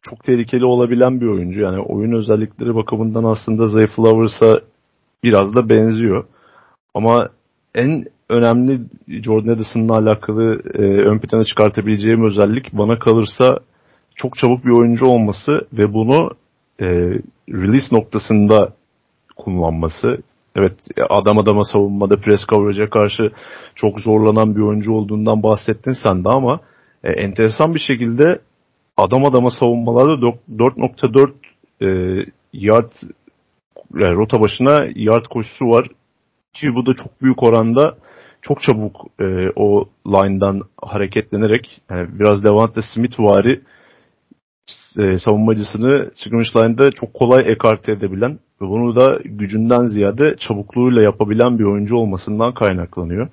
çok 0.01 0.23
tehlikeli 0.23 0.65
olabilen 0.65 1.21
bir 1.21 1.27
oyuncu. 1.27 1.61
Yani 1.61 1.79
oyun 1.79 2.11
özellikleri 2.11 2.75
bakımından 2.75 3.23
aslında 3.23 3.67
Zay 3.67 3.87
Flowers'a 3.87 4.61
biraz 5.23 5.55
da 5.55 5.69
benziyor. 5.69 6.25
Ama 6.93 7.29
en 7.75 8.05
önemli 8.29 8.79
Jordan 9.07 9.53
Addison'la 9.53 9.97
alakalı 9.97 10.61
e, 10.73 10.81
ön 10.81 11.19
plana 11.19 11.43
çıkartabileceğim 11.43 12.25
özellik 12.25 12.73
bana 12.73 12.99
kalırsa 12.99 13.59
çok 14.15 14.37
çabuk 14.37 14.65
bir 14.65 14.79
oyuncu 14.79 15.05
olması 15.05 15.67
ve 15.73 15.93
bunu 15.93 16.31
e, 16.79 16.85
release 17.49 17.95
noktasında 17.95 18.73
kullanması. 19.35 20.17
Evet 20.55 20.73
adam 21.09 21.37
adama 21.37 21.63
savunmada 21.65 22.15
press 22.17 22.39
coverage'a 22.49 22.89
karşı 22.89 23.31
çok 23.75 23.99
zorlanan 23.99 24.55
bir 24.55 24.61
oyuncu 24.61 24.93
olduğundan 24.93 25.43
bahsettin 25.43 25.95
sen 26.03 26.23
de 26.23 26.29
ama 26.29 26.59
e, 27.03 27.11
enteresan 27.11 27.75
bir 27.75 27.79
şekilde 27.79 28.39
adam 28.97 29.25
adama 29.25 29.51
savunmalarda 29.51 30.25
4.4 30.55 31.31
e, 31.81 31.87
yard 32.53 32.91
yani 33.95 34.15
rota 34.15 34.41
başına 34.41 34.87
yard 34.95 35.25
koşusu 35.25 35.65
var 35.65 35.87
ki 36.53 36.75
bu 36.75 36.85
da 36.85 36.93
çok 36.93 37.21
büyük 37.21 37.43
oranda 37.43 37.97
çok 38.41 38.61
çabuk 38.61 38.95
e, 39.19 39.49
o 39.55 39.89
line'dan 40.07 40.61
hareketlenerek 40.81 41.81
yani 41.91 42.19
biraz 42.19 42.43
Devante 42.43 42.81
Smith 42.93 43.19
vari 43.19 43.61
e, 44.97 45.17
savunmacısını 45.17 46.11
scrimmage 46.13 46.49
line'da 46.55 46.91
çok 46.91 47.13
kolay 47.13 47.51
ekarte 47.51 47.91
edebilen 47.91 48.39
ve 48.61 48.67
bunu 48.67 48.99
da 48.99 49.19
gücünden 49.25 49.85
ziyade 49.85 50.35
çabukluğuyla 50.39 51.01
yapabilen 51.01 51.59
bir 51.59 51.63
oyuncu 51.63 51.95
olmasından 51.95 52.53
kaynaklanıyor. 52.53 53.29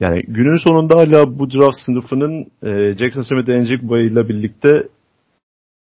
Yani 0.00 0.22
günün 0.28 0.56
sonunda 0.56 0.96
hala 0.96 1.38
bu 1.38 1.50
draft 1.50 1.76
sınıfının 1.86 2.46
e, 2.62 2.94
Jackson 2.98 3.22
Smith 3.22 3.48
Njigba 3.48 3.98
ile 3.98 4.28
birlikte 4.28 4.88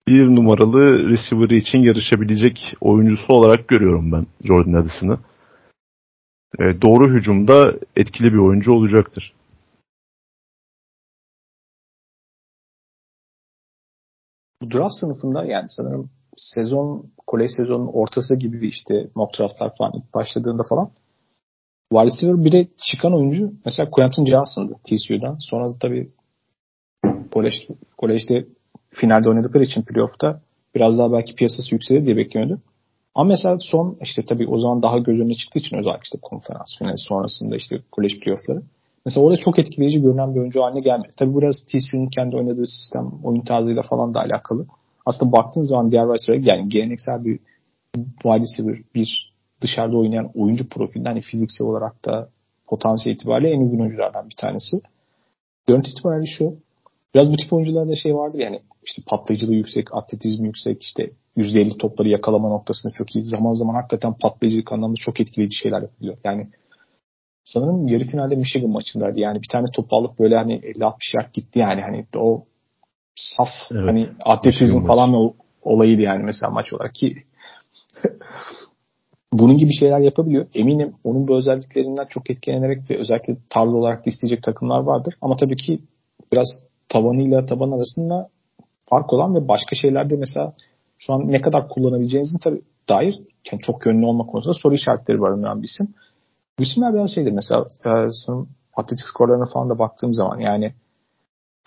bir 0.08 0.26
numaralı 0.26 1.10
receiver'ı 1.10 1.56
için 1.56 1.80
yarışabilecek 1.80 2.74
oyuncusu 2.82 3.34
olarak 3.34 3.68
görüyorum 3.68 4.12
ben 4.12 4.26
Jordan 4.44 4.74
Addison'ı. 4.74 5.18
E, 6.60 6.82
doğru 6.82 7.14
hücumda 7.14 7.74
etkili 7.96 8.34
bir 8.34 8.38
oyuncu 8.38 8.72
olacaktır. 8.72 9.34
bu 14.62 14.72
draft 14.72 14.96
sınıfında 14.96 15.46
yani 15.46 15.70
sanırım 15.70 16.10
sezon 16.38 17.06
kolej 17.28 17.52
sezonun 17.58 17.88
ortası 17.88 18.36
gibi 18.36 18.68
işte 18.68 19.08
mock 19.16 19.40
draftlar 19.40 19.76
falan 19.78 19.92
ilk 19.96 20.14
başladığında 20.14 20.64
falan 20.70 20.92
wide 21.92 22.06
receiver 22.06 22.46
bir 22.46 22.52
de 22.52 22.68
çıkan 22.78 23.14
oyuncu 23.14 23.54
mesela 23.66 23.90
Quentin 23.90 24.26
Johnson'dı 24.26 24.74
TCU'dan. 24.84 25.38
Sonra 25.40 25.66
tabii 25.82 26.12
kolej, 27.32 27.54
kolejde 27.98 28.46
finalde 28.90 29.30
oynadıkları 29.30 29.64
için 29.64 29.82
playoff'ta 29.82 30.42
biraz 30.76 30.98
daha 30.98 31.12
belki 31.12 31.36
piyasası 31.36 31.76
yükselir 31.76 32.06
diye 32.06 32.18
bekleniyordu. 32.18 32.62
Ama 33.16 33.28
mesela 33.28 33.58
son 33.60 33.98
işte 34.02 34.26
tabii 34.26 34.48
o 34.48 34.58
zaman 34.58 34.84
daha 34.84 34.98
göz 34.98 35.20
önüne 35.20 35.34
çıktığı 35.34 35.60
için 35.60 35.78
özellikle 35.78 36.02
işte 36.04 36.18
konferans 36.22 36.78
finali 36.80 36.98
sonrasında 36.98 37.56
işte 37.56 37.80
kolej 37.92 38.20
playoff'ları. 38.20 38.62
Mesela 39.06 39.26
orada 39.26 39.38
çok 39.38 39.60
etkileyici 39.60 40.02
görünen 40.02 40.36
bir 40.36 40.40
oyuncu 40.40 40.62
haline 40.62 40.80
gelmedi. 40.80 41.12
Tabii 41.18 41.38
biraz 41.38 41.66
TCU'nun 41.66 42.08
kendi 42.08 42.36
oynadığı 42.36 42.68
sistem, 42.68 43.12
oyun 43.24 43.42
tarzıyla 43.42 43.82
falan 43.82 44.14
da 44.14 44.20
alakalı. 44.20 44.66
Aslında 45.06 45.32
baktığın 45.32 45.62
zaman 45.62 45.92
diğer 45.92 46.18
wide 46.18 46.50
yani 46.52 46.70
geleneksel 46.70 47.26
bir 47.26 47.40
wide 47.96 48.40
receiver, 48.40 48.82
bir 48.96 49.34
dışarıda 49.62 49.98
oynayan 49.98 50.32
oyuncu 50.36 50.70
profilinde 50.70 51.10
hani 51.10 51.22
fiziksel 51.22 51.68
olarak 51.68 52.06
da 52.06 52.30
potansiyel 52.68 53.16
itibariyle 53.16 53.50
en 53.54 53.62
uygun 53.62 53.80
oyunculardan 53.80 54.30
bir 54.30 54.36
tanesi. 54.36 54.78
Görüntü 55.68 55.92
itibariyle 55.92 56.26
şu. 56.26 56.56
Biraz 57.16 57.32
bu 57.32 57.36
tip 57.36 57.54
oyuncularda 57.54 57.96
şey 57.96 58.16
vardır 58.16 58.40
yani 58.40 58.62
işte 58.84 59.02
patlayıcılığı 59.08 59.56
yüksek, 59.56 59.94
atletizmi 59.96 60.48
yüksek, 60.48 60.84
işte 60.84 61.12
%50 61.38 61.78
topları 61.78 62.10
yakalama 62.10 62.50
noktasında 62.50 62.94
çok 62.94 63.16
iyi. 63.16 63.24
Zaman 63.24 63.54
zaman 63.54 63.74
hakikaten 63.74 64.14
patlayıcılık 64.14 64.72
anlamda 64.72 64.96
çok 65.00 65.22
etkileyici 65.22 65.58
şeyler 65.58 65.82
yapıyor. 65.82 66.18
Yani 66.24 66.48
sanırım 67.46 67.88
yarı 67.88 68.04
finalde 68.04 68.36
Michigan 68.36 68.70
maçındaydı. 68.70 69.20
Yani 69.20 69.42
bir 69.42 69.48
tane 69.52 69.66
topu 69.76 69.96
alıp 69.96 70.20
böyle 70.20 70.36
hani 70.36 70.60
50-60 70.60 70.94
yard 71.16 71.34
gitti 71.34 71.60
yani 71.60 71.82
hani 71.82 72.06
o 72.16 72.46
saf 73.16 73.50
evet. 73.72 73.88
hani 73.88 74.08
atletizm 74.26 74.86
falan 74.88 75.14
o, 75.14 75.34
olayıydı 75.62 76.02
yani 76.02 76.24
mesela 76.24 76.50
maç 76.50 76.74
olarak 76.74 76.96
ki 76.96 77.16
bunun 79.34 79.58
gibi 79.58 79.74
şeyler 79.74 80.00
yapabiliyor. 80.00 80.48
Eminim 80.54 80.94
onun 81.04 81.28
bu 81.28 81.38
özelliklerinden 81.38 82.06
çok 82.06 82.30
etkilenerek 82.30 82.90
ve 82.90 82.98
özellikle 82.98 83.38
tarz 83.50 83.74
olarak 83.74 84.06
da 84.06 84.10
isteyecek 84.10 84.44
takımlar 84.44 84.80
vardır. 84.80 85.14
Ama 85.22 85.36
tabii 85.36 85.56
ki 85.56 85.80
biraz 86.34 86.71
tavanıyla 86.92 87.46
taban 87.46 87.72
arasında 87.72 88.30
fark 88.90 89.14
olan 89.14 89.36
ve 89.36 89.48
başka 89.48 89.76
şeylerde 89.76 90.16
mesela 90.16 90.54
şu 90.98 91.14
an 91.14 91.32
ne 91.32 91.42
kadar 91.42 91.70
kullanabileceğinizin 91.70 92.40
tabii 92.40 92.62
dair 92.90 93.22
yani 93.52 93.62
çok 93.62 93.86
yönlü 93.86 94.06
olma 94.06 94.26
konusunda 94.26 94.54
soru 94.54 94.76
işaretleri 94.76 95.22
barındıran 95.22 95.62
bir 95.62 95.68
isim. 95.68 95.96
Bu 96.60 96.64
isimler 96.64 96.94
biraz 96.94 97.16
şeydir 97.16 97.32
mesela 97.32 97.66
e, 97.86 97.90
atletik 98.74 99.06
skorlarına 99.06 99.46
falan 99.46 99.70
da 99.70 99.80
baktığım 99.80 100.14
zaman 100.14 100.40
yani 100.40 100.74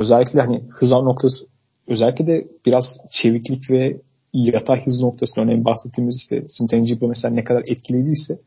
özellikle 0.00 0.40
hani 0.40 0.62
hız 0.70 0.92
noktası 0.92 1.46
özellikle 1.86 2.26
de 2.26 2.46
biraz 2.66 2.84
çeviklik 3.10 3.70
ve 3.70 4.00
yatay 4.32 4.84
hız 4.84 5.02
noktasında 5.02 5.44
örneğin 5.44 5.64
bahsettiğimiz 5.64 6.16
işte 6.16 6.44
Simtenjibo 6.48 7.08
mesela 7.08 7.34
ne 7.34 7.44
kadar 7.44 7.62
etkileyiciyse 7.68 8.38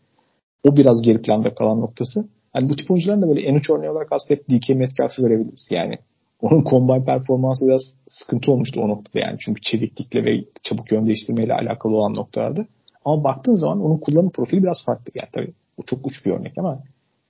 o 0.64 0.78
biraz 0.78 1.02
geri 1.02 1.22
planda 1.22 1.56
kalan 1.56 1.82
noktası. 1.82 2.28
Yani 2.56 2.70
bu 2.70 2.76
tip 2.76 2.92
oyuncuların 2.92 3.22
da 3.22 3.28
böyle 3.28 3.42
en 3.42 3.56
uç 3.56 3.70
örneği 3.70 3.90
olarak 3.90 4.08
aslında 4.12 4.40
hep 4.40 4.50
DK 4.50 4.70
Metcalf'ı 4.70 5.24
verebiliriz. 5.24 5.68
Yani 5.72 5.98
onun 6.42 6.64
combine 6.64 7.04
performansı 7.06 7.68
biraz 7.68 7.82
sıkıntı 8.08 8.52
olmuştu 8.52 8.82
o 8.82 8.88
noktada 8.88 9.20
yani. 9.20 9.38
Çünkü 9.40 9.62
çeviklikle 9.62 10.26
ve 10.26 10.44
çabuk 10.64 10.92
yön 10.92 11.06
değiştirmeyle 11.06 11.54
alakalı 11.54 11.96
olan 11.96 12.14
noktalarda. 12.14 12.66
Ama 13.06 13.24
baktığın 13.24 13.56
zaman 13.56 13.82
onun 13.82 13.98
kullanım 13.98 14.30
profili 14.30 14.64
biraz 14.64 14.86
farklı. 14.86 15.12
Yani 15.16 15.30
tabii 15.34 15.54
bu 15.78 15.84
çok 15.86 16.06
uç 16.06 16.26
bir 16.26 16.32
örnek 16.32 16.58
ama 16.58 16.80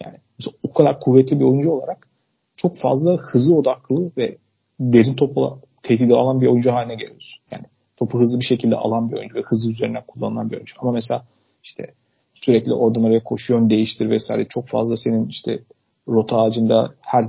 yani 0.04 0.18
o 0.64 0.74
kadar 0.74 1.00
kuvvetli 1.00 1.40
bir 1.40 1.46
oyuncu 1.46 1.72
olarak 1.72 2.08
çok 2.56 2.78
fazla 2.78 3.18
hızı 3.18 3.56
odaklı 3.56 4.12
ve 4.18 4.38
derin 4.80 5.16
topu 5.16 5.60
tehdit 5.84 6.14
alan 6.14 6.42
bir 6.42 6.48
oyuncu 6.48 6.72
haline 6.72 6.96
geliyoruz. 6.96 7.40
Yani 7.52 7.66
topu 7.98 8.20
hızlı 8.20 8.40
bir 8.40 8.46
şekilde 8.46 8.76
alan 8.76 9.12
bir 9.12 9.18
oyuncu 9.18 9.36
ve 9.36 9.42
hızlı 9.42 9.72
üzerinden 9.72 10.04
kullanılan 10.08 10.50
bir 10.50 10.56
oyuncu. 10.56 10.74
Ama 10.80 10.92
mesela 10.92 11.26
işte 11.64 11.94
sürekli 12.34 12.74
oradan 12.74 13.04
oraya 13.04 13.24
koşu 13.24 13.54
yön 13.54 13.70
değiştir 13.70 14.10
vesaire 14.10 14.46
çok 14.50 14.68
fazla 14.68 14.98
senin 14.98 15.28
işte 15.28 15.60
rota 16.08 16.38
ağacında 16.38 16.94
her 17.02 17.24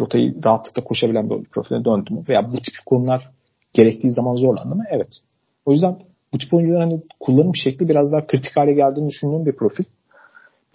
rotayı 0.00 0.34
rahatlıkla 0.44 0.84
koşabilen 0.84 1.30
bir 1.30 1.44
profiline 1.44 1.84
döndü 1.84 2.14
mü? 2.14 2.24
Veya 2.28 2.52
bu 2.52 2.56
tip 2.56 2.74
konular 2.86 3.30
gerektiği 3.72 4.10
zaman 4.10 4.34
zorlandı 4.34 4.74
mı? 4.74 4.84
Evet. 4.90 5.20
O 5.64 5.72
yüzden 5.72 5.98
bu 6.32 6.38
tip 6.38 6.54
oyuncuların 6.54 6.80
hani 6.80 7.02
kullanım 7.20 7.56
şekli 7.56 7.88
biraz 7.88 8.12
daha 8.12 8.26
kritik 8.26 8.56
hale 8.56 8.72
geldiğini 8.72 9.08
düşündüğüm 9.08 9.46
bir 9.46 9.56
profil. 9.56 9.84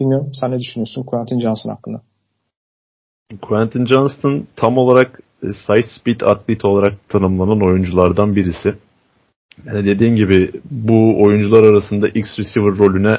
Bilmiyorum 0.00 0.30
sen 0.40 0.50
ne 0.50 0.58
düşünüyorsun 0.58 1.02
Quentin 1.02 1.40
Johnson 1.40 1.70
hakkında? 1.70 2.00
Quentin 3.42 3.86
Johnson 3.86 4.46
tam 4.56 4.78
olarak 4.78 5.20
e, 5.42 5.46
size 5.46 5.82
speed 5.82 6.20
atlet 6.20 6.64
olarak 6.64 7.08
tanımlanan 7.08 7.62
oyunculardan 7.62 8.36
birisi. 8.36 8.68
Yani 9.66 9.86
dediğin 9.86 10.16
gibi 10.16 10.52
bu 10.70 11.22
oyuncular 11.22 11.62
arasında 11.62 12.08
X 12.08 12.38
receiver 12.38 12.78
rolüne 12.78 13.18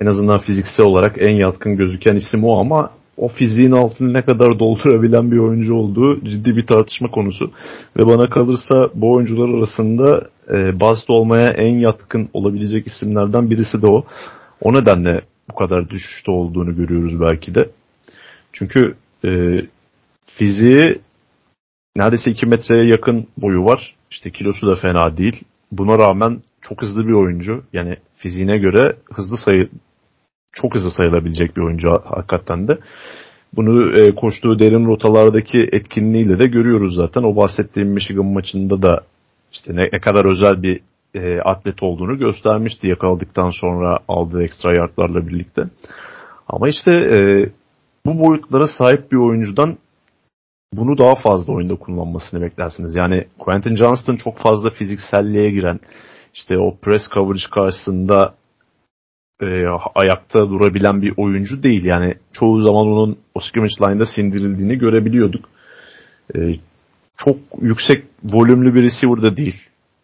en 0.00 0.06
azından 0.06 0.38
fiziksel 0.38 0.86
olarak 0.86 1.16
en 1.28 1.34
yatkın 1.46 1.76
gözüken 1.76 2.14
isim 2.14 2.44
o 2.44 2.60
ama 2.60 2.90
o 3.20 3.28
fiziğin 3.28 3.72
altını 3.72 4.12
ne 4.12 4.22
kadar 4.22 4.58
doldurabilen 4.58 5.30
bir 5.30 5.38
oyuncu 5.38 5.74
olduğu 5.74 6.24
ciddi 6.24 6.56
bir 6.56 6.66
tartışma 6.66 7.10
konusu. 7.10 7.50
Ve 7.96 8.06
bana 8.06 8.30
kalırsa 8.30 8.90
bu 8.94 9.12
oyuncular 9.12 9.58
arasında 9.58 10.28
e, 10.48 10.80
bast 10.80 11.10
olmaya 11.10 11.48
en 11.48 11.78
yatkın 11.78 12.28
olabilecek 12.32 12.86
isimlerden 12.86 13.50
birisi 13.50 13.82
de 13.82 13.86
o. 13.86 14.04
O 14.60 14.74
nedenle 14.74 15.20
bu 15.50 15.54
kadar 15.54 15.90
düşüşte 15.90 16.30
olduğunu 16.30 16.76
görüyoruz 16.76 17.20
belki 17.20 17.54
de. 17.54 17.70
Çünkü 18.52 18.94
e, 19.24 19.30
fiziği 20.26 20.98
neredeyse 21.96 22.30
2 22.30 22.46
metreye 22.46 22.84
yakın 22.84 23.26
boyu 23.36 23.64
var. 23.64 23.94
İşte 24.10 24.30
kilosu 24.30 24.66
da 24.66 24.74
fena 24.74 25.16
değil. 25.16 25.44
Buna 25.72 25.98
rağmen 25.98 26.42
çok 26.60 26.82
hızlı 26.82 27.06
bir 27.06 27.12
oyuncu. 27.12 27.62
Yani 27.72 27.96
fiziğine 28.16 28.58
göre 28.58 28.96
hızlı 29.12 29.36
sayı 29.36 29.68
çok 30.52 30.74
hızlı 30.74 30.90
sayılabilecek 30.90 31.56
bir 31.56 31.62
oyuncu 31.62 31.88
hakikaten 32.04 32.68
de. 32.68 32.78
Bunu 33.56 33.98
e, 33.98 34.14
koştuğu 34.14 34.58
derin 34.58 34.86
rotalardaki 34.86 35.68
etkinliğiyle 35.72 36.38
de 36.38 36.46
görüyoruz 36.46 36.94
zaten. 36.94 37.22
O 37.22 37.36
bahsettiğim 37.36 37.88
Michigan 37.88 38.26
maçında 38.26 38.82
da 38.82 39.00
işte 39.52 39.76
ne, 39.76 39.88
ne 39.92 40.00
kadar 40.00 40.24
özel 40.24 40.62
bir 40.62 40.80
e, 41.14 41.40
atlet 41.40 41.82
olduğunu 41.82 42.18
göstermişti 42.18 42.88
yakaladıktan 42.88 43.50
sonra 43.50 43.98
aldığı 44.08 44.42
ekstra 44.42 44.74
yardlarla 44.76 45.28
birlikte. 45.28 45.64
Ama 46.48 46.68
işte 46.68 46.92
e, 46.92 47.18
bu 48.06 48.18
boyutlara 48.18 48.66
sahip 48.78 49.12
bir 49.12 49.16
oyuncudan 49.16 49.78
bunu 50.72 50.98
daha 50.98 51.14
fazla 51.14 51.52
oyunda 51.52 51.74
kullanmasını 51.74 52.42
beklersiniz. 52.42 52.96
Yani 52.96 53.24
Quentin 53.38 53.76
Johnston 53.76 54.16
çok 54.16 54.38
fazla 54.38 54.70
fizikselliğe 54.70 55.50
giren, 55.50 55.80
işte 56.34 56.58
o 56.58 56.76
press 56.76 57.08
coverage 57.14 57.44
karşısında 57.50 58.34
e, 59.42 59.66
ayakta 59.94 60.50
durabilen 60.50 61.02
bir 61.02 61.14
oyuncu 61.16 61.62
değil. 61.62 61.84
Yani 61.84 62.14
çoğu 62.32 62.60
zaman 62.60 62.86
onun 62.86 63.18
o 63.34 63.40
scrimmage 63.40 63.74
line'da 63.80 64.06
sindirildiğini 64.06 64.78
görebiliyorduk. 64.78 65.48
E, 66.34 66.38
çok 67.16 67.36
yüksek 67.60 68.04
volümlü 68.24 68.74
bir 68.74 68.82
receiver 68.82 69.22
da 69.22 69.36
değil. 69.36 69.56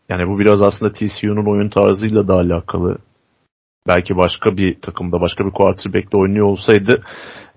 Yani 0.08 0.28
bu 0.28 0.38
biraz 0.38 0.62
aslında 0.62 0.92
TCU'nun 0.92 1.52
oyun 1.52 1.68
tarzıyla 1.68 2.28
da 2.28 2.34
alakalı. 2.34 2.98
Belki 3.88 4.16
başka 4.16 4.56
bir 4.56 4.80
takımda, 4.80 5.20
başka 5.20 5.46
bir 5.46 5.50
quarterback'le 5.50 6.14
oynuyor 6.14 6.46
olsaydı 6.46 7.02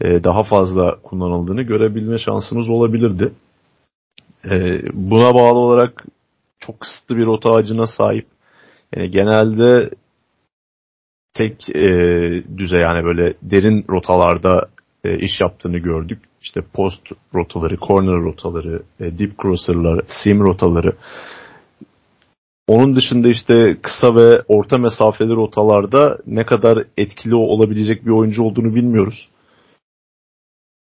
e, 0.01 0.23
daha 0.23 0.43
fazla 0.43 1.01
kullanıldığını 1.03 1.61
görebilme 1.61 2.17
şansımız 2.17 2.69
olabilirdi. 2.69 3.31
E, 4.45 4.81
buna 4.93 5.33
bağlı 5.33 5.59
olarak 5.59 6.05
çok 6.59 6.79
kısıtlı 6.79 7.17
bir 7.17 7.25
rota 7.25 7.53
ağacına 7.53 7.87
sahip. 7.87 8.27
Yani 8.95 9.11
genelde 9.11 9.89
tek 11.39 11.69
e, 11.75 11.87
düzey 12.57 12.79
yani 12.79 13.03
böyle 13.05 13.33
derin 13.41 13.85
rotalarda 13.89 14.69
e, 15.03 15.17
iş 15.17 15.41
yaptığını 15.41 15.77
gördük. 15.77 16.19
İşte 16.41 16.61
post 16.73 17.01
rotaları, 17.35 17.77
corner 17.77 18.21
rotaları, 18.23 18.83
e, 18.99 19.19
deep 19.19 19.41
crosser'lar, 19.41 20.01
seam 20.23 20.39
rotaları. 20.39 20.93
Onun 22.67 22.95
dışında 22.95 23.29
işte 23.29 23.77
kısa 23.81 24.15
ve 24.15 24.41
orta 24.47 24.77
mesafeli 24.77 25.35
rotalarda 25.35 26.17
ne 26.27 26.45
kadar 26.45 26.83
etkili 26.97 27.35
olabilecek 27.35 28.05
bir 28.05 28.11
oyuncu 28.11 28.43
olduğunu 28.43 28.75
bilmiyoruz. 28.75 29.29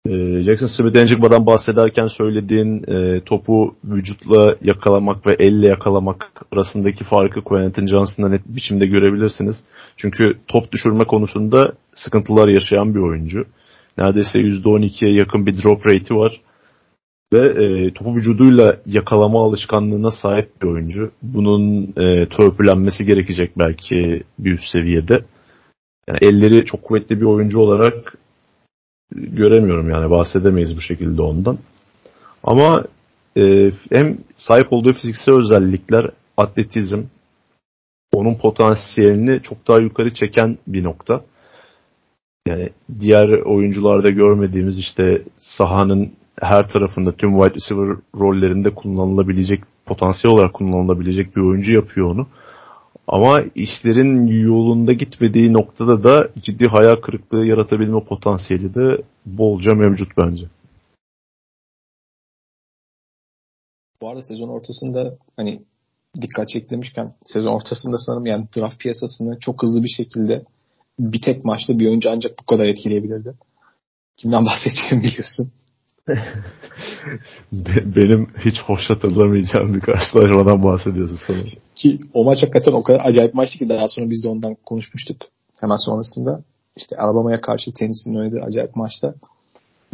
Ee, 0.06 0.42
Jackson 0.44 0.68
Smith-Njigma'dan 0.68 1.46
bahsederken 1.46 2.08
söylediğin 2.08 2.84
e, 2.88 3.22
topu 3.22 3.76
vücutla 3.84 4.56
yakalamak 4.62 5.28
ve 5.28 5.36
elle 5.40 5.68
yakalamak 5.68 6.32
arasındaki 6.52 7.04
farkı 7.04 7.42
Quentin 7.42 7.88
Johnson'da 7.88 8.30
net 8.30 8.48
biçimde 8.48 8.86
görebilirsiniz. 8.86 9.56
Çünkü 9.98 10.38
top 10.48 10.72
düşürme 10.72 11.04
konusunda 11.04 11.74
sıkıntılar 11.94 12.48
yaşayan 12.48 12.96
bir 12.96 13.00
oyuncu. 13.00 13.46
Neredeyse 13.98 14.40
%12'ye 14.40 15.14
yakın 15.14 15.46
bir 15.46 15.64
drop 15.64 15.86
rate'i 15.86 16.18
var. 16.18 16.42
Ve 17.34 17.40
e, 17.40 17.94
topu 17.94 18.16
vücuduyla 18.16 18.78
yakalama 18.86 19.46
alışkanlığına 19.46 20.12
sahip 20.12 20.62
bir 20.62 20.68
oyuncu. 20.68 21.12
Bunun 21.22 21.84
e, 21.84 22.30
törpülenmesi 22.30 23.06
gerekecek 23.06 23.58
belki 23.58 24.24
bir 24.40 24.52
üst 24.52 24.70
seviyede. 24.72 25.20
Yani 26.08 26.20
elleri 26.22 26.66
çok 26.66 26.84
kuvvetli 26.84 27.22
bir 27.22 27.26
oyuncu 27.26 27.60
olarak 27.60 28.18
göremiyorum 29.12 29.90
yani 29.90 30.10
bahsedemeyiz 30.10 30.78
bu 30.78 30.82
şekilde 30.82 31.22
ondan. 31.22 31.58
Ama 32.44 32.84
e, 33.38 33.72
hem 33.92 34.18
sahip 34.36 34.74
olduğu 34.74 34.94
fiziksel 34.94 35.36
özellikler, 35.36 36.10
atletizm, 36.38 37.04
onun 38.14 38.36
potansiyelini 38.36 39.42
çok 39.42 39.68
daha 39.68 39.80
yukarı 39.80 40.14
çeken 40.14 40.58
bir 40.68 40.84
nokta. 40.84 41.22
Yani 42.48 42.70
diğer 43.00 43.30
oyuncularda 43.30 44.10
görmediğimiz 44.10 44.80
işte 44.80 45.22
sahanın 45.38 46.12
her 46.42 46.70
tarafında 46.70 47.12
tüm 47.12 47.38
wide 47.38 47.56
receiver 47.56 47.98
rollerinde 48.20 48.70
kullanılabilecek, 48.76 49.64
potansiyel 49.86 50.36
olarak 50.36 50.54
kullanılabilecek 50.54 51.36
bir 51.36 51.42
oyuncu 51.42 51.74
yapıyor 51.74 52.12
onu. 52.12 52.28
Ama 53.08 53.40
işlerin 53.56 54.28
yolunda 54.28 54.94
gitmediği 54.94 55.54
noktada 55.54 56.04
da 56.04 56.30
ciddi 56.42 56.66
hayal 56.68 56.96
kırıklığı 56.96 57.46
yaratabilme 57.46 58.04
potansiyeli 58.04 58.76
de 58.76 59.04
bolca 59.26 59.74
mevcut 59.74 60.12
bence. 60.18 60.46
Bu 64.02 64.10
arada 64.10 64.22
sezon 64.22 64.50
ortasında 64.50 65.18
hani 65.38 65.62
dikkat 66.22 66.50
çeklemişken 66.50 67.10
sezon 67.24 67.52
ortasında 67.52 67.98
sanırım 67.98 68.26
yani 68.26 68.48
draft 68.58 68.80
piyasasını 68.80 69.40
çok 69.40 69.64
hızlı 69.64 69.84
bir 69.84 69.90
şekilde 69.90 70.44
bir 71.00 71.22
tek 71.22 71.46
maçta 71.46 71.80
bir 71.80 71.88
oyuncu 71.88 72.10
ancak 72.10 72.40
bu 72.40 72.46
kadar 72.46 72.66
etkileyebilirdi. 72.66 73.36
Kimden 74.18 74.46
bahsedeceğimi 74.46 75.04
biliyorsun. 75.04 75.52
Benim 77.96 78.28
hiç 78.46 78.62
hoş 78.62 78.90
hatırlamayacağım 78.90 79.74
bir 79.74 79.80
karşılaşmadan 79.80 80.64
bahsediyorsun 80.64 81.20
sanırım. 81.28 81.50
Ki 81.76 82.00
o 82.14 82.24
maç 82.24 82.42
hakikaten 82.42 82.72
o 82.72 82.84
kadar 82.84 83.02
acayip 83.04 83.34
maçtı 83.34 83.58
ki 83.58 83.70
daha 83.70 83.88
sonra 83.88 84.10
biz 84.10 84.24
de 84.24 84.28
ondan 84.28 84.56
konuşmuştuk. 84.66 85.18
Hemen 85.62 85.76
sonrasında 85.76 86.44
işte 86.76 86.96
Alabama'ya 86.98 87.42
karşı 87.42 87.74
tenisin 87.74 88.16
oynadığı 88.16 88.42
acayip 88.42 88.76
maçta 88.76 89.14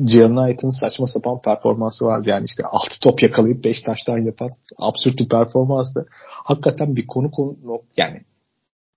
Jalen 0.08 0.36
Knight'ın 0.36 0.80
saçma 0.80 1.08
sapan 1.08 1.42
performansı 1.42 2.06
vardı. 2.06 2.30
Yani 2.30 2.46
işte 2.46 2.64
6 2.72 3.00
top 3.04 3.24
yakalayıp 3.24 3.64
5 3.64 3.82
taştan 3.82 4.18
yapan 4.18 4.50
absürt 4.78 5.20
bir 5.20 5.30
performanstı. 5.30 6.06
Hakikaten 6.44 6.96
bir 6.96 7.08
konu 7.08 7.32
konu 7.32 7.56
yani 7.98 8.22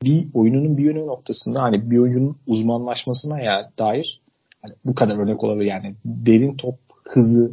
bir 0.03 0.29
oyununun 0.35 0.77
bir 0.77 0.85
yönü 0.85 1.07
noktasında 1.07 1.63
hani 1.63 1.91
bir 1.91 1.99
oyuncunun 1.99 2.37
uzmanlaşmasına 2.47 3.41
ya 3.41 3.71
dair 3.79 4.21
hani 4.63 4.75
bu 4.85 4.95
kadar 4.95 5.17
örnek 5.17 5.45
olabilir 5.45 5.71
yani 5.71 5.95
derin 6.05 6.57
top 6.57 6.75
hızı, 7.05 7.53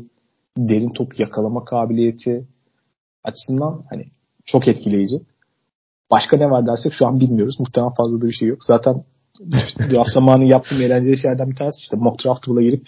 derin 0.69 0.89
top 0.89 1.19
yakalama 1.19 1.65
kabiliyeti 1.65 2.47
açısından 3.23 3.83
hani 3.89 4.05
çok 4.45 4.67
etkileyici. 4.67 5.15
Başka 6.11 6.37
ne 6.37 6.49
var 6.49 6.67
dersek 6.67 6.93
şu 6.93 7.07
an 7.07 7.19
bilmiyoruz. 7.19 7.59
Muhtemelen 7.59 7.93
fazla 7.93 8.21
da 8.21 8.25
bir 8.25 8.31
şey 8.31 8.47
yok. 8.47 8.63
Zaten 8.63 8.95
draft 9.91 10.09
zamanı 10.09 10.45
yaptığım 10.45 10.81
eğlenceli 10.81 11.17
şeylerden 11.17 11.49
bir 11.49 11.55
tanesi 11.55 11.79
işte 11.79 11.97
mock 11.97 12.25
draft'a 12.25 12.61
girip 12.61 12.87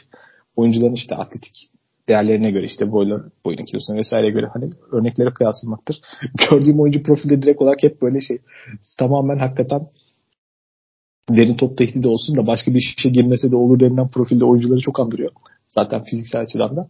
oyuncuların 0.56 0.94
işte 0.94 1.16
atletik 1.16 1.70
değerlerine 2.10 2.52
göre 2.52 2.66
işte 2.66 2.92
boyla, 2.92 3.24
boyun 3.46 3.66
kilosuna 3.66 3.98
vesaire 3.98 4.30
göre 4.30 4.50
hani 4.54 4.70
örneklere 4.92 5.30
kıyaslamaktır. 5.34 6.02
Gördüğüm 6.50 6.80
oyuncu 6.80 7.04
profilde 7.04 7.42
direkt 7.42 7.62
olarak 7.62 7.84
hep 7.84 8.02
böyle 8.02 8.22
şey 8.22 8.38
tamamen 8.98 9.38
hakikaten 9.38 9.88
derin 11.30 11.56
top 11.56 11.78
tehdidi 11.78 12.08
olsun 12.08 12.36
da 12.36 12.48
başka 12.48 12.74
bir 12.74 12.80
işe 12.98 13.10
girmese 13.10 13.52
de 13.52 13.56
olur 13.56 13.80
denilen 13.80 14.08
profilde 14.08 14.46
oyuncuları 14.46 14.80
çok 14.80 15.00
andırıyor. 15.00 15.32
Zaten 15.68 16.04
fiziksel 16.04 16.42
açıdan 16.42 16.76
da. 16.76 16.90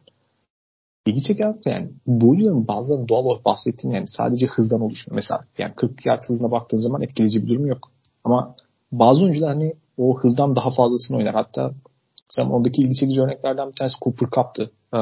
İlgi 1.05 1.23
çeken 1.23 1.59
yani 1.65 1.91
oyuncuların 2.07 2.67
bazılarının 2.67 3.07
doğal 3.07 3.25
olarak 3.25 3.45
bahsettiğim 3.45 3.95
yani 3.95 4.07
sadece 4.07 4.47
hızdan 4.47 4.81
oluşuyor. 4.81 5.15
Mesela 5.15 5.45
yani 5.57 5.73
40 5.75 6.05
yard 6.05 6.19
hızına 6.27 6.51
baktığın 6.51 6.77
zaman 6.77 7.01
etkileyici 7.01 7.43
bir 7.43 7.47
durum 7.47 7.65
yok. 7.65 7.91
Ama 8.23 8.55
bazı 8.91 9.23
oyuncular 9.23 9.49
hani 9.49 9.73
o 9.97 10.19
hızdan 10.19 10.55
daha 10.55 10.71
fazlasını 10.71 11.17
oynar. 11.17 11.35
Hatta 11.35 11.71
mesela 12.29 12.49
ondaki 12.49 12.81
ilgi 12.81 12.95
çekici 12.95 13.21
örneklerden 13.21 13.67
bir 13.69 13.75
tanesi 13.75 13.95
Cooper 14.01 14.29
Cup'tı. 14.29 14.63
Ee, 14.93 14.97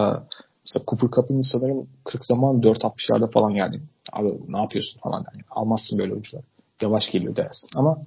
mesela 0.66 0.84
Cooper 0.88 1.10
Cup'ın 1.16 1.42
sanırım 1.42 1.88
40 2.04 2.26
zaman 2.26 2.62
4.60'larda 2.62 3.32
falan 3.32 3.50
yani. 3.50 3.82
Abi 4.14 4.40
ne 4.48 4.58
yapıyorsun 4.58 5.00
falan 5.00 5.26
yani. 5.34 5.44
Almazsın 5.50 6.00
böyle 6.00 6.12
oyuncular. 6.12 6.44
Yavaş 6.82 7.12
geliyor 7.12 7.36
dersin. 7.36 7.70
Ama 7.76 7.98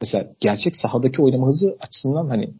mesela 0.00 0.26
gerçek 0.40 0.76
sahadaki 0.76 1.22
oynama 1.22 1.46
hızı 1.46 1.76
açısından 1.80 2.28
hani 2.28 2.54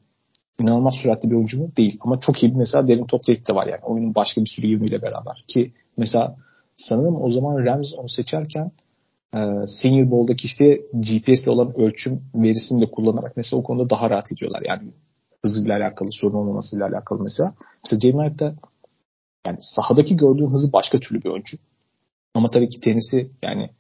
inanılmaz 0.61 0.95
süratli 1.03 1.31
bir 1.31 1.35
oyuncu 1.35 1.59
mu? 1.59 1.71
Değil. 1.77 1.99
Ama 2.01 2.21
çok 2.21 2.43
iyi 2.43 2.53
bir 2.53 2.57
mesela 2.57 2.89
derin 2.89 3.07
top 3.07 3.25
tehdit 3.25 3.49
de 3.49 3.55
var 3.55 3.67
yani. 3.67 3.81
Oyunun 3.83 4.15
başka 4.15 4.41
bir 4.41 4.47
sürü 4.47 4.67
yönüyle 4.67 5.03
beraber. 5.03 5.45
Ki 5.49 5.73
mesela 5.97 6.37
sanırım 6.77 7.23
o 7.23 7.31
zaman 7.31 7.65
Rams 7.67 7.95
onu 7.99 8.09
seçerken 8.09 8.73
e, 9.35 9.39
Senior 9.67 10.11
Bowl'daki 10.11 10.47
işte 10.47 10.81
GPS 10.95 11.43
ile 11.43 11.51
olan 11.51 11.81
ölçüm 11.81 12.23
verisini 12.35 12.81
de 12.81 12.91
kullanarak 12.91 13.37
mesela 13.37 13.61
o 13.61 13.63
konuda 13.63 13.91
daha 13.91 14.11
rahat 14.11 14.33
ediyorlar. 14.33 14.63
Yani 14.69 14.93
hızıyla 15.43 15.77
alakalı, 15.77 16.09
sorun 16.13 16.35
olmamasıyla 16.35 16.87
alakalı 16.87 17.23
mesela. 17.23 17.55
Mesela 17.85 18.01
Jamie 18.01 18.27
Knight'da 18.27 18.55
yani 19.47 19.59
sahadaki 19.61 20.17
gördüğün 20.17 20.51
hızı 20.51 20.73
başka 20.73 20.99
türlü 20.99 21.23
bir 21.23 21.29
oyuncu. 21.29 21.57
Ama 22.35 22.49
tabii 22.49 22.69
ki 22.69 22.81
tenisi 22.81 23.31
yani 23.43 23.71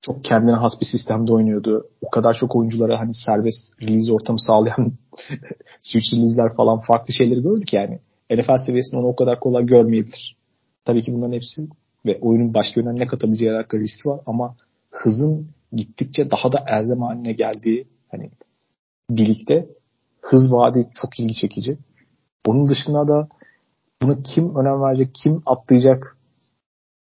çok 0.00 0.24
kendine 0.24 0.52
has 0.52 0.80
bir 0.80 0.86
sistemde 0.86 1.32
oynuyordu. 1.32 1.86
O 2.02 2.10
kadar 2.10 2.34
çok 2.34 2.56
oyunculara 2.56 3.00
hani 3.00 3.14
serbest 3.14 3.82
release 3.82 4.12
ortamı 4.12 4.40
sağlayan 4.40 4.92
switch 5.80 6.14
release'ler 6.14 6.56
falan 6.56 6.80
farklı 6.80 7.14
şeyleri 7.14 7.42
gördük 7.42 7.72
yani. 7.72 7.98
NFL 8.30 8.56
seviyesinde 8.66 9.00
onu 9.00 9.06
o 9.06 9.16
kadar 9.16 9.40
kolay 9.40 9.66
görmeyebilir. 9.66 10.36
Tabii 10.84 11.02
ki 11.02 11.14
bunların 11.14 11.32
hepsi 11.32 11.68
ve 12.06 12.18
oyunun 12.20 12.54
başka 12.54 12.80
yönden 12.80 12.96
ne 12.96 13.06
katabileceği 13.06 13.52
alakalı 13.52 13.80
riski 13.80 14.08
var 14.08 14.20
ama 14.26 14.56
hızın 14.90 15.48
gittikçe 15.72 16.30
daha 16.30 16.52
da 16.52 16.64
elzem 16.68 17.02
haline 17.02 17.32
geldiği 17.32 17.86
hani 18.10 18.30
birlikte 19.10 19.66
hız 20.20 20.52
vaadi 20.52 20.88
çok 20.94 21.20
ilgi 21.20 21.34
çekici. 21.34 21.78
Bunun 22.46 22.68
dışında 22.68 23.08
da 23.08 23.28
bunu 24.02 24.22
kim 24.22 24.56
önem 24.56 24.82
verecek, 24.82 25.10
kim 25.22 25.42
atlayacak 25.46 26.16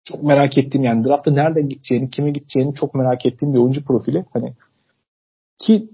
çok 0.04 0.24
merak 0.24 0.58
ettiğim 0.58 0.84
yani 0.84 1.06
draftta 1.06 1.32
nereden 1.32 1.70
gideceğini, 1.70 2.10
kime 2.10 2.32
gideceğini 2.32 2.74
çok 2.74 2.96
merak 2.96 3.26
ettiğim 3.26 3.54
bir 3.54 3.60
oyuncu 3.60 3.86
profili. 3.86 4.26
Hani 4.34 4.54
ki 5.60 5.90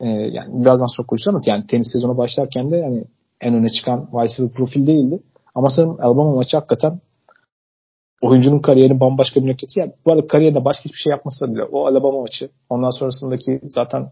e, 0.00 0.08
yani 0.08 0.62
birazdan 0.62 0.96
sonra 0.96 1.06
konuşacağım 1.06 1.36
ama 1.36 1.44
yani 1.46 1.66
tenis 1.66 1.92
sezonu 1.92 2.16
başlarken 2.18 2.70
de 2.70 2.76
yani 2.76 3.04
en 3.40 3.54
öne 3.54 3.68
çıkan 3.68 4.08
wide 4.12 4.52
profil 4.52 4.86
değildi. 4.86 5.18
Ama 5.54 5.70
sanırım 5.70 5.96
Alabama 6.00 6.34
maçı 6.34 6.56
hakikaten 6.56 7.00
oyuncunun 8.22 8.58
kariyerini 8.58 9.00
bambaşka 9.00 9.42
bir 9.42 9.50
noktası. 9.50 9.80
Yani 9.80 9.92
bu 10.06 10.12
arada 10.12 10.26
kariyerinde 10.26 10.64
başka 10.64 10.84
hiçbir 10.84 10.98
şey 10.98 11.10
yapmasa 11.10 11.52
bile 11.52 11.64
o 11.64 11.86
Alabama 11.86 12.20
maçı 12.20 12.50
ondan 12.68 12.90
sonrasındaki 12.90 13.60
zaten 13.62 14.10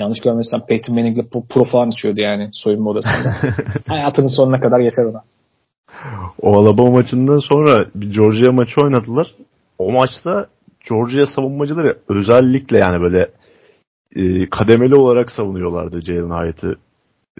yanlış 0.00 0.20
görmezsem 0.20 0.60
Peyton 0.68 0.94
Manning'le 0.94 1.30
pro, 1.30 1.42
pro 1.48 1.64
falan 1.64 1.90
içiyordu 1.90 2.20
yani 2.20 2.50
soyunma 2.52 2.90
odasında. 2.90 3.34
Hayatının 3.86 4.36
sonuna 4.36 4.60
kadar 4.60 4.80
yeter 4.80 5.04
ona. 5.04 5.22
O 6.40 6.58
Alabama 6.58 6.90
maçından 6.90 7.38
sonra 7.38 7.86
bir 7.94 8.14
Georgia 8.14 8.52
maçı 8.52 8.80
oynadılar. 8.80 9.26
O 9.78 9.92
maçta 9.92 10.46
Georgia 10.88 11.26
savunmacıları 11.26 11.98
özellikle 12.08 12.78
yani 12.78 13.02
böyle 13.02 13.30
e, 14.16 14.50
kademeli 14.50 14.94
olarak 14.94 15.30
savunuyorlardı 15.30 16.00
Jalen 16.02 16.44
Hyatt'ı. 16.44 16.76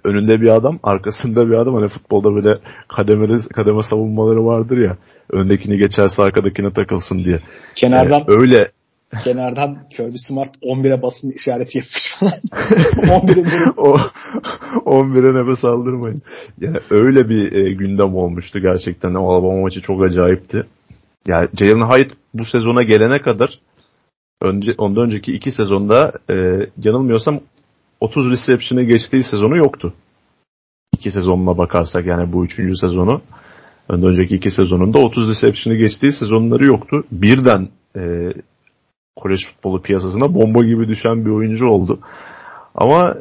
Önünde 0.03 0.41
bir 0.41 0.49
adam, 0.49 0.79
arkasında 0.83 1.47
bir 1.47 1.53
adam. 1.53 1.75
Hani 1.75 1.87
futbolda 1.87 2.35
böyle 2.35 2.59
kademeli 2.87 3.39
kademe 3.55 3.83
savunmaları 3.83 4.45
vardır 4.45 4.77
ya. 4.77 4.97
Öndekini 5.31 5.77
geçerse 5.77 6.21
arkadakine 6.21 6.73
takılsın 6.73 7.17
diye. 7.17 7.39
Kenardan 7.75 8.19
yani 8.19 8.25
öyle 8.27 8.71
kenardan 9.23 9.89
Kirby 9.89 10.17
Smart 10.17 10.55
11'e 10.55 11.01
basın 11.01 11.31
işareti 11.31 11.77
yapmış 11.77 12.15
falan. 12.19 12.33
11'e 13.21 13.71
o 13.77 13.97
11'e 14.85 15.41
nefes 15.41 15.65
aldırmayın. 15.65 16.21
Yani 16.61 16.77
öyle 16.89 17.29
bir 17.29 17.51
e, 17.51 17.73
gündem 17.73 18.15
olmuştu 18.15 18.59
gerçekten. 18.59 19.13
O 19.13 19.29
Alabama 19.29 19.61
maçı 19.61 19.81
çok 19.81 20.03
acayipti. 20.03 20.65
Yani 21.27 21.49
Jalen 21.53 21.89
Hyatt 21.89 22.11
bu 22.33 22.45
sezona 22.45 22.83
gelene 22.83 23.21
kadar 23.21 23.59
önce 24.41 24.71
ondan 24.77 25.03
önceki 25.03 25.33
iki 25.33 25.51
sezonda 25.51 26.11
e, 26.29 26.35
yanılmıyorsam 26.83 27.39
30 27.99 28.31
reception'ı 28.31 28.83
geçtiği 28.83 29.23
sezonu 29.23 29.57
yoktu. 29.57 29.93
İki 30.93 31.11
sezonuna 31.11 31.57
bakarsak 31.57 32.05
yani 32.05 32.33
bu 32.33 32.45
üçüncü 32.45 32.77
sezonu. 32.77 33.21
Önceki 33.89 34.35
iki 34.35 34.51
sezonunda 34.51 34.99
30 34.99 35.29
reception'ı 35.29 35.77
geçtiği 35.77 36.11
sezonları 36.11 36.65
yoktu. 36.65 37.03
Birden 37.11 37.69
e, 37.95 38.33
kolej 39.17 39.39
futbolu 39.47 39.81
piyasasına 39.81 40.33
bomba 40.33 40.63
gibi 40.63 40.87
düşen 40.87 41.25
bir 41.25 41.31
oyuncu 41.31 41.67
oldu. 41.67 41.99
Ama 42.75 43.15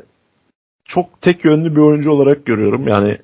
çok 0.85 1.23
tek 1.23 1.45
yönlü 1.45 1.77
bir 1.77 1.81
oyuncu 1.81 2.11
olarak 2.11 2.47
görüyorum. 2.47 2.89
Yani 2.89 3.19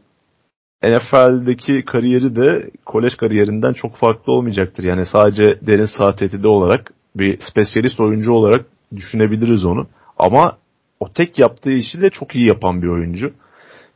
NFL'deki 0.85 1.85
kariyeri 1.85 2.37
de 2.37 2.71
kolej 2.87 3.15
kariyerinden 3.17 3.73
çok 3.73 3.97
farklı 3.97 4.33
olmayacaktır. 4.33 4.85
Yani 4.85 5.07
sadece 5.07 5.67
derin 5.67 5.89
saat 5.99 6.19
tehdidi 6.19 6.47
olarak 6.47 6.93
bir 7.17 7.39
spesyalist 7.51 8.01
oyuncu 8.01 8.33
olarak 8.33 8.67
düşünebiliriz 8.97 9.65
onu. 9.65 9.87
Ama 10.19 10.57
o 11.01 11.13
tek 11.13 11.39
yaptığı 11.39 11.71
işi 11.71 12.01
de 12.01 12.11
çok 12.11 12.35
iyi 12.35 12.49
yapan 12.49 12.83
bir 12.83 12.89
oyuncu. 12.89 13.33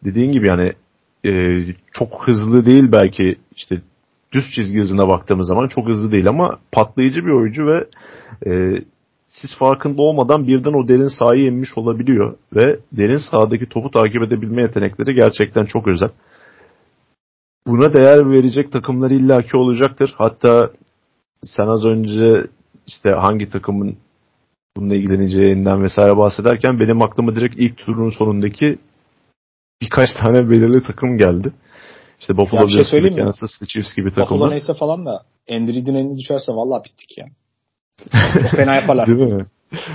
Dediğin 0.04 0.32
gibi 0.32 0.48
yani 0.48 0.72
e, 1.24 1.62
çok 1.92 2.28
hızlı 2.28 2.66
değil 2.66 2.92
belki 2.92 3.36
işte 3.56 3.80
düz 4.36 4.44
çizgi 4.54 4.78
hızına 4.78 5.10
baktığımız 5.10 5.46
zaman 5.46 5.68
çok 5.68 5.88
hızlı 5.88 6.12
değil 6.12 6.28
ama 6.28 6.58
patlayıcı 6.72 7.26
bir 7.26 7.30
oyuncu 7.30 7.66
ve 7.66 7.86
e, 8.46 8.82
siz 9.26 9.58
farkında 9.58 10.02
olmadan 10.02 10.46
birden 10.46 10.72
o 10.72 10.88
derin 10.88 11.18
sahayı 11.18 11.46
inmiş 11.46 11.78
olabiliyor 11.78 12.36
ve 12.54 12.78
derin 12.92 13.20
sahadaki 13.30 13.68
topu 13.68 13.90
takip 13.90 14.22
edebilme 14.22 14.62
yetenekleri 14.62 15.14
gerçekten 15.14 15.64
çok 15.64 15.88
özel. 15.88 16.10
buna 17.66 17.92
değer 17.92 18.30
verecek 18.30 18.72
takımlar 18.72 19.10
illaki 19.10 19.56
olacaktır. 19.56 20.14
Hatta 20.18 20.70
sen 21.42 21.66
az 21.66 21.84
önce 21.84 22.46
işte 22.86 23.10
hangi 23.10 23.50
takımın 23.50 23.96
bununla 24.76 24.94
ilgileneceğinden 24.94 25.82
vesaire 25.82 26.16
bahsederken 26.16 26.80
benim 26.80 27.02
aklıma 27.02 27.34
direkt 27.34 27.54
ilk 27.58 27.76
turun 27.78 28.10
sonundaki 28.10 28.78
birkaç 29.82 30.08
tane 30.22 30.50
belirli 30.50 30.82
takım 30.82 31.18
geldi. 31.18 31.52
İşte 32.20 32.36
Buffalo 32.36 32.60
ya 32.60 32.66
Bills 32.66 32.90
şey 32.90 33.00
gibi, 33.00 33.16
Kansas 33.16 33.50
City 33.52 33.64
Chiefs 33.64 33.94
gibi 33.94 34.10
takımlar. 34.10 34.40
Buffalo 34.40 34.50
neyse 34.50 34.74
falan 34.74 35.06
da 35.06 35.22
Endrid'in 35.46 35.94
elini 35.94 36.18
düşerse 36.18 36.52
vallahi 36.52 36.84
bittik 36.84 37.18
ya. 37.18 37.26
Çok 38.42 38.50
fena 38.56 38.74
yaparlar. 38.74 39.06
Değil 39.06 39.32
mi? 39.32 39.46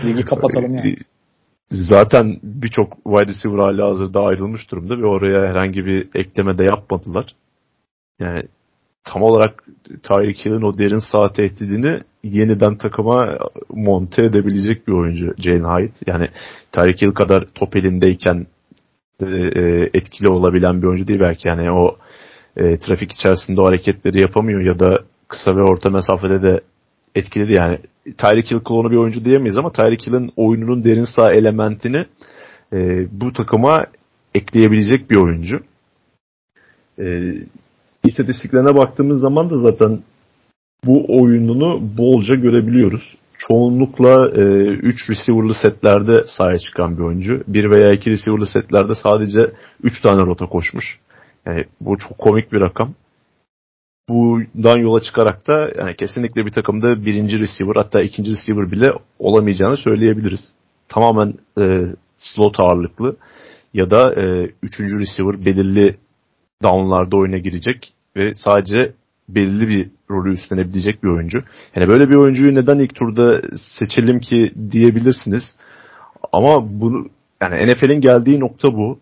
Ligi 0.06 0.26
kapatalım 0.26 0.76
yani. 0.76 0.96
Zaten 1.72 2.40
birçok 2.44 2.94
wide 2.94 3.28
receiver 3.28 3.58
hala 3.58 3.90
hazırda 3.90 4.22
ayrılmış 4.22 4.72
durumda 4.72 4.98
ve 4.98 5.06
oraya 5.06 5.50
herhangi 5.50 5.86
bir 5.86 6.10
ekleme 6.16 6.58
de 6.58 6.64
yapmadılar. 6.64 7.36
Yani 8.20 8.44
tam 9.04 9.22
olarak 9.22 9.64
Tyreek 10.04 10.46
Hill'in 10.46 10.62
o 10.62 10.78
derin 10.78 11.12
sağ 11.12 11.34
tehdidini 11.34 12.02
yeniden 12.24 12.78
takıma 12.78 13.38
monte 13.70 14.26
edebilecek 14.26 14.88
bir 14.88 14.94
oyuncu 14.94 15.34
Jalen 15.38 15.64
Hyde. 15.64 15.94
Yani 16.08 16.30
Tyreek 16.72 17.02
Hill 17.02 17.12
kadar 17.12 17.46
top 17.56 17.76
elindeyken 17.76 18.48
e, 19.22 19.26
e, 19.26 19.90
etkili 19.94 20.32
olabilen 20.32 20.82
bir 20.82 20.88
oyuncu 20.88 21.08
değil 21.08 21.20
belki. 21.20 21.48
Yani 21.48 21.72
o 21.72 21.98
e, 22.58 22.78
trafik 22.78 23.12
içerisinde 23.12 23.62
o 23.62 23.66
hareketleri 23.66 24.22
yapamıyor 24.22 24.62
ya 24.62 24.80
da 24.80 25.00
kısa 25.28 25.56
ve 25.56 25.62
orta 25.62 25.90
mesafede 25.90 26.42
de 26.42 26.62
etkili 27.16 27.48
değil. 27.48 27.60
Yani 27.60 27.80
Tyreek 28.18 28.52
Hill 28.52 28.60
klonu 28.60 28.92
bir 28.92 28.96
oyuncu 28.96 29.26
diyemeyiz 29.26 29.58
ama 29.58 29.72
Tyreek 29.72 30.08
Hill'in 30.08 30.32
oyununun 30.36 30.84
derin 30.84 31.06
sağ 31.16 31.34
elementini 31.34 32.06
e, 32.74 33.08
bu 33.12 33.34
takıma 33.34 33.86
ekleyebilecek 34.36 35.12
bir 35.12 35.16
oyuncu. 35.16 35.60
E, 37.00 37.34
istatistiklerine 38.04 38.78
baktığımız 38.78 39.22
zaman 39.22 39.50
da 39.50 39.58
zaten 39.58 40.00
bu 40.86 41.22
oyununu 41.22 41.98
bolca 41.98 42.36
görebiliyoruz. 42.36 43.18
Çoğunlukla 43.38 44.30
3 44.30 44.38
e, 44.38 44.42
üç 44.88 45.10
receiver'lı 45.10 45.54
setlerde 45.54 46.24
sahaya 46.28 46.60
çıkan 46.60 46.98
bir 46.98 47.04
oyuncu. 47.04 47.44
1 47.48 47.70
veya 47.70 47.92
2 47.92 48.12
receiver'lı 48.12 48.48
setlerde 48.48 48.94
sadece 48.96 49.40
3 49.84 50.02
tane 50.02 50.22
rota 50.22 50.46
koşmuş. 50.46 51.00
Yani 51.46 51.66
bu 51.82 51.98
çok 51.98 52.18
komik 52.18 52.52
bir 52.52 52.62
rakam. 52.62 52.94
Bundan 54.10 54.80
yola 54.80 55.02
çıkarak 55.02 55.48
da 55.48 55.72
yani 55.78 55.96
kesinlikle 55.96 56.46
bir 56.46 56.52
takımda 56.52 57.06
birinci 57.06 57.40
receiver 57.40 57.76
hatta 57.76 58.02
ikinci 58.02 58.32
receiver 58.32 58.72
bile 58.72 58.94
olamayacağını 59.20 59.78
söyleyebiliriz. 59.78 60.54
Tamamen 60.88 61.34
e, 61.60 61.86
slot 62.18 62.60
ağırlıklı 62.60 63.16
ya 63.74 63.92
da 63.92 64.14
e, 64.22 64.52
üçüncü 64.64 65.00
receiver 65.00 65.46
belirli 65.46 65.96
downlarda 66.64 67.18
oyuna 67.18 67.38
girecek 67.38 67.94
ve 68.16 68.36
sadece 68.36 68.94
belirli 69.30 69.68
bir 69.68 69.90
rolü 70.12 70.34
üstlenebilecek 70.34 71.04
bir 71.04 71.10
oyuncu. 71.10 71.44
Yani 71.76 71.88
böyle 71.88 72.10
bir 72.10 72.16
oyuncuyu 72.16 72.56
neden 72.56 72.80
ilk 72.80 72.96
turda 72.96 73.42
seçelim 73.80 74.20
ki 74.20 74.54
diyebilirsiniz. 74.72 75.44
Ama 76.32 76.82
bunu 76.82 77.06
yani 77.42 77.72
NFL'in 77.72 78.02
geldiği 78.02 78.40
nokta 78.40 78.74
bu. 78.74 79.00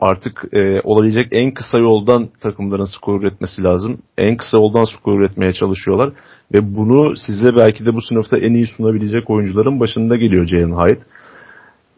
Artık 0.00 0.44
e, 0.52 0.80
olabilecek 0.80 1.28
en 1.32 1.54
kısa 1.54 1.78
yoldan 1.78 2.28
takımların 2.40 2.96
skor 2.96 3.20
üretmesi 3.20 3.62
lazım. 3.62 3.98
En 4.18 4.36
kısa 4.36 4.58
yoldan 4.58 4.84
skor 4.84 5.20
üretmeye 5.20 5.52
çalışıyorlar. 5.52 6.12
Ve 6.54 6.74
bunu 6.76 7.16
size 7.16 7.56
belki 7.56 7.86
de 7.86 7.94
bu 7.94 8.02
sınıfta 8.02 8.38
en 8.38 8.52
iyi 8.54 8.66
sunabilecek 8.66 9.30
oyuncuların 9.30 9.80
başında 9.80 10.16
geliyor 10.16 10.46
Jalen 10.46 10.72
Hyde. 10.72 11.00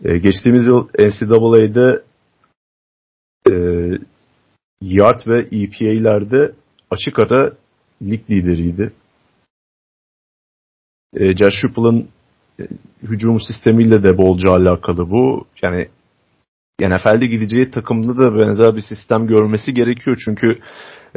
E, 0.05 0.19
geçtiğimiz 0.19 0.67
yıl 0.67 0.89
NCAA'de 0.99 2.03
e, 3.51 3.55
yard 4.81 5.27
ve 5.27 5.39
EPA'lerde 5.41 6.53
açık 6.91 7.19
ara 7.19 7.53
lig 8.03 8.31
lideriydi. 8.31 8.93
E, 11.15 11.37
Josh 11.37 11.65
Heupel'ın 11.65 12.09
e, 12.61 12.63
hücum 13.03 13.41
sistemiyle 13.41 14.03
de 14.03 14.19
bolca 14.19 14.51
alakalı 14.51 15.11
bu. 15.11 15.47
Yani 15.63 15.89
NFL'de 16.81 17.27
gideceği 17.27 17.71
takımda 17.71 18.19
da 18.19 18.35
benzer 18.39 18.77
bir 18.77 18.81
sistem 18.81 19.27
görmesi 19.27 19.75
gerekiyor. 19.75 20.23
Çünkü 20.25 20.59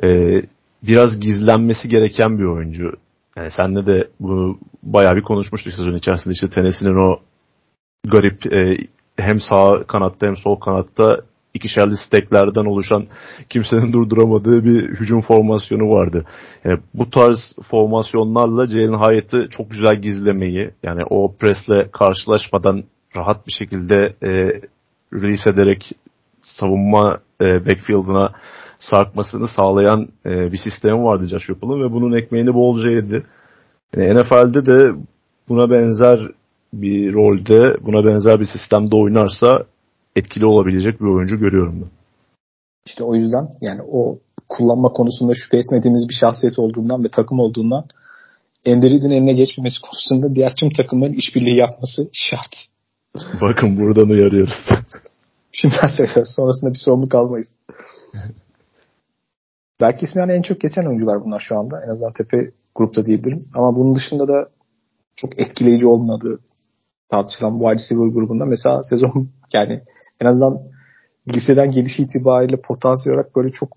e, 0.04 0.42
biraz 0.84 1.20
gizlenmesi 1.20 1.90
gereken 1.90 2.38
bir 2.40 2.46
oyuncu. 2.46 2.92
Yani 3.38 3.52
senle 3.52 3.86
de 3.86 4.08
bunu 4.20 4.58
bayağı 4.84 5.16
bir 5.16 5.24
konuşmuştuk 5.24 5.74
sezon 5.74 5.96
içerisinde. 5.96 6.34
İşte 6.34 6.50
Tennessee'nin 6.50 6.96
o 6.96 7.20
garip 8.08 8.54
e, 8.54 8.78
hem 9.18 9.40
sağ 9.40 9.84
kanatta 9.88 10.28
hem 10.28 10.38
sol 10.38 10.56
kanatta 10.56 11.22
ikişerli 11.54 11.98
steklerden 11.98 12.66
oluşan 12.66 13.08
kimsenin 13.50 13.94
durduramadığı 13.94 14.66
bir 14.66 14.90
hücum 14.90 15.22
formasyonu 15.22 15.90
vardı. 15.90 16.26
Yani 16.64 16.80
bu 16.94 17.10
tarz 17.10 17.56
formasyonlarla 17.70 18.68
Jalen 18.68 19.00
Hyatt'ı 19.00 19.48
çok 19.52 19.72
güzel 19.72 20.02
gizlemeyi 20.02 20.72
yani 20.84 21.02
o 21.10 21.36
presle 21.36 21.92
karşılaşmadan 21.92 22.84
rahat 23.16 23.48
bir 23.48 23.52
şekilde 23.52 24.16
e, 24.24 24.62
release 25.22 25.50
ederek 25.50 25.92
savunma 26.42 27.20
e, 27.42 27.66
backfield'ına 27.66 28.32
sarkmasını 28.80 29.48
sağlayan 29.48 30.08
e, 30.26 30.52
bir 30.52 30.58
sistemi 30.58 31.04
vardı 31.04 31.26
Josh 31.26 31.50
Heupel'ın 31.50 31.84
ve 31.84 31.92
bunun 31.92 32.18
ekmeğini 32.18 32.54
bolca 32.54 32.92
yedi. 32.92 33.24
Yani 33.96 34.22
NFL'de 34.22 34.66
de 34.66 34.92
buna 35.50 35.70
benzer 35.70 36.20
bir 36.74 37.14
rolde, 37.14 37.78
buna 37.86 38.06
benzer 38.06 38.40
bir 38.40 38.46
sistemde 38.46 38.96
oynarsa 38.96 39.66
etkili 40.16 40.46
olabilecek 40.46 41.02
bir 41.02 41.06
oyuncu 41.06 41.40
görüyorum 41.40 41.82
ben. 41.82 41.90
İşte 42.86 43.04
o 43.04 43.16
yüzden 43.16 43.48
yani 43.62 43.82
o 43.92 44.20
kullanma 44.50 44.90
konusunda 44.90 45.34
şüphe 45.36 45.58
etmediğimiz 45.58 46.10
bir 46.10 46.14
şahsiyet 46.14 46.60
olduğundan 46.60 47.04
ve 47.04 47.08
takım 47.08 47.40
olduğundan 47.40 47.86
Enderid'in 48.66 49.10
eline 49.10 49.34
geçmemesi 49.34 49.82
konusunda 49.82 50.36
diğer 50.36 50.56
tüm 50.56 50.70
takımların 50.70 51.14
işbirliği 51.14 51.58
yapması 51.58 52.10
şart. 52.14 52.56
Bakın 53.42 53.78
buradan 53.78 54.10
uyarıyoruz. 54.10 54.70
Şimdiden 55.52 55.88
söylüyoruz. 55.88 56.34
Sonrasında 56.36 56.70
bir 56.70 56.80
sorumluluk 56.86 57.16
almayız. 57.16 57.48
Belki 59.82 60.06
ismi 60.06 60.20
yani 60.20 60.32
en 60.32 60.42
çok 60.42 60.62
geçen 60.62 60.86
oyuncular 60.86 61.24
bunlar 61.26 61.40
şu 61.40 61.60
anda. 61.60 61.84
En 61.86 61.90
azından 61.90 62.14
tepe 62.14 62.52
grupta 62.76 63.06
diyebilirim. 63.06 63.40
Ama 63.56 63.76
bunun 63.76 63.96
dışında 63.96 64.28
da 64.28 64.50
çok 65.16 65.40
etkileyici 65.40 65.88
olmadığı 65.88 66.40
tartışılan 67.10 67.58
wide 67.58 67.74
receiver 67.74 68.08
grubunda 68.08 68.46
mesela 68.46 68.84
sezon 68.84 69.30
yani 69.54 69.82
en 70.22 70.28
azından 70.28 70.60
liseden 71.34 71.72
gelişi 71.72 72.04
itibariyle 72.04 72.62
potansiyel 72.62 73.16
olarak 73.16 73.36
böyle 73.36 73.52
çok 73.52 73.70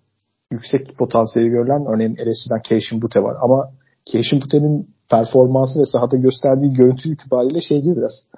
yüksek 0.53 0.99
potansiyeli 0.99 1.51
görülen 1.51 1.87
örneğin 1.87 2.15
LSU'dan 2.15 2.63
Keishin 2.63 3.03
Bute 3.03 3.23
var. 3.23 3.37
Ama 3.41 3.71
Keishin 4.05 4.41
Bute'nin 4.41 4.95
performansı 5.11 5.81
ve 5.81 5.85
sahada 5.85 6.17
gösterdiği 6.17 6.73
görüntü 6.73 7.13
itibariyle 7.13 7.61
şey 7.61 7.81
gibi 7.81 7.97
biraz 7.97 8.29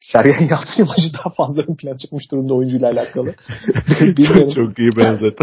Sergen 0.00 0.40
Yalçın 0.50 0.82
imajı 0.82 1.14
daha 1.14 1.30
fazla 1.30 1.62
ön 1.62 1.74
plana 1.74 1.98
çıkmış 1.98 2.32
durumda 2.32 2.54
oyuncuyla 2.54 2.90
alakalı. 2.90 3.34
Bilmiyorum. 4.00 4.52
Çok 4.54 4.78
iyi 4.78 4.90
benzet. 4.96 5.38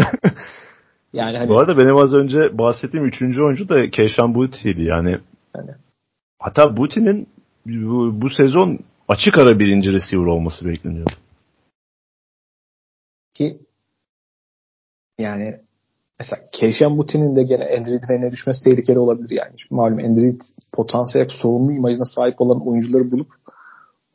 yani 1.12 1.38
hani... 1.38 1.48
Bu 1.48 1.58
arada 1.58 1.78
benim 1.78 1.96
az 1.96 2.14
önce 2.14 2.58
bahsettiğim 2.58 3.06
üçüncü 3.06 3.42
oyuncu 3.42 3.68
da 3.68 3.90
Keşan 3.90 4.34
Buti'ydi 4.34 4.82
yani. 4.82 5.18
yani. 5.56 5.70
Hatta 6.38 6.76
Buti'nin 6.76 7.28
bu, 7.66 8.22
bu 8.22 8.30
sezon 8.30 8.78
açık 9.08 9.38
ara 9.38 9.58
birinci 9.58 9.92
receiver 9.92 10.26
olması 10.26 10.66
bekleniyor. 10.66 11.06
Ki 13.34 13.58
yani 15.18 15.60
mesela 16.18 16.42
Keşan 16.52 16.98
Buti'nin 16.98 17.36
de 17.36 17.42
gene 17.42 17.64
Android'in 17.64 18.14
eline 18.14 18.30
düşmesi 18.30 18.64
tehlikeli 18.64 18.98
olabilir 18.98 19.30
yani. 19.30 19.56
Malum 19.70 19.98
Android 19.98 20.40
potansiyel 20.72 21.28
sorumlu 21.28 21.72
imajına 21.72 22.04
sahip 22.04 22.40
olan 22.40 22.68
oyuncuları 22.68 23.10
bulup 23.10 23.28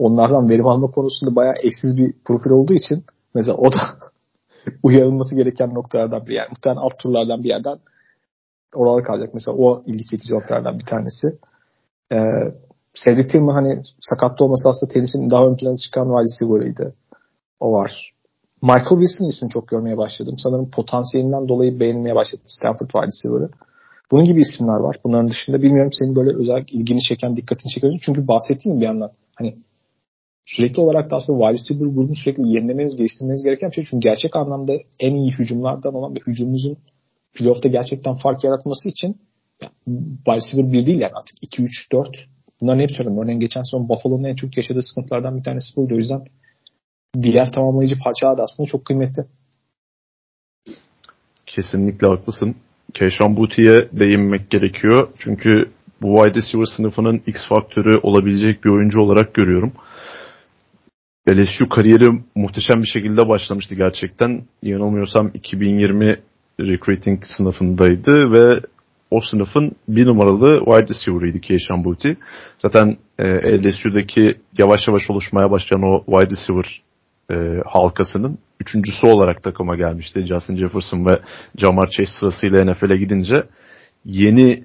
onlardan 0.02 0.50
verim 0.50 0.68
alma 0.68 0.92
konusunda 0.92 1.36
bayağı 1.36 1.54
eksiz 1.64 1.98
bir 1.98 2.14
profil 2.26 2.50
olduğu 2.50 2.74
için 2.74 3.04
mesela 3.36 3.58
o 3.58 3.72
da 3.72 3.78
uyarılması 4.84 5.36
gereken 5.36 5.74
noktalardan 5.74 6.26
biri. 6.26 6.36
Yani 6.36 6.48
muhtemelen 6.50 6.82
alt 6.82 7.00
turlardan 7.00 7.44
bir 7.44 7.50
yerden 7.50 7.80
oralara 8.76 9.04
kalacak. 9.04 9.34
Mesela 9.34 9.58
o 9.58 9.84
ilgi 9.86 10.06
çekici 10.06 10.34
noktalardan 10.34 10.80
bir 10.80 10.86
tanesi. 10.86 11.28
Ee, 12.14 12.18
Cedric 12.94 13.28
Tillman 13.28 13.54
hani 13.54 13.82
sakatlı 14.00 14.46
olması 14.46 14.70
aslında 14.70 14.94
Tennis'in 14.94 15.30
daha 15.30 15.48
ön 15.48 15.56
plana 15.56 15.76
çıkan 15.78 16.04
wide 16.04 16.24
receiver'ıydı. 16.24 16.96
O 17.60 17.72
var. 17.72 18.12
Michael 18.62 19.00
Wilson 19.00 19.26
ismini 19.26 19.52
çok 19.52 19.68
görmeye 19.68 19.98
başladım. 19.98 20.36
Sanırım 20.38 20.72
potansiyelinden 20.72 21.48
dolayı 21.48 21.80
beğenmeye 21.80 22.16
başladı 22.16 22.42
Stanford 22.46 22.90
wide 22.90 23.08
receiver'ı. 23.08 23.50
Bunun 24.12 24.26
gibi 24.26 24.42
isimler 24.42 24.80
var. 24.80 24.98
Bunların 25.04 25.30
dışında 25.30 25.62
bilmiyorum 25.62 25.92
senin 25.94 26.16
böyle 26.16 26.38
özel 26.38 26.66
ilgini 26.72 27.02
çeken, 27.02 27.36
dikkatini 27.36 27.72
çeken. 27.72 27.98
Çünkü 28.02 28.28
bahsettiğim 28.28 28.80
bir 28.80 28.86
yandan 28.86 29.12
hani 29.38 29.56
sürekli 30.56 30.82
olarak 30.82 31.12
da 31.12 31.16
aslında 31.16 31.40
wide 31.40 31.54
receiver 31.54 31.94
grubunu 31.94 32.16
sürekli 32.16 32.48
yenilemeniz, 32.48 32.96
geliştirmeniz 32.96 33.44
gereken 33.44 33.70
bir 33.70 33.76
şey. 33.76 33.84
Çünkü 33.90 34.04
gerçek 34.10 34.36
anlamda 34.36 34.74
en 35.00 35.16
iyi 35.16 35.32
hücumlardan 35.32 35.94
olan 35.94 36.16
ve 36.16 36.20
hücumumuzun 36.28 36.78
playoff'ta 37.34 37.70
gerçekten 37.70 38.16
fark 38.16 38.44
yaratması 38.44 38.90
için 38.90 39.18
wide 40.26 40.36
receiver 40.36 40.74
1 40.74 40.86
değil 40.86 41.00
yani 41.00 41.14
artık 41.16 41.36
2, 41.42 41.62
3, 41.64 41.92
4 41.92 42.10
bunların 42.62 42.80
hep 42.80 42.92
söyledim. 42.92 43.18
Örneğin 43.18 43.40
geçen 43.40 43.64
sezon 43.64 43.90
Buffalo'nun 43.90 44.24
en 44.24 44.36
çok 44.36 44.58
yaşadığı 44.58 44.82
sıkıntılardan 44.82 45.38
bir 45.38 45.44
tanesi 45.44 45.76
buydu. 45.76 45.94
O 45.94 45.98
yüzden 45.98 46.22
diğer 47.22 47.52
tamamlayıcı 47.52 47.96
parçalar 48.04 48.38
da 48.38 48.44
aslında 48.44 48.70
çok 48.70 48.86
kıymetli. 48.86 49.26
kesinlikle 51.46 52.08
haklısın. 52.08 52.56
Keşan 52.94 53.38
Buti'ye 53.38 53.90
değinmek 53.94 54.50
gerekiyor. 54.50 55.08
Çünkü 55.20 55.72
bu 56.02 56.08
wide 56.16 56.40
receiver 56.40 56.66
sınıfının 56.78 57.22
X 57.28 57.48
faktörü 57.50 58.00
olabilecek 58.04 58.64
bir 58.64 58.70
oyuncu 58.70 59.00
olarak 59.00 59.34
görüyorum. 59.34 59.74
LSU 61.30 61.70
kariyeri 61.70 62.10
muhteşem 62.36 62.82
bir 62.82 62.88
şekilde 62.88 63.30
başlamıştı 63.30 63.76
gerçekten. 63.76 64.44
Yanılmıyorsam 64.64 65.32
2020 65.34 66.20
recruiting 66.60 67.26
sınıfındaydı 67.26 68.32
ve 68.32 68.60
o 69.12 69.22
sınıfın 69.22 69.72
bir 69.88 70.06
numaralı 70.06 70.60
wide 70.66 70.94
receiver'ıydı 70.94 71.42
Keishan 71.42 71.84
Booty. 71.84 72.12
Zaten 72.60 72.98
e, 73.20 73.26
LSU'daki 73.64 74.36
yavaş 74.58 74.88
yavaş 74.88 75.10
oluşmaya 75.10 75.52
başlayan 75.52 75.84
o 75.84 76.04
wide 76.06 76.36
receiver 76.36 76.82
e, 77.32 77.62
halkasının 77.66 78.38
üçüncüsü 78.60 79.08
olarak 79.08 79.44
takıma 79.44 79.76
gelmişti. 79.76 80.26
Justin 80.26 80.56
Jefferson 80.56 81.06
ve 81.06 81.22
Jamar 81.58 81.90
Chase 81.90 82.12
sırasıyla 82.20 82.66
NFL'e 82.66 82.98
gidince 82.98 83.44
yeni 84.06 84.64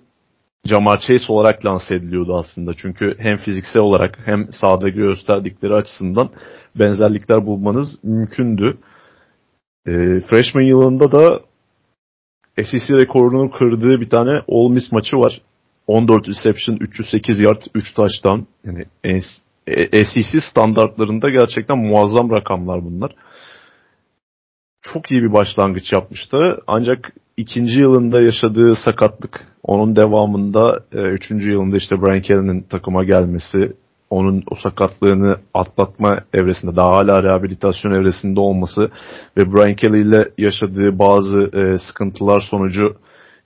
Jamar 0.66 1.00
Chase 1.00 1.32
olarak 1.32 1.66
lanse 1.66 1.96
ediliyordu 1.96 2.38
aslında. 2.38 2.74
Çünkü 2.74 3.14
hem 3.18 3.36
fiziksel 3.36 3.82
olarak 3.82 4.18
hem 4.24 4.52
sahada 4.52 4.88
gösterdikleri 4.88 5.74
açısından 5.74 6.30
benzerlikler 6.76 7.46
bulmanız 7.46 7.88
mümkündü. 8.02 8.78
E, 9.86 9.92
freshman 10.20 10.62
yılında 10.62 11.12
da 11.12 11.40
SEC 12.64 12.94
rekorunu 12.94 13.50
kırdığı 13.50 14.00
bir 14.00 14.10
tane 14.10 14.42
Ole 14.46 14.74
Miss 14.74 14.92
maçı 14.92 15.16
var. 15.16 15.42
14 15.86 16.28
reception, 16.28 16.76
308 16.76 17.40
yard, 17.40 17.62
3 17.74 17.94
touchdown. 17.94 18.40
Yani 18.64 19.22
SEC 20.04 20.40
standartlarında 20.50 21.30
gerçekten 21.30 21.78
muazzam 21.78 22.30
rakamlar 22.30 22.84
bunlar. 22.84 23.14
Çok 24.82 25.10
iyi 25.10 25.22
bir 25.22 25.32
başlangıç 25.32 25.92
yapmıştı. 25.92 26.58
Ancak 26.66 27.12
ikinci 27.36 27.80
yılında 27.80 28.22
yaşadığı 28.22 28.76
sakatlık, 28.76 29.46
onun 29.66 29.96
devamında 29.96 30.80
e, 30.92 30.98
üçüncü 30.98 31.50
yılında 31.50 31.76
işte 31.76 32.02
Brian 32.02 32.22
Kelly'nin 32.22 32.60
takıma 32.62 33.04
gelmesi, 33.04 33.72
onun 34.10 34.42
o 34.50 34.54
sakatlığını 34.54 35.36
atlatma 35.54 36.20
evresinde 36.34 36.76
daha 36.76 36.90
hala 36.90 37.22
rehabilitasyon 37.22 37.92
evresinde 37.92 38.40
olması 38.40 38.90
ve 39.36 39.52
Brian 39.52 39.76
Kelly 39.76 40.00
ile 40.00 40.28
yaşadığı 40.38 40.98
bazı 40.98 41.50
e, 41.52 41.78
sıkıntılar 41.78 42.40
sonucu 42.50 42.96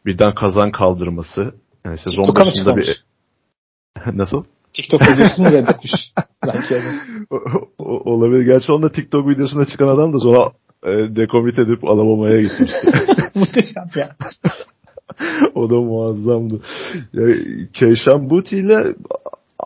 birden 0.07 0.35
kazan 0.35 0.73
kaldırması. 0.73 1.55
Yani 1.85 1.99
sezon 1.99 2.25
TikTok'a 2.25 2.47
başında 2.47 2.77
bir 2.77 3.05
Nasıl? 4.13 4.45
TikTok 4.73 5.03
videosunu 5.03 5.53
reddetmiş. 5.53 6.13
Olabilir. 7.79 8.43
Gerçi 8.43 8.73
onda 8.73 8.93
TikTok 8.93 9.29
videosuna 9.29 9.65
çıkan 9.65 9.89
adam 9.89 10.13
da 10.13 10.19
sonra 10.19 10.51
e, 10.85 11.17
dekomit 11.17 11.59
edip 11.59 11.85
alamamaya 11.85 12.41
gitmişti. 12.41 12.91
Muhteşem 13.35 13.85
ya. 13.97 14.17
o 15.55 15.71
da 15.71 15.81
muazzamdı. 15.81 16.61
Keşan 17.73 18.31
Buti 18.31 18.57
ile 18.57 18.95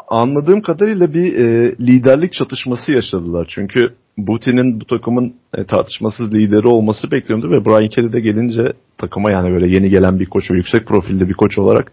anladığım 0.08 0.62
kadarıyla 0.62 1.14
bir 1.14 1.34
e, 1.34 1.76
liderlik 1.80 2.32
çatışması 2.32 2.92
yaşadılar. 2.92 3.46
Çünkü 3.50 3.88
Buti'nin 4.18 4.80
bu 4.80 4.84
takımın 4.84 5.34
e, 5.54 5.64
tartışmasız 5.64 6.34
lideri 6.34 6.66
olması 6.68 7.10
bekleniyordu 7.10 7.50
ve 7.50 7.64
Brian 7.64 7.88
Kelly 7.88 8.12
de 8.12 8.20
gelince 8.20 8.72
takıma 8.98 9.32
yani 9.32 9.50
böyle 9.50 9.74
yeni 9.74 9.90
gelen 9.90 10.20
bir 10.20 10.26
koç, 10.26 10.50
yüksek 10.50 10.86
profilde 10.86 11.28
bir 11.28 11.34
koç 11.34 11.58
olarak 11.58 11.92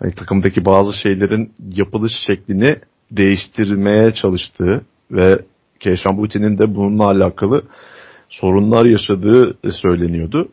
hani 0.00 0.14
takımdaki 0.14 0.64
bazı 0.64 0.96
şeylerin 1.02 1.52
yapılış 1.74 2.12
şeklini 2.26 2.76
değiştirmeye 3.10 4.14
çalıştığı 4.14 4.82
ve 5.10 5.34
Keşan 5.80 6.18
Buti'nin 6.18 6.58
de 6.58 6.74
bununla 6.74 7.04
alakalı 7.04 7.62
sorunlar 8.28 8.86
yaşadığı 8.86 9.56
söyleniyordu. 9.70 10.48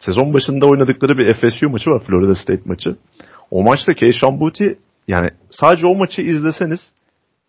Sezon 0.00 0.34
başında 0.34 0.66
oynadıkları 0.66 1.18
bir 1.18 1.34
FSU 1.34 1.70
maçı 1.70 1.90
var, 1.90 2.02
Florida 2.02 2.34
State 2.34 2.62
maçı. 2.64 2.96
O 3.50 3.62
maçta 3.62 3.94
Keşan 3.94 4.40
Buti 4.40 4.78
yani 5.08 5.30
sadece 5.50 5.86
o 5.86 5.94
maçı 5.94 6.22
izleseniz 6.22 6.80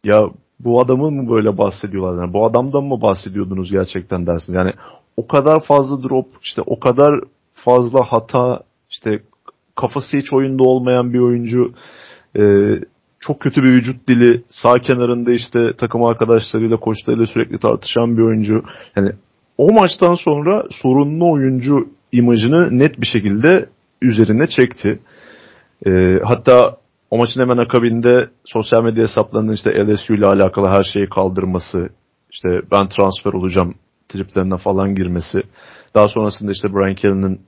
ya 0.04 0.22
bu 0.60 0.82
adamın 0.82 1.14
mı 1.14 1.30
böyle 1.30 1.58
bahsediyorlar? 1.58 2.24
Yani 2.24 2.34
bu 2.34 2.46
adamdan 2.46 2.84
mı 2.84 3.02
bahsediyordunuz 3.02 3.72
gerçekten 3.72 4.28
dersiniz? 4.28 4.56
Yani 4.58 4.72
o 5.18 5.28
kadar 5.28 5.64
fazla 5.64 6.04
drop, 6.04 6.28
işte 6.42 6.62
o 6.66 6.80
kadar 6.80 7.20
fazla 7.54 8.04
hata, 8.04 8.60
işte 8.90 9.20
kafası 9.76 10.18
hiç 10.18 10.34
oyunda 10.34 10.64
olmayan 10.64 11.14
bir 11.14 11.20
oyuncu, 11.20 11.74
e, 12.40 12.44
çok 13.20 13.40
kötü 13.40 13.64
bir 13.64 13.72
vücut 13.72 14.08
dili, 14.08 14.44
sağ 14.50 14.74
kenarında 14.74 15.34
işte 15.34 15.74
takım 15.78 16.06
arkadaşlarıyla, 16.06 16.78
koçlarıyla 16.78 17.26
sürekli 17.26 17.60
tartışan 17.60 18.18
bir 18.18 18.22
oyuncu. 18.22 18.64
Yani 18.96 19.12
o 19.58 19.74
maçtan 19.74 20.16
sonra 20.16 20.64
sorunlu 20.72 21.32
oyuncu 21.32 21.88
imajını 22.12 22.80
net 22.80 23.02
bir 23.02 23.06
şekilde 23.06 23.70
üzerine 24.02 24.48
çekti. 24.48 25.00
E, 25.86 26.20
hatta 26.24 26.78
o 27.12 27.18
maçın 27.18 27.42
hemen 27.42 27.58
akabinde 27.58 28.30
sosyal 28.46 28.84
medya 28.84 29.04
hesaplarının 29.04 29.54
işte 29.54 29.70
LSU 29.88 30.14
ile 30.14 30.26
alakalı 30.26 30.68
her 30.68 30.84
şeyi 30.84 31.10
kaldırması, 31.10 31.90
işte 32.32 32.50
ben 32.72 32.90
transfer 32.90 33.34
olacağım 33.34 33.76
triplerine 34.10 34.58
falan 34.58 34.96
girmesi. 34.96 35.42
Daha 35.96 36.08
sonrasında 36.08 36.52
işte 36.52 36.74
Brian 36.74 36.96
Kelly'nin 36.96 37.42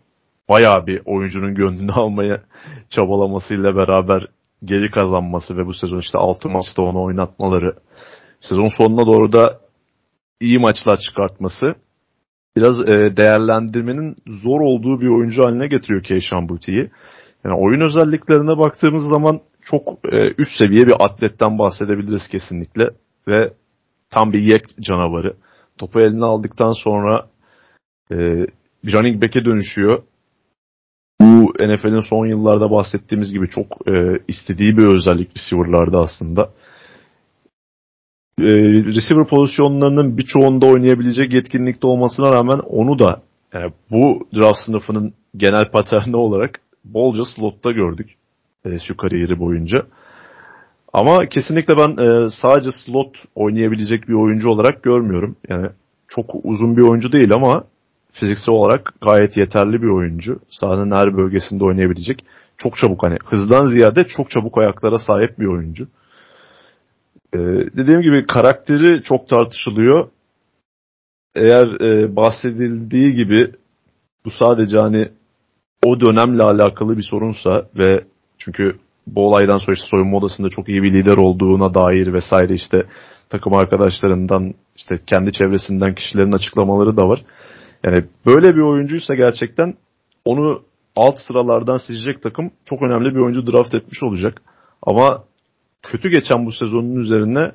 bayağı 0.50 0.88
bir 0.88 1.02
oyuncunun 1.06 1.56
gönlünü 1.56 1.92
almaya 1.96 2.44
çabalamasıyla 2.90 3.76
beraber 3.76 4.28
geri 4.66 4.92
kazanması 4.92 5.58
ve 5.58 5.66
bu 5.66 5.74
sezon 5.74 6.00
işte 6.00 6.18
6 6.18 6.50
maçta 6.50 6.82
onu 6.82 7.04
oynatmaları, 7.04 7.76
sezon 8.42 8.68
sonuna 8.68 9.06
doğru 9.06 9.32
da 9.32 9.60
iyi 10.40 10.60
maçlar 10.60 10.98
çıkartması 10.98 11.76
biraz 12.58 12.82
e, 12.82 13.18
değerlendirmenin 13.18 14.16
zor 14.28 14.62
olduğu 14.62 15.02
bir 15.02 15.08
oyuncu 15.08 15.44
haline 15.44 15.68
getiriyor 15.68 16.04
Keyshawn 16.04 16.50
Buti'yi. 16.50 16.90
Yani 17.46 17.56
oyun 17.56 17.82
özelliklerine 17.82 18.58
baktığımız 18.58 19.04
zaman 19.04 19.40
çok 19.62 19.88
e, 20.12 20.34
üst 20.38 20.52
seviye 20.62 20.88
bir 20.88 20.96
atletten 21.00 21.60
bahsedebiliriz 21.60 22.28
kesinlikle 22.28 22.90
ve 23.28 23.54
tam 24.10 24.34
bir 24.34 24.40
yek 24.40 24.66
canavarı. 24.82 25.34
Topu 25.78 26.02
eline 26.02 26.26
aldıktan 26.26 26.72
sonra 26.84 27.28
e, 28.12 28.16
running 28.94 29.24
back'e 29.24 29.46
dönüşüyor. 29.46 30.04
Bu 31.22 31.54
NFL'in 31.60 32.10
son 32.10 32.26
yıllarda 32.26 32.72
bahsettiğimiz 32.72 33.34
gibi 33.34 33.50
çok 33.50 33.88
e, 33.88 34.20
istediği 34.28 34.78
bir 34.78 34.84
özellik 34.84 35.30
receiver'larda 35.38 36.00
aslında. 36.00 36.50
E, 38.40 38.46
receiver 38.84 39.28
pozisyonlarının 39.28 40.18
birçoğunda 40.18 40.66
oynayabilecek 40.66 41.34
yetkinlikte 41.34 41.88
olmasına 41.88 42.34
rağmen 42.34 42.60
onu 42.60 43.00
da 43.00 43.22
yani 43.54 43.72
bu 43.92 44.28
draft 44.36 44.60
sınıfının 44.66 45.14
genel 45.38 45.72
paterni 45.72 46.16
olarak 46.16 46.60
bolca 46.86 47.24
slotta 47.36 47.72
gördük 47.72 48.10
e, 48.66 48.80
şu 48.80 48.98
kariyeri 48.98 49.40
boyunca. 49.40 49.86
Ama 50.94 51.26
kesinlikle 51.26 51.78
ben 51.78 51.90
e, 52.04 52.30
sadece 52.42 52.70
slot 52.86 53.18
oynayabilecek 53.36 54.08
bir 54.08 54.14
oyuncu 54.14 54.50
olarak 54.50 54.84
görmüyorum. 54.84 55.36
Yani 55.50 55.68
çok 56.08 56.26
uzun 56.44 56.78
bir 56.78 56.82
oyuncu 56.82 57.12
değil 57.12 57.34
ama 57.34 57.64
fiziksel 58.12 58.56
olarak 58.56 58.94
gayet 59.02 59.38
yeterli 59.38 59.82
bir 59.82 59.90
oyuncu. 59.90 60.40
Sahanın 60.52 60.96
her 60.96 61.18
bölgesinde 61.18 61.64
oynayabilecek. 61.64 62.26
Çok 62.58 62.78
çabuk 62.78 63.04
hani 63.04 63.18
hızdan 63.26 63.66
ziyade 63.66 64.04
çok 64.04 64.30
çabuk 64.30 64.58
ayaklara 64.58 65.00
sahip 65.00 65.40
bir 65.40 65.46
oyuncu. 65.46 65.88
Ee, 67.34 67.38
dediğim 67.78 68.02
gibi 68.02 68.26
karakteri 68.28 69.02
çok 69.02 69.30
tartışılıyor. 69.30 70.08
Eğer 71.36 71.82
e, 71.82 72.16
bahsedildiği 72.16 73.14
gibi 73.14 73.52
bu 74.26 74.32
sadece 74.32 74.78
hani 74.78 75.10
o 75.86 76.00
dönemle 76.00 76.44
alakalı 76.44 76.98
bir 76.98 77.04
sorunsa 77.04 77.68
ve 77.76 78.04
çünkü 78.38 78.76
bu 79.08 79.28
olaydan 79.28 79.58
sonra 79.58 79.74
işte 79.74 79.88
soyunma 79.90 80.18
odasında 80.18 80.50
çok 80.50 80.70
iyi 80.70 80.84
bir 80.84 80.94
lider 80.94 81.18
olduğuna 81.18 81.74
dair 81.74 82.14
vesaire 82.14 82.54
işte 82.54 82.84
takım 83.30 83.54
arkadaşlarından 83.54 84.54
işte 84.76 85.00
kendi 85.08 85.32
çevresinden 85.32 85.96
kişilerin 85.96 86.32
açıklamaları 86.32 86.98
da 86.98 87.10
var. 87.10 87.22
Yani 87.84 88.04
böyle 88.26 88.56
bir 88.56 88.62
oyuncuysa 88.62 89.16
gerçekten 89.16 89.74
onu 90.26 90.62
alt 90.96 91.16
sıralardan 91.28 91.78
seçecek 91.78 92.24
takım 92.24 92.52
çok 92.66 92.82
önemli 92.82 93.16
bir 93.16 93.20
oyuncu 93.20 93.48
draft 93.48 93.74
etmiş 93.74 94.04
olacak. 94.04 94.42
Ama 94.82 95.24
kötü 95.84 96.10
geçen 96.10 96.46
bu 96.46 96.52
sezonun 96.52 96.96
üzerine 96.96 97.52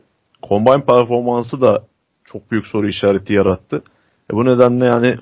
combine 0.49 0.85
performansı 0.85 1.61
da 1.61 1.85
çok 2.25 2.51
büyük 2.51 2.67
soru 2.67 2.89
işareti 2.89 3.35
yarattı. 3.35 3.83
E 4.33 4.35
bu 4.35 4.45
nedenle 4.45 4.85
yani 4.85 5.17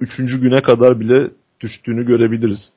üçüncü 0.00 0.40
güne 0.40 0.62
kadar 0.62 1.00
bile 1.00 1.30
düştüğünü 1.60 2.06
görebiliriz. 2.06 2.72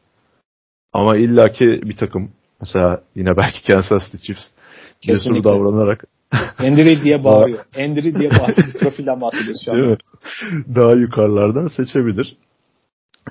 Ama 0.94 1.18
illaki 1.18 1.66
bir 1.66 1.98
takım 1.98 2.32
mesela 2.62 3.02
yine 3.16 3.38
belki 3.38 3.64
Kansas 3.68 4.12
City 4.12 4.18
Chiefs 4.28 4.44
cesur 5.02 5.44
davranarak 5.44 6.04
Endry 6.60 7.04
diye 7.04 7.24
bağırıyor. 7.24 7.60
Endry 7.76 8.16
diye 8.16 8.30
bağırıyor. 8.30 8.74
Profilden 8.80 9.22
bahsediyoruz 9.22 9.62
şu 9.66 9.72
an. 9.72 9.98
Daha 10.76 10.92
yukarılardan 10.92 11.68
seçebilir. 11.68 12.38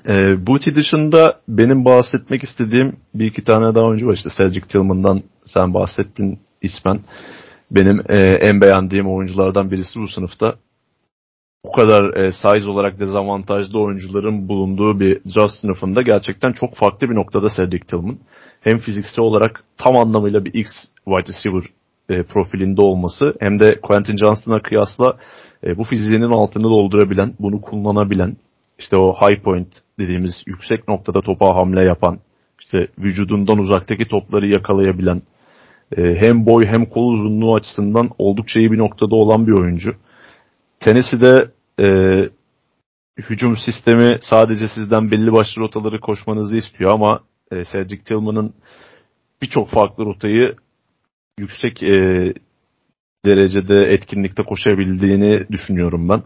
E, 0.07 0.47
Booty 0.47 0.69
dışında 0.75 1.39
benim 1.47 1.85
bahsetmek 1.85 2.43
istediğim 2.43 2.97
bir 3.13 3.25
iki 3.25 3.43
tane 3.43 3.75
daha 3.75 3.85
oyuncu 3.85 4.07
var. 4.07 4.13
İşte 4.13 4.29
Cedric 4.37 4.67
Tillman'dan 4.67 5.23
sen 5.45 5.73
bahsettin 5.73 6.39
ismen. 6.61 6.99
Benim 7.71 8.01
e, 8.09 8.17
en 8.19 8.61
beğendiğim 8.61 9.15
oyunculardan 9.15 9.71
birisi 9.71 9.99
bu 9.99 10.07
sınıfta. 10.07 10.55
o 11.63 11.71
kadar 11.71 12.13
e, 12.13 12.31
size 12.31 12.69
olarak 12.69 12.99
dezavantajlı 12.99 13.79
oyuncuların 13.79 14.49
bulunduğu 14.49 14.99
bir 14.99 15.19
draft 15.35 15.53
sınıfında 15.53 16.01
gerçekten 16.01 16.51
çok 16.51 16.75
farklı 16.75 17.09
bir 17.09 17.15
noktada 17.15 17.47
Cedric 17.57 17.85
Tillman. 17.85 18.17
Hem 18.61 18.79
fiziksel 18.79 19.25
olarak 19.25 19.63
tam 19.77 19.95
anlamıyla 19.95 20.45
bir 20.45 20.53
X 20.53 20.67
wide 21.05 21.33
receiver 21.33 21.63
e, 22.09 22.23
profilinde 22.23 22.81
olması 22.81 23.35
hem 23.39 23.59
de 23.59 23.81
Quentin 23.81 24.17
Johnston'a 24.17 24.61
kıyasla 24.61 25.17
e, 25.63 25.77
bu 25.77 25.83
fiziğinin 25.83 26.31
altını 26.31 26.63
doldurabilen, 26.63 27.33
bunu 27.39 27.61
kullanabilen, 27.61 28.37
işte 28.79 28.97
o 28.97 29.13
high 29.13 29.43
point 29.43 29.84
dediğimiz 29.99 30.43
yüksek 30.47 30.87
noktada 30.87 31.21
topa 31.21 31.55
hamle 31.55 31.85
yapan, 31.85 32.19
işte 32.59 32.87
vücudundan 32.97 33.57
uzaktaki 33.57 34.07
topları 34.07 34.47
yakalayabilen, 34.47 35.21
e, 35.97 36.15
hem 36.21 36.45
boy 36.45 36.65
hem 36.65 36.85
kol 36.85 37.13
uzunluğu 37.13 37.55
açısından 37.55 38.09
oldukça 38.17 38.59
iyi 38.59 38.71
bir 38.71 38.77
noktada 38.77 39.15
olan 39.15 39.47
bir 39.47 39.51
oyuncu. 39.51 39.95
Tennessee'de 40.79 41.51
e, 41.79 41.87
hücum 43.17 43.57
sistemi 43.57 44.17
sadece 44.21 44.67
sizden 44.67 45.11
belli 45.11 45.31
başlı 45.33 45.61
rotaları 45.61 45.99
koşmanızı 45.99 46.55
istiyor 46.55 46.93
ama 46.93 47.19
e, 47.51 47.63
Cedric 47.65 48.03
Tillman'ın 48.03 48.53
birçok 49.41 49.69
farklı 49.69 50.05
rotayı 50.05 50.55
yüksek 51.39 51.83
e, 51.83 52.33
derecede 53.25 53.79
etkinlikte 53.79 54.43
koşabildiğini 54.43 55.47
düşünüyorum 55.51 56.09
ben. 56.09 56.23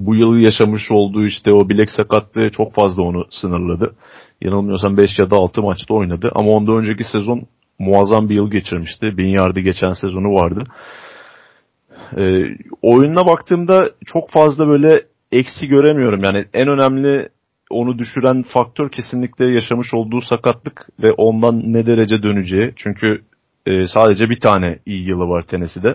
Bu 0.00 0.14
yıl 0.14 0.36
yaşamış 0.36 0.90
olduğu 0.90 1.26
işte 1.26 1.52
o 1.52 1.68
bilek 1.68 1.90
sakatlığı 1.90 2.50
çok 2.50 2.74
fazla 2.74 3.02
onu 3.02 3.26
sınırladı. 3.30 3.94
Yanılmıyorsam 4.42 4.96
5 4.96 5.10
ya 5.18 5.30
da 5.30 5.36
6 5.36 5.62
maçta 5.62 5.94
oynadı 5.94 6.30
ama 6.34 6.50
ondan 6.50 6.76
önceki 6.76 7.04
sezon 7.04 7.42
muazzam 7.78 8.28
bir 8.28 8.34
yıl 8.34 8.50
geçirmişti. 8.50 9.18
Bin 9.18 9.28
yardı 9.28 9.60
geçen 9.60 9.92
sezonu 9.92 10.34
vardı. 10.34 10.64
E, 12.16 12.42
oyununa 12.82 13.26
baktığımda 13.26 13.90
çok 14.06 14.30
fazla 14.30 14.68
böyle 14.68 15.02
eksi 15.32 15.68
göremiyorum. 15.68 16.20
Yani 16.24 16.44
en 16.54 16.68
önemli 16.68 17.28
onu 17.70 17.98
düşüren 17.98 18.42
faktör 18.42 18.90
kesinlikle 18.90 19.46
yaşamış 19.46 19.94
olduğu 19.94 20.20
sakatlık 20.20 20.88
ve 21.02 21.12
ondan 21.12 21.72
ne 21.72 21.86
derece 21.86 22.22
döneceği. 22.22 22.72
Çünkü 22.76 23.22
e, 23.66 23.86
sadece 23.86 24.30
bir 24.30 24.40
tane 24.40 24.78
iyi 24.86 25.08
yılı 25.08 25.28
var 25.28 25.42
Tennessee'de. 25.42 25.94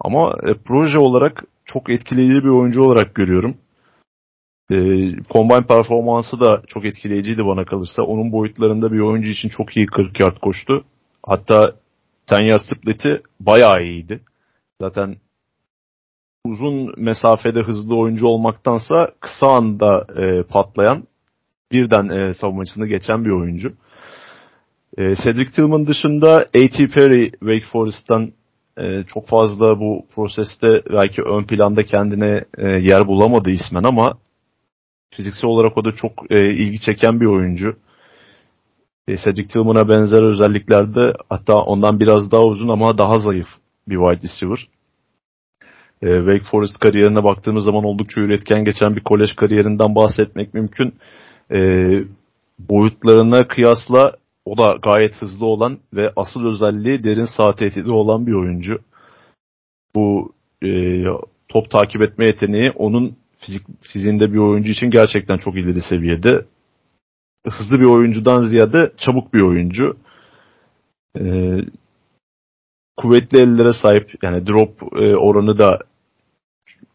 Ama 0.00 0.34
e, 0.46 0.54
proje 0.66 0.98
olarak 0.98 1.44
çok 1.64 1.90
etkileyici 1.90 2.44
bir 2.44 2.48
oyuncu 2.48 2.82
olarak 2.82 3.14
görüyorum. 3.14 3.56
E, 4.70 4.76
combine 5.30 5.66
performansı 5.66 6.40
da 6.40 6.62
çok 6.66 6.84
etkileyiciydi 6.84 7.46
bana 7.46 7.64
kalırsa. 7.64 8.02
Onun 8.02 8.32
boyutlarında 8.32 8.92
bir 8.92 9.00
oyuncu 9.00 9.30
için 9.30 9.48
çok 9.48 9.76
iyi 9.76 9.86
40 9.86 10.20
yard 10.20 10.36
koştu. 10.36 10.84
Hatta 11.26 11.72
10 12.32 12.46
yard 12.46 12.62
split'i 12.62 13.22
bayağı 13.40 13.84
iyiydi. 13.84 14.20
Zaten 14.80 15.16
uzun 16.44 16.94
mesafede 16.96 17.60
hızlı 17.60 17.96
oyuncu 17.96 18.26
olmaktansa 18.26 19.10
kısa 19.20 19.46
anda 19.46 20.06
e, 20.16 20.42
patlayan 20.42 21.04
birden 21.72 22.08
e, 22.08 22.34
savunmacısını 22.34 22.86
geçen 22.86 23.24
bir 23.24 23.30
oyuncu. 23.30 23.72
E, 24.98 25.16
Cedric 25.16 25.50
Tillman 25.50 25.86
dışında 25.86 26.36
A.T. 26.36 26.88
Perry 26.88 27.30
Wake 27.30 27.64
Forest'tan 27.72 28.32
e, 28.78 29.04
çok 29.06 29.28
fazla 29.28 29.80
bu 29.80 30.06
proseste 30.14 30.82
belki 30.92 31.22
ön 31.22 31.44
planda 31.44 31.82
kendine 31.84 32.44
e, 32.58 32.68
yer 32.68 33.06
bulamadı 33.06 33.50
ismen 33.50 33.82
ama 33.84 34.18
fiziksel 35.10 35.50
olarak 35.50 35.78
o 35.78 35.84
da 35.84 35.92
çok 35.92 36.12
e, 36.30 36.50
ilgi 36.50 36.80
çeken 36.80 37.20
bir 37.20 37.26
oyuncu. 37.26 37.76
E, 39.08 39.16
Cedric 39.16 39.48
Tillman'a 39.48 39.88
benzer 39.88 40.22
özelliklerde 40.22 41.12
hatta 41.28 41.56
ondan 41.56 42.00
biraz 42.00 42.30
daha 42.30 42.44
uzun 42.44 42.68
ama 42.68 42.98
daha 42.98 43.18
zayıf 43.18 43.48
bir 43.88 43.96
wide 43.96 44.28
receiver. 44.28 44.68
E, 46.02 46.06
Wake 46.18 46.50
Forest 46.50 46.78
kariyerine 46.78 47.24
baktığımız 47.24 47.64
zaman 47.64 47.84
oldukça 47.84 48.20
üretken 48.20 48.64
geçen 48.64 48.96
bir 48.96 49.00
kolej 49.00 49.34
kariyerinden 49.36 49.94
bahsetmek 49.94 50.54
mümkün. 50.54 50.94
E, 51.54 51.88
boyutlarına 52.58 53.48
kıyasla 53.48 54.12
o 54.44 54.58
da 54.58 54.78
gayet 54.82 55.14
hızlı 55.14 55.46
olan 55.46 55.78
ve 55.92 56.12
asıl 56.16 56.46
özelliği 56.46 57.04
derin 57.04 57.28
sağ 57.36 57.54
tehdidi 57.54 57.90
olan 57.90 58.26
bir 58.26 58.32
oyuncu. 58.32 58.78
Bu 59.94 60.32
e, 60.64 60.68
top 61.48 61.70
takip 61.70 62.02
etme 62.02 62.26
yeteneği 62.26 62.70
onun 62.74 63.16
fizik, 63.38 63.66
fiziğinde 63.80 64.32
bir 64.32 64.38
oyuncu 64.38 64.72
için 64.72 64.90
gerçekten 64.90 65.36
çok 65.36 65.56
ileri 65.56 65.82
seviyede. 65.82 66.46
Hızlı 67.46 67.80
bir 67.80 67.84
oyuncudan 67.84 68.42
ziyade 68.42 68.92
çabuk 68.96 69.34
bir 69.34 69.40
oyuncu. 69.40 69.96
E, 71.18 71.22
kuvvetli 72.96 73.38
ellere 73.38 73.72
sahip 73.82 74.10
yani 74.22 74.46
drop 74.46 74.82
e, 74.82 75.16
oranı 75.16 75.58
da 75.58 75.78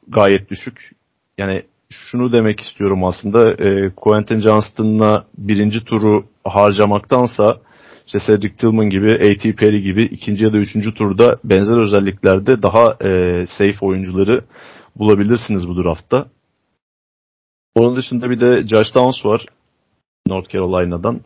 gayet 0.07 0.49
düşük. 0.49 0.91
Yani 1.37 1.63
şunu 1.91 2.31
demek 2.31 2.59
istiyorum 2.59 3.03
aslında. 3.03 3.51
E, 3.51 3.89
Quentin 3.95 4.39
Johnston'la 4.39 5.25
birinci 5.37 5.83
turu 5.85 6.25
harcamaktansa 6.43 7.45
işte 8.07 8.19
Cedric 8.27 8.55
Tillman 8.55 8.89
gibi, 8.89 9.11
A.T. 9.13 9.55
Perry 9.55 9.81
gibi 9.81 10.03
ikinci 10.03 10.43
ya 10.43 10.53
da 10.53 10.57
üçüncü 10.57 10.93
turda 10.93 11.37
benzer 11.43 11.77
özelliklerde 11.77 12.61
daha 12.61 12.97
e, 13.09 13.45
safe 13.57 13.85
oyuncuları 13.85 14.45
bulabilirsiniz 14.95 15.67
bu 15.67 15.83
draftta. 15.83 16.27
Onun 17.75 17.95
dışında 17.95 18.29
bir 18.29 18.39
de 18.39 18.67
Josh 18.67 18.95
Downs 18.95 19.25
var 19.25 19.45
North 20.27 20.49
Carolina'dan. 20.49 21.21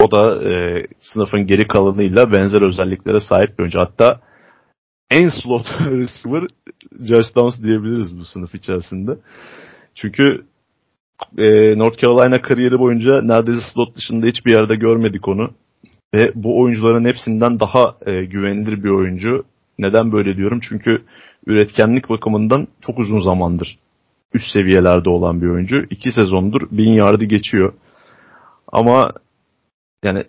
O 0.00 0.10
da 0.10 0.50
e, 0.50 0.86
sınıfın 1.00 1.46
geri 1.46 1.68
kalanıyla 1.68 2.32
benzer 2.32 2.62
özelliklere 2.62 3.20
sahip 3.20 3.58
bir 3.58 3.62
oyuncu. 3.62 3.80
Hatta 3.80 4.20
en 5.10 5.28
slot 5.28 5.66
receiver 5.80 6.48
Josh 7.00 7.36
Downs 7.36 7.62
diyebiliriz 7.62 8.18
bu 8.18 8.24
sınıf 8.24 8.54
içerisinde. 8.54 9.18
Çünkü 9.96 10.44
e, 11.38 11.78
North 11.78 11.98
Carolina 12.02 12.42
kariyeri 12.42 12.78
boyunca 12.78 13.22
neredeyse 13.22 13.60
slot 13.74 13.96
dışında 13.96 14.26
hiçbir 14.26 14.52
yerde 14.52 14.76
görmedik 14.76 15.28
onu. 15.28 15.50
Ve 16.14 16.32
bu 16.34 16.60
oyuncuların 16.60 17.04
hepsinden 17.04 17.60
daha 17.60 17.94
e, 18.06 18.24
güvenilir 18.24 18.84
bir 18.84 18.90
oyuncu. 18.90 19.44
Neden 19.78 20.12
böyle 20.12 20.36
diyorum? 20.36 20.60
Çünkü 20.68 21.02
üretkenlik 21.46 22.08
bakımından 22.08 22.68
çok 22.80 22.98
uzun 22.98 23.20
zamandır 23.20 23.78
üst 24.34 24.52
seviyelerde 24.52 25.10
olan 25.10 25.42
bir 25.42 25.46
oyuncu. 25.46 25.84
İki 25.90 26.12
sezondur 26.12 26.60
bin 26.70 26.92
yardı 26.92 27.24
geçiyor. 27.24 27.72
Ama 28.72 29.12
yani 30.04 30.24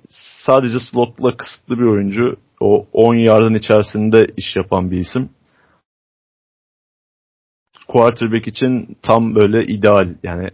sadece 0.48 0.78
slotla 0.92 1.38
kısıtlı 1.38 1.80
bir 1.80 1.86
oyuncu. 1.86 2.36
O 2.60 2.88
10 2.94 3.16
yardın 3.16 3.54
içerisinde 3.54 4.28
iş 4.38 4.56
yapan 4.56 4.92
bir 4.92 4.98
isim 4.98 5.30
quarterback 7.88 8.48
için 8.48 8.98
tam 9.02 9.36
böyle 9.36 9.66
ideal 9.66 10.08
yani 10.24 10.50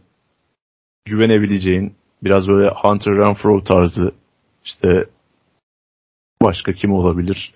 güvenebileceğin 1.05 1.95
biraz 2.23 2.47
böyle 2.47 2.69
Hunter 2.69 3.15
Renfro 3.15 3.63
tarzı 3.63 4.11
işte 4.65 5.09
başka 6.41 6.73
kim 6.73 6.93
olabilir? 6.93 7.53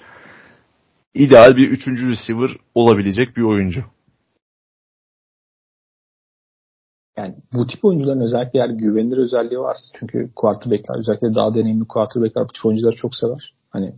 İdeal 1.13 1.57
bir 1.57 1.69
üçüncü 1.69 2.09
receiver 2.09 2.49
olabilecek 2.75 3.37
bir 3.37 3.41
oyuncu. 3.41 3.83
Yani 7.17 7.35
bu 7.53 7.67
tip 7.67 7.85
oyuncuların 7.85 8.21
özellikle 8.21 8.59
eğer 8.59 8.69
güvenilir 8.69 9.17
özelliği 9.17 9.59
varsa 9.59 9.89
çünkü 9.99 10.29
quarterbackler 10.35 10.97
özellikle 10.97 11.35
daha 11.35 11.53
deneyimli 11.55 11.87
quarterbackler 11.87 12.43
bu 12.43 12.53
tip 12.53 12.65
oyuncuları 12.65 12.95
çok 12.95 13.15
sever. 13.15 13.53
Hani 13.69 13.95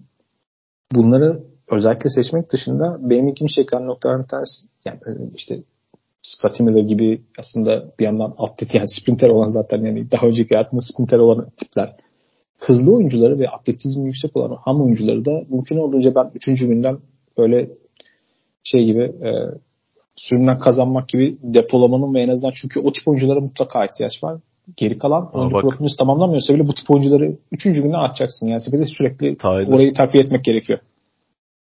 bunları 0.91 1.43
özellikle 1.71 2.09
seçmek 2.09 2.51
dışında 2.51 2.97
benim 3.01 3.27
ilgimi 3.27 3.49
çeken 3.49 3.87
noktalardan 3.87 4.23
bir 4.23 4.27
tanesi 4.27 4.67
yani 4.85 4.99
işte 5.35 5.63
Scotty 6.21 6.63
Miller 6.63 6.83
gibi 6.83 7.21
aslında 7.39 7.85
bir 7.99 8.05
yandan 8.05 8.33
atlet 8.37 8.73
yani 8.73 8.87
sprinter 8.87 9.29
olan 9.29 9.47
zaten 9.47 9.85
yani 9.85 10.11
daha 10.11 10.27
önceki 10.27 10.55
hayatında 10.55 10.81
sprinter 10.81 11.17
olan 11.17 11.49
tipler. 11.57 11.95
Hızlı 12.59 12.95
oyuncuları 12.95 13.39
ve 13.39 13.49
atletizmi 13.49 14.05
yüksek 14.05 14.37
olan 14.37 14.57
ham 14.65 14.81
oyuncuları 14.81 15.25
da 15.25 15.31
mümkün 15.49 15.77
olduğunca 15.77 16.15
ben 16.15 16.31
üçüncü 16.35 16.67
günden 16.67 16.97
böyle 17.37 17.69
şey 18.63 18.85
gibi 18.85 19.01
e, 19.01 19.29
sürümden 20.15 20.59
kazanmak 20.59 21.09
gibi 21.09 21.37
depolamanın 21.43 22.13
ve 22.13 22.21
en 22.21 22.29
azından 22.29 22.53
çünkü 22.55 22.79
o 22.79 22.91
tip 22.91 23.07
oyunculara 23.07 23.39
mutlaka 23.39 23.85
ihtiyaç 23.85 24.23
var. 24.23 24.39
Geri 24.77 24.97
kalan 24.97 25.31
oyuncu 25.33 25.59
profiliniz 25.59 25.95
tamamlanmıyorsa 25.97 26.53
bile 26.53 26.67
bu 26.67 26.73
tip 26.73 26.91
oyuncuları 26.91 27.37
üçüncü 27.51 27.83
günden 27.83 27.99
atacaksın. 27.99 28.47
Yani 28.47 28.61
sepete 28.61 28.85
sürekli 28.85 29.37
Tyler. 29.37 29.67
orayı 29.67 29.93
takviye 29.93 30.23
etmek 30.23 30.45
gerekiyor. 30.45 30.79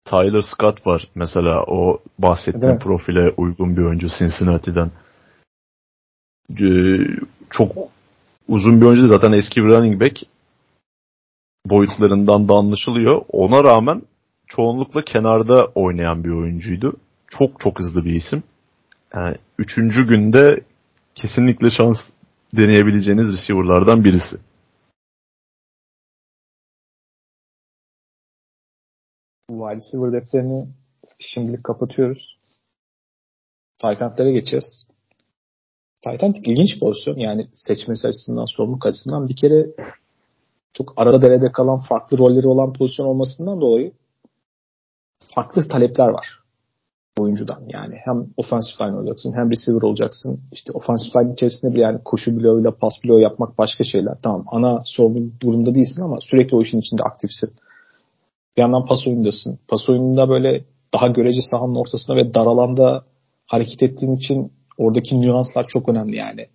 Tyler 0.09 0.41
Scott 0.41 0.88
var 0.88 1.07
mesela 1.15 1.63
o 1.63 1.99
bahsettiğim 2.19 2.79
profile 2.79 3.34
uygun 3.38 3.77
bir 3.77 3.81
oyuncu 3.81 4.07
Cincinnati'den. 4.19 4.91
Ee, 6.59 6.97
çok 7.49 7.71
uzun 8.47 8.81
bir 8.81 8.85
oyuncu 8.85 9.07
zaten 9.07 9.31
eski 9.31 9.61
bir 9.61 9.69
running 9.69 10.01
back 10.01 10.21
boyutlarından 11.65 12.47
da 12.47 12.53
anlaşılıyor. 12.53 13.21
Ona 13.29 13.63
rağmen 13.63 14.01
çoğunlukla 14.47 15.01
kenarda 15.01 15.65
oynayan 15.65 16.23
bir 16.23 16.29
oyuncuydu. 16.29 16.93
Çok 17.27 17.59
çok 17.59 17.79
hızlı 17.79 18.05
bir 18.05 18.13
isim. 18.13 18.43
Yani 19.13 19.35
üçüncü 19.57 20.07
günde 20.07 20.61
kesinlikle 21.15 21.69
şans 21.69 21.97
deneyebileceğiniz 22.57 23.27
receiver'lardan 23.27 24.03
birisi. 24.03 24.38
Wide 29.49 29.76
receiver 29.76 30.14
defterini 30.14 30.68
şimdilik 31.19 31.64
kapatıyoruz. 31.64 32.38
Titant'lara 33.82 34.32
geçeceğiz. 34.32 34.88
Titan 36.02 36.34
ilginç 36.44 36.80
pozisyon. 36.80 37.15
Yani 37.15 37.48
seçmesi 37.53 38.07
açısından, 38.07 38.45
sorumluluk 38.45 38.86
açısından 38.86 39.30
bir 39.30 39.36
kere 39.36 39.68
çok 40.74 40.94
arada 40.98 41.22
derede 41.22 41.52
kalan 41.52 41.80
farklı 41.90 42.18
rolleri 42.18 42.48
olan 42.48 42.74
pozisyon 42.74 43.07
olmasından 43.07 43.61
dolayı 43.61 43.91
farklı 45.36 45.68
talepler 45.68 46.07
var 46.07 46.40
oyuncudan. 47.19 47.64
Yani 47.68 47.95
hem 48.06 48.28
offensive 48.38 48.88
line 48.88 48.98
olacaksın 48.98 49.34
hem 49.34 49.52
receiver 49.52 49.82
olacaksın. 49.82 50.40
İşte 50.52 50.72
offensive 50.72 51.24
line 51.24 51.34
içerisinde 51.34 51.74
bir 51.74 51.80
yani 51.80 51.99
koşu 52.06 52.38
bloğuyla 52.38 52.72
pas 52.72 52.94
bloğu 53.06 53.19
yapmak 53.19 53.57
başka 53.57 53.84
şeyler. 53.84 54.15
Tamam 54.24 54.45
ana 54.52 54.82
sorumlu 54.86 55.32
durumda 55.41 55.76
değilsin 55.76 56.03
ama 56.03 56.18
sürekli 56.22 56.56
o 56.57 56.61
işin 56.61 56.80
içinde 56.80 57.03
aktifsin. 57.03 57.53
Bir 58.57 58.61
yandan 58.61 58.85
pas 58.85 59.07
oyundasın. 59.07 59.59
Pas 59.67 59.89
oyununda 59.89 60.29
böyle 60.29 60.65
daha 60.93 61.07
görece 61.07 61.41
sahanın 61.41 61.75
ortasında 61.75 62.17
ve 62.17 62.34
dar 62.34 62.45
alanda 62.45 63.05
hareket 63.45 63.84
ettiğin 63.84 64.15
için 64.15 64.51
oradaki 64.77 65.21
nüanslar 65.21 65.67
çok 65.67 65.89
önemli 65.89 66.15
yani. 66.15 66.47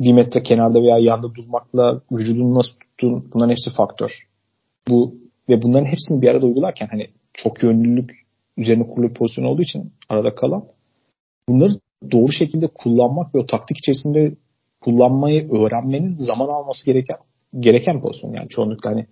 Bir 0.00 0.12
metre 0.12 0.42
kenarda 0.42 0.82
veya 0.82 0.98
yanda 0.98 1.34
durmakla 1.34 2.00
vücudunu 2.12 2.54
nasıl 2.54 2.72
tuttuğun 2.80 3.30
bunların 3.34 3.50
hepsi 3.50 3.70
faktör. 3.76 4.10
Bu 4.88 5.14
ve 5.48 5.62
bunların 5.62 5.86
hepsini 5.86 6.22
bir 6.22 6.28
arada 6.28 6.46
uygularken 6.46 6.88
hani 6.90 7.06
çok 7.32 7.62
yönlülük 7.62 8.10
üzerine 8.56 8.86
kurulu 8.86 9.08
bir 9.08 9.14
pozisyon 9.14 9.44
olduğu 9.44 9.62
için 9.62 9.92
arada 10.08 10.34
kalan 10.34 10.64
bunları 11.48 11.72
doğru 12.12 12.32
şekilde 12.32 12.66
kullanmak 12.66 13.34
ve 13.34 13.38
o 13.38 13.46
taktik 13.46 13.78
içerisinde 13.78 14.34
kullanmayı 14.80 15.52
öğrenmenin 15.52 16.14
zaman 16.14 16.48
alması 16.48 16.86
gereken 16.86 17.16
gereken 17.60 18.00
pozisyon. 18.00 18.32
Yani 18.32 18.48
çoğunlukla 18.48 18.90
hani 18.90 19.06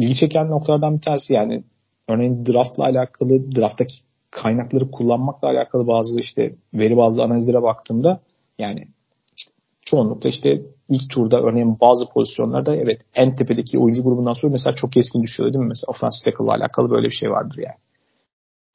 ilgi 0.00 0.14
çeken 0.14 0.50
noktalardan 0.50 0.96
bir 0.96 1.00
tanesi 1.00 1.32
yani 1.32 1.64
örneğin 2.08 2.46
draftla 2.46 2.84
alakalı 2.84 3.54
drafttaki 3.56 3.94
kaynakları 4.30 4.90
kullanmakla 4.90 5.48
alakalı 5.48 5.86
bazı 5.86 6.20
işte 6.20 6.54
veri 6.74 6.96
bazı 6.96 7.22
analizlere 7.22 7.62
baktığımda 7.62 8.20
yani 8.58 8.88
işte 9.36 9.52
çoğunlukla 9.82 10.28
işte 10.28 10.62
ilk 10.88 11.10
turda 11.10 11.40
örneğin 11.40 11.80
bazı 11.80 12.06
pozisyonlarda 12.06 12.76
evet 12.76 13.00
en 13.14 13.36
tepedeki 13.36 13.78
oyuncu 13.78 14.02
grubundan 14.02 14.32
sonra 14.32 14.52
mesela 14.52 14.74
çok 14.74 14.92
keskin 14.92 15.22
düşüyor 15.22 15.52
değil 15.52 15.64
mi? 15.64 15.68
Mesela 15.68 15.86
offensive 15.88 16.30
tackle 16.30 16.52
alakalı 16.52 16.90
böyle 16.90 17.06
bir 17.06 17.14
şey 17.14 17.30
vardır 17.30 17.58
yani. 17.58 17.76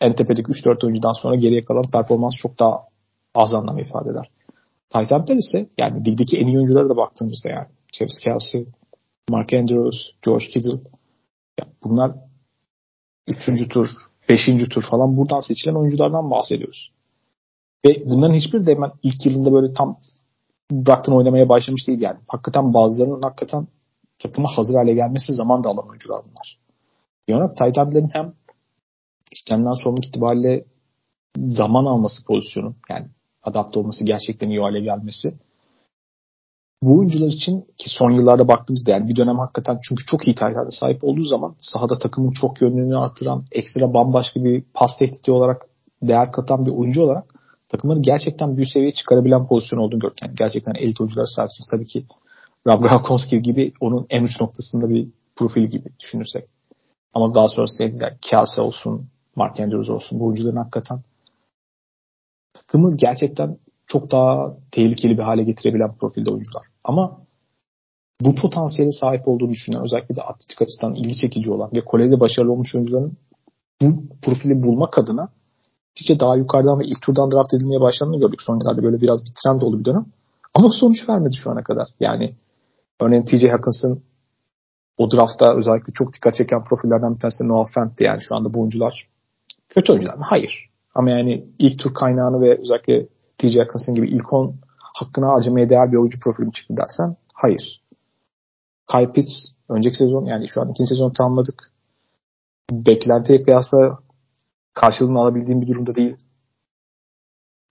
En 0.01 0.15
tepedeki 0.15 0.51
3-4 0.51 0.85
oyuncudan 0.85 1.13
sonra 1.13 1.35
geriye 1.35 1.61
kalan 1.61 1.91
performans 1.91 2.35
çok 2.41 2.59
daha 2.59 2.79
az 3.35 3.53
anlam 3.53 3.79
ifade 3.79 4.09
eder. 4.09 4.29
End'ler 4.95 5.35
ise 5.35 5.69
yani 5.77 6.05
ligdeki 6.05 6.37
en 6.37 6.47
iyi 6.47 6.57
oyunculara 6.57 6.89
da 6.89 6.97
baktığımızda 6.97 7.49
yani 7.49 7.67
Travis 7.93 8.19
Kelsey, 8.23 8.65
Mark 9.29 9.53
Andrews, 9.53 9.97
George 10.25 10.45
Kittle 10.45 10.79
yani 11.59 11.71
bunlar 11.83 12.15
3. 13.27 13.69
tur, 13.69 13.87
5. 14.29 14.45
tur 14.69 14.83
falan 14.83 15.17
buradan 15.17 15.39
seçilen 15.39 15.75
oyunculardan 15.75 16.31
bahsediyoruz. 16.31 16.91
Ve 17.85 18.03
bunların 18.05 18.33
hiçbir 18.33 18.65
de 18.65 18.71
hemen 18.71 18.91
ilk 19.03 19.25
yılında 19.25 19.53
böyle 19.53 19.73
tam 19.73 19.97
Brockton 20.71 21.13
oynamaya 21.13 21.49
başlamış 21.49 21.87
değil 21.87 22.01
yani. 22.01 22.19
Hakikaten 22.27 22.73
bazılarının 22.73 23.21
hakikaten 23.21 23.67
takıma 24.19 24.49
hazır 24.55 24.75
hale 24.75 24.93
gelmesi 24.93 25.33
zaman 25.35 25.63
da 25.63 25.69
alan 25.69 25.89
oyuncular 25.89 26.21
bunlar. 26.29 26.57
Tight 27.49 27.77
endlerin 27.77 28.09
hem 28.13 28.33
istenilen 29.31 29.73
sorumluluk 29.73 30.05
itibariyle 30.05 30.65
zaman 31.37 31.85
alması 31.85 32.25
pozisyonu 32.25 32.75
yani 32.89 33.07
adapte 33.43 33.79
olması 33.79 34.05
gerçekten 34.05 34.49
iyi 34.49 34.59
hale 34.59 34.79
gelmesi 34.79 35.33
bu 36.83 36.99
oyuncular 36.99 37.27
için 37.27 37.61
ki 37.61 37.85
son 37.87 38.11
yıllarda 38.11 38.47
baktığımızda 38.47 38.91
yani 38.91 39.07
bir 39.07 39.15
dönem 39.15 39.39
hakikaten 39.39 39.79
çünkü 39.89 40.05
çok 40.05 40.27
iyi 40.27 40.35
tight 40.35 40.57
sahip 40.69 41.03
olduğu 41.03 41.23
zaman 41.23 41.55
sahada 41.59 41.99
takımın 41.99 42.31
çok 42.31 42.61
yönlülüğünü 42.61 42.97
artıran 42.97 43.45
ekstra 43.51 43.93
bambaşka 43.93 44.43
bir 44.43 44.63
pas 44.73 44.97
tehdidi 44.97 45.31
olarak 45.31 45.65
değer 46.01 46.31
katan 46.31 46.65
bir 46.65 46.71
oyuncu 46.71 47.03
olarak 47.03 47.25
takımları 47.69 47.99
gerçekten 47.99 48.57
büyük 48.57 48.69
seviyeye 48.69 48.93
çıkarabilen 48.93 49.47
pozisyon 49.47 49.79
olduğunu 49.79 49.99
gördük. 49.99 50.17
Yani 50.23 50.35
gerçekten 50.35 50.73
elit 50.73 51.01
oyuncular 51.01 51.25
sahipsiniz. 51.25 51.67
Tabii 51.71 51.85
ki 51.85 52.05
Rob 52.67 52.81
Gronkowski 52.81 53.41
gibi 53.41 53.73
onun 53.79 54.05
en 54.09 54.23
uç 54.23 54.41
noktasında 54.41 54.89
bir 54.89 55.07
profil 55.35 55.63
gibi 55.63 55.89
düşünürsek. 55.99 56.45
Ama 57.13 57.35
daha 57.35 57.47
sonrasında 57.47 57.83
yani 57.83 58.17
Kelsey 58.21 58.63
olsun, 58.63 59.07
Mark 59.35 59.59
Andrews 59.59 59.89
olsun 59.89 60.19
bu 60.19 60.25
oyuncuların 60.25 60.55
hakikaten 60.55 60.99
takımı 62.53 62.97
gerçekten 62.97 63.57
çok 63.91 64.11
daha 64.11 64.57
tehlikeli 64.71 65.17
bir 65.17 65.23
hale 65.23 65.43
getirebilen 65.43 65.95
profilde 65.95 66.31
oyuncular. 66.31 66.63
Ama 66.83 67.21
bu 68.21 68.35
potansiyele 68.35 68.91
sahip 68.91 69.27
olduğunu 69.27 69.49
düşünen 69.49 69.83
özellikle 69.83 70.15
de 70.15 70.21
atletik 70.21 70.61
açıdan 70.61 70.95
ilgi 70.95 71.17
çekici 71.17 71.51
olan 71.51 71.71
ve 71.75 71.81
kolejde 71.85 72.19
başarılı 72.19 72.51
olmuş 72.51 72.75
oyuncuların 72.75 73.17
bu 73.81 74.03
profili 74.21 74.63
bulmak 74.63 74.97
adına 74.97 75.29
gittikçe 75.95 76.19
daha 76.19 76.35
yukarıdan 76.35 76.79
ve 76.79 76.85
ilk 76.85 77.01
turdan 77.01 77.31
draft 77.31 77.53
edilmeye 77.53 77.81
başlandığını 77.81 78.19
gördük. 78.19 78.41
Son 78.41 78.59
yıllarda 78.59 78.83
böyle 78.83 79.01
biraz 79.01 79.19
bir 79.25 79.31
trend 79.43 79.61
oldu 79.61 79.79
bir 79.79 79.85
dönem. 79.85 80.05
Ama 80.53 80.69
sonuç 80.69 81.09
vermedi 81.09 81.35
şu 81.43 81.51
ana 81.51 81.63
kadar. 81.63 81.87
Yani 81.99 82.35
örneğin 83.01 83.25
TJ 83.25 83.43
Hawkins'ın 83.43 84.03
o 84.97 85.11
draftta 85.11 85.55
özellikle 85.57 85.93
çok 85.93 86.13
dikkat 86.13 86.35
çeken 86.35 86.63
profillerden 86.63 87.15
bir 87.15 87.19
tanesi 87.19 87.47
Noah 87.47 87.67
Fant'ti. 87.73 88.03
Yani 88.03 88.21
şu 88.21 88.35
anda 88.35 88.53
bu 88.53 88.59
oyuncular 88.59 89.07
kötü 89.69 89.91
oyuncular 89.91 90.15
mı? 90.15 90.23
Hayır. 90.25 90.69
Ama 90.95 91.09
yani 91.09 91.45
ilk 91.59 91.79
tur 91.79 91.93
kaynağını 91.93 92.41
ve 92.41 92.59
özellikle 92.61 93.07
TJ 93.41 93.57
Hawkinson 93.57 93.95
gibi 93.95 94.09
ilk 94.09 94.33
10 94.33 94.55
hakkını 94.77 95.25
harcamaya 95.25 95.69
değer 95.69 95.91
bir 95.91 95.97
oyuncu 95.97 96.19
profili 96.19 96.51
çıktı 96.51 96.77
dersen 96.77 97.15
hayır. 97.33 97.81
Kyle 98.91 99.11
Pitts 99.11 99.51
önceki 99.69 99.97
sezon 99.97 100.25
yani 100.25 100.49
şu 100.49 100.61
an 100.61 100.69
ikinci 100.69 100.89
sezon 100.89 101.09
tamamladık. 101.09 101.71
Beklentiye 102.71 103.43
kıyasla 103.43 103.99
karşılığını 104.73 105.19
alabildiğim 105.19 105.61
bir 105.61 105.67
durumda 105.67 105.95
değil. 105.95 106.15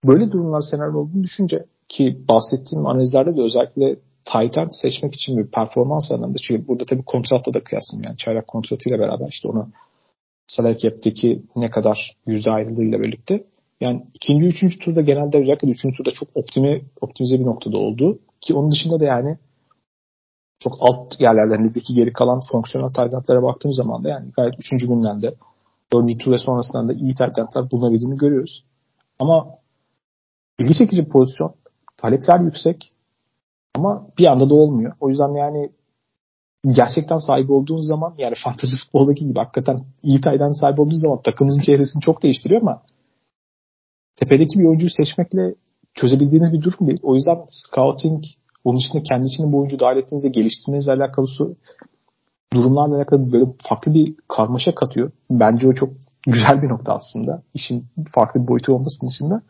Böyle 0.06 0.32
durumlar 0.32 0.60
senaryo 0.60 0.98
olduğunu 0.98 1.22
düşünce 1.22 1.66
ki 1.88 2.24
bahsettiğim 2.28 2.86
analizlerde 2.86 3.36
de 3.36 3.42
özellikle 3.42 3.96
Titan 4.24 4.68
seçmek 4.82 5.14
için 5.14 5.38
bir 5.38 5.50
performans 5.50 6.12
anlamında 6.12 6.38
çünkü 6.42 6.68
burada 6.68 6.84
tabii 6.84 7.04
kontratla 7.04 7.54
da 7.54 7.64
kıyasım 7.64 8.02
yani 8.02 8.16
çaylak 8.16 8.46
kontratıyla 8.46 8.98
beraber 8.98 9.28
işte 9.28 9.48
onu 9.48 9.68
salary 10.46 10.78
cap'teki 10.78 11.42
ne 11.56 11.70
kadar 11.70 12.16
yüzde 12.26 12.50
ayrılığıyla 12.50 13.00
birlikte 13.00 13.44
yani 13.80 14.06
ikinci, 14.14 14.46
üçüncü 14.46 14.78
turda 14.78 15.00
genelde 15.00 15.38
özellikle 15.38 15.68
üçüncü 15.68 15.96
turda 15.96 16.10
çok 16.10 16.28
optimi, 16.34 16.82
optimize 17.00 17.38
bir 17.38 17.46
noktada 17.46 17.78
oldu. 17.78 18.18
Ki 18.40 18.54
onun 18.54 18.70
dışında 18.70 19.00
da 19.00 19.04
yani 19.04 19.38
çok 20.58 20.72
alt 20.80 21.20
yerlerden 21.20 21.68
ligdeki 21.68 21.94
geri 21.94 22.12
kalan 22.12 22.40
fonksiyonel 22.52 22.88
tight 22.88 23.28
baktığım 23.28 23.72
zaman 23.72 24.04
da 24.04 24.08
yani 24.08 24.30
gayet 24.36 24.54
üçüncü 24.58 24.88
günden 24.88 25.22
de 25.22 25.34
dördüncü 25.92 26.18
tur 26.18 26.32
ve 26.32 26.38
sonrasında 26.38 26.88
da 26.88 26.92
iyi 26.92 27.14
tight 27.14 27.72
bulunabildiğini 27.72 28.16
görüyoruz. 28.16 28.64
Ama 29.18 29.46
ilgi 30.58 30.74
çekici 30.74 31.08
pozisyon. 31.08 31.54
Talepler 31.96 32.40
yüksek 32.40 32.92
ama 33.74 34.06
bir 34.18 34.26
anda 34.26 34.50
da 34.50 34.54
olmuyor. 34.54 34.92
O 35.00 35.08
yüzden 35.08 35.34
yani 35.34 35.70
gerçekten 36.66 37.18
sahip 37.18 37.50
olduğun 37.50 37.80
zaman 37.80 38.14
yani 38.18 38.34
fantezi 38.44 38.76
futboldaki 38.76 39.26
gibi 39.26 39.38
hakikaten 39.38 39.84
iyi 40.02 40.20
taydan 40.20 40.52
sahip 40.52 40.78
olduğun 40.78 41.02
zaman 41.02 41.22
takımınızın 41.22 41.62
çehresini 41.62 42.02
çok 42.02 42.22
değiştiriyor 42.22 42.62
ama 42.62 42.82
tepedeki 44.20 44.58
bir 44.58 44.64
oyuncuyu 44.64 44.90
seçmekle 44.90 45.54
çözebildiğiniz 45.94 46.52
bir 46.52 46.62
durum 46.62 46.86
değil. 46.86 47.00
O 47.02 47.14
yüzden 47.14 47.38
scouting, 47.48 48.24
onun 48.64 48.78
içinde 48.78 49.02
kendi 49.02 49.26
içinde 49.26 49.52
bu 49.52 49.58
oyuncu 49.58 49.80
dahil 49.80 49.96
ettiğinizde 49.96 50.28
geliştirmenizle 50.28 50.92
alakalı 50.92 51.26
durumlarla 52.52 52.96
alakalı 52.96 53.32
böyle 53.32 53.44
farklı 53.68 53.94
bir 53.94 54.14
karmaşa 54.28 54.74
katıyor. 54.74 55.10
Bence 55.30 55.68
o 55.68 55.74
çok 55.74 55.90
güzel 56.26 56.62
bir 56.62 56.68
nokta 56.68 56.94
aslında. 56.94 57.42
İşin 57.54 57.84
farklı 58.14 58.42
bir 58.42 58.48
boyutu 58.48 58.74
olmasının 58.74 59.10
dışında. 59.10 59.42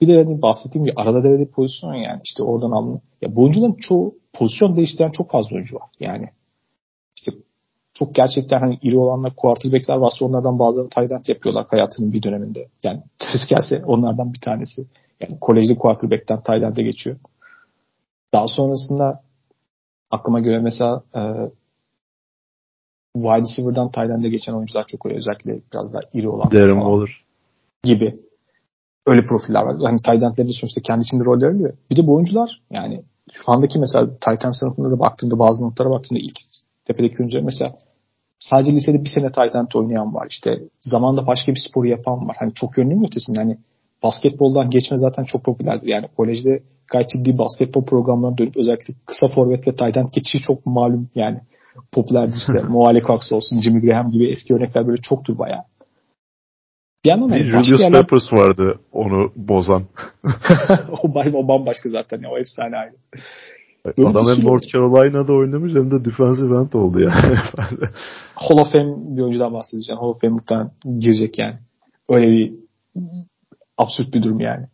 Bir 0.00 0.08
de 0.08 0.24
hani 0.24 0.42
bahsettiğim 0.42 0.84
gibi 0.84 0.94
arada 0.96 1.24
derede 1.24 1.46
pozisyon 1.46 1.94
yani 1.94 2.20
işte 2.24 2.42
oradan 2.42 2.70
alın. 2.70 3.00
Ya 3.22 3.36
bu 3.36 3.42
oyuncuların 3.42 3.76
çoğu 3.80 4.14
pozisyon 4.32 4.76
değiştiren 4.76 5.10
çok 5.10 5.30
fazla 5.30 5.56
oyuncu 5.56 5.76
var. 5.76 5.88
Yani 6.00 6.28
işte 7.16 7.32
çok 7.98 8.14
gerçekten 8.14 8.60
hani 8.60 8.78
iri 8.82 8.98
olanlar 8.98 9.36
quarterback'ler 9.36 9.96
varsa 9.96 10.24
onlardan 10.24 10.58
bazıları 10.58 10.88
tight 10.88 11.28
yapıyorlar 11.28 11.66
hayatının 11.70 12.12
bir 12.12 12.22
döneminde. 12.22 12.68
Yani 12.82 13.02
Travis 13.18 13.46
gelse 13.48 13.84
onlardan 13.84 14.32
bir 14.32 14.40
tanesi. 14.40 14.86
Yani 15.20 15.40
kolejde 15.40 15.74
quarterback'ten 15.74 16.40
tight 16.42 16.76
geçiyor. 16.76 17.16
Daha 18.34 18.48
sonrasında 18.48 19.22
aklıma 20.10 20.40
göre 20.40 20.58
mesela 20.58 21.02
e, 21.14 21.20
wide 23.14 23.42
receiver'dan 23.42 23.90
tight 23.90 24.30
geçen 24.30 24.52
oyuncular 24.52 24.86
çok 24.86 25.06
öyle. 25.06 25.16
Özellikle 25.16 25.60
biraz 25.72 25.92
daha 25.92 26.02
iri 26.12 26.28
olan. 26.28 26.50
Darren 26.50 26.76
olur 26.76 27.24
Gibi. 27.82 28.20
Öyle 29.06 29.22
profiller 29.22 29.62
var. 29.62 29.76
Hani 29.82 29.96
tight 29.96 30.22
end'lerin 30.22 30.60
sonuçta 30.60 30.80
kendi 30.80 31.02
içinde 31.02 31.24
rolleri 31.24 31.54
oluyor. 31.54 31.72
Bir 31.90 31.96
de 31.96 32.06
bu 32.06 32.14
oyuncular 32.14 32.62
yani 32.70 33.02
şu 33.32 33.52
andaki 33.52 33.78
mesela 33.78 34.10
Titan 34.20 34.50
sınıfında 34.50 34.90
da 34.90 34.98
baktığında 34.98 35.38
bazı 35.38 35.64
notlara 35.64 35.90
baktığında 35.90 36.20
ilk 36.20 36.38
tepedeki 36.86 37.16
oyuncular 37.18 37.42
mesela 37.42 37.74
sadece 38.38 38.72
lisede 38.72 39.04
bir 39.04 39.10
sene 39.14 39.26
Titan 39.26 39.68
oynayan 39.74 40.14
var. 40.14 40.26
İşte 40.30 40.50
zamanda 40.80 41.26
başka 41.26 41.52
bir 41.52 41.60
sporu 41.70 41.86
yapan 41.86 42.28
var. 42.28 42.36
Hani 42.38 42.52
çok 42.54 42.78
yönlü 42.78 42.94
mü 42.94 43.06
ötesinde 43.06 43.40
hani 43.40 43.58
basketboldan 44.02 44.70
geçme 44.70 44.96
zaten 44.98 45.24
çok 45.24 45.44
popülerdir. 45.44 45.86
Yani 45.86 46.08
kolejde 46.16 46.62
gayet 46.92 47.10
ciddi 47.10 47.38
basketbol 47.38 47.84
programlarına 47.84 48.38
dönüp 48.38 48.56
özellikle 48.56 48.94
kısa 49.06 49.28
forvetle 49.28 49.76
tight 49.76 50.12
geçişi 50.12 50.40
çok 50.40 50.66
malum 50.66 51.08
yani 51.14 51.40
popülerdir 51.92 52.36
işte. 52.36 52.52
Moale 52.68 53.02
Cox 53.02 53.32
olsun, 53.32 53.60
Jimmy 53.60 53.80
Graham 53.80 54.10
gibi 54.10 54.30
eski 54.30 54.54
örnekler 54.54 54.86
böyle 54.86 55.02
çoktur 55.02 55.38
bayağı. 55.38 55.62
Bir 57.04 57.10
yandan 57.10 57.30
bir 57.30 57.44
Julius 57.44 57.80
yerler... 57.80 58.00
Peppers 58.00 58.32
vardı 58.32 58.80
onu 58.92 59.32
bozan. 59.36 59.82
o, 61.02 61.08
o 61.34 61.48
bambaşka 61.48 61.88
zaten 61.88 62.22
ya. 62.22 62.30
O 62.30 62.38
efsane 62.38 62.76
ayrı. 62.76 62.94
Böyle 63.86 64.08
Adam 64.08 64.26
hem 64.26 64.44
North 64.44 64.66
Carolina'da 64.72 65.32
oynamış 65.32 65.74
hem 65.74 65.90
de 65.90 66.04
defensive 66.04 66.56
end 66.56 66.72
oldu 66.72 67.00
yani. 67.00 67.36
Hall 68.34 68.58
of 68.58 68.72
Fame 68.72 69.16
bir 69.16 69.22
oyuncudan 69.22 69.52
bahsedeceğim. 69.52 70.00
Hall 70.00 70.08
of 70.08 70.20
Fame 70.20 70.32
muhtemelen 70.32 70.70
girecek 70.98 71.38
yani. 71.38 71.54
Öyle 72.08 72.26
bir 72.26 72.54
absürt 73.78 74.14
bir 74.14 74.22
durum 74.22 74.40
yani. 74.40 74.66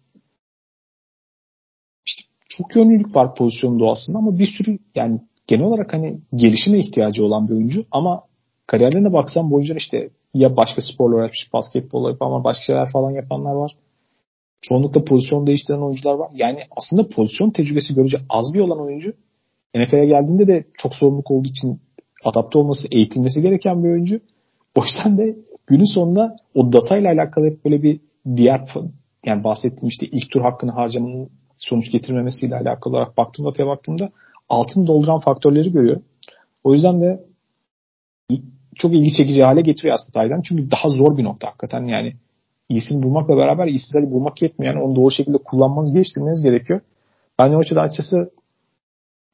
İşte 2.07 2.23
çok 2.49 2.77
yönlülük 2.77 3.17
var 3.17 3.35
pozisyonun 3.35 3.81
doğasında 3.81 4.19
ama 4.19 4.39
bir 4.39 4.47
sürü 4.47 4.79
yani 4.95 5.21
genel 5.47 5.65
olarak 5.65 5.93
hani 5.93 6.21
gelişime 6.35 6.79
ihtiyacı 6.79 7.25
olan 7.25 7.49
bir 7.49 7.53
oyuncu 7.53 7.85
ama 7.91 8.23
kariyerlerine 8.67 9.13
baksan 9.13 9.51
bu 9.51 9.55
oyuncular 9.55 9.81
işte 9.81 10.11
ya 10.35 10.57
başka 10.57 10.83
sporla 10.83 11.17
uğraşmış, 11.17 11.53
basketbol 11.53 12.11
yapan 12.11 12.45
başka 12.45 12.63
şeyler 12.63 12.93
falan 12.93 13.11
yapanlar 13.11 13.55
var. 13.55 13.77
Çoğunlukla 14.63 15.05
pozisyon 15.05 15.47
değiştiren 15.47 15.79
oyuncular 15.79 16.15
var. 16.15 16.31
Yani 16.35 16.61
aslında 16.77 17.09
pozisyon 17.09 17.51
tecrübesi 17.51 17.95
görece 17.95 18.19
az 18.29 18.55
bir 18.55 18.61
olan 18.61 18.81
oyuncu 18.81 19.13
NFL'e 19.75 20.07
geldiğinde 20.07 20.47
de 20.47 20.65
çok 20.75 20.95
sorumluluk 20.95 21.31
olduğu 21.31 21.49
için 21.49 21.81
adapte 22.25 22.59
olması, 22.59 22.89
eğitilmesi 22.93 23.43
gereken 23.43 23.85
bir 23.85 23.91
oyuncu. 23.91 24.21
O 24.75 24.85
yüzden 24.85 25.19
de 25.19 25.37
günün 25.67 25.95
sonunda 25.95 26.37
o 26.55 26.73
datayla 26.73 27.13
alakalı 27.13 27.47
hep 27.47 27.65
böyle 27.65 27.83
bir 27.83 28.01
diğer 28.37 28.69
yani 29.27 29.45
bahsettiğim 29.45 29.89
işte 29.89 30.07
ilk 30.07 30.31
tur 30.31 30.41
hakkını 30.41 30.71
harcamanın 30.73 31.31
sonuç 31.59 31.91
getirmemesiyle 31.93 32.57
alakalı 32.57 32.97
olarak 32.97 33.17
baktığımda 33.17 33.51
dataya 33.51 33.67
baktığımda 33.67 34.11
altını 34.49 34.87
dolduran 34.87 35.21
faktörleri 35.21 35.73
görüyor. 35.73 36.01
O 36.65 36.73
yüzden 36.73 37.01
de 37.01 37.25
çok 38.75 38.93
ilgi 38.95 39.13
çekici 39.13 39.43
hale 39.43 39.61
getiriyor 39.61 39.95
aslında 39.95 40.13
Taylan. 40.13 40.43
Çünkü 40.43 40.71
daha 40.71 40.89
zor 40.89 41.17
bir 41.17 41.25
nokta 41.25 41.49
hakikaten 41.49 41.85
yani 41.85 42.15
iyisini 42.73 43.03
bulmakla 43.03 43.37
beraber 43.37 43.67
iyisizleri 43.67 44.11
bulmak 44.11 44.43
yetmiyor. 44.43 44.75
Yani 44.75 44.85
onu 44.85 44.97
doğru 44.97 45.11
şekilde 45.11 45.39
kullanmanız, 45.39 45.93
geliştirmeniz 45.93 46.43
gerekiyor. 46.43 46.81
Ben 47.39 47.53
o 47.53 47.59
açıdan 47.59 47.85
açıkçası 47.85 48.31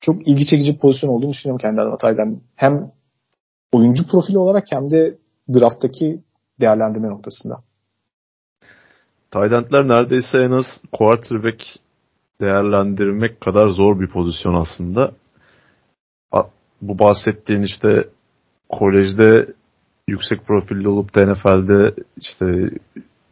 çok 0.00 0.28
ilgi 0.28 0.46
çekici 0.46 0.72
bir 0.72 0.78
pozisyon 0.78 1.10
olduğunu 1.10 1.30
düşünüyorum 1.30 1.60
kendi 1.60 1.80
adıma 1.80 1.96
Taylan. 1.96 2.40
Hem 2.56 2.90
oyuncu 3.72 4.06
profili 4.10 4.38
olarak 4.38 4.64
hem 4.70 4.90
de 4.90 5.18
drafttaki 5.54 6.20
değerlendirme 6.60 7.08
noktasında. 7.08 7.58
Taylandler 9.30 9.88
neredeyse 9.88 10.38
en 10.38 10.50
az 10.50 10.66
quarterback 10.92 11.62
değerlendirmek 12.40 13.40
kadar 13.40 13.68
zor 13.68 14.00
bir 14.00 14.08
pozisyon 14.08 14.54
aslında. 14.54 15.12
Bu 16.82 16.98
bahsettiğin 16.98 17.62
işte 17.62 18.08
kolejde 18.68 19.54
yüksek 20.08 20.46
profilli 20.46 20.88
olup 20.88 21.14
da 21.14 21.32
NFL'de 21.32 21.94
işte 22.16 22.70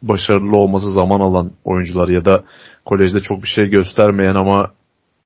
başarılı 0.01 0.57
olması 0.57 0.91
zaman 0.91 1.19
alan 1.19 1.51
oyuncular 1.63 2.07
ya 2.07 2.25
da 2.25 2.43
kolejde 2.85 3.19
çok 3.19 3.43
bir 3.43 3.47
şey 3.47 3.65
göstermeyen 3.65 4.35
ama 4.35 4.71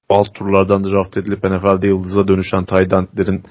alt 0.09 0.33
turlardan 0.33 0.83
draft 0.83 1.17
edilip 1.17 1.43
NFL'de 1.43 1.87
yıldıza 1.87 2.27
dönüşen 2.27 2.65
tight 2.65 2.93
endlerin 2.93 3.43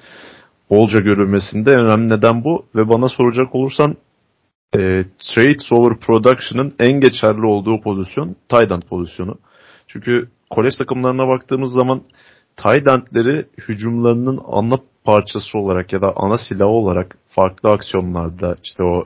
bolca 0.69 0.99
görülmesinde 0.99 1.71
önemli 1.71 2.09
neden 2.09 2.43
bu. 2.43 2.65
Ve 2.75 2.89
bana 2.89 3.09
soracak 3.09 3.55
olursan 3.55 3.95
e, 4.75 4.79
traits 5.35 5.71
over 5.71 5.99
production'ın 5.99 6.73
en 6.79 6.99
geçerli 6.99 7.45
olduğu 7.45 7.81
pozisyon 7.81 8.35
end 8.53 8.81
pozisyonu. 8.89 9.35
Çünkü 9.87 10.29
kolej 10.49 10.75
takımlarına 10.75 11.27
baktığımız 11.27 11.71
zaman 11.71 12.01
tight 12.55 12.87
endleri 12.91 13.45
hücumlarının 13.67 14.39
ana 14.47 14.79
parçası 15.03 15.59
olarak 15.59 15.93
ya 15.93 16.01
da 16.01 16.13
ana 16.15 16.37
silah 16.37 16.67
olarak 16.67 17.17
farklı 17.27 17.69
aksiyonlarda 17.69 18.55
işte 18.63 18.83
o 18.83 19.05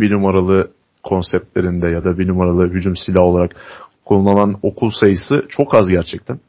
bir 0.00 0.10
numaralı 0.10 0.70
konseptlerinde 1.02 1.90
ya 1.90 2.04
da 2.04 2.18
bir 2.18 2.28
numaralı 2.28 2.70
hücum 2.70 2.96
silahı 2.96 3.26
olarak 3.26 3.56
kullanılan 4.04 4.58
okul 4.62 4.90
sayısı 5.00 5.46
çok 5.48 5.74
az 5.74 5.88
gerçekten. 5.88 6.40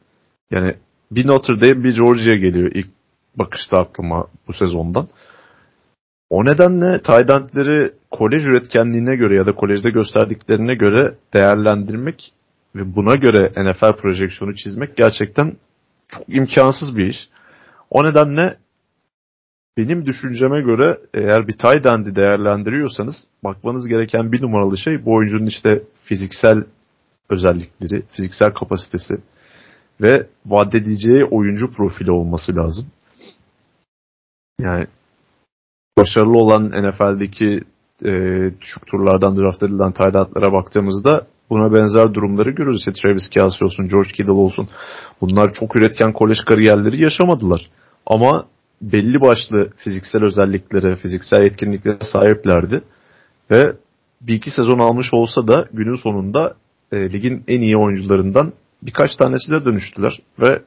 Yani 0.50 0.74
bir 1.10 1.26
Notre 1.26 1.60
Dame 1.60 1.84
bir 1.84 1.96
Georgia 1.96 2.36
geliyor 2.36 2.70
ilk 2.74 2.88
bakışta 3.36 3.78
aklıma 3.78 4.26
bu 4.48 4.52
sezondan. 4.52 5.08
O 6.30 6.44
nedenle 6.44 7.02
Taydantleri 7.02 7.92
kolej 8.10 8.46
üretkenliğine 8.46 9.16
göre 9.16 9.36
ya 9.36 9.46
da 9.46 9.52
kolejde 9.52 9.90
gösterdiklerine 9.90 10.74
göre 10.74 11.14
değerlendirmek 11.34 12.32
ve 12.76 12.96
buna 12.96 13.14
göre 13.14 13.52
NFL 13.56 13.92
projeksiyonu 13.92 14.54
çizmek 14.54 14.96
gerçekten 14.96 15.56
çok 16.08 16.22
imkansız 16.28 16.96
bir 16.96 17.06
iş. 17.06 17.28
O 17.90 18.04
nedenle 18.04 18.56
benim 19.76 20.06
düşünceme 20.06 20.60
göre 20.60 20.98
eğer 21.14 21.48
bir 21.48 21.52
tight 21.52 21.86
end'i 21.86 22.16
değerlendiriyorsanız 22.16 23.16
bakmanız 23.44 23.88
gereken 23.88 24.32
bir 24.32 24.42
numaralı 24.42 24.78
şey 24.78 25.04
bu 25.04 25.14
oyuncunun 25.14 25.46
işte 25.46 25.82
fiziksel 26.04 26.64
özellikleri, 27.30 28.02
fiziksel 28.12 28.50
kapasitesi 28.50 29.14
ve 30.00 30.26
vaat 30.46 30.74
oyuncu 31.30 31.72
profili 31.72 32.10
olması 32.10 32.56
lazım. 32.56 32.86
Yani 34.60 34.86
başarılı 35.98 36.38
olan 36.38 36.70
NFL'deki 36.70 37.60
e, 38.04 38.12
düşük 38.60 38.86
turlardan 38.86 39.36
draft 39.36 39.62
edilen 39.62 39.92
tight 39.92 40.16
end'lere 40.16 40.52
baktığımızda 40.52 41.26
buna 41.50 41.72
benzer 41.72 42.14
durumları 42.14 42.50
görürüz. 42.50 42.78
İşte 42.78 42.92
Travis 42.92 43.28
Kelsey 43.30 43.66
olsun, 43.66 43.88
George 43.88 44.08
Kittle 44.08 44.32
olsun. 44.32 44.68
Bunlar 45.20 45.52
çok 45.52 45.76
üretken 45.76 46.12
kolej 46.12 46.38
kariyerleri 46.48 47.02
yaşamadılar. 47.02 47.70
Ama 48.06 48.46
belli 48.82 49.20
başlı 49.20 49.70
fiziksel 49.76 50.24
özelliklere, 50.24 50.96
fiziksel 50.96 51.40
etkinliklere 51.40 51.98
sahiplerdi. 52.12 52.82
Ve 53.50 53.72
bir 54.20 54.34
iki 54.34 54.50
sezon 54.50 54.78
almış 54.78 55.06
olsa 55.12 55.48
da 55.48 55.68
günün 55.72 55.96
sonunda 55.96 56.54
e, 56.92 57.12
ligin 57.12 57.44
en 57.48 57.60
iyi 57.60 57.76
oyuncularından 57.76 58.52
birkaç 58.82 59.16
tanesiyle 59.16 59.64
dönüştüler. 59.64 60.20
Ve 60.40 60.62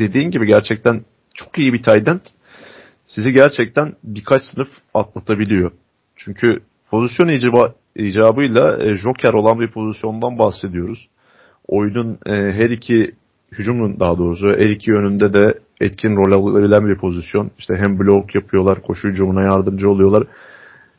dediğin 0.00 0.30
gibi 0.30 0.46
gerçekten 0.46 1.04
çok 1.34 1.58
iyi 1.58 1.72
bir 1.72 1.82
tight 1.82 2.08
sizi 3.06 3.32
gerçekten 3.32 3.92
birkaç 4.04 4.42
sınıf 4.42 4.68
atlatabiliyor. 4.94 5.72
Çünkü 6.16 6.60
pozisyon 6.90 7.28
icaba, 7.28 7.74
icabıyla 7.96 8.84
e, 8.84 8.94
joker 8.94 9.32
olan 9.32 9.60
bir 9.60 9.70
pozisyondan 9.70 10.38
bahsediyoruz. 10.38 11.08
Oyunun 11.68 12.18
e, 12.26 12.32
her 12.32 12.70
iki 12.70 13.14
hücumun 13.58 14.00
daha 14.00 14.18
doğrusu 14.18 14.48
her 14.48 14.70
iki 14.70 14.90
yönünde 14.90 15.32
de 15.32 15.58
etkin 15.82 16.16
rol 16.16 16.32
alabilen 16.32 16.86
bir 16.88 16.96
pozisyon. 16.96 17.50
İşte 17.58 17.74
hem 17.76 17.98
blok 17.98 18.34
yapıyorlar, 18.34 18.82
koşu 18.82 19.08
hücumuna 19.08 19.42
yardımcı 19.42 19.90
oluyorlar. 19.90 20.24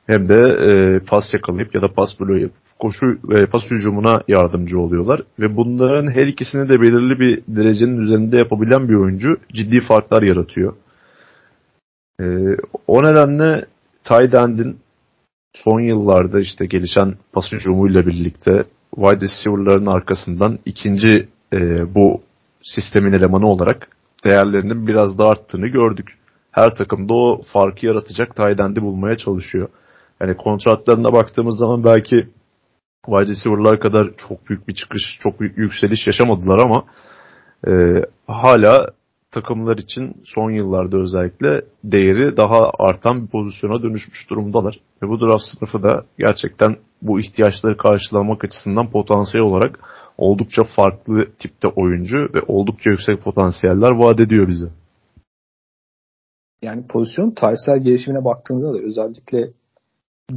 Hem 0.08 0.30
de 0.30 0.36
e, 0.36 1.00
pas 1.00 1.34
yakalayıp 1.34 1.76
ya 1.76 1.82
da 1.82 1.88
pas 1.88 2.20
bloğu 2.20 2.38
yapıp 2.38 2.64
koşu 2.80 3.06
e, 3.38 3.46
pas 3.46 3.64
hücumuna 3.72 4.22
yardımcı 4.28 4.80
oluyorlar. 4.80 5.22
Ve 5.40 5.58
bunların 5.58 6.12
her 6.12 6.28
ikisini 6.28 6.70
de 6.70 6.82
belirli 6.82 7.20
bir 7.20 7.42
derecenin 7.48 7.98
üzerinde 7.98 8.38
yapabilen 8.38 8.90
bir 8.90 8.96
oyuncu 8.96 9.38
ciddi 9.54 9.80
farklar 9.80 10.24
yaratıyor. 10.24 10.74
E, 12.20 12.26
o 12.88 13.04
nedenle 13.04 13.66
tight 14.04 14.34
end'in 14.34 14.78
son 15.54 15.80
yıllarda 15.80 16.40
işte 16.40 16.66
gelişen 16.66 17.16
pas 17.34 17.52
hücumuyla 17.52 18.06
birlikte 18.06 18.64
wide 18.96 19.26
receiver'ların 19.26 19.86
arkasından 19.86 20.60
ikinci 20.66 21.28
e, 21.54 21.60
bu 21.96 22.22
sistemin 22.64 23.14
elemanı 23.14 23.48
olarak 23.48 23.88
değerlerinin 24.26 24.88
biraz 24.88 25.18
da 25.18 25.30
arttığını 25.30 25.68
gördük. 25.68 26.18
Her 26.52 26.76
takımda 26.76 27.14
o 27.14 27.42
farkı 27.54 27.86
yaratacak 27.86 28.36
tight 28.36 28.82
bulmaya 28.82 29.18
çalışıyor. 29.18 29.70
Yani 30.22 30.38
kontratlarına 30.38 31.14
baktığımız 31.14 31.60
zaman 31.60 31.84
belki 31.84 32.30
wide 33.06 33.32
receiver'lar 33.32 33.80
kadar 33.80 34.08
çok 34.28 34.50
büyük 34.50 34.68
bir 34.68 34.74
çıkış, 34.74 35.02
çok 35.24 35.40
büyük 35.40 35.58
yükseliş 35.58 36.08
yaşamadılar 36.08 36.60
ama 36.60 36.86
e, 37.68 37.72
hala 38.28 38.88
takımlar 39.32 39.78
için 39.78 40.16
son 40.26 40.52
yıllarda 40.52 40.98
özellikle 40.98 41.62
değeri 41.84 42.38
daha 42.38 42.72
artan 42.80 43.24
bir 43.24 43.28
pozisyona 43.28 43.84
dönüşmüş 43.84 44.30
durumdalar. 44.30 44.76
Ve 45.04 45.08
bu 45.08 45.20
draft 45.20 45.44
sınıfı 45.44 45.84
da 45.84 46.06
gerçekten 46.20 46.76
bu 47.02 47.20
ihtiyaçları 47.20 47.78
karşılamak 47.78 48.44
açısından 48.46 48.92
potansiyel 48.92 49.46
olarak 49.46 49.80
oldukça 50.18 50.64
farklı 50.76 51.28
tipte 51.40 51.68
oyuncu 51.68 52.18
ve 52.18 52.42
oldukça 52.48 52.90
yüksek 52.90 53.24
potansiyeller 53.24 53.92
vaat 53.92 54.20
ediyor 54.20 54.48
bize. 54.48 54.68
Yani 56.62 56.88
pozisyon 56.88 57.32
tarihsel 57.32 57.80
gelişimine 57.80 58.26
baktığında 58.26 58.74
da 58.74 58.78
özellikle 58.78 59.50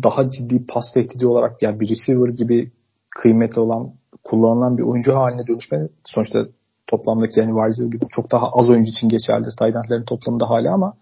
daha 0.03 0.29
ciddi 0.29 0.67
pas 0.67 0.85
tehdidi 0.95 1.27
olarak 1.27 1.63
yani 1.63 1.81
bir 1.81 1.89
receiver 1.89 2.29
gibi 2.29 2.73
kıymetli 3.17 3.61
olan 3.61 3.93
kullanılan 4.25 4.79
bir 4.79 4.83
oyuncu 4.83 5.15
haline 5.15 5.47
dönüşme 5.47 5.89
sonuçta 6.05 6.39
toplamdaki 6.87 7.41
yani 7.41 7.51
Weiser 7.51 7.87
gibi 7.87 8.05
çok 8.11 8.33
daha 8.33 8.47
az 8.53 8.71
oyuncu 8.71 8.91
için 8.91 9.09
geçerli. 9.09 9.47
Taylandlerin 9.59 10.05
toplamında 10.05 10.51
hala 10.51 10.75
ama 10.75 10.95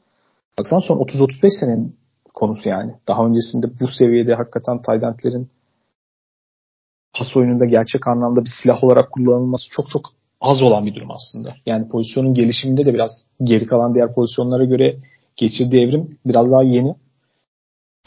baksana 0.59 0.81
son 0.81 0.97
30-35 0.97 1.61
senenin 1.61 1.97
konusu 2.35 2.69
yani. 2.69 2.95
Daha 3.09 3.27
öncesinde 3.27 3.67
bu 3.81 3.87
seviyede 3.99 4.35
hakikaten 4.35 4.83
Taylandlerin 4.83 5.49
pas 7.19 7.36
oyununda 7.36 7.65
gerçek 7.65 8.07
anlamda 8.09 8.41
bir 8.41 8.51
silah 8.62 8.85
olarak 8.85 9.12
kullanılması 9.12 9.66
çok 9.70 9.89
çok 9.89 10.03
az 10.41 10.62
olan 10.62 10.86
bir 10.86 10.95
durum 10.95 11.11
aslında. 11.11 11.55
Yani 11.66 11.89
pozisyonun 11.89 12.35
gelişiminde 12.35 12.86
de 12.86 12.95
biraz 12.95 13.11
geri 13.45 13.66
kalan 13.66 13.95
diğer 13.95 14.15
pozisyonlara 14.15 14.65
göre 14.65 14.97
geçirdiği 15.36 15.82
evrim 15.82 16.19
biraz 16.27 16.51
daha 16.51 16.62
yeni. 16.62 16.95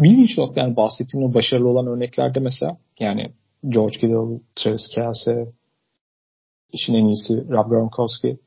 Bir 0.02 0.36
nokta 0.38 0.62
yani 0.62 0.76
bahsettiğim 0.76 1.30
o 1.30 1.34
başarılı 1.34 1.70
olan 1.70 1.88
örneklerde 1.88 2.40
mesela 2.40 2.78
yani 3.00 3.32
George 3.70 3.94
Kittle, 3.94 4.40
Travis 4.56 4.88
Kelsey, 4.96 5.46
işin 6.74 6.94
en 6.94 7.06
iyisi 7.06 7.50
Rob 7.50 7.70
Gronkowski. 7.70 8.38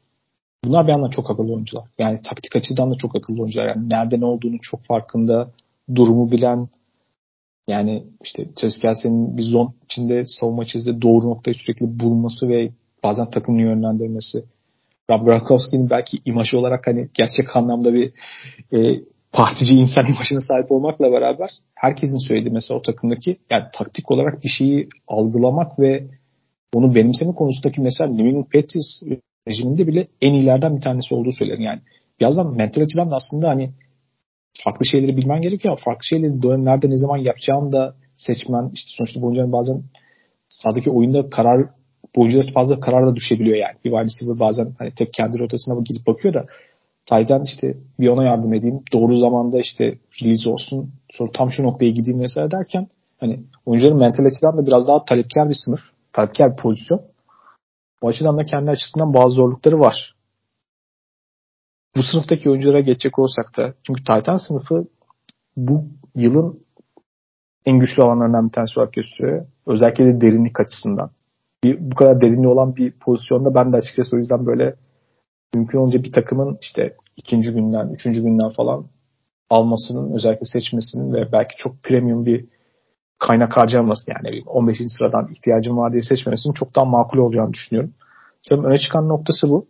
Bunlar 0.65 0.87
bir 0.87 0.93
yandan 0.93 1.11
çok 1.11 1.31
akıllı 1.31 1.53
oyuncular. 1.53 1.85
Yani 1.99 2.23
taktik 2.23 2.57
açıdan 2.57 2.91
da 2.91 2.95
çok 2.95 3.17
akıllı 3.17 3.41
oyuncular. 3.41 3.67
Yani 3.67 3.91
nerede 3.91 4.21
ne 4.21 4.25
olduğunu 4.25 4.57
çok 4.63 4.83
farkında, 4.83 5.51
durumu 5.95 6.31
bilen, 6.31 6.69
yani 7.69 8.05
işte 8.25 8.45
Travis 8.57 8.79
Kelsey'nin 8.79 9.37
bir 9.37 9.43
zon 9.43 9.75
içinde 9.85 10.23
savunma 10.25 10.65
çizde 10.65 11.03
doğru 11.03 11.31
noktayı 11.31 11.55
sürekli 11.55 12.01
bulması 12.01 12.49
ve 12.49 12.71
bazen 13.03 13.31
takımını 13.31 13.63
yönlendirmesi. 13.63 14.45
Rob 15.11 15.25
Gronkowski'nin 15.25 15.91
belki 15.91 16.19
imajı 16.25 16.59
olarak 16.59 16.87
hani 16.87 17.09
gerçek 17.15 17.57
anlamda 17.57 17.95
bir 17.95 18.13
e, 18.73 19.01
partici 19.33 19.79
insan 19.79 20.07
imajına 20.15 20.41
sahip 20.41 20.73
olmakla 20.73 21.13
beraber 21.13 21.51
herkesin 21.75 22.19
söylediği 22.29 22.53
mesela 22.53 22.79
o 22.79 22.83
takımdaki 22.83 23.37
yani 23.51 23.65
taktik 23.73 24.11
olarak 24.11 24.45
bir 24.45 24.49
şeyi 24.49 24.89
algılamak 25.09 25.79
ve 25.79 26.07
onu 26.75 26.95
benimseme 26.95 27.35
konusundaki 27.35 27.81
mesela 27.81 28.11
New 28.11 28.29
England 28.29 28.45
Patriots 28.45 29.03
rejiminde 29.49 29.87
bile 29.87 30.05
en 30.21 30.33
iyilerden 30.33 30.77
bir 30.77 30.81
tanesi 30.81 31.15
olduğu 31.15 31.33
söylenir. 31.33 31.59
Yani 31.59 31.81
birazdan 32.21 32.57
mental 32.57 32.83
açıdan 32.83 33.11
da 33.11 33.15
aslında 33.15 33.49
hani 33.49 33.71
farklı 34.65 34.87
şeyleri 34.87 35.17
bilmen 35.17 35.43
gerekiyor 35.43 35.79
farklı 35.85 36.05
şeyleri 36.05 36.43
dönemlerde 36.43 36.91
ne 36.91 36.97
zaman 36.97 37.17
yapacağını 37.17 37.73
da 37.73 37.95
seçmen 38.15 38.71
işte 38.73 38.91
sonuçta 38.97 39.23
bu 39.23 39.27
oyuncuların 39.27 39.53
bazen 39.53 39.83
sahadaki 40.49 40.91
oyunda 40.91 41.31
karar 41.31 41.67
bu 42.17 42.21
oyuncular 42.21 42.53
fazla 42.55 42.81
karar 42.81 43.07
da 43.07 43.17
düşebiliyor 43.17 43.57
yani. 43.57 43.75
Bir 43.85 43.91
wide 43.91 44.05
receiver 44.05 44.41
bazen 44.41 44.73
hani 44.79 44.95
tek 44.95 45.13
kendi 45.13 45.39
rotasına 45.39 45.81
gidip 45.85 46.07
bakıyor 46.07 46.35
da 46.35 46.47
Tayden 47.07 47.43
işte 47.45 47.75
bir 48.01 48.09
ona 48.09 48.25
yardım 48.25 48.55
edeyim. 48.55 48.81
Doğru 48.93 49.17
zamanda 49.17 49.59
işte 49.59 49.99
release 50.23 50.51
olsun. 50.51 50.93
Sonra 51.13 51.31
tam 51.33 51.53
şu 51.53 51.63
noktaya 51.63 51.91
gideyim 51.91 52.21
mesela 52.21 52.51
derken 52.51 52.89
hani 53.21 53.41
oyuncuların 53.67 53.99
mental 53.99 54.25
açıdan 54.25 54.59
da 54.59 54.67
biraz 54.67 54.87
daha 54.87 55.05
talepkar 55.05 55.49
bir 55.49 55.57
sınıf. 55.65 55.81
Talepkar 56.13 56.51
bir 56.51 56.57
pozisyon. 56.57 57.03
O 58.03 58.09
açıdan 58.09 58.39
da 58.39 58.47
kendi 58.47 58.71
açısından 58.71 59.15
bazı 59.15 59.31
zorlukları 59.31 59.81
var. 59.81 60.15
Bu 61.97 62.03
sınıftaki 62.03 62.51
oyunculara 62.51 62.81
geçecek 62.81 63.19
olsak 63.19 63.57
da 63.57 63.75
çünkü 63.87 64.05
Titan 64.05 64.39
sınıfı 64.39 64.89
bu 65.57 65.85
yılın 66.15 66.61
en 67.67 67.79
güçlü 67.79 68.03
alanlarından 68.03 68.49
bir 68.49 68.53
tanesi 68.53 68.81
olarak 68.81 68.93
gösteriyor. 68.93 69.47
Özellikle 69.67 70.05
de 70.05 70.21
derinlik 70.21 70.61
açısından. 70.61 71.11
Bir, 71.65 71.91
bu 71.91 71.95
kadar 71.95 72.21
derinliği 72.21 72.49
olan 72.49 72.77
bir 72.77 72.93
pozisyonda 72.93 73.55
ben 73.55 73.73
de 73.73 73.77
açıkçası 73.77 74.17
o 74.17 74.19
yüzden 74.19 74.47
böyle 74.47 74.75
mümkün 75.55 75.79
olunca 75.79 76.03
bir 76.03 76.13
takımın 76.13 76.59
işte 76.63 76.97
ikinci 77.17 77.53
günden, 77.53 77.89
üçüncü 77.89 78.23
günden 78.23 78.51
falan 78.51 78.87
almasının, 79.51 80.13
özellikle 80.13 80.45
seçmesinin 80.45 81.13
ve 81.13 81.33
belki 81.33 81.57
çok 81.57 81.83
premium 81.83 82.27
bir 82.27 82.49
kaynak 83.19 83.57
harcaması 83.57 84.11
yani 84.11 84.43
15. 84.47 84.79
sıradan 84.99 85.29
ihtiyacım 85.33 85.77
var 85.77 85.93
diye 85.93 86.03
seçmemesinin 86.03 86.55
çok 86.55 86.77
daha 86.77 86.85
makul 86.85 87.19
olacağını 87.19 87.53
düşünüyorum. 87.53 87.95
Sanırım 88.43 88.65
öne 88.65 88.79
çıkan 88.79 89.09
noktası 89.09 89.49
bu. 89.49 89.67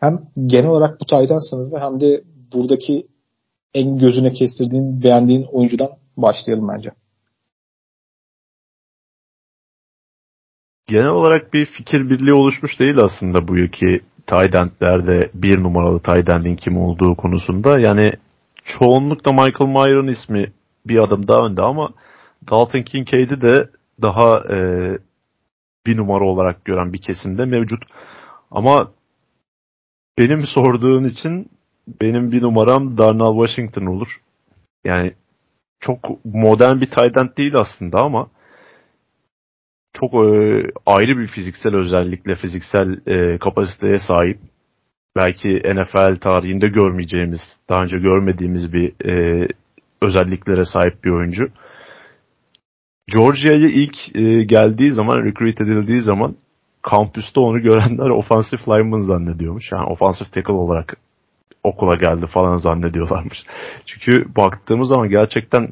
Hem 0.00 0.20
genel 0.46 0.66
olarak 0.66 1.00
bu 1.00 1.04
taydan 1.04 1.50
sınıfı 1.50 1.78
hem 1.78 2.00
de 2.00 2.24
buradaki 2.54 3.06
en 3.74 3.98
gözüne 3.98 4.32
kestirdiğin, 4.32 5.02
beğendiğin 5.02 5.46
oyuncudan 5.52 5.90
başlayalım 6.16 6.68
bence. 6.68 6.90
Genel 10.88 11.08
olarak 11.08 11.54
bir 11.54 11.66
fikir 11.66 12.10
birliği 12.10 12.32
oluşmuş 12.32 12.80
değil 12.80 12.98
aslında 12.98 13.48
bu 13.48 13.56
yılki 13.56 14.00
Tydent'lerde 14.26 15.30
bir 15.34 15.62
numaralı 15.62 16.02
Tydent'in 16.02 16.56
kim 16.56 16.78
olduğu 16.78 17.14
konusunda. 17.16 17.78
Yani 17.78 18.12
çoğunlukla 18.64 19.32
Michael 19.32 19.70
Mayer'ın 19.70 20.08
ismi 20.08 20.52
bir 20.86 20.98
adım 20.98 21.28
daha 21.28 21.46
önde 21.46 21.62
ama 21.62 21.88
Dalton 22.50 22.82
Kincaid'i 22.82 23.42
de 23.42 23.70
daha 24.02 24.54
e, 24.54 24.58
bir 25.86 25.96
numara 25.96 26.24
olarak 26.24 26.64
gören 26.64 26.92
bir 26.92 27.02
kesimde 27.02 27.44
mevcut. 27.44 27.82
Ama 28.50 28.90
benim 30.18 30.46
sorduğun 30.46 31.04
için 31.04 31.50
benim 32.02 32.32
bir 32.32 32.42
numaram 32.42 32.98
Darnell 32.98 33.46
Washington 33.46 33.86
olur. 33.86 34.20
Yani 34.84 35.12
çok 35.80 36.24
modern 36.24 36.80
bir 36.80 36.86
tight 36.86 37.38
değil 37.38 37.54
aslında 37.54 37.98
ama 37.98 38.30
çok 39.92 40.14
e, 40.14 40.62
ayrı 40.86 41.18
bir 41.18 41.28
fiziksel 41.28 41.74
özellikle 41.74 42.36
fiziksel 42.36 43.00
e, 43.06 43.38
kapasiteye 43.38 43.98
sahip. 43.98 44.38
Belki 45.16 45.48
NFL 45.48 46.16
tarihinde 46.16 46.68
görmeyeceğimiz, 46.68 47.40
daha 47.68 47.82
önce 47.82 47.98
görmediğimiz 47.98 48.72
bir 48.72 49.06
e, 49.06 49.48
özelliklere 50.02 50.64
sahip 50.64 51.04
bir 51.04 51.10
oyuncu. 51.10 51.48
Georgia'ya 53.12 53.68
ilk 53.68 54.16
e, 54.16 54.44
geldiği 54.44 54.92
zaman, 54.92 55.24
recruit 55.24 55.60
edildiği 55.60 56.02
zaman 56.02 56.36
kampüste 56.90 57.40
onu 57.40 57.62
görenler 57.62 58.10
offensive 58.10 58.60
lineman 58.68 59.00
zannediyormuş. 59.00 59.72
Yani 59.72 59.86
offensive 59.86 60.28
tackle 60.28 60.52
olarak 60.52 60.96
okula 61.62 61.94
geldi 61.94 62.26
falan 62.26 62.56
zannediyorlarmış. 62.56 63.38
Çünkü 63.86 64.34
baktığımız 64.36 64.88
zaman 64.88 65.08
gerçekten 65.08 65.68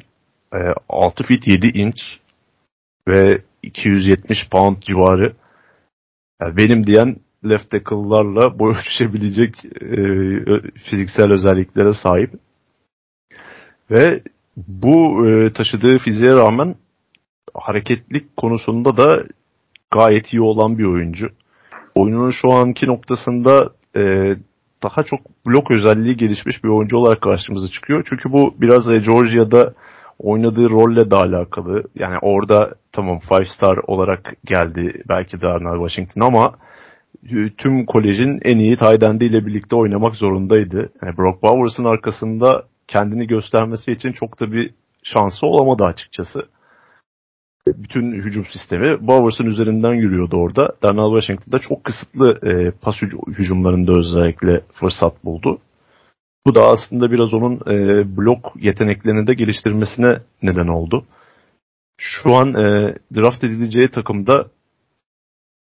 e, 0.53 0.59
6 0.89 1.23
feet 1.23 1.47
7 1.47 1.67
inç 1.67 1.97
ve 3.07 3.41
270 3.63 4.49
pound 4.51 4.77
civarı 4.81 5.33
yani 6.41 6.57
benim 6.57 6.87
diyen 6.87 7.15
left 7.45 7.71
tackle'larla 7.71 8.59
boy 8.59 8.75
ölçüşebilecek 8.77 9.65
e, 9.65 9.99
fiziksel 10.89 11.31
özelliklere 11.31 11.93
sahip. 11.93 12.33
Ve 13.91 14.21
bu 14.57 15.27
e, 15.27 15.53
taşıdığı 15.53 15.97
fiziğe 15.97 16.35
rağmen 16.35 16.75
hareketlik 17.53 18.37
konusunda 18.37 18.97
da 18.97 19.23
gayet 19.91 20.33
iyi 20.33 20.41
olan 20.41 20.77
bir 20.77 20.85
oyuncu. 20.85 21.29
Oyunun 21.95 22.31
şu 22.31 22.51
anki 22.53 22.87
noktasında 22.87 23.69
e, 23.95 24.35
daha 24.83 25.03
çok 25.03 25.19
blok 25.47 25.71
özelliği 25.71 26.17
gelişmiş 26.17 26.63
bir 26.63 26.69
oyuncu 26.69 26.97
olarak 26.97 27.21
karşımıza 27.21 27.67
çıkıyor. 27.67 28.05
Çünkü 28.09 28.31
bu 28.31 28.55
biraz 28.61 28.87
e, 28.87 28.97
Georgia'da 28.97 29.73
oynadığı 30.19 30.69
rolle 30.69 31.11
de 31.11 31.15
alakalı. 31.15 31.83
Yani 31.95 32.17
orada 32.21 32.75
tamam 32.91 33.19
five 33.19 33.45
star 33.45 33.77
olarak 33.87 34.33
geldi 34.45 35.03
belki 35.09 35.41
Darnell 35.41 35.87
Washington 35.87 36.21
ama 36.21 36.55
e, 37.29 37.49
tüm 37.57 37.85
kolejin 37.85 38.39
en 38.43 38.57
iyi 38.57 38.77
tight 38.77 39.03
ile 39.03 39.45
birlikte 39.45 39.75
oynamak 39.75 40.15
zorundaydı. 40.15 40.89
Yani 41.03 41.17
Brock 41.17 41.43
Bowers'ın 41.43 41.85
arkasında 41.85 42.63
kendini 42.87 43.27
göstermesi 43.27 43.91
için 43.91 44.11
çok 44.11 44.39
da 44.39 44.51
bir 44.51 44.73
şansı 45.03 45.45
olamadı 45.45 45.83
açıkçası 45.83 46.47
bütün 47.77 48.11
hücum 48.11 48.45
sistemi 48.45 49.07
Bowers'ın 49.07 49.45
üzerinden 49.45 49.93
yürüyordu 49.93 50.37
orada. 50.37 50.75
Darnell 50.83 51.19
Washington'da 51.19 51.59
çok 51.59 51.83
kısıtlı 51.83 52.39
e, 52.43 52.71
pas 52.71 52.95
hücumlarında 53.27 53.91
özellikle 53.91 54.61
fırsat 54.73 55.25
buldu. 55.25 55.59
Bu 56.45 56.55
da 56.55 56.61
aslında 56.61 57.11
biraz 57.11 57.33
onun 57.33 57.55
e, 57.55 58.17
blok 58.17 58.53
yeteneklerini 58.55 59.27
de 59.27 59.33
geliştirmesine 59.33 60.19
neden 60.41 60.67
oldu. 60.67 61.05
Şu 61.97 62.35
an 62.35 62.53
e, 62.53 62.95
draft 63.15 63.43
edileceği 63.43 63.87
takımda 63.87 64.47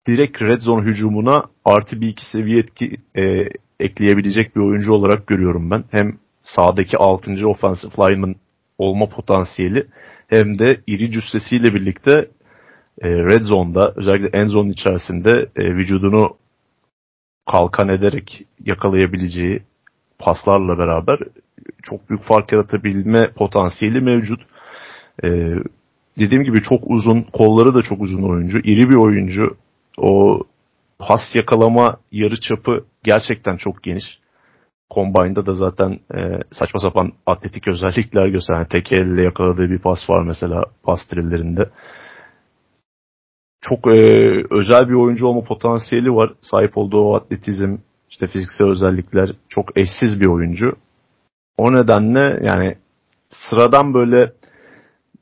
direkt 0.08 0.42
red 0.42 0.60
zone 0.60 0.84
hücumuna 0.84 1.44
artı 1.64 2.00
bir 2.00 2.08
iki 2.08 2.30
seviye 2.30 2.58
etki 2.58 2.96
e, 3.16 3.48
ekleyebilecek 3.80 4.56
bir 4.56 4.60
oyuncu 4.60 4.92
olarak 4.92 5.26
görüyorum 5.26 5.70
ben. 5.70 5.84
Hem 5.90 6.18
sağdaki 6.42 6.96
6. 6.96 7.48
offensive 7.48 7.92
lineman 7.98 8.34
olma 8.78 9.08
potansiyeli 9.08 9.86
hem 10.28 10.58
de 10.58 10.80
iri 10.86 11.10
cüssesiyle 11.10 11.74
birlikte 11.74 12.28
e, 13.02 13.08
red 13.08 13.42
zone'da 13.42 13.92
özellikle 13.96 14.38
end 14.38 14.50
zone 14.50 14.70
içerisinde 14.70 15.48
e, 15.56 15.74
vücudunu 15.74 16.36
kalkan 17.50 17.88
ederek 17.88 18.46
yakalayabileceği 18.64 19.62
paslarla 20.18 20.78
beraber 20.78 21.18
çok 21.82 22.10
büyük 22.10 22.22
fark 22.22 22.52
yaratabilme 22.52 23.30
potansiyeli 23.32 24.00
mevcut. 24.00 24.40
E, 25.24 25.28
dediğim 26.18 26.44
gibi 26.44 26.62
çok 26.62 26.80
uzun, 26.86 27.22
kolları 27.22 27.74
da 27.74 27.82
çok 27.82 28.00
uzun 28.00 28.22
oyuncu, 28.22 28.58
iri 28.58 28.90
bir 28.90 28.96
oyuncu. 28.96 29.56
O 29.98 30.40
pas 30.98 31.20
yakalama 31.34 31.96
yarı 32.12 32.40
çapı 32.40 32.84
gerçekten 33.04 33.56
çok 33.56 33.82
geniş. 33.82 34.18
Combine'da 34.90 35.46
da 35.46 35.54
zaten 35.54 36.00
e, 36.14 36.18
saçma 36.52 36.80
sapan 36.80 37.12
atletik 37.26 37.68
özellikler 37.68 38.26
gösteren 38.28 38.58
yani 38.58 38.68
tek 38.68 38.92
elle 38.92 39.22
yakaladığı 39.22 39.70
bir 39.70 39.78
pas 39.78 40.10
var 40.10 40.22
mesela 40.22 40.64
pas 40.82 41.06
trillerinde. 41.06 41.70
Çok 43.60 43.86
e, 43.86 44.00
özel 44.50 44.88
bir 44.88 44.94
oyuncu 44.94 45.26
olma 45.26 45.44
potansiyeli 45.44 46.14
var. 46.14 46.32
Sahip 46.40 46.78
olduğu 46.78 47.14
atletizm, 47.14 47.76
işte 48.10 48.26
fiziksel 48.26 48.68
özellikler 48.68 49.30
çok 49.48 49.78
eşsiz 49.78 50.20
bir 50.20 50.26
oyuncu. 50.26 50.76
O 51.58 51.72
nedenle 51.74 52.40
yani 52.42 52.76
sıradan 53.30 53.94
böyle 53.94 54.32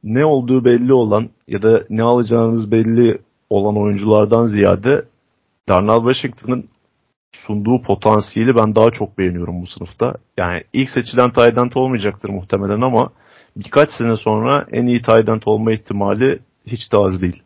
ne 0.05 0.25
olduğu 0.25 0.65
belli 0.65 0.93
olan 0.93 1.31
ya 1.49 1.63
da 1.63 1.85
ne 1.91 2.03
alacağınız 2.03 2.71
belli 2.71 3.19
olan 3.51 3.77
oyunculardan 3.77 4.47
ziyade 4.47 5.05
Darnell 5.69 6.13
Washington'ın 6.13 6.69
sunduğu 7.47 7.83
potansiyeli 7.83 8.57
ben 8.57 8.75
daha 8.75 8.91
çok 8.91 9.19
beğeniyorum 9.19 9.63
bu 9.63 9.67
sınıfta. 9.67 10.15
Yani 10.37 10.63
ilk 10.73 10.91
seçilen 10.91 11.33
Tydent 11.33 11.77
olmayacaktır 11.77 12.29
muhtemelen 12.29 12.81
ama 12.81 13.13
birkaç 13.57 13.91
sene 13.91 14.17
sonra 14.17 14.67
en 14.73 14.87
iyi 14.87 15.03
Tydent 15.03 15.49
olma 15.49 15.73
ihtimali 15.73 16.39
hiç 16.67 16.93
de 16.93 16.97
az 16.97 17.23
değil. 17.23 17.43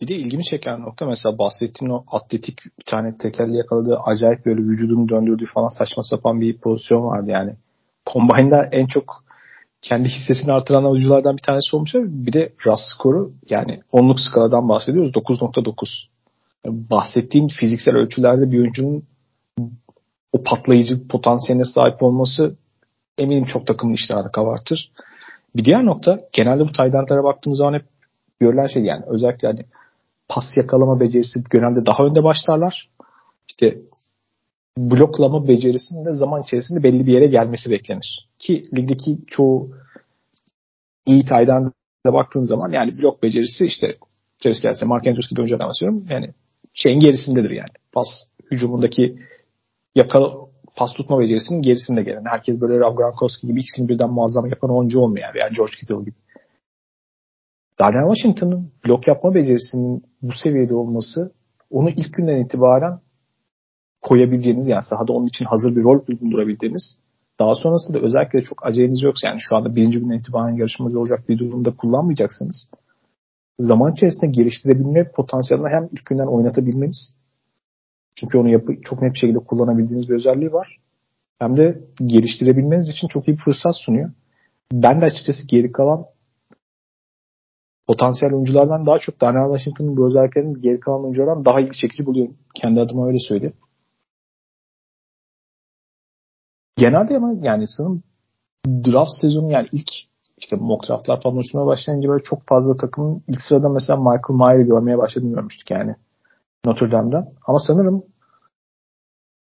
Bir 0.00 0.08
de 0.08 0.14
ilgimi 0.14 0.44
çeken 0.44 0.80
nokta 0.80 1.06
mesela 1.06 1.38
bahsettiğin 1.38 1.92
o 1.92 2.04
atletik 2.12 2.58
bir 2.78 2.84
tane 2.86 3.18
tekerle 3.18 3.56
yakaladığı 3.56 3.98
acayip 4.04 4.46
böyle 4.46 4.60
vücudunu 4.60 5.08
döndürdüğü 5.08 5.46
falan 5.46 5.78
saçma 5.78 6.02
sapan 6.02 6.40
bir 6.40 6.58
pozisyon 6.58 7.02
vardı 7.02 7.30
yani. 7.30 7.54
Combine'da 8.12 8.68
en 8.72 8.86
çok 8.86 9.24
kendi 9.82 10.08
hissesini 10.08 10.52
artıran 10.52 10.84
oyunculardan 10.84 11.36
bir 11.36 11.42
tanesi 11.42 11.76
olmuş. 11.76 11.90
Bir 11.94 12.32
de 12.32 12.52
RAS 12.66 12.80
skoru 12.94 13.32
yani 13.50 13.80
onluk 13.92 14.20
skaladan 14.20 14.68
bahsediyoruz 14.68 15.12
9.9. 15.12 16.08
Yani 16.66 16.90
bahsettiğin 16.90 17.48
fiziksel 17.48 17.96
ölçülerde 17.96 18.50
bir 18.50 18.58
oyuncunun 18.58 19.04
o 20.32 20.42
patlayıcı 20.42 21.08
potansiyeline 21.08 21.64
sahip 21.64 22.02
olması 22.02 22.56
eminim 23.18 23.44
çok 23.44 23.66
takımın 23.66 23.94
iştahını 23.94 24.32
kabartır. 24.32 24.92
Bir 25.56 25.64
diğer 25.64 25.84
nokta 25.84 26.20
genelde 26.32 26.62
bu 26.62 26.72
tight 26.72 27.10
baktığımız 27.24 27.58
zaman 27.58 27.74
hep 27.74 27.84
görülen 28.40 28.66
şey 28.66 28.82
yani 28.82 29.04
özellikle 29.06 29.48
hani 29.48 29.64
pas 30.28 30.44
yakalama 30.56 31.00
becerisi 31.00 31.40
genelde 31.52 31.86
daha 31.86 32.04
önde 32.04 32.24
başlarlar. 32.24 32.90
İşte 33.48 33.78
bloklama 34.78 35.48
becerisinin 35.48 36.04
de 36.04 36.12
zaman 36.12 36.42
içerisinde 36.42 36.82
belli 36.82 37.06
bir 37.06 37.12
yere 37.12 37.26
gelmesi 37.26 37.70
beklenir. 37.70 38.28
Ki 38.38 38.62
ligdeki 38.76 39.18
çoğu 39.26 39.70
iyi 41.06 41.24
taydan 41.24 41.72
da 42.06 42.12
baktığın 42.12 42.40
zaman 42.40 42.72
yani 42.72 42.90
blok 43.02 43.22
becerisi 43.22 43.64
işte 43.64 43.86
Travis 44.38 44.60
Kelsey, 44.60 44.88
Mark 44.88 45.06
Andrews 45.06 45.30
gibi 45.30 45.40
oyunculardan 45.40 45.68
bahsediyorum. 45.68 45.98
Yani 46.10 46.30
şeyin 46.82 47.00
gerisindedir 47.00 47.50
yani. 47.50 47.70
Pas 47.92 48.06
hücumundaki 48.50 49.18
yakala 49.94 50.34
pas 50.78 50.92
tutma 50.92 51.20
becerisinin 51.20 51.62
gerisinde 51.62 52.02
gelen. 52.02 52.24
Herkes 52.24 52.60
böyle 52.60 52.78
Rob 52.78 52.96
Gronkowski 52.96 53.46
gibi 53.46 53.60
ikisini 53.60 53.88
birden 53.88 54.10
muazzam 54.10 54.46
yapan 54.46 54.70
oyuncu 54.70 55.00
olmuyor 55.00 55.34
veya 55.34 55.48
George 55.56 55.72
Kittle 55.80 56.04
gibi. 56.04 56.16
Darnell 57.78 58.14
Washington'ın 58.14 58.72
blok 58.86 59.08
yapma 59.08 59.34
becerisinin 59.34 60.04
bu 60.22 60.32
seviyede 60.44 60.74
olması 60.74 61.32
onu 61.70 61.90
ilk 61.90 62.14
günden 62.14 62.44
itibaren 62.44 63.00
koyabileceğiniz 64.02 64.68
yani 64.68 64.82
sahada 64.82 65.12
onun 65.12 65.26
için 65.26 65.44
hazır 65.44 65.76
bir 65.76 65.82
rol 65.82 66.06
bulundurabildiğiniz 66.06 66.98
daha 67.38 67.54
sonrasında 67.54 67.98
özellikle 67.98 68.40
çok 68.42 68.66
aceleniz 68.66 69.02
yoksa 69.02 69.28
yani 69.28 69.40
şu 69.42 69.56
anda 69.56 69.76
birinci 69.76 69.98
günden 69.98 70.18
itibaren 70.18 70.56
yarışmacı 70.56 71.00
olacak 71.00 71.28
bir 71.28 71.38
durumda 71.38 71.76
kullanmayacaksınız. 71.76 72.70
Zaman 73.60 73.92
içerisinde 73.92 74.26
geliştirebilme 74.26 75.10
potansiyelini 75.12 75.68
hem 75.68 75.88
ilk 75.92 76.06
günden 76.06 76.26
oynatabilmeniz 76.26 77.14
çünkü 78.16 78.38
onu 78.38 78.48
yapı, 78.48 78.72
çok 78.82 79.02
net 79.02 79.14
bir 79.14 79.18
şekilde 79.18 79.38
kullanabildiğiniz 79.38 80.08
bir 80.08 80.14
özelliği 80.14 80.52
var. 80.52 80.80
Hem 81.38 81.56
de 81.56 81.84
geliştirebilmeniz 82.06 82.88
için 82.88 83.08
çok 83.08 83.28
iyi 83.28 83.36
bir 83.36 83.42
fırsat 83.42 83.76
sunuyor. 83.76 84.10
Ben 84.72 85.00
de 85.00 85.04
açıkçası 85.04 85.46
geri 85.48 85.72
kalan 85.72 86.06
potansiyel 87.86 88.34
oyunculardan 88.34 88.86
daha 88.86 88.98
çok 88.98 89.20
Darnell 89.20 89.56
Washington'ın 89.56 89.96
bu 89.96 90.06
özelliklerini 90.06 90.60
geri 90.60 90.80
kalan 90.80 91.02
oyunculardan 91.02 91.44
daha 91.44 91.60
ilgi 91.60 91.78
çekici 91.78 92.06
buluyorum. 92.06 92.36
Kendi 92.54 92.80
adıma 92.80 93.06
öyle 93.06 93.18
söyleyeyim. 93.28 93.56
Genelde 96.76 97.16
ama 97.16 97.34
yani 97.40 97.64
sanırım 97.66 98.02
draft 98.66 99.10
sezonu 99.20 99.52
yani 99.52 99.68
ilk 99.72 100.09
işte 100.40 100.56
mock 100.56 100.88
draftlar 100.88 101.22
falan 101.22 101.36
oluşmaya 101.36 101.66
başlayınca 101.66 102.08
böyle 102.08 102.22
çok 102.22 102.48
fazla 102.48 102.76
takımın 102.76 103.22
ilk 103.28 103.42
sırada 103.42 103.68
mesela 103.68 103.96
Michael 103.96 104.38
Mayer'ı 104.38 104.62
görmeye 104.62 104.98
başladığını 104.98 105.34
görmüştük 105.34 105.70
yani 105.70 105.94
Notre 106.66 106.90
Dame'den. 106.90 107.26
Ama 107.46 107.58
sanırım 107.58 108.02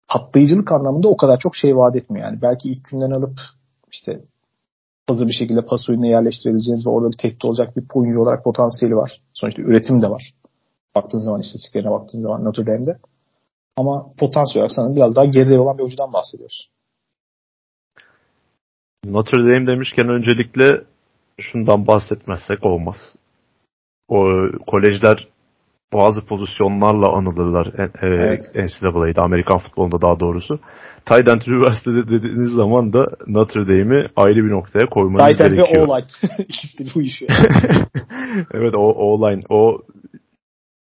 patlayıcılık 0.08 0.72
anlamında 0.72 1.10
o 1.10 1.18
kadar 1.18 1.40
çok 1.40 1.56
şey 1.56 1.78
vaat 1.78 1.96
etmiyor. 1.96 2.26
Yani 2.26 2.42
belki 2.42 2.70
ilk 2.70 2.86
günden 2.92 3.12
alıp 3.12 3.40
işte 3.92 4.22
hazır 5.08 5.28
bir 5.28 5.34
şekilde 5.34 5.62
pas 5.62 5.90
oyununa 5.90 6.08
yerleştirebileceğiniz 6.08 6.88
ve 6.88 6.90
orada 6.90 7.12
bir 7.12 7.18
tehdit 7.18 7.46
olacak 7.46 7.78
bir 7.78 7.84
oyuncu 7.94 8.22
olarak 8.22 8.44
potansiyeli 8.44 8.96
var. 8.96 9.22
Sonuçta 9.34 9.62
üretim 9.62 10.02
de 10.02 10.10
var. 10.10 10.34
Baktığın 10.96 11.18
zaman 11.18 11.42
istatistiklerine 11.42 11.92
baktığın 11.92 12.22
zaman 12.22 12.46
Notre 12.46 12.66
Dame'de. 12.66 12.98
Ama 13.78 14.06
potansiyel 14.18 14.62
olarak 14.62 14.72
sanırım 14.72 14.96
biraz 14.96 15.16
daha 15.16 15.26
geride 15.26 15.60
olan 15.60 15.78
bir 15.78 15.84
oyuncudan 15.84 16.14
bahsediyoruz. 16.14 16.70
Notre 19.06 19.38
Dame 19.38 19.68
demişken 19.68 20.10
öncelikle 20.10 20.82
şundan 21.40 21.88
bahsetmezsek 21.88 22.66
olmaz. 22.66 22.96
O 24.08 24.26
kolejler 24.68 25.28
bazı 25.94 26.26
pozisyonlarla 26.26 27.12
anılırlar 27.12 27.68
e, 27.68 27.92
evet. 28.02 28.40
NCAA'de, 28.56 29.22
Amerikan 29.22 29.58
futbolunda 29.58 30.02
daha 30.02 30.20
doğrusu. 30.20 30.60
Tight 31.06 31.28
end 31.28 31.42
üniversitede 31.48 32.10
dediğiniz 32.10 32.52
zaman 32.52 32.94
da 32.94 33.08
Notre 33.28 33.62
Dame'i 33.62 34.08
ayrı 34.16 34.36
bir 34.36 34.52
noktaya 34.52 34.86
koymanız 34.86 35.28
Tight 35.28 35.40
gerekiyor. 35.40 35.68
End 35.70 35.76
ve 35.76 35.82
O-line. 35.82 36.06
İkisi 36.48 36.86
de 36.86 36.90
bu 36.96 37.02
işi. 37.02 37.28
evet 38.54 38.74
o 38.76 38.94
O-line. 38.94 39.42
O 39.50 39.82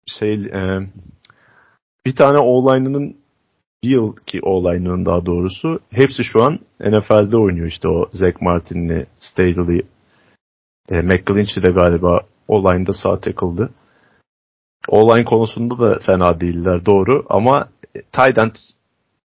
şey 0.06 0.34
e, 0.34 0.80
bir 2.06 2.16
tane 2.16 2.40
O-line'ının 2.40 3.23
bir 3.84 3.90
yılki 3.90 4.40
O-line'ının 4.42 5.06
daha 5.06 5.26
doğrusu 5.26 5.80
hepsi 5.90 6.24
şu 6.24 6.44
an 6.44 6.60
NFL'de 6.80 7.38
oynuyor 7.38 7.68
işte 7.68 7.88
o 7.88 8.10
Zach 8.14 8.42
Martin'li, 8.42 9.06
Staley, 9.20 9.82
e, 10.90 11.02
McGlinchey 11.02 11.66
de 11.66 11.72
galiba 11.72 12.22
O-line'da 12.48 12.94
sağ 12.94 13.20
tackle'dı. 13.20 13.70
O-line 14.88 15.26
konusunda 15.26 15.78
da 15.80 16.00
fena 16.00 16.40
değiller 16.40 16.86
doğru 16.86 17.26
ama 17.30 17.70
Tydent 18.12 18.58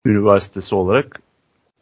Üniversitesi 0.06 0.74
olarak 0.74 1.20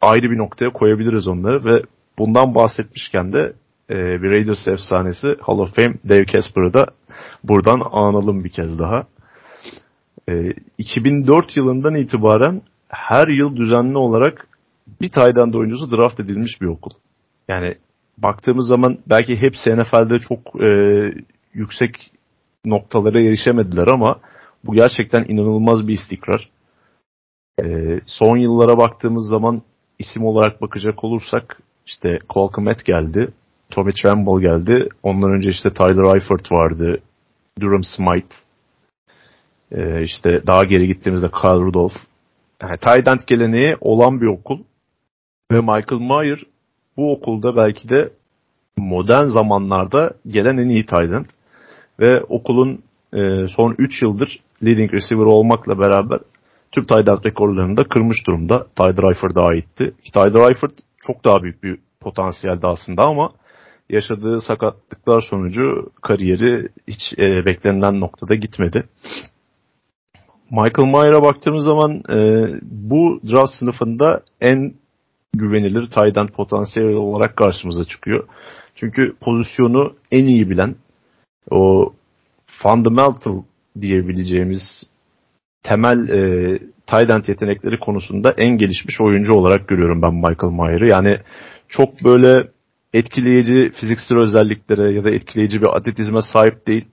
ayrı 0.01 0.31
bir 0.31 0.37
noktaya 0.37 0.69
koyabiliriz 0.69 1.27
onları 1.27 1.65
ve 1.65 1.83
bundan 2.19 2.55
bahsetmişken 2.55 3.33
de 3.33 3.53
e, 3.89 3.95
bir 3.95 4.29
Raiders 4.31 4.67
efsanesi 4.67 5.37
Hall 5.41 5.59
of 5.59 5.75
Fame 5.75 5.95
Dave 6.09 6.25
Casper'ı 6.25 6.73
da 6.73 6.87
buradan 7.43 7.81
analım 7.91 8.43
bir 8.43 8.49
kez 8.49 8.79
daha. 8.79 9.07
E, 10.29 10.53
2004 10.77 11.57
yılından 11.57 11.95
itibaren 11.95 12.61
her 12.89 13.27
yıl 13.27 13.55
düzenli 13.55 13.97
olarak 13.97 14.47
bir 15.01 15.09
Tayland 15.09 15.53
oyuncusu 15.53 15.91
draft 15.91 16.19
edilmiş 16.19 16.61
bir 16.61 16.67
okul. 16.67 16.91
Yani 17.47 17.75
baktığımız 18.17 18.67
zaman 18.67 18.97
belki 19.09 19.35
hepsi 19.35 19.77
NFL'de 19.77 20.19
çok 20.19 20.61
e, 20.61 20.69
yüksek 21.53 22.11
noktalara 22.65 23.21
erişemediler 23.21 23.87
ama 23.87 24.19
bu 24.65 24.73
gerçekten 24.73 25.25
inanılmaz 25.27 25.87
bir 25.87 25.93
istikrar. 25.93 26.49
Ee, 27.63 27.99
son 28.05 28.37
yıllara 28.37 28.77
baktığımız 28.77 29.27
zaman 29.27 29.61
isim 29.99 30.25
olarak 30.25 30.61
bakacak 30.61 31.03
olursak 31.03 31.61
işte 31.85 32.19
Kmet 32.55 32.85
geldi, 32.85 33.33
Tommy 33.69 33.93
Tremble 33.93 34.41
geldi. 34.41 34.89
Ondan 35.03 35.31
önce 35.31 35.49
işte 35.49 35.73
Tyler 35.73 36.15
Eifert 36.15 36.51
vardı, 36.51 37.01
Durham 37.59 37.83
Smythe. 37.83 38.35
Ee, 39.71 40.03
işte 40.03 40.47
daha 40.47 40.63
geri 40.63 40.87
gittiğimizde 40.87 41.29
Kyle 41.41 41.61
Rudolph. 41.61 41.95
Yani 42.61 42.77
tight 42.77 43.27
geleneği 43.27 43.75
olan 43.81 44.21
bir 44.21 44.27
okul. 44.27 44.59
Ve 45.51 45.59
Michael 45.59 46.01
Mayer 46.01 46.39
bu 46.97 47.11
okulda 47.11 47.55
belki 47.55 47.89
de 47.89 48.09
modern 48.77 49.27
zamanlarda 49.27 50.13
gelen 50.27 50.57
en 50.57 50.69
iyi 50.69 50.85
tight 50.85 51.31
ve 51.99 52.23
okulun 52.23 52.83
e, 53.13 53.47
son 53.47 53.75
3 53.77 54.01
yıldır 54.01 54.39
leading 54.65 54.93
receiver 54.93 55.25
olmakla 55.25 55.79
beraber 55.79 56.19
tüm 56.71 56.85
tight 56.85 57.25
rekorlarını 57.25 57.77
da 57.77 57.83
kırmış 57.83 58.27
durumda. 58.27 58.67
Tyler 58.75 59.03
Eifert 59.03 59.37
aitti. 59.37 59.93
Tyler 60.13 60.49
Eifert 60.49 60.73
çok 61.01 61.25
daha 61.25 61.43
büyük 61.43 61.63
bir 61.63 61.79
potansiyelde 61.99 62.67
aslında 62.67 63.03
ama 63.03 63.31
yaşadığı 63.89 64.41
sakatlıklar 64.41 65.21
sonucu 65.29 65.91
kariyeri 66.01 66.69
hiç 66.87 67.19
e, 67.19 67.45
beklenilen 67.45 67.99
noktada 67.99 68.35
gitmedi. 68.35 68.83
Michael 70.51 70.91
Mayer'a 70.91 71.23
baktığımız 71.23 71.65
zaman 71.65 72.03
e, 72.09 72.47
bu 72.61 73.19
draft 73.31 73.53
sınıfında 73.53 74.21
en 74.41 74.73
güvenilir 75.33 75.85
tight 75.85 76.17
end 76.17 76.29
potansiyel 76.29 76.89
olarak 76.89 77.37
karşımıza 77.37 77.85
çıkıyor. 77.85 78.27
Çünkü 78.75 79.15
pozisyonu 79.21 79.93
en 80.11 80.25
iyi 80.25 80.49
bilen, 80.49 80.75
o 81.51 81.93
fundamental 82.63 83.43
diyebileceğimiz 83.81 84.83
temel 85.63 86.09
e, 86.09 86.57
tight 86.87 87.09
end 87.09 87.23
yetenekleri 87.27 87.79
konusunda 87.79 88.33
en 88.37 88.57
gelişmiş 88.57 89.01
oyuncu 89.01 89.33
olarak 89.33 89.67
görüyorum 89.67 90.01
ben 90.01 90.13
Michael 90.13 90.53
Mayer'ı. 90.53 90.89
Yani 90.89 91.17
çok 91.69 92.03
böyle 92.03 92.47
etkileyici 92.93 93.71
fiziksel 93.71 94.17
özelliklere 94.17 94.93
ya 94.93 95.03
da 95.03 95.09
etkileyici 95.09 95.61
bir 95.61 95.77
atletizme 95.77 96.19
sahip 96.33 96.67
değil. 96.67 96.85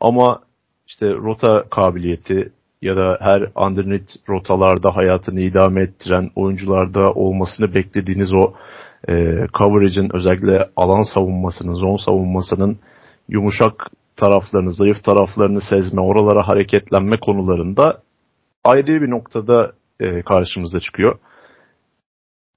Ama 0.00 0.40
işte 0.86 1.10
rota 1.12 1.64
kabiliyeti 1.70 2.52
ya 2.84 2.96
da 2.96 3.18
her 3.20 3.40
underneath 3.66 4.10
rotalarda 4.28 4.96
hayatını 4.96 5.40
idame 5.40 5.82
ettiren 5.82 6.30
oyuncularda 6.36 7.12
olmasını 7.12 7.74
beklediğiniz 7.74 8.32
o 8.32 8.52
e, 9.08 9.12
coverage'in 9.58 10.16
özellikle 10.16 10.68
alan 10.76 11.14
savunmasının, 11.14 11.74
zone 11.74 11.98
savunmasının 11.98 12.78
yumuşak 13.28 13.90
taraflarını, 14.16 14.72
zayıf 14.72 15.04
taraflarını 15.04 15.60
sezme, 15.60 16.00
oralara 16.00 16.48
hareketlenme 16.48 17.16
konularında 17.20 18.02
ayrı 18.64 19.02
bir 19.02 19.10
noktada 19.10 19.72
e, 20.00 20.22
karşımıza 20.22 20.80
çıkıyor. 20.80 21.18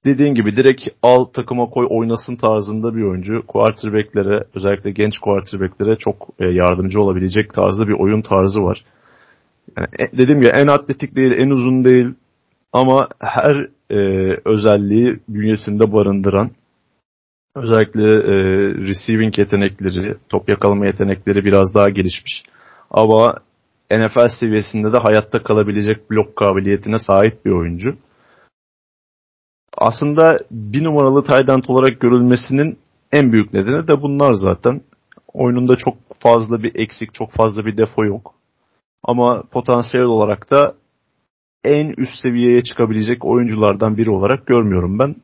dediğin 0.04 0.34
gibi 0.34 0.56
direkt 0.56 0.88
al 1.02 1.24
takıma 1.24 1.66
koy 1.66 1.86
oynasın 1.90 2.36
tarzında 2.36 2.96
bir 2.96 3.02
oyuncu. 3.02 3.46
Quarterback'lere 3.46 4.44
özellikle 4.54 4.90
genç 4.90 5.18
quarterback'lere 5.18 5.96
çok 5.96 6.28
e, 6.38 6.44
yardımcı 6.46 7.00
olabilecek 7.00 7.54
tarzda 7.54 7.88
bir 7.88 8.00
oyun 8.00 8.22
tarzı 8.22 8.62
var. 8.62 8.84
Yani 9.78 9.88
e, 9.98 10.18
dediğim 10.18 10.40
gibi 10.40 10.50
en 10.50 10.66
atletik 10.66 11.16
değil, 11.16 11.32
en 11.38 11.50
uzun 11.50 11.84
değil 11.84 12.14
ama 12.72 13.08
her 13.18 13.68
e, 13.90 13.96
özelliği 14.44 15.20
bünyesinde 15.28 15.92
barındıran 15.92 16.50
özellikle 17.54 18.02
e, 18.02 18.34
receiving 18.88 19.38
yetenekleri, 19.38 20.16
top 20.28 20.48
yakalama 20.48 20.86
yetenekleri 20.86 21.44
biraz 21.44 21.74
daha 21.74 21.88
gelişmiş. 21.88 22.42
Ama 22.90 23.34
NFL 23.90 24.28
seviyesinde 24.40 24.92
de 24.92 24.98
hayatta 24.98 25.42
kalabilecek 25.42 26.10
blok 26.10 26.36
kabiliyetine 26.36 26.98
sahip 26.98 27.44
bir 27.44 27.50
oyuncu. 27.50 27.96
Aslında 29.76 30.38
bir 30.50 30.84
numaralı 30.84 31.24
end 31.52 31.64
olarak 31.68 32.00
görülmesinin 32.00 32.78
en 33.12 33.32
büyük 33.32 33.54
nedeni 33.54 33.88
de 33.88 34.02
bunlar 34.02 34.32
zaten. 34.32 34.80
Oyununda 35.32 35.76
çok 35.76 35.96
fazla 36.18 36.62
bir 36.62 36.72
eksik, 36.74 37.14
çok 37.14 37.32
fazla 37.32 37.66
bir 37.66 37.76
defo 37.76 38.04
yok. 38.04 38.37
Ama 39.02 39.42
potansiyel 39.42 40.06
olarak 40.06 40.50
da 40.50 40.74
en 41.64 41.94
üst 41.96 42.18
seviyeye 42.22 42.62
çıkabilecek 42.62 43.24
oyunculardan 43.24 43.96
biri 43.96 44.10
olarak 44.10 44.46
görmüyorum 44.46 44.98
ben. 44.98 45.16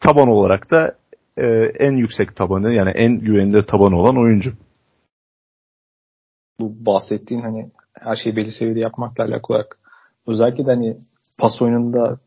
Taban 0.00 0.28
olarak 0.28 0.70
da 0.70 0.94
e, 1.36 1.46
en 1.78 1.92
yüksek 1.92 2.36
tabanı 2.36 2.72
yani 2.72 2.90
en 2.90 3.20
güvenilir 3.20 3.62
tabanı 3.62 3.96
olan 3.96 4.16
oyuncu. 4.16 4.52
Bu 6.60 6.86
bahsettiğin 6.86 7.40
hani 7.40 7.70
her 8.00 8.16
şeyi 8.16 8.36
belli 8.36 8.52
seviyede 8.52 8.80
yapmakla 8.80 9.24
alakalı 9.24 9.56
olarak 9.56 9.78
özellikle 10.26 10.66
de 10.66 10.70
hani 10.70 10.98
pas 11.38 11.62
oyununda 11.62 12.18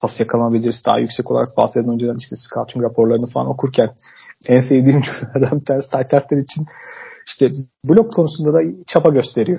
pas 0.00 0.20
yakalama 0.20 0.52
daha 0.86 0.98
yüksek 0.98 1.30
olarak 1.30 1.56
bahseden 1.56 1.88
oyuncuların 1.88 2.18
işte 2.18 2.36
scouting 2.36 2.84
raporlarını 2.84 3.32
falan 3.34 3.50
okurken 3.50 3.90
en 4.46 4.60
sevdiğim 4.60 5.02
cümlelerden 5.02 5.60
bir 5.60 5.64
tanesi 5.64 5.90
Taytartlar 5.90 6.36
için 6.36 6.66
işte 7.26 7.50
blok 7.88 8.12
konusunda 8.12 8.52
da 8.52 8.58
çaba 8.86 9.08
gösteriyor. 9.08 9.58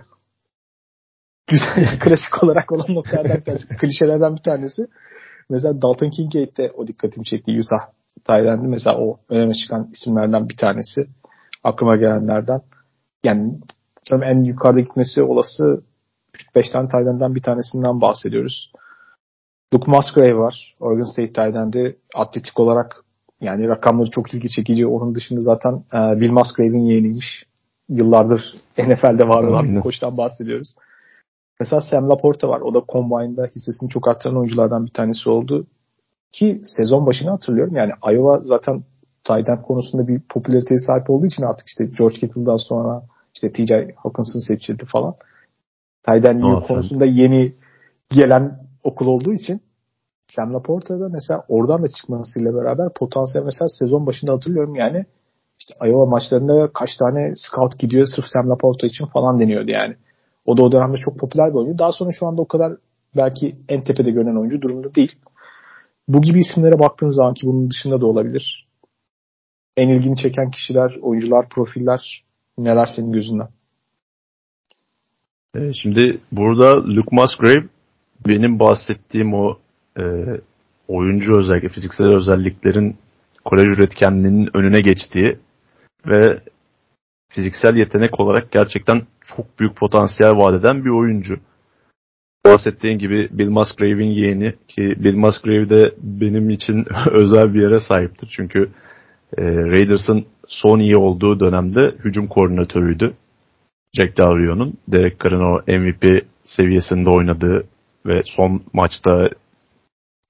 Güzel, 1.47 1.99
klasik 2.03 2.43
olarak 2.43 2.71
olan 2.71 2.95
noktalardan 2.95 3.41
bir 3.45 3.77
klişelerden 3.79 4.35
bir 4.35 4.41
tanesi. 4.41 4.81
Mesela 5.49 5.81
Dalton 5.81 6.09
Kincaid 6.09 6.57
de 6.57 6.71
o 6.71 6.87
dikkatimi 6.87 7.25
çekti 7.25 7.59
Utah 7.59 7.93
Tayland'ı 8.23 8.67
mesela 8.67 8.97
o 8.97 9.19
önemli 9.29 9.57
çıkan 9.57 9.89
isimlerden 9.91 10.49
bir 10.49 10.57
tanesi. 10.57 11.01
Aklıma 11.63 11.95
gelenlerden. 11.95 12.61
Yani 13.23 13.59
en 14.11 14.43
yukarıda 14.43 14.79
gitmesi 14.79 15.23
olası 15.23 15.83
3-5 16.55 16.71
tane 16.73 16.87
Tayland'dan 16.87 17.35
bir 17.35 17.41
tanesinden 17.41 18.01
bahsediyoruz. 18.01 18.71
Luke 19.73 19.91
Musgrave 19.91 20.37
var. 20.37 20.73
Oregon 20.79 21.11
State 21.13 21.33
Tayland'i 21.33 21.97
atletik 22.15 22.59
olarak 22.59 23.03
yani 23.41 23.67
rakamları 23.67 24.09
çok 24.09 24.33
ilgi 24.33 24.49
çekici. 24.49 24.87
Onun 24.87 25.15
dışında 25.15 25.39
zaten 25.39 25.73
e, 25.73 26.19
Bill 26.19 26.31
Musgrave'in 26.31 26.85
yeğeniymiş. 26.85 27.45
Yıllardır 27.89 28.55
NFL'de 28.77 29.27
var 29.27 29.43
olan 29.43 29.75
bir 29.75 29.81
koçtan 29.81 30.17
bahsediyoruz. 30.17 30.75
Mesela 31.59 31.81
Sam 31.81 32.09
Laporta 32.09 32.49
var. 32.49 32.61
O 32.61 32.73
da 32.73 32.83
Combine'da 32.89 33.45
hissesini 33.45 33.89
çok 33.89 34.07
arttıran 34.07 34.37
oyunculardan 34.37 34.85
bir 34.85 34.91
tanesi 34.91 35.29
oldu. 35.29 35.67
Ki 36.31 36.61
sezon 36.65 37.05
başını 37.05 37.29
hatırlıyorum. 37.29 37.75
Yani 37.75 37.91
Iowa 38.11 38.39
zaten 38.39 38.83
tight 39.23 39.49
konusunda 39.67 40.07
bir 40.07 40.21
popülariteye 40.29 40.79
sahip 40.79 41.09
olduğu 41.09 41.25
için 41.25 41.43
artık 41.43 41.67
işte 41.67 41.85
George 41.97 42.15
Kittle'dan 42.15 42.55
sonra 42.55 43.03
işte 43.35 43.51
TJ 43.51 43.71
Hawkinson 43.95 44.39
seçildi 44.47 44.85
falan. 44.85 45.15
Tight 46.07 46.41
konusunda 46.67 47.05
yeni 47.05 47.53
gelen 48.09 48.59
okul 48.83 49.07
olduğu 49.07 49.33
için 49.33 49.61
Sam 50.35 50.53
Laporta'da 50.53 51.09
mesela 51.09 51.43
oradan 51.47 51.83
da 51.83 51.87
çıkmasıyla 51.87 52.53
beraber 52.53 52.93
potansiyel 52.93 53.45
mesela 53.45 53.69
sezon 53.69 54.05
başında 54.05 54.33
hatırlıyorum 54.33 54.75
yani 54.75 55.05
işte 55.59 55.73
Iowa 55.87 56.05
maçlarında 56.05 56.69
kaç 56.73 56.89
tane 56.99 57.33
scout 57.35 57.79
gidiyor 57.79 58.07
sırf 58.15 58.25
Sam 58.33 58.49
Laporta 58.49 58.87
için 58.87 59.05
falan 59.05 59.39
deniyordu 59.39 59.71
yani. 59.71 59.95
O 60.45 60.57
da 60.57 60.63
o 60.63 60.71
dönemde 60.71 60.97
çok 60.97 61.19
popüler 61.19 61.49
bir 61.49 61.55
oyuncu. 61.55 61.79
Daha 61.79 61.91
sonra 61.91 62.11
şu 62.19 62.27
anda 62.27 62.41
o 62.41 62.47
kadar 62.47 62.73
belki 63.17 63.55
en 63.69 63.83
tepede 63.83 64.11
görünen 64.11 64.39
oyuncu 64.39 64.61
durumda 64.61 64.95
değil. 64.95 65.15
Bu 66.07 66.21
gibi 66.21 66.39
isimlere 66.39 66.79
baktığın 66.79 67.09
zaman 67.09 67.33
ki 67.33 67.47
bunun 67.47 67.69
dışında 67.69 68.01
da 68.01 68.05
olabilir. 68.05 68.67
En 69.77 69.89
ilgini 69.89 70.17
çeken 70.17 70.51
kişiler, 70.51 70.97
oyuncular, 71.01 71.49
profiller 71.49 72.23
neler 72.57 72.85
senin 72.95 73.11
gözünden? 73.11 73.47
E, 75.55 75.73
şimdi 75.73 76.21
burada 76.31 76.83
Luke 76.83 77.15
Musgrave 77.15 77.67
benim 78.27 78.59
bahsettiğim 78.59 79.33
o 79.33 79.57
e, 79.99 80.03
oyuncu 80.87 81.39
özellikle 81.39 81.69
fiziksel 81.69 82.07
özelliklerin 82.07 82.97
kolej 83.45 83.65
üretkenliğinin 83.65 84.49
önüne 84.53 84.79
geçtiği 84.79 85.37
ve 86.07 86.39
fiziksel 87.29 87.75
yetenek 87.75 88.19
olarak 88.19 88.51
gerçekten 88.51 89.01
çok 89.35 89.59
büyük 89.59 89.75
potansiyel 89.75 90.31
vaat 90.31 90.59
eden 90.59 90.85
bir 90.85 90.89
oyuncu. 90.89 91.39
Bahsettiğin 92.45 92.99
gibi 92.99 93.29
Bill 93.31 93.49
Musgrave'in 93.49 94.11
yeğeni 94.11 94.55
ki 94.67 94.95
Bill 94.97 95.15
Musgrave 95.15 95.69
de 95.69 95.95
benim 96.01 96.49
için 96.49 96.85
özel 97.11 97.53
bir 97.53 97.61
yere 97.61 97.79
sahiptir. 97.79 98.33
Çünkü 98.35 98.69
e, 99.37 99.43
Raiders'ın 99.43 100.25
son 100.47 100.79
iyi 100.79 100.97
olduğu 100.97 101.39
dönemde 101.39 101.95
hücum 102.05 102.27
koordinatörüydü. 102.27 103.13
Jack 103.93 104.17
Del 104.17 104.37
Rio'nun. 104.37 104.73
Derek 104.87 105.19
Carr'ın 105.23 105.41
o 105.41 105.61
MVP 105.67 106.25
seviyesinde 106.45 107.09
oynadığı 107.09 107.63
ve 108.05 108.21
son 108.25 108.61
maçta 108.73 109.29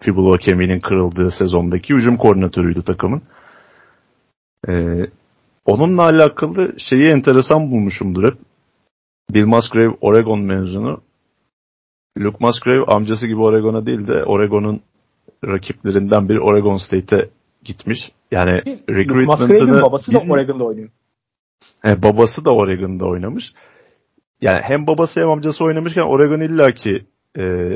fibula 0.01 0.37
kemiğinin 0.37 0.79
kırıldığı 0.79 1.31
sezondaki 1.31 1.93
hücum 1.93 2.17
koordinatörüydü 2.17 2.83
takımın. 2.83 3.21
Ee, 4.67 5.05
onunla 5.65 6.03
alakalı 6.03 6.73
şeyi 6.89 7.07
enteresan 7.07 7.71
bulmuşumdur 7.71 8.23
hep. 8.23 8.37
Bill 9.33 9.45
Musgrave 9.45 9.97
Oregon 10.01 10.39
mezunu. 10.39 11.01
Luke 12.17 12.37
Musgrave 12.39 12.85
amcası 12.87 13.27
gibi 13.27 13.41
Oregon'a 13.41 13.85
değil 13.85 14.07
de 14.07 14.23
Oregon'un 14.23 14.81
rakiplerinden 15.45 16.29
biri 16.29 16.39
Oregon 16.39 16.77
State'e 16.77 17.29
gitmiş. 17.63 17.99
Yani 18.31 18.51
recruitment'ını... 18.89 19.25
Musgrave'in 19.25 19.81
babası 19.81 20.11
da 20.15 20.19
Oregon'da 20.29 20.63
oynuyor. 20.63 20.89
He, 21.81 22.03
babası 22.03 22.45
da 22.45 22.55
Oregon'da 22.55 23.05
oynamış. 23.05 23.43
Yani 24.41 24.59
hem 24.61 24.87
babası 24.87 25.19
hem 25.19 25.29
amcası 25.29 25.63
oynamışken 25.63 26.01
Oregon 26.01 26.39
illaki 26.39 27.05
e, 27.37 27.75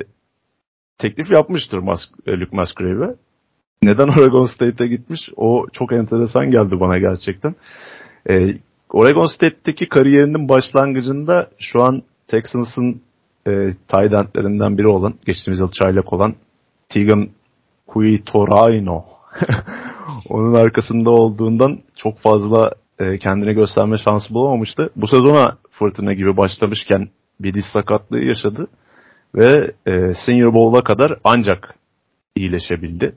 teklif 0.97 1.31
yapmıştır 1.31 1.77
Mas 1.77 1.99
e, 2.27 2.31
Luke 2.31 2.57
Musgrave'e. 2.57 3.15
Neden 3.83 4.07
Oregon 4.19 4.45
State'e 4.45 4.87
gitmiş? 4.87 5.19
O 5.35 5.65
çok 5.73 5.93
enteresan 5.93 6.51
geldi 6.51 6.79
bana 6.79 6.97
gerçekten. 6.97 7.55
E, 8.29 8.57
Oregon 8.89 9.27
State'teki 9.27 9.89
kariyerinin 9.89 10.49
başlangıcında 10.49 11.49
şu 11.59 11.83
an 11.83 12.03
Texans'ın 12.27 13.01
e, 13.47 13.51
tight 13.87 14.13
endlerinden 14.13 14.77
biri 14.77 14.87
olan, 14.87 15.13
geçtiğimiz 15.25 15.59
yıl 15.59 15.71
çaylak 15.71 16.13
olan 16.13 16.35
Tegan 16.89 17.29
Kuitoraino. 17.87 19.05
Onun 20.29 20.53
arkasında 20.53 21.09
olduğundan 21.09 21.79
çok 21.95 22.17
fazla 22.17 22.71
e, 22.99 23.17
kendine 23.17 23.53
gösterme 23.53 23.97
şansı 23.97 24.33
bulamamıştı. 24.33 24.89
Bu 24.95 25.07
sezona 25.07 25.57
fırtına 25.71 26.13
gibi 26.13 26.37
başlamışken 26.37 27.09
bir 27.39 27.53
diz 27.53 27.65
sakatlığı 27.73 28.19
yaşadı 28.19 28.67
ve 29.35 29.71
e, 29.85 30.13
Senior 30.25 30.53
Bowl'a 30.53 30.83
kadar 30.83 31.19
ancak 31.23 31.75
iyileşebildi. 32.35 33.15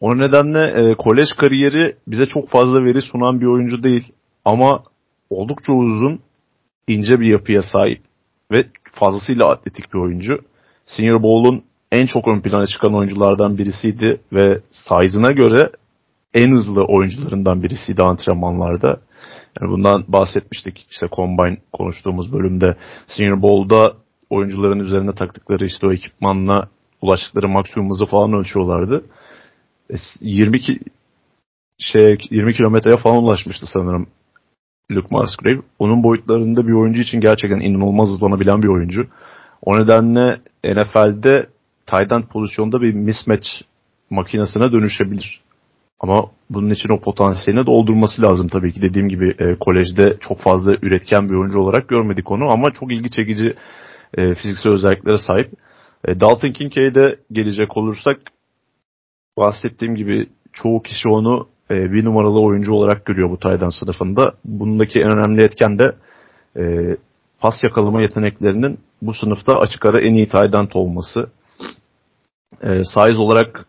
O 0.00 0.18
nedenle 0.18 0.64
e, 0.64 0.94
kolej 0.94 1.28
kariyeri 1.38 1.96
bize 2.06 2.26
çok 2.26 2.48
fazla 2.48 2.84
veri 2.84 3.02
sunan 3.02 3.40
bir 3.40 3.46
oyuncu 3.46 3.82
değil 3.82 4.12
ama 4.44 4.82
oldukça 5.30 5.72
uzun, 5.72 6.20
ince 6.88 7.20
bir 7.20 7.26
yapıya 7.26 7.62
sahip 7.62 8.02
ve 8.52 8.66
fazlasıyla 8.92 9.48
atletik 9.48 9.94
bir 9.94 9.98
oyuncu. 9.98 10.40
Senior 10.86 11.22
Bowl'un 11.22 11.64
en 11.92 12.06
çok 12.06 12.28
ön 12.28 12.40
plana 12.40 12.66
çıkan 12.66 12.94
oyunculardan 12.94 13.58
birisiydi 13.58 14.20
ve 14.32 14.60
size'ına 14.70 15.32
göre 15.32 15.70
en 16.34 16.52
hızlı 16.52 16.84
oyuncularından 16.84 17.62
birisiydi 17.62 18.02
antrenmanlarda. 18.02 19.00
Yani 19.60 19.70
bundan 19.70 20.04
bahsetmiştik 20.08 20.86
işte 20.90 21.08
Combine 21.16 21.56
konuştuğumuz 21.72 22.32
bölümde. 22.32 22.76
Senior 23.06 23.42
Bowl'da 23.42 23.92
oyuncuların 24.30 24.78
üzerine 24.78 25.14
taktıkları 25.14 25.66
işte 25.66 25.86
o 25.86 25.92
ekipmanla 25.92 26.68
ulaştıkları 27.02 27.48
maksimum 27.48 27.90
hızı 27.90 28.06
falan 28.06 28.32
ölçüyorlardı. 28.32 29.04
20 30.20 30.56
e, 30.56 30.60
ki, 30.60 30.80
şey 31.78 32.18
20 32.30 32.54
kilometreye 32.54 32.96
falan 32.96 33.22
ulaşmıştı 33.22 33.66
sanırım 33.66 34.06
Luke 34.90 35.08
Musgrave. 35.10 35.62
Onun 35.78 36.02
boyutlarında 36.02 36.66
bir 36.66 36.72
oyuncu 36.72 37.00
için 37.00 37.20
gerçekten 37.20 37.60
inanılmaz 37.60 38.08
hızlanabilen 38.08 38.62
bir 38.62 38.68
oyuncu. 38.68 39.06
O 39.62 39.78
nedenle 39.78 40.40
NFL'de 40.64 41.46
tight 41.86 42.12
end 42.12 42.24
pozisyonda 42.24 42.80
bir 42.80 42.94
mismatch 42.94 43.48
makinesine 44.10 44.72
dönüşebilir. 44.72 45.40
Ama 46.00 46.24
bunun 46.50 46.70
için 46.70 46.88
o 46.88 47.00
potansiyelini 47.00 47.66
doldurması 47.66 48.22
lazım 48.22 48.48
tabii 48.48 48.72
ki. 48.72 48.82
Dediğim 48.82 49.08
gibi 49.08 49.34
e, 49.38 49.54
kolejde 49.60 50.16
çok 50.20 50.40
fazla 50.40 50.72
üretken 50.82 51.28
bir 51.28 51.34
oyuncu 51.34 51.60
olarak 51.60 51.88
görmedik 51.88 52.30
onu 52.30 52.52
ama 52.52 52.70
çok 52.80 52.92
ilgi 52.92 53.10
çekici 53.10 53.54
e, 54.16 54.34
fiziksel 54.34 54.72
özelliklere 54.72 55.18
sahip. 55.18 55.52
E, 56.08 56.20
Dalton 56.20 56.50
Kincaid'e 56.50 57.16
gelecek 57.32 57.76
olursak 57.76 58.20
bahsettiğim 59.38 59.94
gibi 59.94 60.26
çoğu 60.52 60.82
kişi 60.82 61.08
onu 61.08 61.48
e, 61.70 61.74
bir 61.92 62.04
numaralı 62.04 62.40
oyuncu 62.40 62.72
olarak 62.72 63.06
görüyor 63.06 63.30
bu 63.30 63.38
Taydan 63.38 63.70
sınıfında. 63.70 64.34
Bundaki 64.44 65.02
en 65.02 65.18
önemli 65.18 65.44
etken 65.44 65.78
de 65.78 65.96
e, 66.56 66.96
pas 67.40 67.64
yakalama 67.64 68.02
yeteneklerinin 68.02 68.78
bu 69.02 69.14
sınıfta 69.14 69.58
açık 69.58 69.86
ara 69.86 70.00
en 70.00 70.14
iyi 70.14 70.28
Taydan 70.28 70.68
olması. 70.74 71.30
E, 72.62 72.84
size 72.84 73.18
olarak 73.18 73.66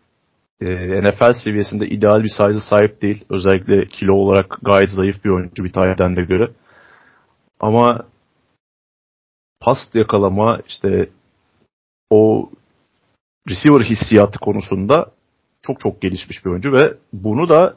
e, 0.60 1.02
NFL 1.02 1.32
seviyesinde 1.44 1.86
ideal 1.86 2.22
bir 2.22 2.28
size'a 2.28 2.60
sahip 2.60 3.02
değil. 3.02 3.24
Özellikle 3.30 3.86
kilo 3.86 4.14
olarak 4.14 4.58
gayet 4.62 4.90
zayıf 4.90 5.24
bir 5.24 5.30
oyuncu 5.30 5.64
bir 5.64 5.72
Tayden'de 5.72 6.22
göre. 6.22 6.48
Ama 7.60 8.04
pas 9.64 9.78
yakalama 9.94 10.60
işte 10.68 11.08
o 12.10 12.50
receiver 13.48 13.80
hissiyatı 13.80 14.38
konusunda 14.38 15.06
çok 15.62 15.80
çok 15.80 16.02
gelişmiş 16.02 16.44
bir 16.44 16.50
oyuncu 16.50 16.72
ve 16.72 16.94
bunu 17.12 17.48
da 17.48 17.76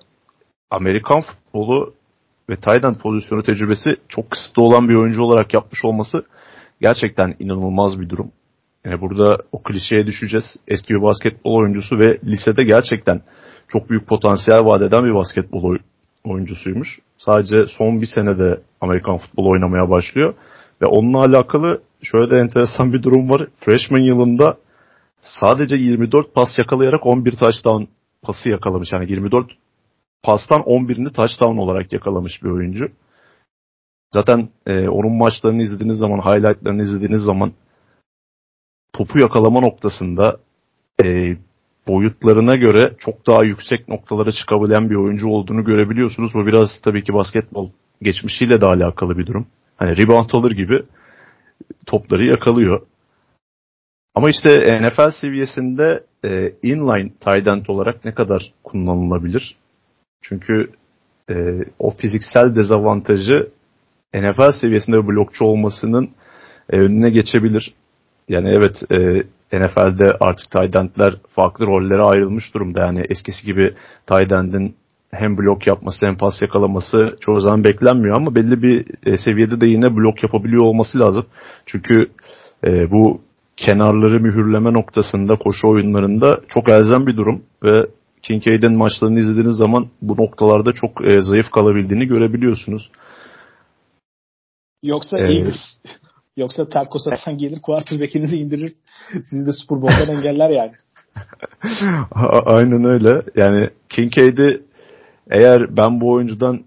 Amerikan 0.72 1.22
futbolu 1.22 1.94
ve 2.50 2.56
tight 2.56 3.00
pozisyonu 3.02 3.44
tecrübesi 3.44 3.90
çok 4.10 4.32
kısıtlı 4.32 4.64
olan 4.64 4.90
bir 4.90 4.96
oyuncu 4.96 5.24
olarak 5.24 5.54
yapmış 5.54 5.86
olması 5.86 6.26
gerçekten 6.82 7.36
inanılmaz 7.40 8.00
bir 8.00 8.10
durum. 8.10 8.32
Yani 8.86 9.02
burada 9.02 9.38
o 9.52 9.64
klişeye 9.64 10.08
düşeceğiz. 10.08 10.46
Eski 10.68 10.94
bir 10.94 11.02
basketbol 11.02 11.56
oyuncusu 11.56 12.00
ve 12.00 12.20
lisede 12.24 12.64
gerçekten 12.64 13.22
çok 13.68 13.90
büyük 13.90 14.08
potansiyel 14.08 14.66
vaat 14.66 14.82
eden 14.82 15.04
bir 15.04 15.16
basketbol 15.16 15.78
oyuncusuymuş. 16.24 17.00
Sadece 17.18 17.66
son 17.66 18.02
bir 18.02 18.06
senede 18.16 18.62
Amerikan 18.82 19.18
futbolu 19.18 19.50
oynamaya 19.50 19.90
başlıyor. 19.90 20.34
Ve 20.82 20.86
onunla 20.86 21.18
alakalı 21.18 21.82
şöyle 22.02 22.32
de 22.32 22.38
enteresan 22.38 22.94
bir 22.94 23.04
durum 23.04 23.30
var. 23.30 23.48
Freshman 23.60 24.02
yılında 24.02 24.58
sadece 25.22 25.76
24 25.76 26.36
pas 26.36 26.58
yakalayarak 26.58 27.06
11 27.06 27.32
touchdown 27.32 27.84
pası 28.22 28.50
yakalamış. 28.50 28.92
Yani 28.94 29.12
24 29.12 29.48
pastan 30.24 30.62
11'ini 30.62 31.14
touchdown 31.14 31.58
olarak 31.58 31.94
yakalamış 31.94 32.44
bir 32.44 32.50
oyuncu. 32.50 32.92
Zaten 34.14 34.50
e, 34.66 34.90
onun 34.90 35.18
maçlarını 35.18 35.62
izlediğiniz 35.62 35.98
zaman, 35.98 36.18
highlightlarını 36.18 36.82
izlediğiniz 36.82 37.22
zaman 37.22 37.54
topu 38.94 39.20
yakalama 39.20 39.60
noktasında 39.60 40.38
e, 41.04 41.38
boyutlarına 41.88 42.56
göre 42.56 42.96
çok 43.00 43.28
daha 43.28 43.44
yüksek 43.44 43.88
noktalara 43.88 44.32
çıkabilen 44.32 44.90
bir 44.90 44.96
oyuncu 44.96 45.28
olduğunu 45.28 45.64
görebiliyorsunuz. 45.64 46.34
Bu 46.34 46.46
biraz 46.46 46.70
tabii 46.84 47.04
ki 47.04 47.14
basketbol 47.14 47.70
geçmişiyle 48.02 48.62
de 48.62 48.66
alakalı 48.66 49.18
bir 49.18 49.26
durum. 49.26 49.48
Hani 49.78 49.98
rebound 49.98 50.30
alır 50.34 50.52
gibi 50.52 50.84
topları 51.86 52.26
yakalıyor. 52.26 52.82
Ama 54.16 54.30
işte 54.30 54.82
NFL 54.82 55.12
seviyesinde 55.22 56.04
e, 56.26 56.52
inline 56.64 57.10
tight 57.10 57.48
end 57.48 57.66
olarak 57.68 58.06
ne 58.06 58.14
kadar 58.14 58.54
kullanılabilir? 58.64 59.56
Çünkü 60.22 60.70
e, 61.30 61.36
o 61.80 61.92
fiziksel 61.92 62.56
dezavantajı 62.56 63.50
NFL 64.16 64.52
seviyesinde 64.62 65.08
blokçu 65.08 65.46
olmasının 65.46 66.10
e, 66.70 66.78
önüne 66.78 67.10
geçebilir. 67.10 67.74
Yani 68.30 68.50
evet 68.50 68.84
e, 68.92 69.24
NFL'de 69.60 70.18
artık 70.20 70.52
tight 70.52 70.76
endler 70.76 71.16
farklı 71.30 71.68
rollere 71.68 72.02
ayrılmış 72.02 72.54
durumda. 72.54 72.80
Yani 72.80 73.06
eskisi 73.10 73.46
gibi 73.46 73.76
tight 74.08 74.32
end'in 74.32 74.76
hem 75.20 75.38
blok 75.38 75.68
yapması 75.68 76.06
hem 76.06 76.18
pas 76.18 76.42
yakalaması 76.42 77.18
çoğu 77.22 77.40
zaman 77.40 77.64
beklenmiyor 77.64 78.18
ama 78.18 78.36
belli 78.36 78.62
bir 78.62 78.86
e, 79.06 79.18
seviyede 79.18 79.62
de 79.62 79.68
yine 79.68 79.96
blok 79.96 80.24
yapabiliyor 80.24 80.64
olması 80.64 81.00
lazım. 81.00 81.26
Çünkü 81.66 82.08
e, 82.68 82.92
bu 82.92 83.22
kenarları 83.58 84.20
mühürleme 84.20 84.74
noktasında 84.74 85.36
koşu 85.36 85.68
oyunlarında 85.68 86.42
çok 86.50 86.70
elzem 86.70 87.08
bir 87.08 87.18
durum 87.18 87.44
ve 87.64 87.88
Kincaid'in 88.22 88.78
maçlarını 88.78 89.20
izlediğiniz 89.20 89.58
zaman 89.58 89.88
bu 90.02 90.24
noktalarda 90.24 90.74
çok 90.74 91.12
e, 91.12 91.22
zayıf 91.22 91.52
kalabildiğini 91.52 92.06
görebiliyorsunuz. 92.06 92.90
Yoksa 94.84 95.20
ee, 95.20 95.34
Eagles 95.34 95.80
yoksa 96.38 96.70
Terko 96.70 97.00
Sasan 97.00 97.38
gelir 97.38 97.62
quarterback'inizi 97.62 98.38
indirir. 98.38 98.74
Sizi 99.12 99.48
de 99.48 99.52
Super 99.52 99.82
Bowl'dan 99.82 100.18
engeller 100.18 100.50
yani. 100.50 100.72
Aynen 102.46 102.84
öyle. 102.84 103.22
Yani 103.36 103.70
Kincaid'i 103.90 104.65
eğer 105.30 105.78
ben 105.78 106.02
bu 106.02 106.12
oyuncudan 106.12 106.64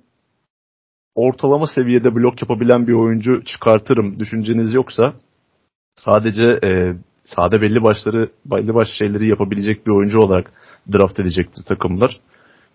ortalama 1.14 1.66
seviyede 1.66 2.14
blok 2.14 2.42
yapabilen 2.42 2.86
bir 2.86 2.92
oyuncu 2.92 3.44
çıkartırım 3.44 4.18
düşünceniz 4.18 4.72
yoksa 4.74 5.14
sadece 5.96 6.58
e, 6.64 6.94
sade 7.24 7.62
belli 7.62 7.82
başları 7.82 8.28
belli 8.46 8.74
baş 8.74 8.88
şeyleri 8.98 9.28
yapabilecek 9.28 9.86
bir 9.86 9.92
oyuncu 9.92 10.18
olarak 10.18 10.52
draft 10.92 11.20
edecektir 11.20 11.62
takımlar. 11.62 12.20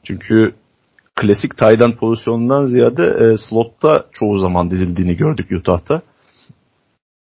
Çünkü 0.04 0.54
klasik 1.16 1.58
tight 1.58 2.00
pozisyonundan 2.00 2.66
ziyade 2.66 3.04
e, 3.06 3.38
slotta 3.50 4.06
çoğu 4.12 4.38
zaman 4.38 4.72
dizildiğini 4.72 5.16
gördük 5.16 5.52
Utah'ta. 5.52 6.02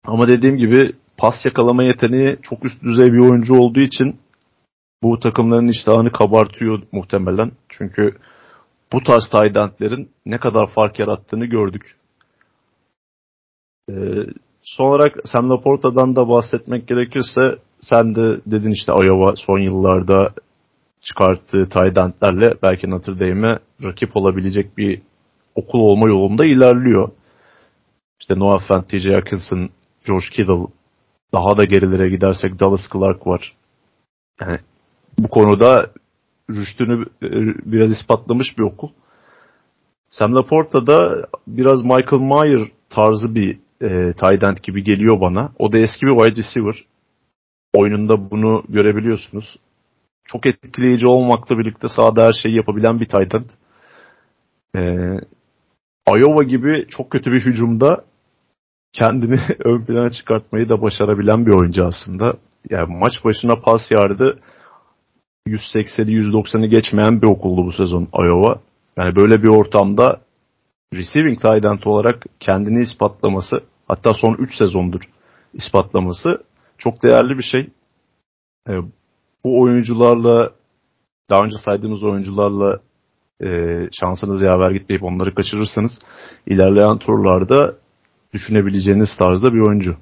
Ama 0.05 0.27
dediğim 0.27 0.57
gibi 0.57 0.91
pas 1.17 1.45
yakalama 1.45 1.83
yeteneği 1.83 2.37
çok 2.41 2.65
üst 2.65 2.83
düzey 2.83 3.13
bir 3.13 3.19
oyuncu 3.19 3.53
olduğu 3.53 3.79
için 3.79 4.19
bu 5.03 5.19
takımların 5.19 5.67
iştahını 5.67 6.11
kabartıyor 6.11 6.81
muhtemelen. 6.91 7.51
Çünkü 7.69 8.17
bu 8.93 9.03
tarz 9.03 9.29
tight 9.29 9.57
ne 10.25 10.37
kadar 10.37 10.67
fark 10.67 10.99
yarattığını 10.99 11.45
gördük. 11.45 11.97
Ee, 13.89 13.93
son 14.61 14.85
olarak 14.85 15.15
Sam 15.25 15.49
Laporta'dan 15.49 16.15
da 16.15 16.29
bahsetmek 16.29 16.87
gerekirse 16.87 17.57
sen 17.81 18.15
de 18.15 18.41
dedin 18.45 18.71
işte 18.71 18.91
Iowa 18.91 19.33
son 19.35 19.59
yıllarda 19.59 20.33
çıkarttığı 21.01 21.69
tight 21.69 21.97
belki 22.63 22.89
Notre 22.89 23.19
Dame'e 23.19 23.59
rakip 23.83 24.17
olabilecek 24.17 24.77
bir 24.77 25.01
okul 25.55 25.79
olma 25.79 26.09
yolunda 26.09 26.45
ilerliyor. 26.45 27.11
İşte 28.19 28.39
Noah 28.39 28.67
Fant, 28.67 28.89
TJ 28.89 29.07
Atkinson, 29.07 29.69
George 30.07 30.25
Kittle, 30.31 30.73
daha 31.33 31.57
da 31.57 31.63
gerilere 31.63 32.09
gidersek 32.09 32.59
Dallas 32.59 32.81
Clark 32.93 33.27
var. 33.27 33.53
Yani 34.41 34.59
bu 35.19 35.27
konuda 35.27 35.89
rüştünü 36.49 37.05
e, 37.23 37.29
biraz 37.71 37.91
ispatlamış 37.91 38.57
bir 38.57 38.63
okul. 38.63 38.89
Sam 40.09 40.35
Laporta 40.35 40.87
da 40.87 41.27
biraz 41.47 41.83
Michael 41.83 42.21
Mayer 42.21 42.71
tarzı 42.89 43.35
bir 43.35 43.59
e, 43.81 44.13
tight 44.13 44.43
end 44.43 44.57
gibi 44.63 44.83
geliyor 44.83 45.21
bana. 45.21 45.51
O 45.59 45.71
da 45.71 45.77
eski 45.77 46.05
bir 46.05 46.11
wide 46.11 46.35
receiver. 46.35 46.85
Oyununda 47.73 48.31
bunu 48.31 48.63
görebiliyorsunuz. 48.69 49.57
Çok 50.25 50.45
etkileyici 50.45 51.07
olmakla 51.07 51.57
birlikte 51.57 51.89
sahada 51.89 52.25
her 52.25 52.33
şeyi 52.33 52.55
yapabilen 52.55 52.99
bir 52.99 53.05
tight 53.05 53.35
end. 53.35 53.49
Ee, 54.75 55.19
Iowa 56.07 56.43
gibi 56.43 56.85
çok 56.89 57.11
kötü 57.11 57.31
bir 57.31 57.45
hücumda 57.45 58.05
kendini 58.93 59.39
ön 59.65 59.85
plana 59.85 60.09
çıkartmayı 60.09 60.69
da 60.69 60.81
başarabilen 60.81 61.45
bir 61.45 61.51
oyuncu 61.51 61.85
aslında. 61.85 62.33
Yani 62.69 62.97
maç 62.97 63.13
başına 63.25 63.55
pas 63.55 63.91
yardı 63.91 64.39
180'i 65.47 66.15
190'ı 66.15 66.65
geçmeyen 66.65 67.21
bir 67.21 67.27
okuldu 67.27 67.65
bu 67.65 67.71
sezon 67.71 68.07
Iowa. 68.13 68.59
Yani 68.97 69.15
böyle 69.15 69.43
bir 69.43 69.47
ortamda 69.47 70.21
receiving 70.93 71.41
tight 71.41 71.65
end 71.65 71.83
olarak 71.85 72.25
kendini 72.39 72.81
ispatlaması 72.81 73.55
hatta 73.87 74.13
son 74.13 74.33
3 74.33 74.57
sezondur 74.57 75.01
ispatlaması 75.53 76.43
çok 76.77 77.03
değerli 77.03 77.37
bir 77.37 77.43
şey. 77.43 77.69
E, 78.69 78.71
bu 79.45 79.61
oyuncularla 79.61 80.51
daha 81.29 81.43
önce 81.43 81.57
saydığımız 81.65 82.03
oyuncularla 82.03 82.79
e, 83.43 83.79
şansınız 83.99 84.41
yaver 84.41 84.71
gitmeyip 84.71 85.03
onları 85.03 85.35
kaçırırsanız 85.35 85.91
ilerleyen 86.47 86.97
turlarda 86.97 87.75
düşünebileceğiniz 88.33 89.09
tarzda 89.19 89.53
bir 89.53 89.59
oyuncu. 89.59 89.97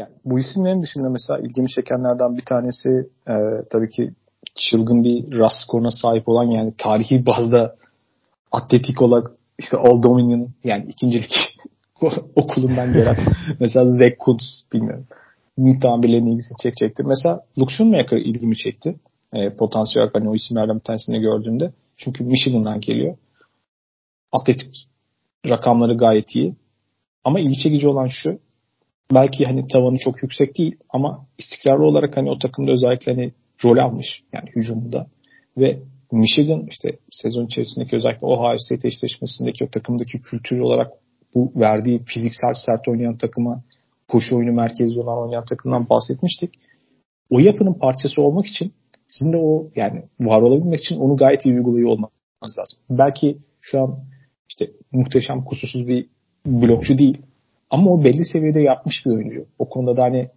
Yani 0.00 0.12
bu 0.24 0.38
isimlerin 0.38 0.82
dışında 0.82 1.08
mesela 1.08 1.40
ilgimi 1.40 1.68
çekenlerden 1.68 2.36
bir 2.36 2.44
tanesi 2.44 2.88
e, 3.28 3.34
tabii 3.70 3.88
ki 3.88 4.10
çılgın 4.54 5.04
bir 5.04 5.38
ras 5.38 5.52
skoruna 5.64 5.90
sahip 5.90 6.28
olan 6.28 6.44
yani 6.44 6.74
tarihi 6.78 7.26
bazda 7.26 7.74
atletik 8.52 9.02
olarak 9.02 9.30
işte 9.58 9.76
Old 9.76 10.02
Dominion 10.02 10.48
yani 10.64 10.84
ikincilik 10.88 11.58
okulundan 12.36 12.92
gelen 12.92 13.16
mesela 13.60 13.88
Zach 13.88 14.18
Kuntz 14.18 14.64
bilmiyorum. 14.72 15.06
Muhtemelen 15.56 16.02
birilerinin 16.02 16.32
ilgisini 16.32 16.58
çekecektir. 16.62 17.04
Mesela 17.04 17.40
Luke 17.58 17.74
Schoonmaker 17.74 18.16
ilgimi 18.16 18.56
çekti. 18.56 18.96
E, 19.32 19.56
potansiyel 19.56 20.02
olarak 20.02 20.14
hani 20.14 20.28
o 20.28 20.34
isimlerden 20.34 20.76
bir 20.76 20.84
tanesini 20.84 21.20
gördüğümde. 21.20 21.72
Çünkü 21.96 22.24
Michigan'dan 22.24 22.80
geliyor. 22.80 23.16
Atletik 24.32 24.88
rakamları 25.48 25.96
gayet 25.96 26.36
iyi. 26.36 26.54
Ama 27.24 27.40
ilgi 27.40 27.58
çekici 27.58 27.88
olan 27.88 28.06
şu 28.06 28.38
belki 29.14 29.44
hani 29.44 29.66
tavanı 29.66 29.96
çok 29.98 30.22
yüksek 30.22 30.58
değil 30.58 30.76
ama 30.90 31.26
istikrarlı 31.38 31.84
olarak 31.84 32.16
hani 32.16 32.30
o 32.30 32.38
takımda 32.38 32.72
özellikle 32.72 33.12
hani 33.12 33.32
rol 33.64 33.78
almış 33.78 34.22
yani 34.32 34.50
hücumda 34.56 35.06
ve 35.56 35.78
Michigan 36.12 36.66
işte 36.70 36.98
sezon 37.12 37.46
içerisindeki 37.46 37.96
özellikle 37.96 38.26
Ohio 38.26 38.58
State 38.58 38.88
eşleşmesindeki 38.88 39.64
o 39.64 39.68
takımdaki 39.70 40.20
kültür 40.20 40.60
olarak 40.60 40.92
bu 41.34 41.52
verdiği 41.56 42.02
fiziksel 42.04 42.52
sert 42.66 42.88
oynayan 42.88 43.16
takıma 43.16 43.62
koşu 44.08 44.36
oyunu 44.36 44.52
merkezli 44.52 45.00
olan 45.00 45.18
oynayan 45.18 45.44
takımdan 45.44 45.88
bahsetmiştik. 45.88 46.50
O 47.30 47.38
yapının 47.38 47.74
parçası 47.74 48.22
olmak 48.22 48.46
için 48.46 48.72
sizin 49.06 49.32
de 49.32 49.36
o 49.36 49.70
yani 49.76 50.02
var 50.20 50.42
olabilmek 50.42 50.80
için 50.80 50.96
onu 50.96 51.16
gayet 51.16 51.44
iyi 51.44 51.54
uygulayıyor 51.54 51.90
olmanız 51.90 52.58
lazım. 52.58 52.78
Belki 52.90 53.38
şu 53.60 53.80
an 53.80 53.98
işte 54.48 54.70
muhteşem 54.92 55.44
kusursuz 55.44 55.86
bir 55.86 56.06
blokçu 56.46 56.98
değil. 56.98 57.18
Ama 57.70 57.90
o 57.90 58.04
belli 58.04 58.24
seviyede 58.24 58.60
yapmış 58.60 59.06
bir 59.06 59.10
oyuncu. 59.10 59.46
O 59.58 59.68
konuda 59.68 59.96
da 59.96 60.02
hani 60.02 60.28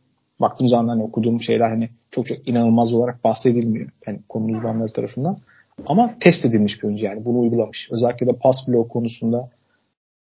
baktığım 0.42 0.68
zaman 0.68 0.88
hani 0.88 1.04
okuduğum 1.04 1.42
şeyler 1.42 1.70
hani 1.70 1.90
çok 2.12 2.28
çok 2.28 2.48
inanılmaz 2.48 2.94
olarak 2.94 3.24
bahsedilmiyor. 3.24 3.90
Yani 4.08 4.20
konu 4.30 4.58
uzmanları 4.58 4.94
tarafından. 4.94 5.38
Ama 5.86 6.16
test 6.20 6.46
edilmiş 6.46 6.74
bir 6.78 6.88
oyuncu 6.88 7.06
yani. 7.06 7.26
Bunu 7.26 7.40
uygulamış. 7.40 7.90
Özellikle 7.92 8.28
de 8.28 8.32
pas 8.44 8.56
blok 8.68 8.90
konusunda 8.90 9.50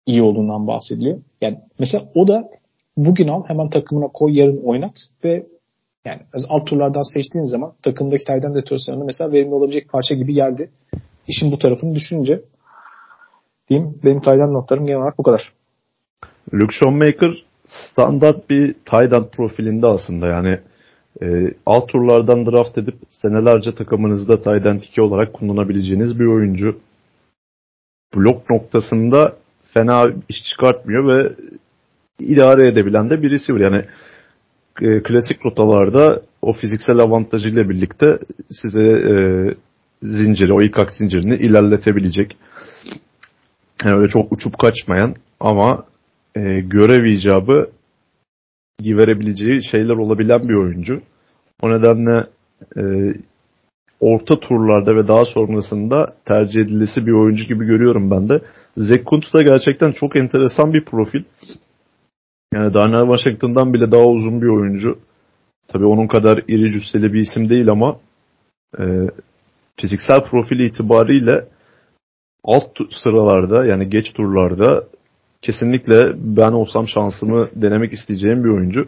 iyi 0.05 0.21
olduğundan 0.21 0.67
bahsediliyor. 0.67 1.19
Yani 1.41 1.57
mesela 1.79 2.03
o 2.15 2.27
da 2.27 2.49
bugün 2.97 3.27
al 3.27 3.43
hemen 3.47 3.69
takımına 3.69 4.07
koy 4.07 4.39
yarın 4.39 4.63
oynat 4.63 4.95
ve 5.23 5.45
yani 6.05 6.21
alt 6.49 6.67
turlardan 6.67 7.13
seçtiğin 7.13 7.45
zaman 7.45 7.73
takımdaki 7.84 8.23
Tayden 8.23 8.55
detonasyonunda 8.55 9.05
mesela 9.05 9.31
verimli 9.31 9.53
olabilecek 9.53 9.89
parça 9.89 10.15
gibi 10.15 10.34
geldi. 10.34 10.69
İşin 11.27 11.51
bu 11.51 11.57
tarafını 11.59 11.95
düşününce 11.95 12.41
diyeyim 13.69 13.99
benim 14.03 14.21
Tayden 14.21 14.53
notlarım 14.53 14.85
genel 14.85 14.99
olarak 14.99 15.17
bu 15.17 15.23
kadar. 15.23 15.53
Luke 16.53 16.73
Schoonmaker 16.79 17.43
standart 17.65 18.49
bir 18.49 18.73
tight 18.73 19.33
profilinde 19.37 19.87
aslında 19.87 20.27
yani 20.27 20.59
e, 21.21 21.53
alt 21.65 21.89
turlardan 21.89 22.45
draft 22.45 22.77
edip 22.77 22.95
senelerce 23.09 23.75
takımınızda 23.75 24.37
tight 24.37 24.65
end 24.65 24.81
2 24.81 25.01
olarak 25.01 25.33
kullanabileceğiniz 25.33 26.19
bir 26.19 26.25
oyuncu. 26.25 26.79
Blok 28.15 28.49
noktasında 28.49 29.35
fena 29.73 30.05
iş 30.29 30.43
çıkartmıyor 30.43 31.07
ve 31.07 31.31
idare 32.19 32.67
edebilen 32.67 33.09
de 33.09 33.21
birisi 33.21 33.53
var. 33.53 33.59
Yani 33.59 33.85
e, 34.81 35.03
klasik 35.03 35.45
rotalarda 35.45 36.21
o 36.41 36.53
fiziksel 36.53 36.99
avantajıyla 36.99 37.69
birlikte 37.69 38.19
size 38.51 38.83
e, 38.83 39.13
zinciri, 40.01 40.53
o 40.53 40.61
ilk 40.61 40.91
zincirini 40.91 41.35
ilerletebilecek. 41.35 42.37
Yani 43.85 43.99
öyle 43.99 44.07
çok 44.09 44.31
uçup 44.31 44.59
kaçmayan 44.59 45.15
ama 45.39 45.85
e, 46.38 46.59
görev 46.59 47.05
icabı 47.05 47.69
verebileceği 48.81 49.64
şeyler 49.72 49.95
olabilen 49.95 50.49
bir 50.49 50.55
oyuncu. 50.55 51.01
O 51.61 51.69
nedenle 51.69 52.27
e, 52.77 52.84
orta 53.99 54.39
turlarda 54.39 54.95
ve 54.95 55.07
daha 55.07 55.26
sonrasında 55.26 56.14
tercih 56.26 56.61
edilisi 56.61 57.05
bir 57.05 57.11
oyuncu 57.11 57.43
gibi 57.43 57.65
görüyorum 57.65 58.11
ben 58.11 58.30
de. 58.30 58.41
Zekunt 58.77 59.34
da 59.34 59.41
gerçekten 59.41 59.91
çok 59.91 60.15
enteresan 60.15 60.73
bir 60.73 60.85
profil. 60.85 61.23
Yani 62.53 62.73
Darnell 62.73 63.11
Washington'dan 63.11 63.73
bile 63.73 63.91
daha 63.91 64.05
uzun 64.05 64.41
bir 64.41 64.47
oyuncu. 64.47 64.99
Tabii 65.68 65.85
onun 65.85 66.07
kadar 66.07 66.43
iri 66.47 66.72
cüsseli 66.72 67.14
bir 67.14 67.19
isim 67.19 67.49
değil 67.49 67.69
ama 67.69 67.99
e, 68.80 68.84
fiziksel 69.80 70.23
profili 70.23 70.65
itibariyle 70.65 71.45
alt 72.43 72.77
sıralarda 73.03 73.65
yani 73.65 73.89
geç 73.89 74.14
turlarda 74.14 74.84
kesinlikle 75.41 76.14
ben 76.15 76.51
olsam 76.51 76.88
şansımı 76.88 77.49
denemek 77.55 77.93
isteyeceğim 77.93 78.43
bir 78.43 78.49
oyuncu. 78.49 78.88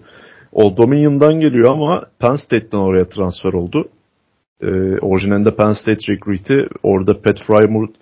O 0.52 0.78
Dominion'dan 0.78 1.40
geliyor 1.40 1.72
ama 1.72 2.04
Penn 2.20 2.36
State'den 2.36 2.78
oraya 2.78 3.10
transfer 3.10 3.54
oldu. 3.54 3.90
Ee, 4.62 4.68
orijinalinde 5.02 5.56
Penn 5.56 5.72
State 5.72 6.14
recruit'i 6.14 6.68
orada 6.84 7.22
Pat 7.22 7.40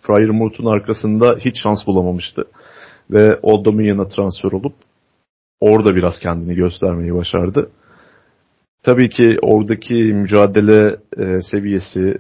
Fryermuth'un 0.02 0.66
arkasında 0.66 1.38
hiç 1.40 1.56
şans 1.64 1.88
bulamamıştı. 1.88 2.44
Ve 3.12 3.40
o 3.42 3.66
Dominion'a 3.66 4.08
transfer 4.08 4.52
olup 4.52 4.74
orada 5.60 5.96
biraz 5.96 6.20
kendini 6.20 6.56
göstermeyi 6.56 7.16
başardı. 7.16 7.70
Tabii 8.84 9.10
ki 9.10 9.38
oradaki 9.42 9.94
mücadele 9.94 10.98
e, 11.18 11.42
seviyesi, 11.52 12.18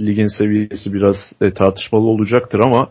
ligin 0.00 0.38
seviyesi 0.38 0.92
biraz 0.92 1.16
e, 1.40 1.52
tartışmalı 1.52 2.06
olacaktır 2.06 2.60
ama 2.60 2.88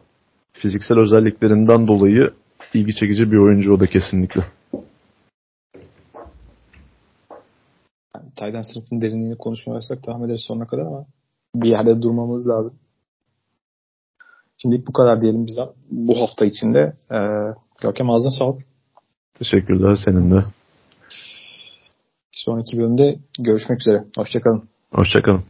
fiziksel 0.53 0.98
özelliklerinden 0.98 1.88
dolayı 1.88 2.34
ilgi 2.74 2.95
çekici 2.95 3.32
bir 3.32 3.38
oyuncu 3.38 3.74
o 3.74 3.80
da 3.80 3.88
kesinlikle. 3.88 4.45
Yani, 8.15 8.32
Tayden 8.36 8.61
sınıfının 8.61 9.02
derinliğini 9.02 9.38
konuşmaya 9.38 9.80
devam 10.07 10.26
ederiz 10.26 10.45
sonuna 10.48 10.68
kadar 10.68 10.86
ama 10.86 11.06
bir 11.56 11.69
yerde 11.69 12.02
durmamız 12.02 12.48
lazım. 12.48 12.74
Şimdilik 14.61 14.88
bu 14.88 14.94
kadar 14.94 15.22
diyelim 15.22 15.48
bize 15.48 15.61
bu 15.91 16.22
hafta 16.22 16.45
içinde. 16.45 16.94
Ee, 17.11 17.18
Görkem 17.84 18.10
ağzına 18.10 18.32
sağlık. 18.32 18.61
Teşekkürler 19.34 19.95
senin 20.06 20.32
de. 20.32 20.45
Sonraki 22.32 22.78
bölümde 22.78 23.19
görüşmek 23.40 23.82
üzere. 23.82 24.03
Hoşçakalın. 24.18 24.69
Hoşçakalın. 24.91 25.44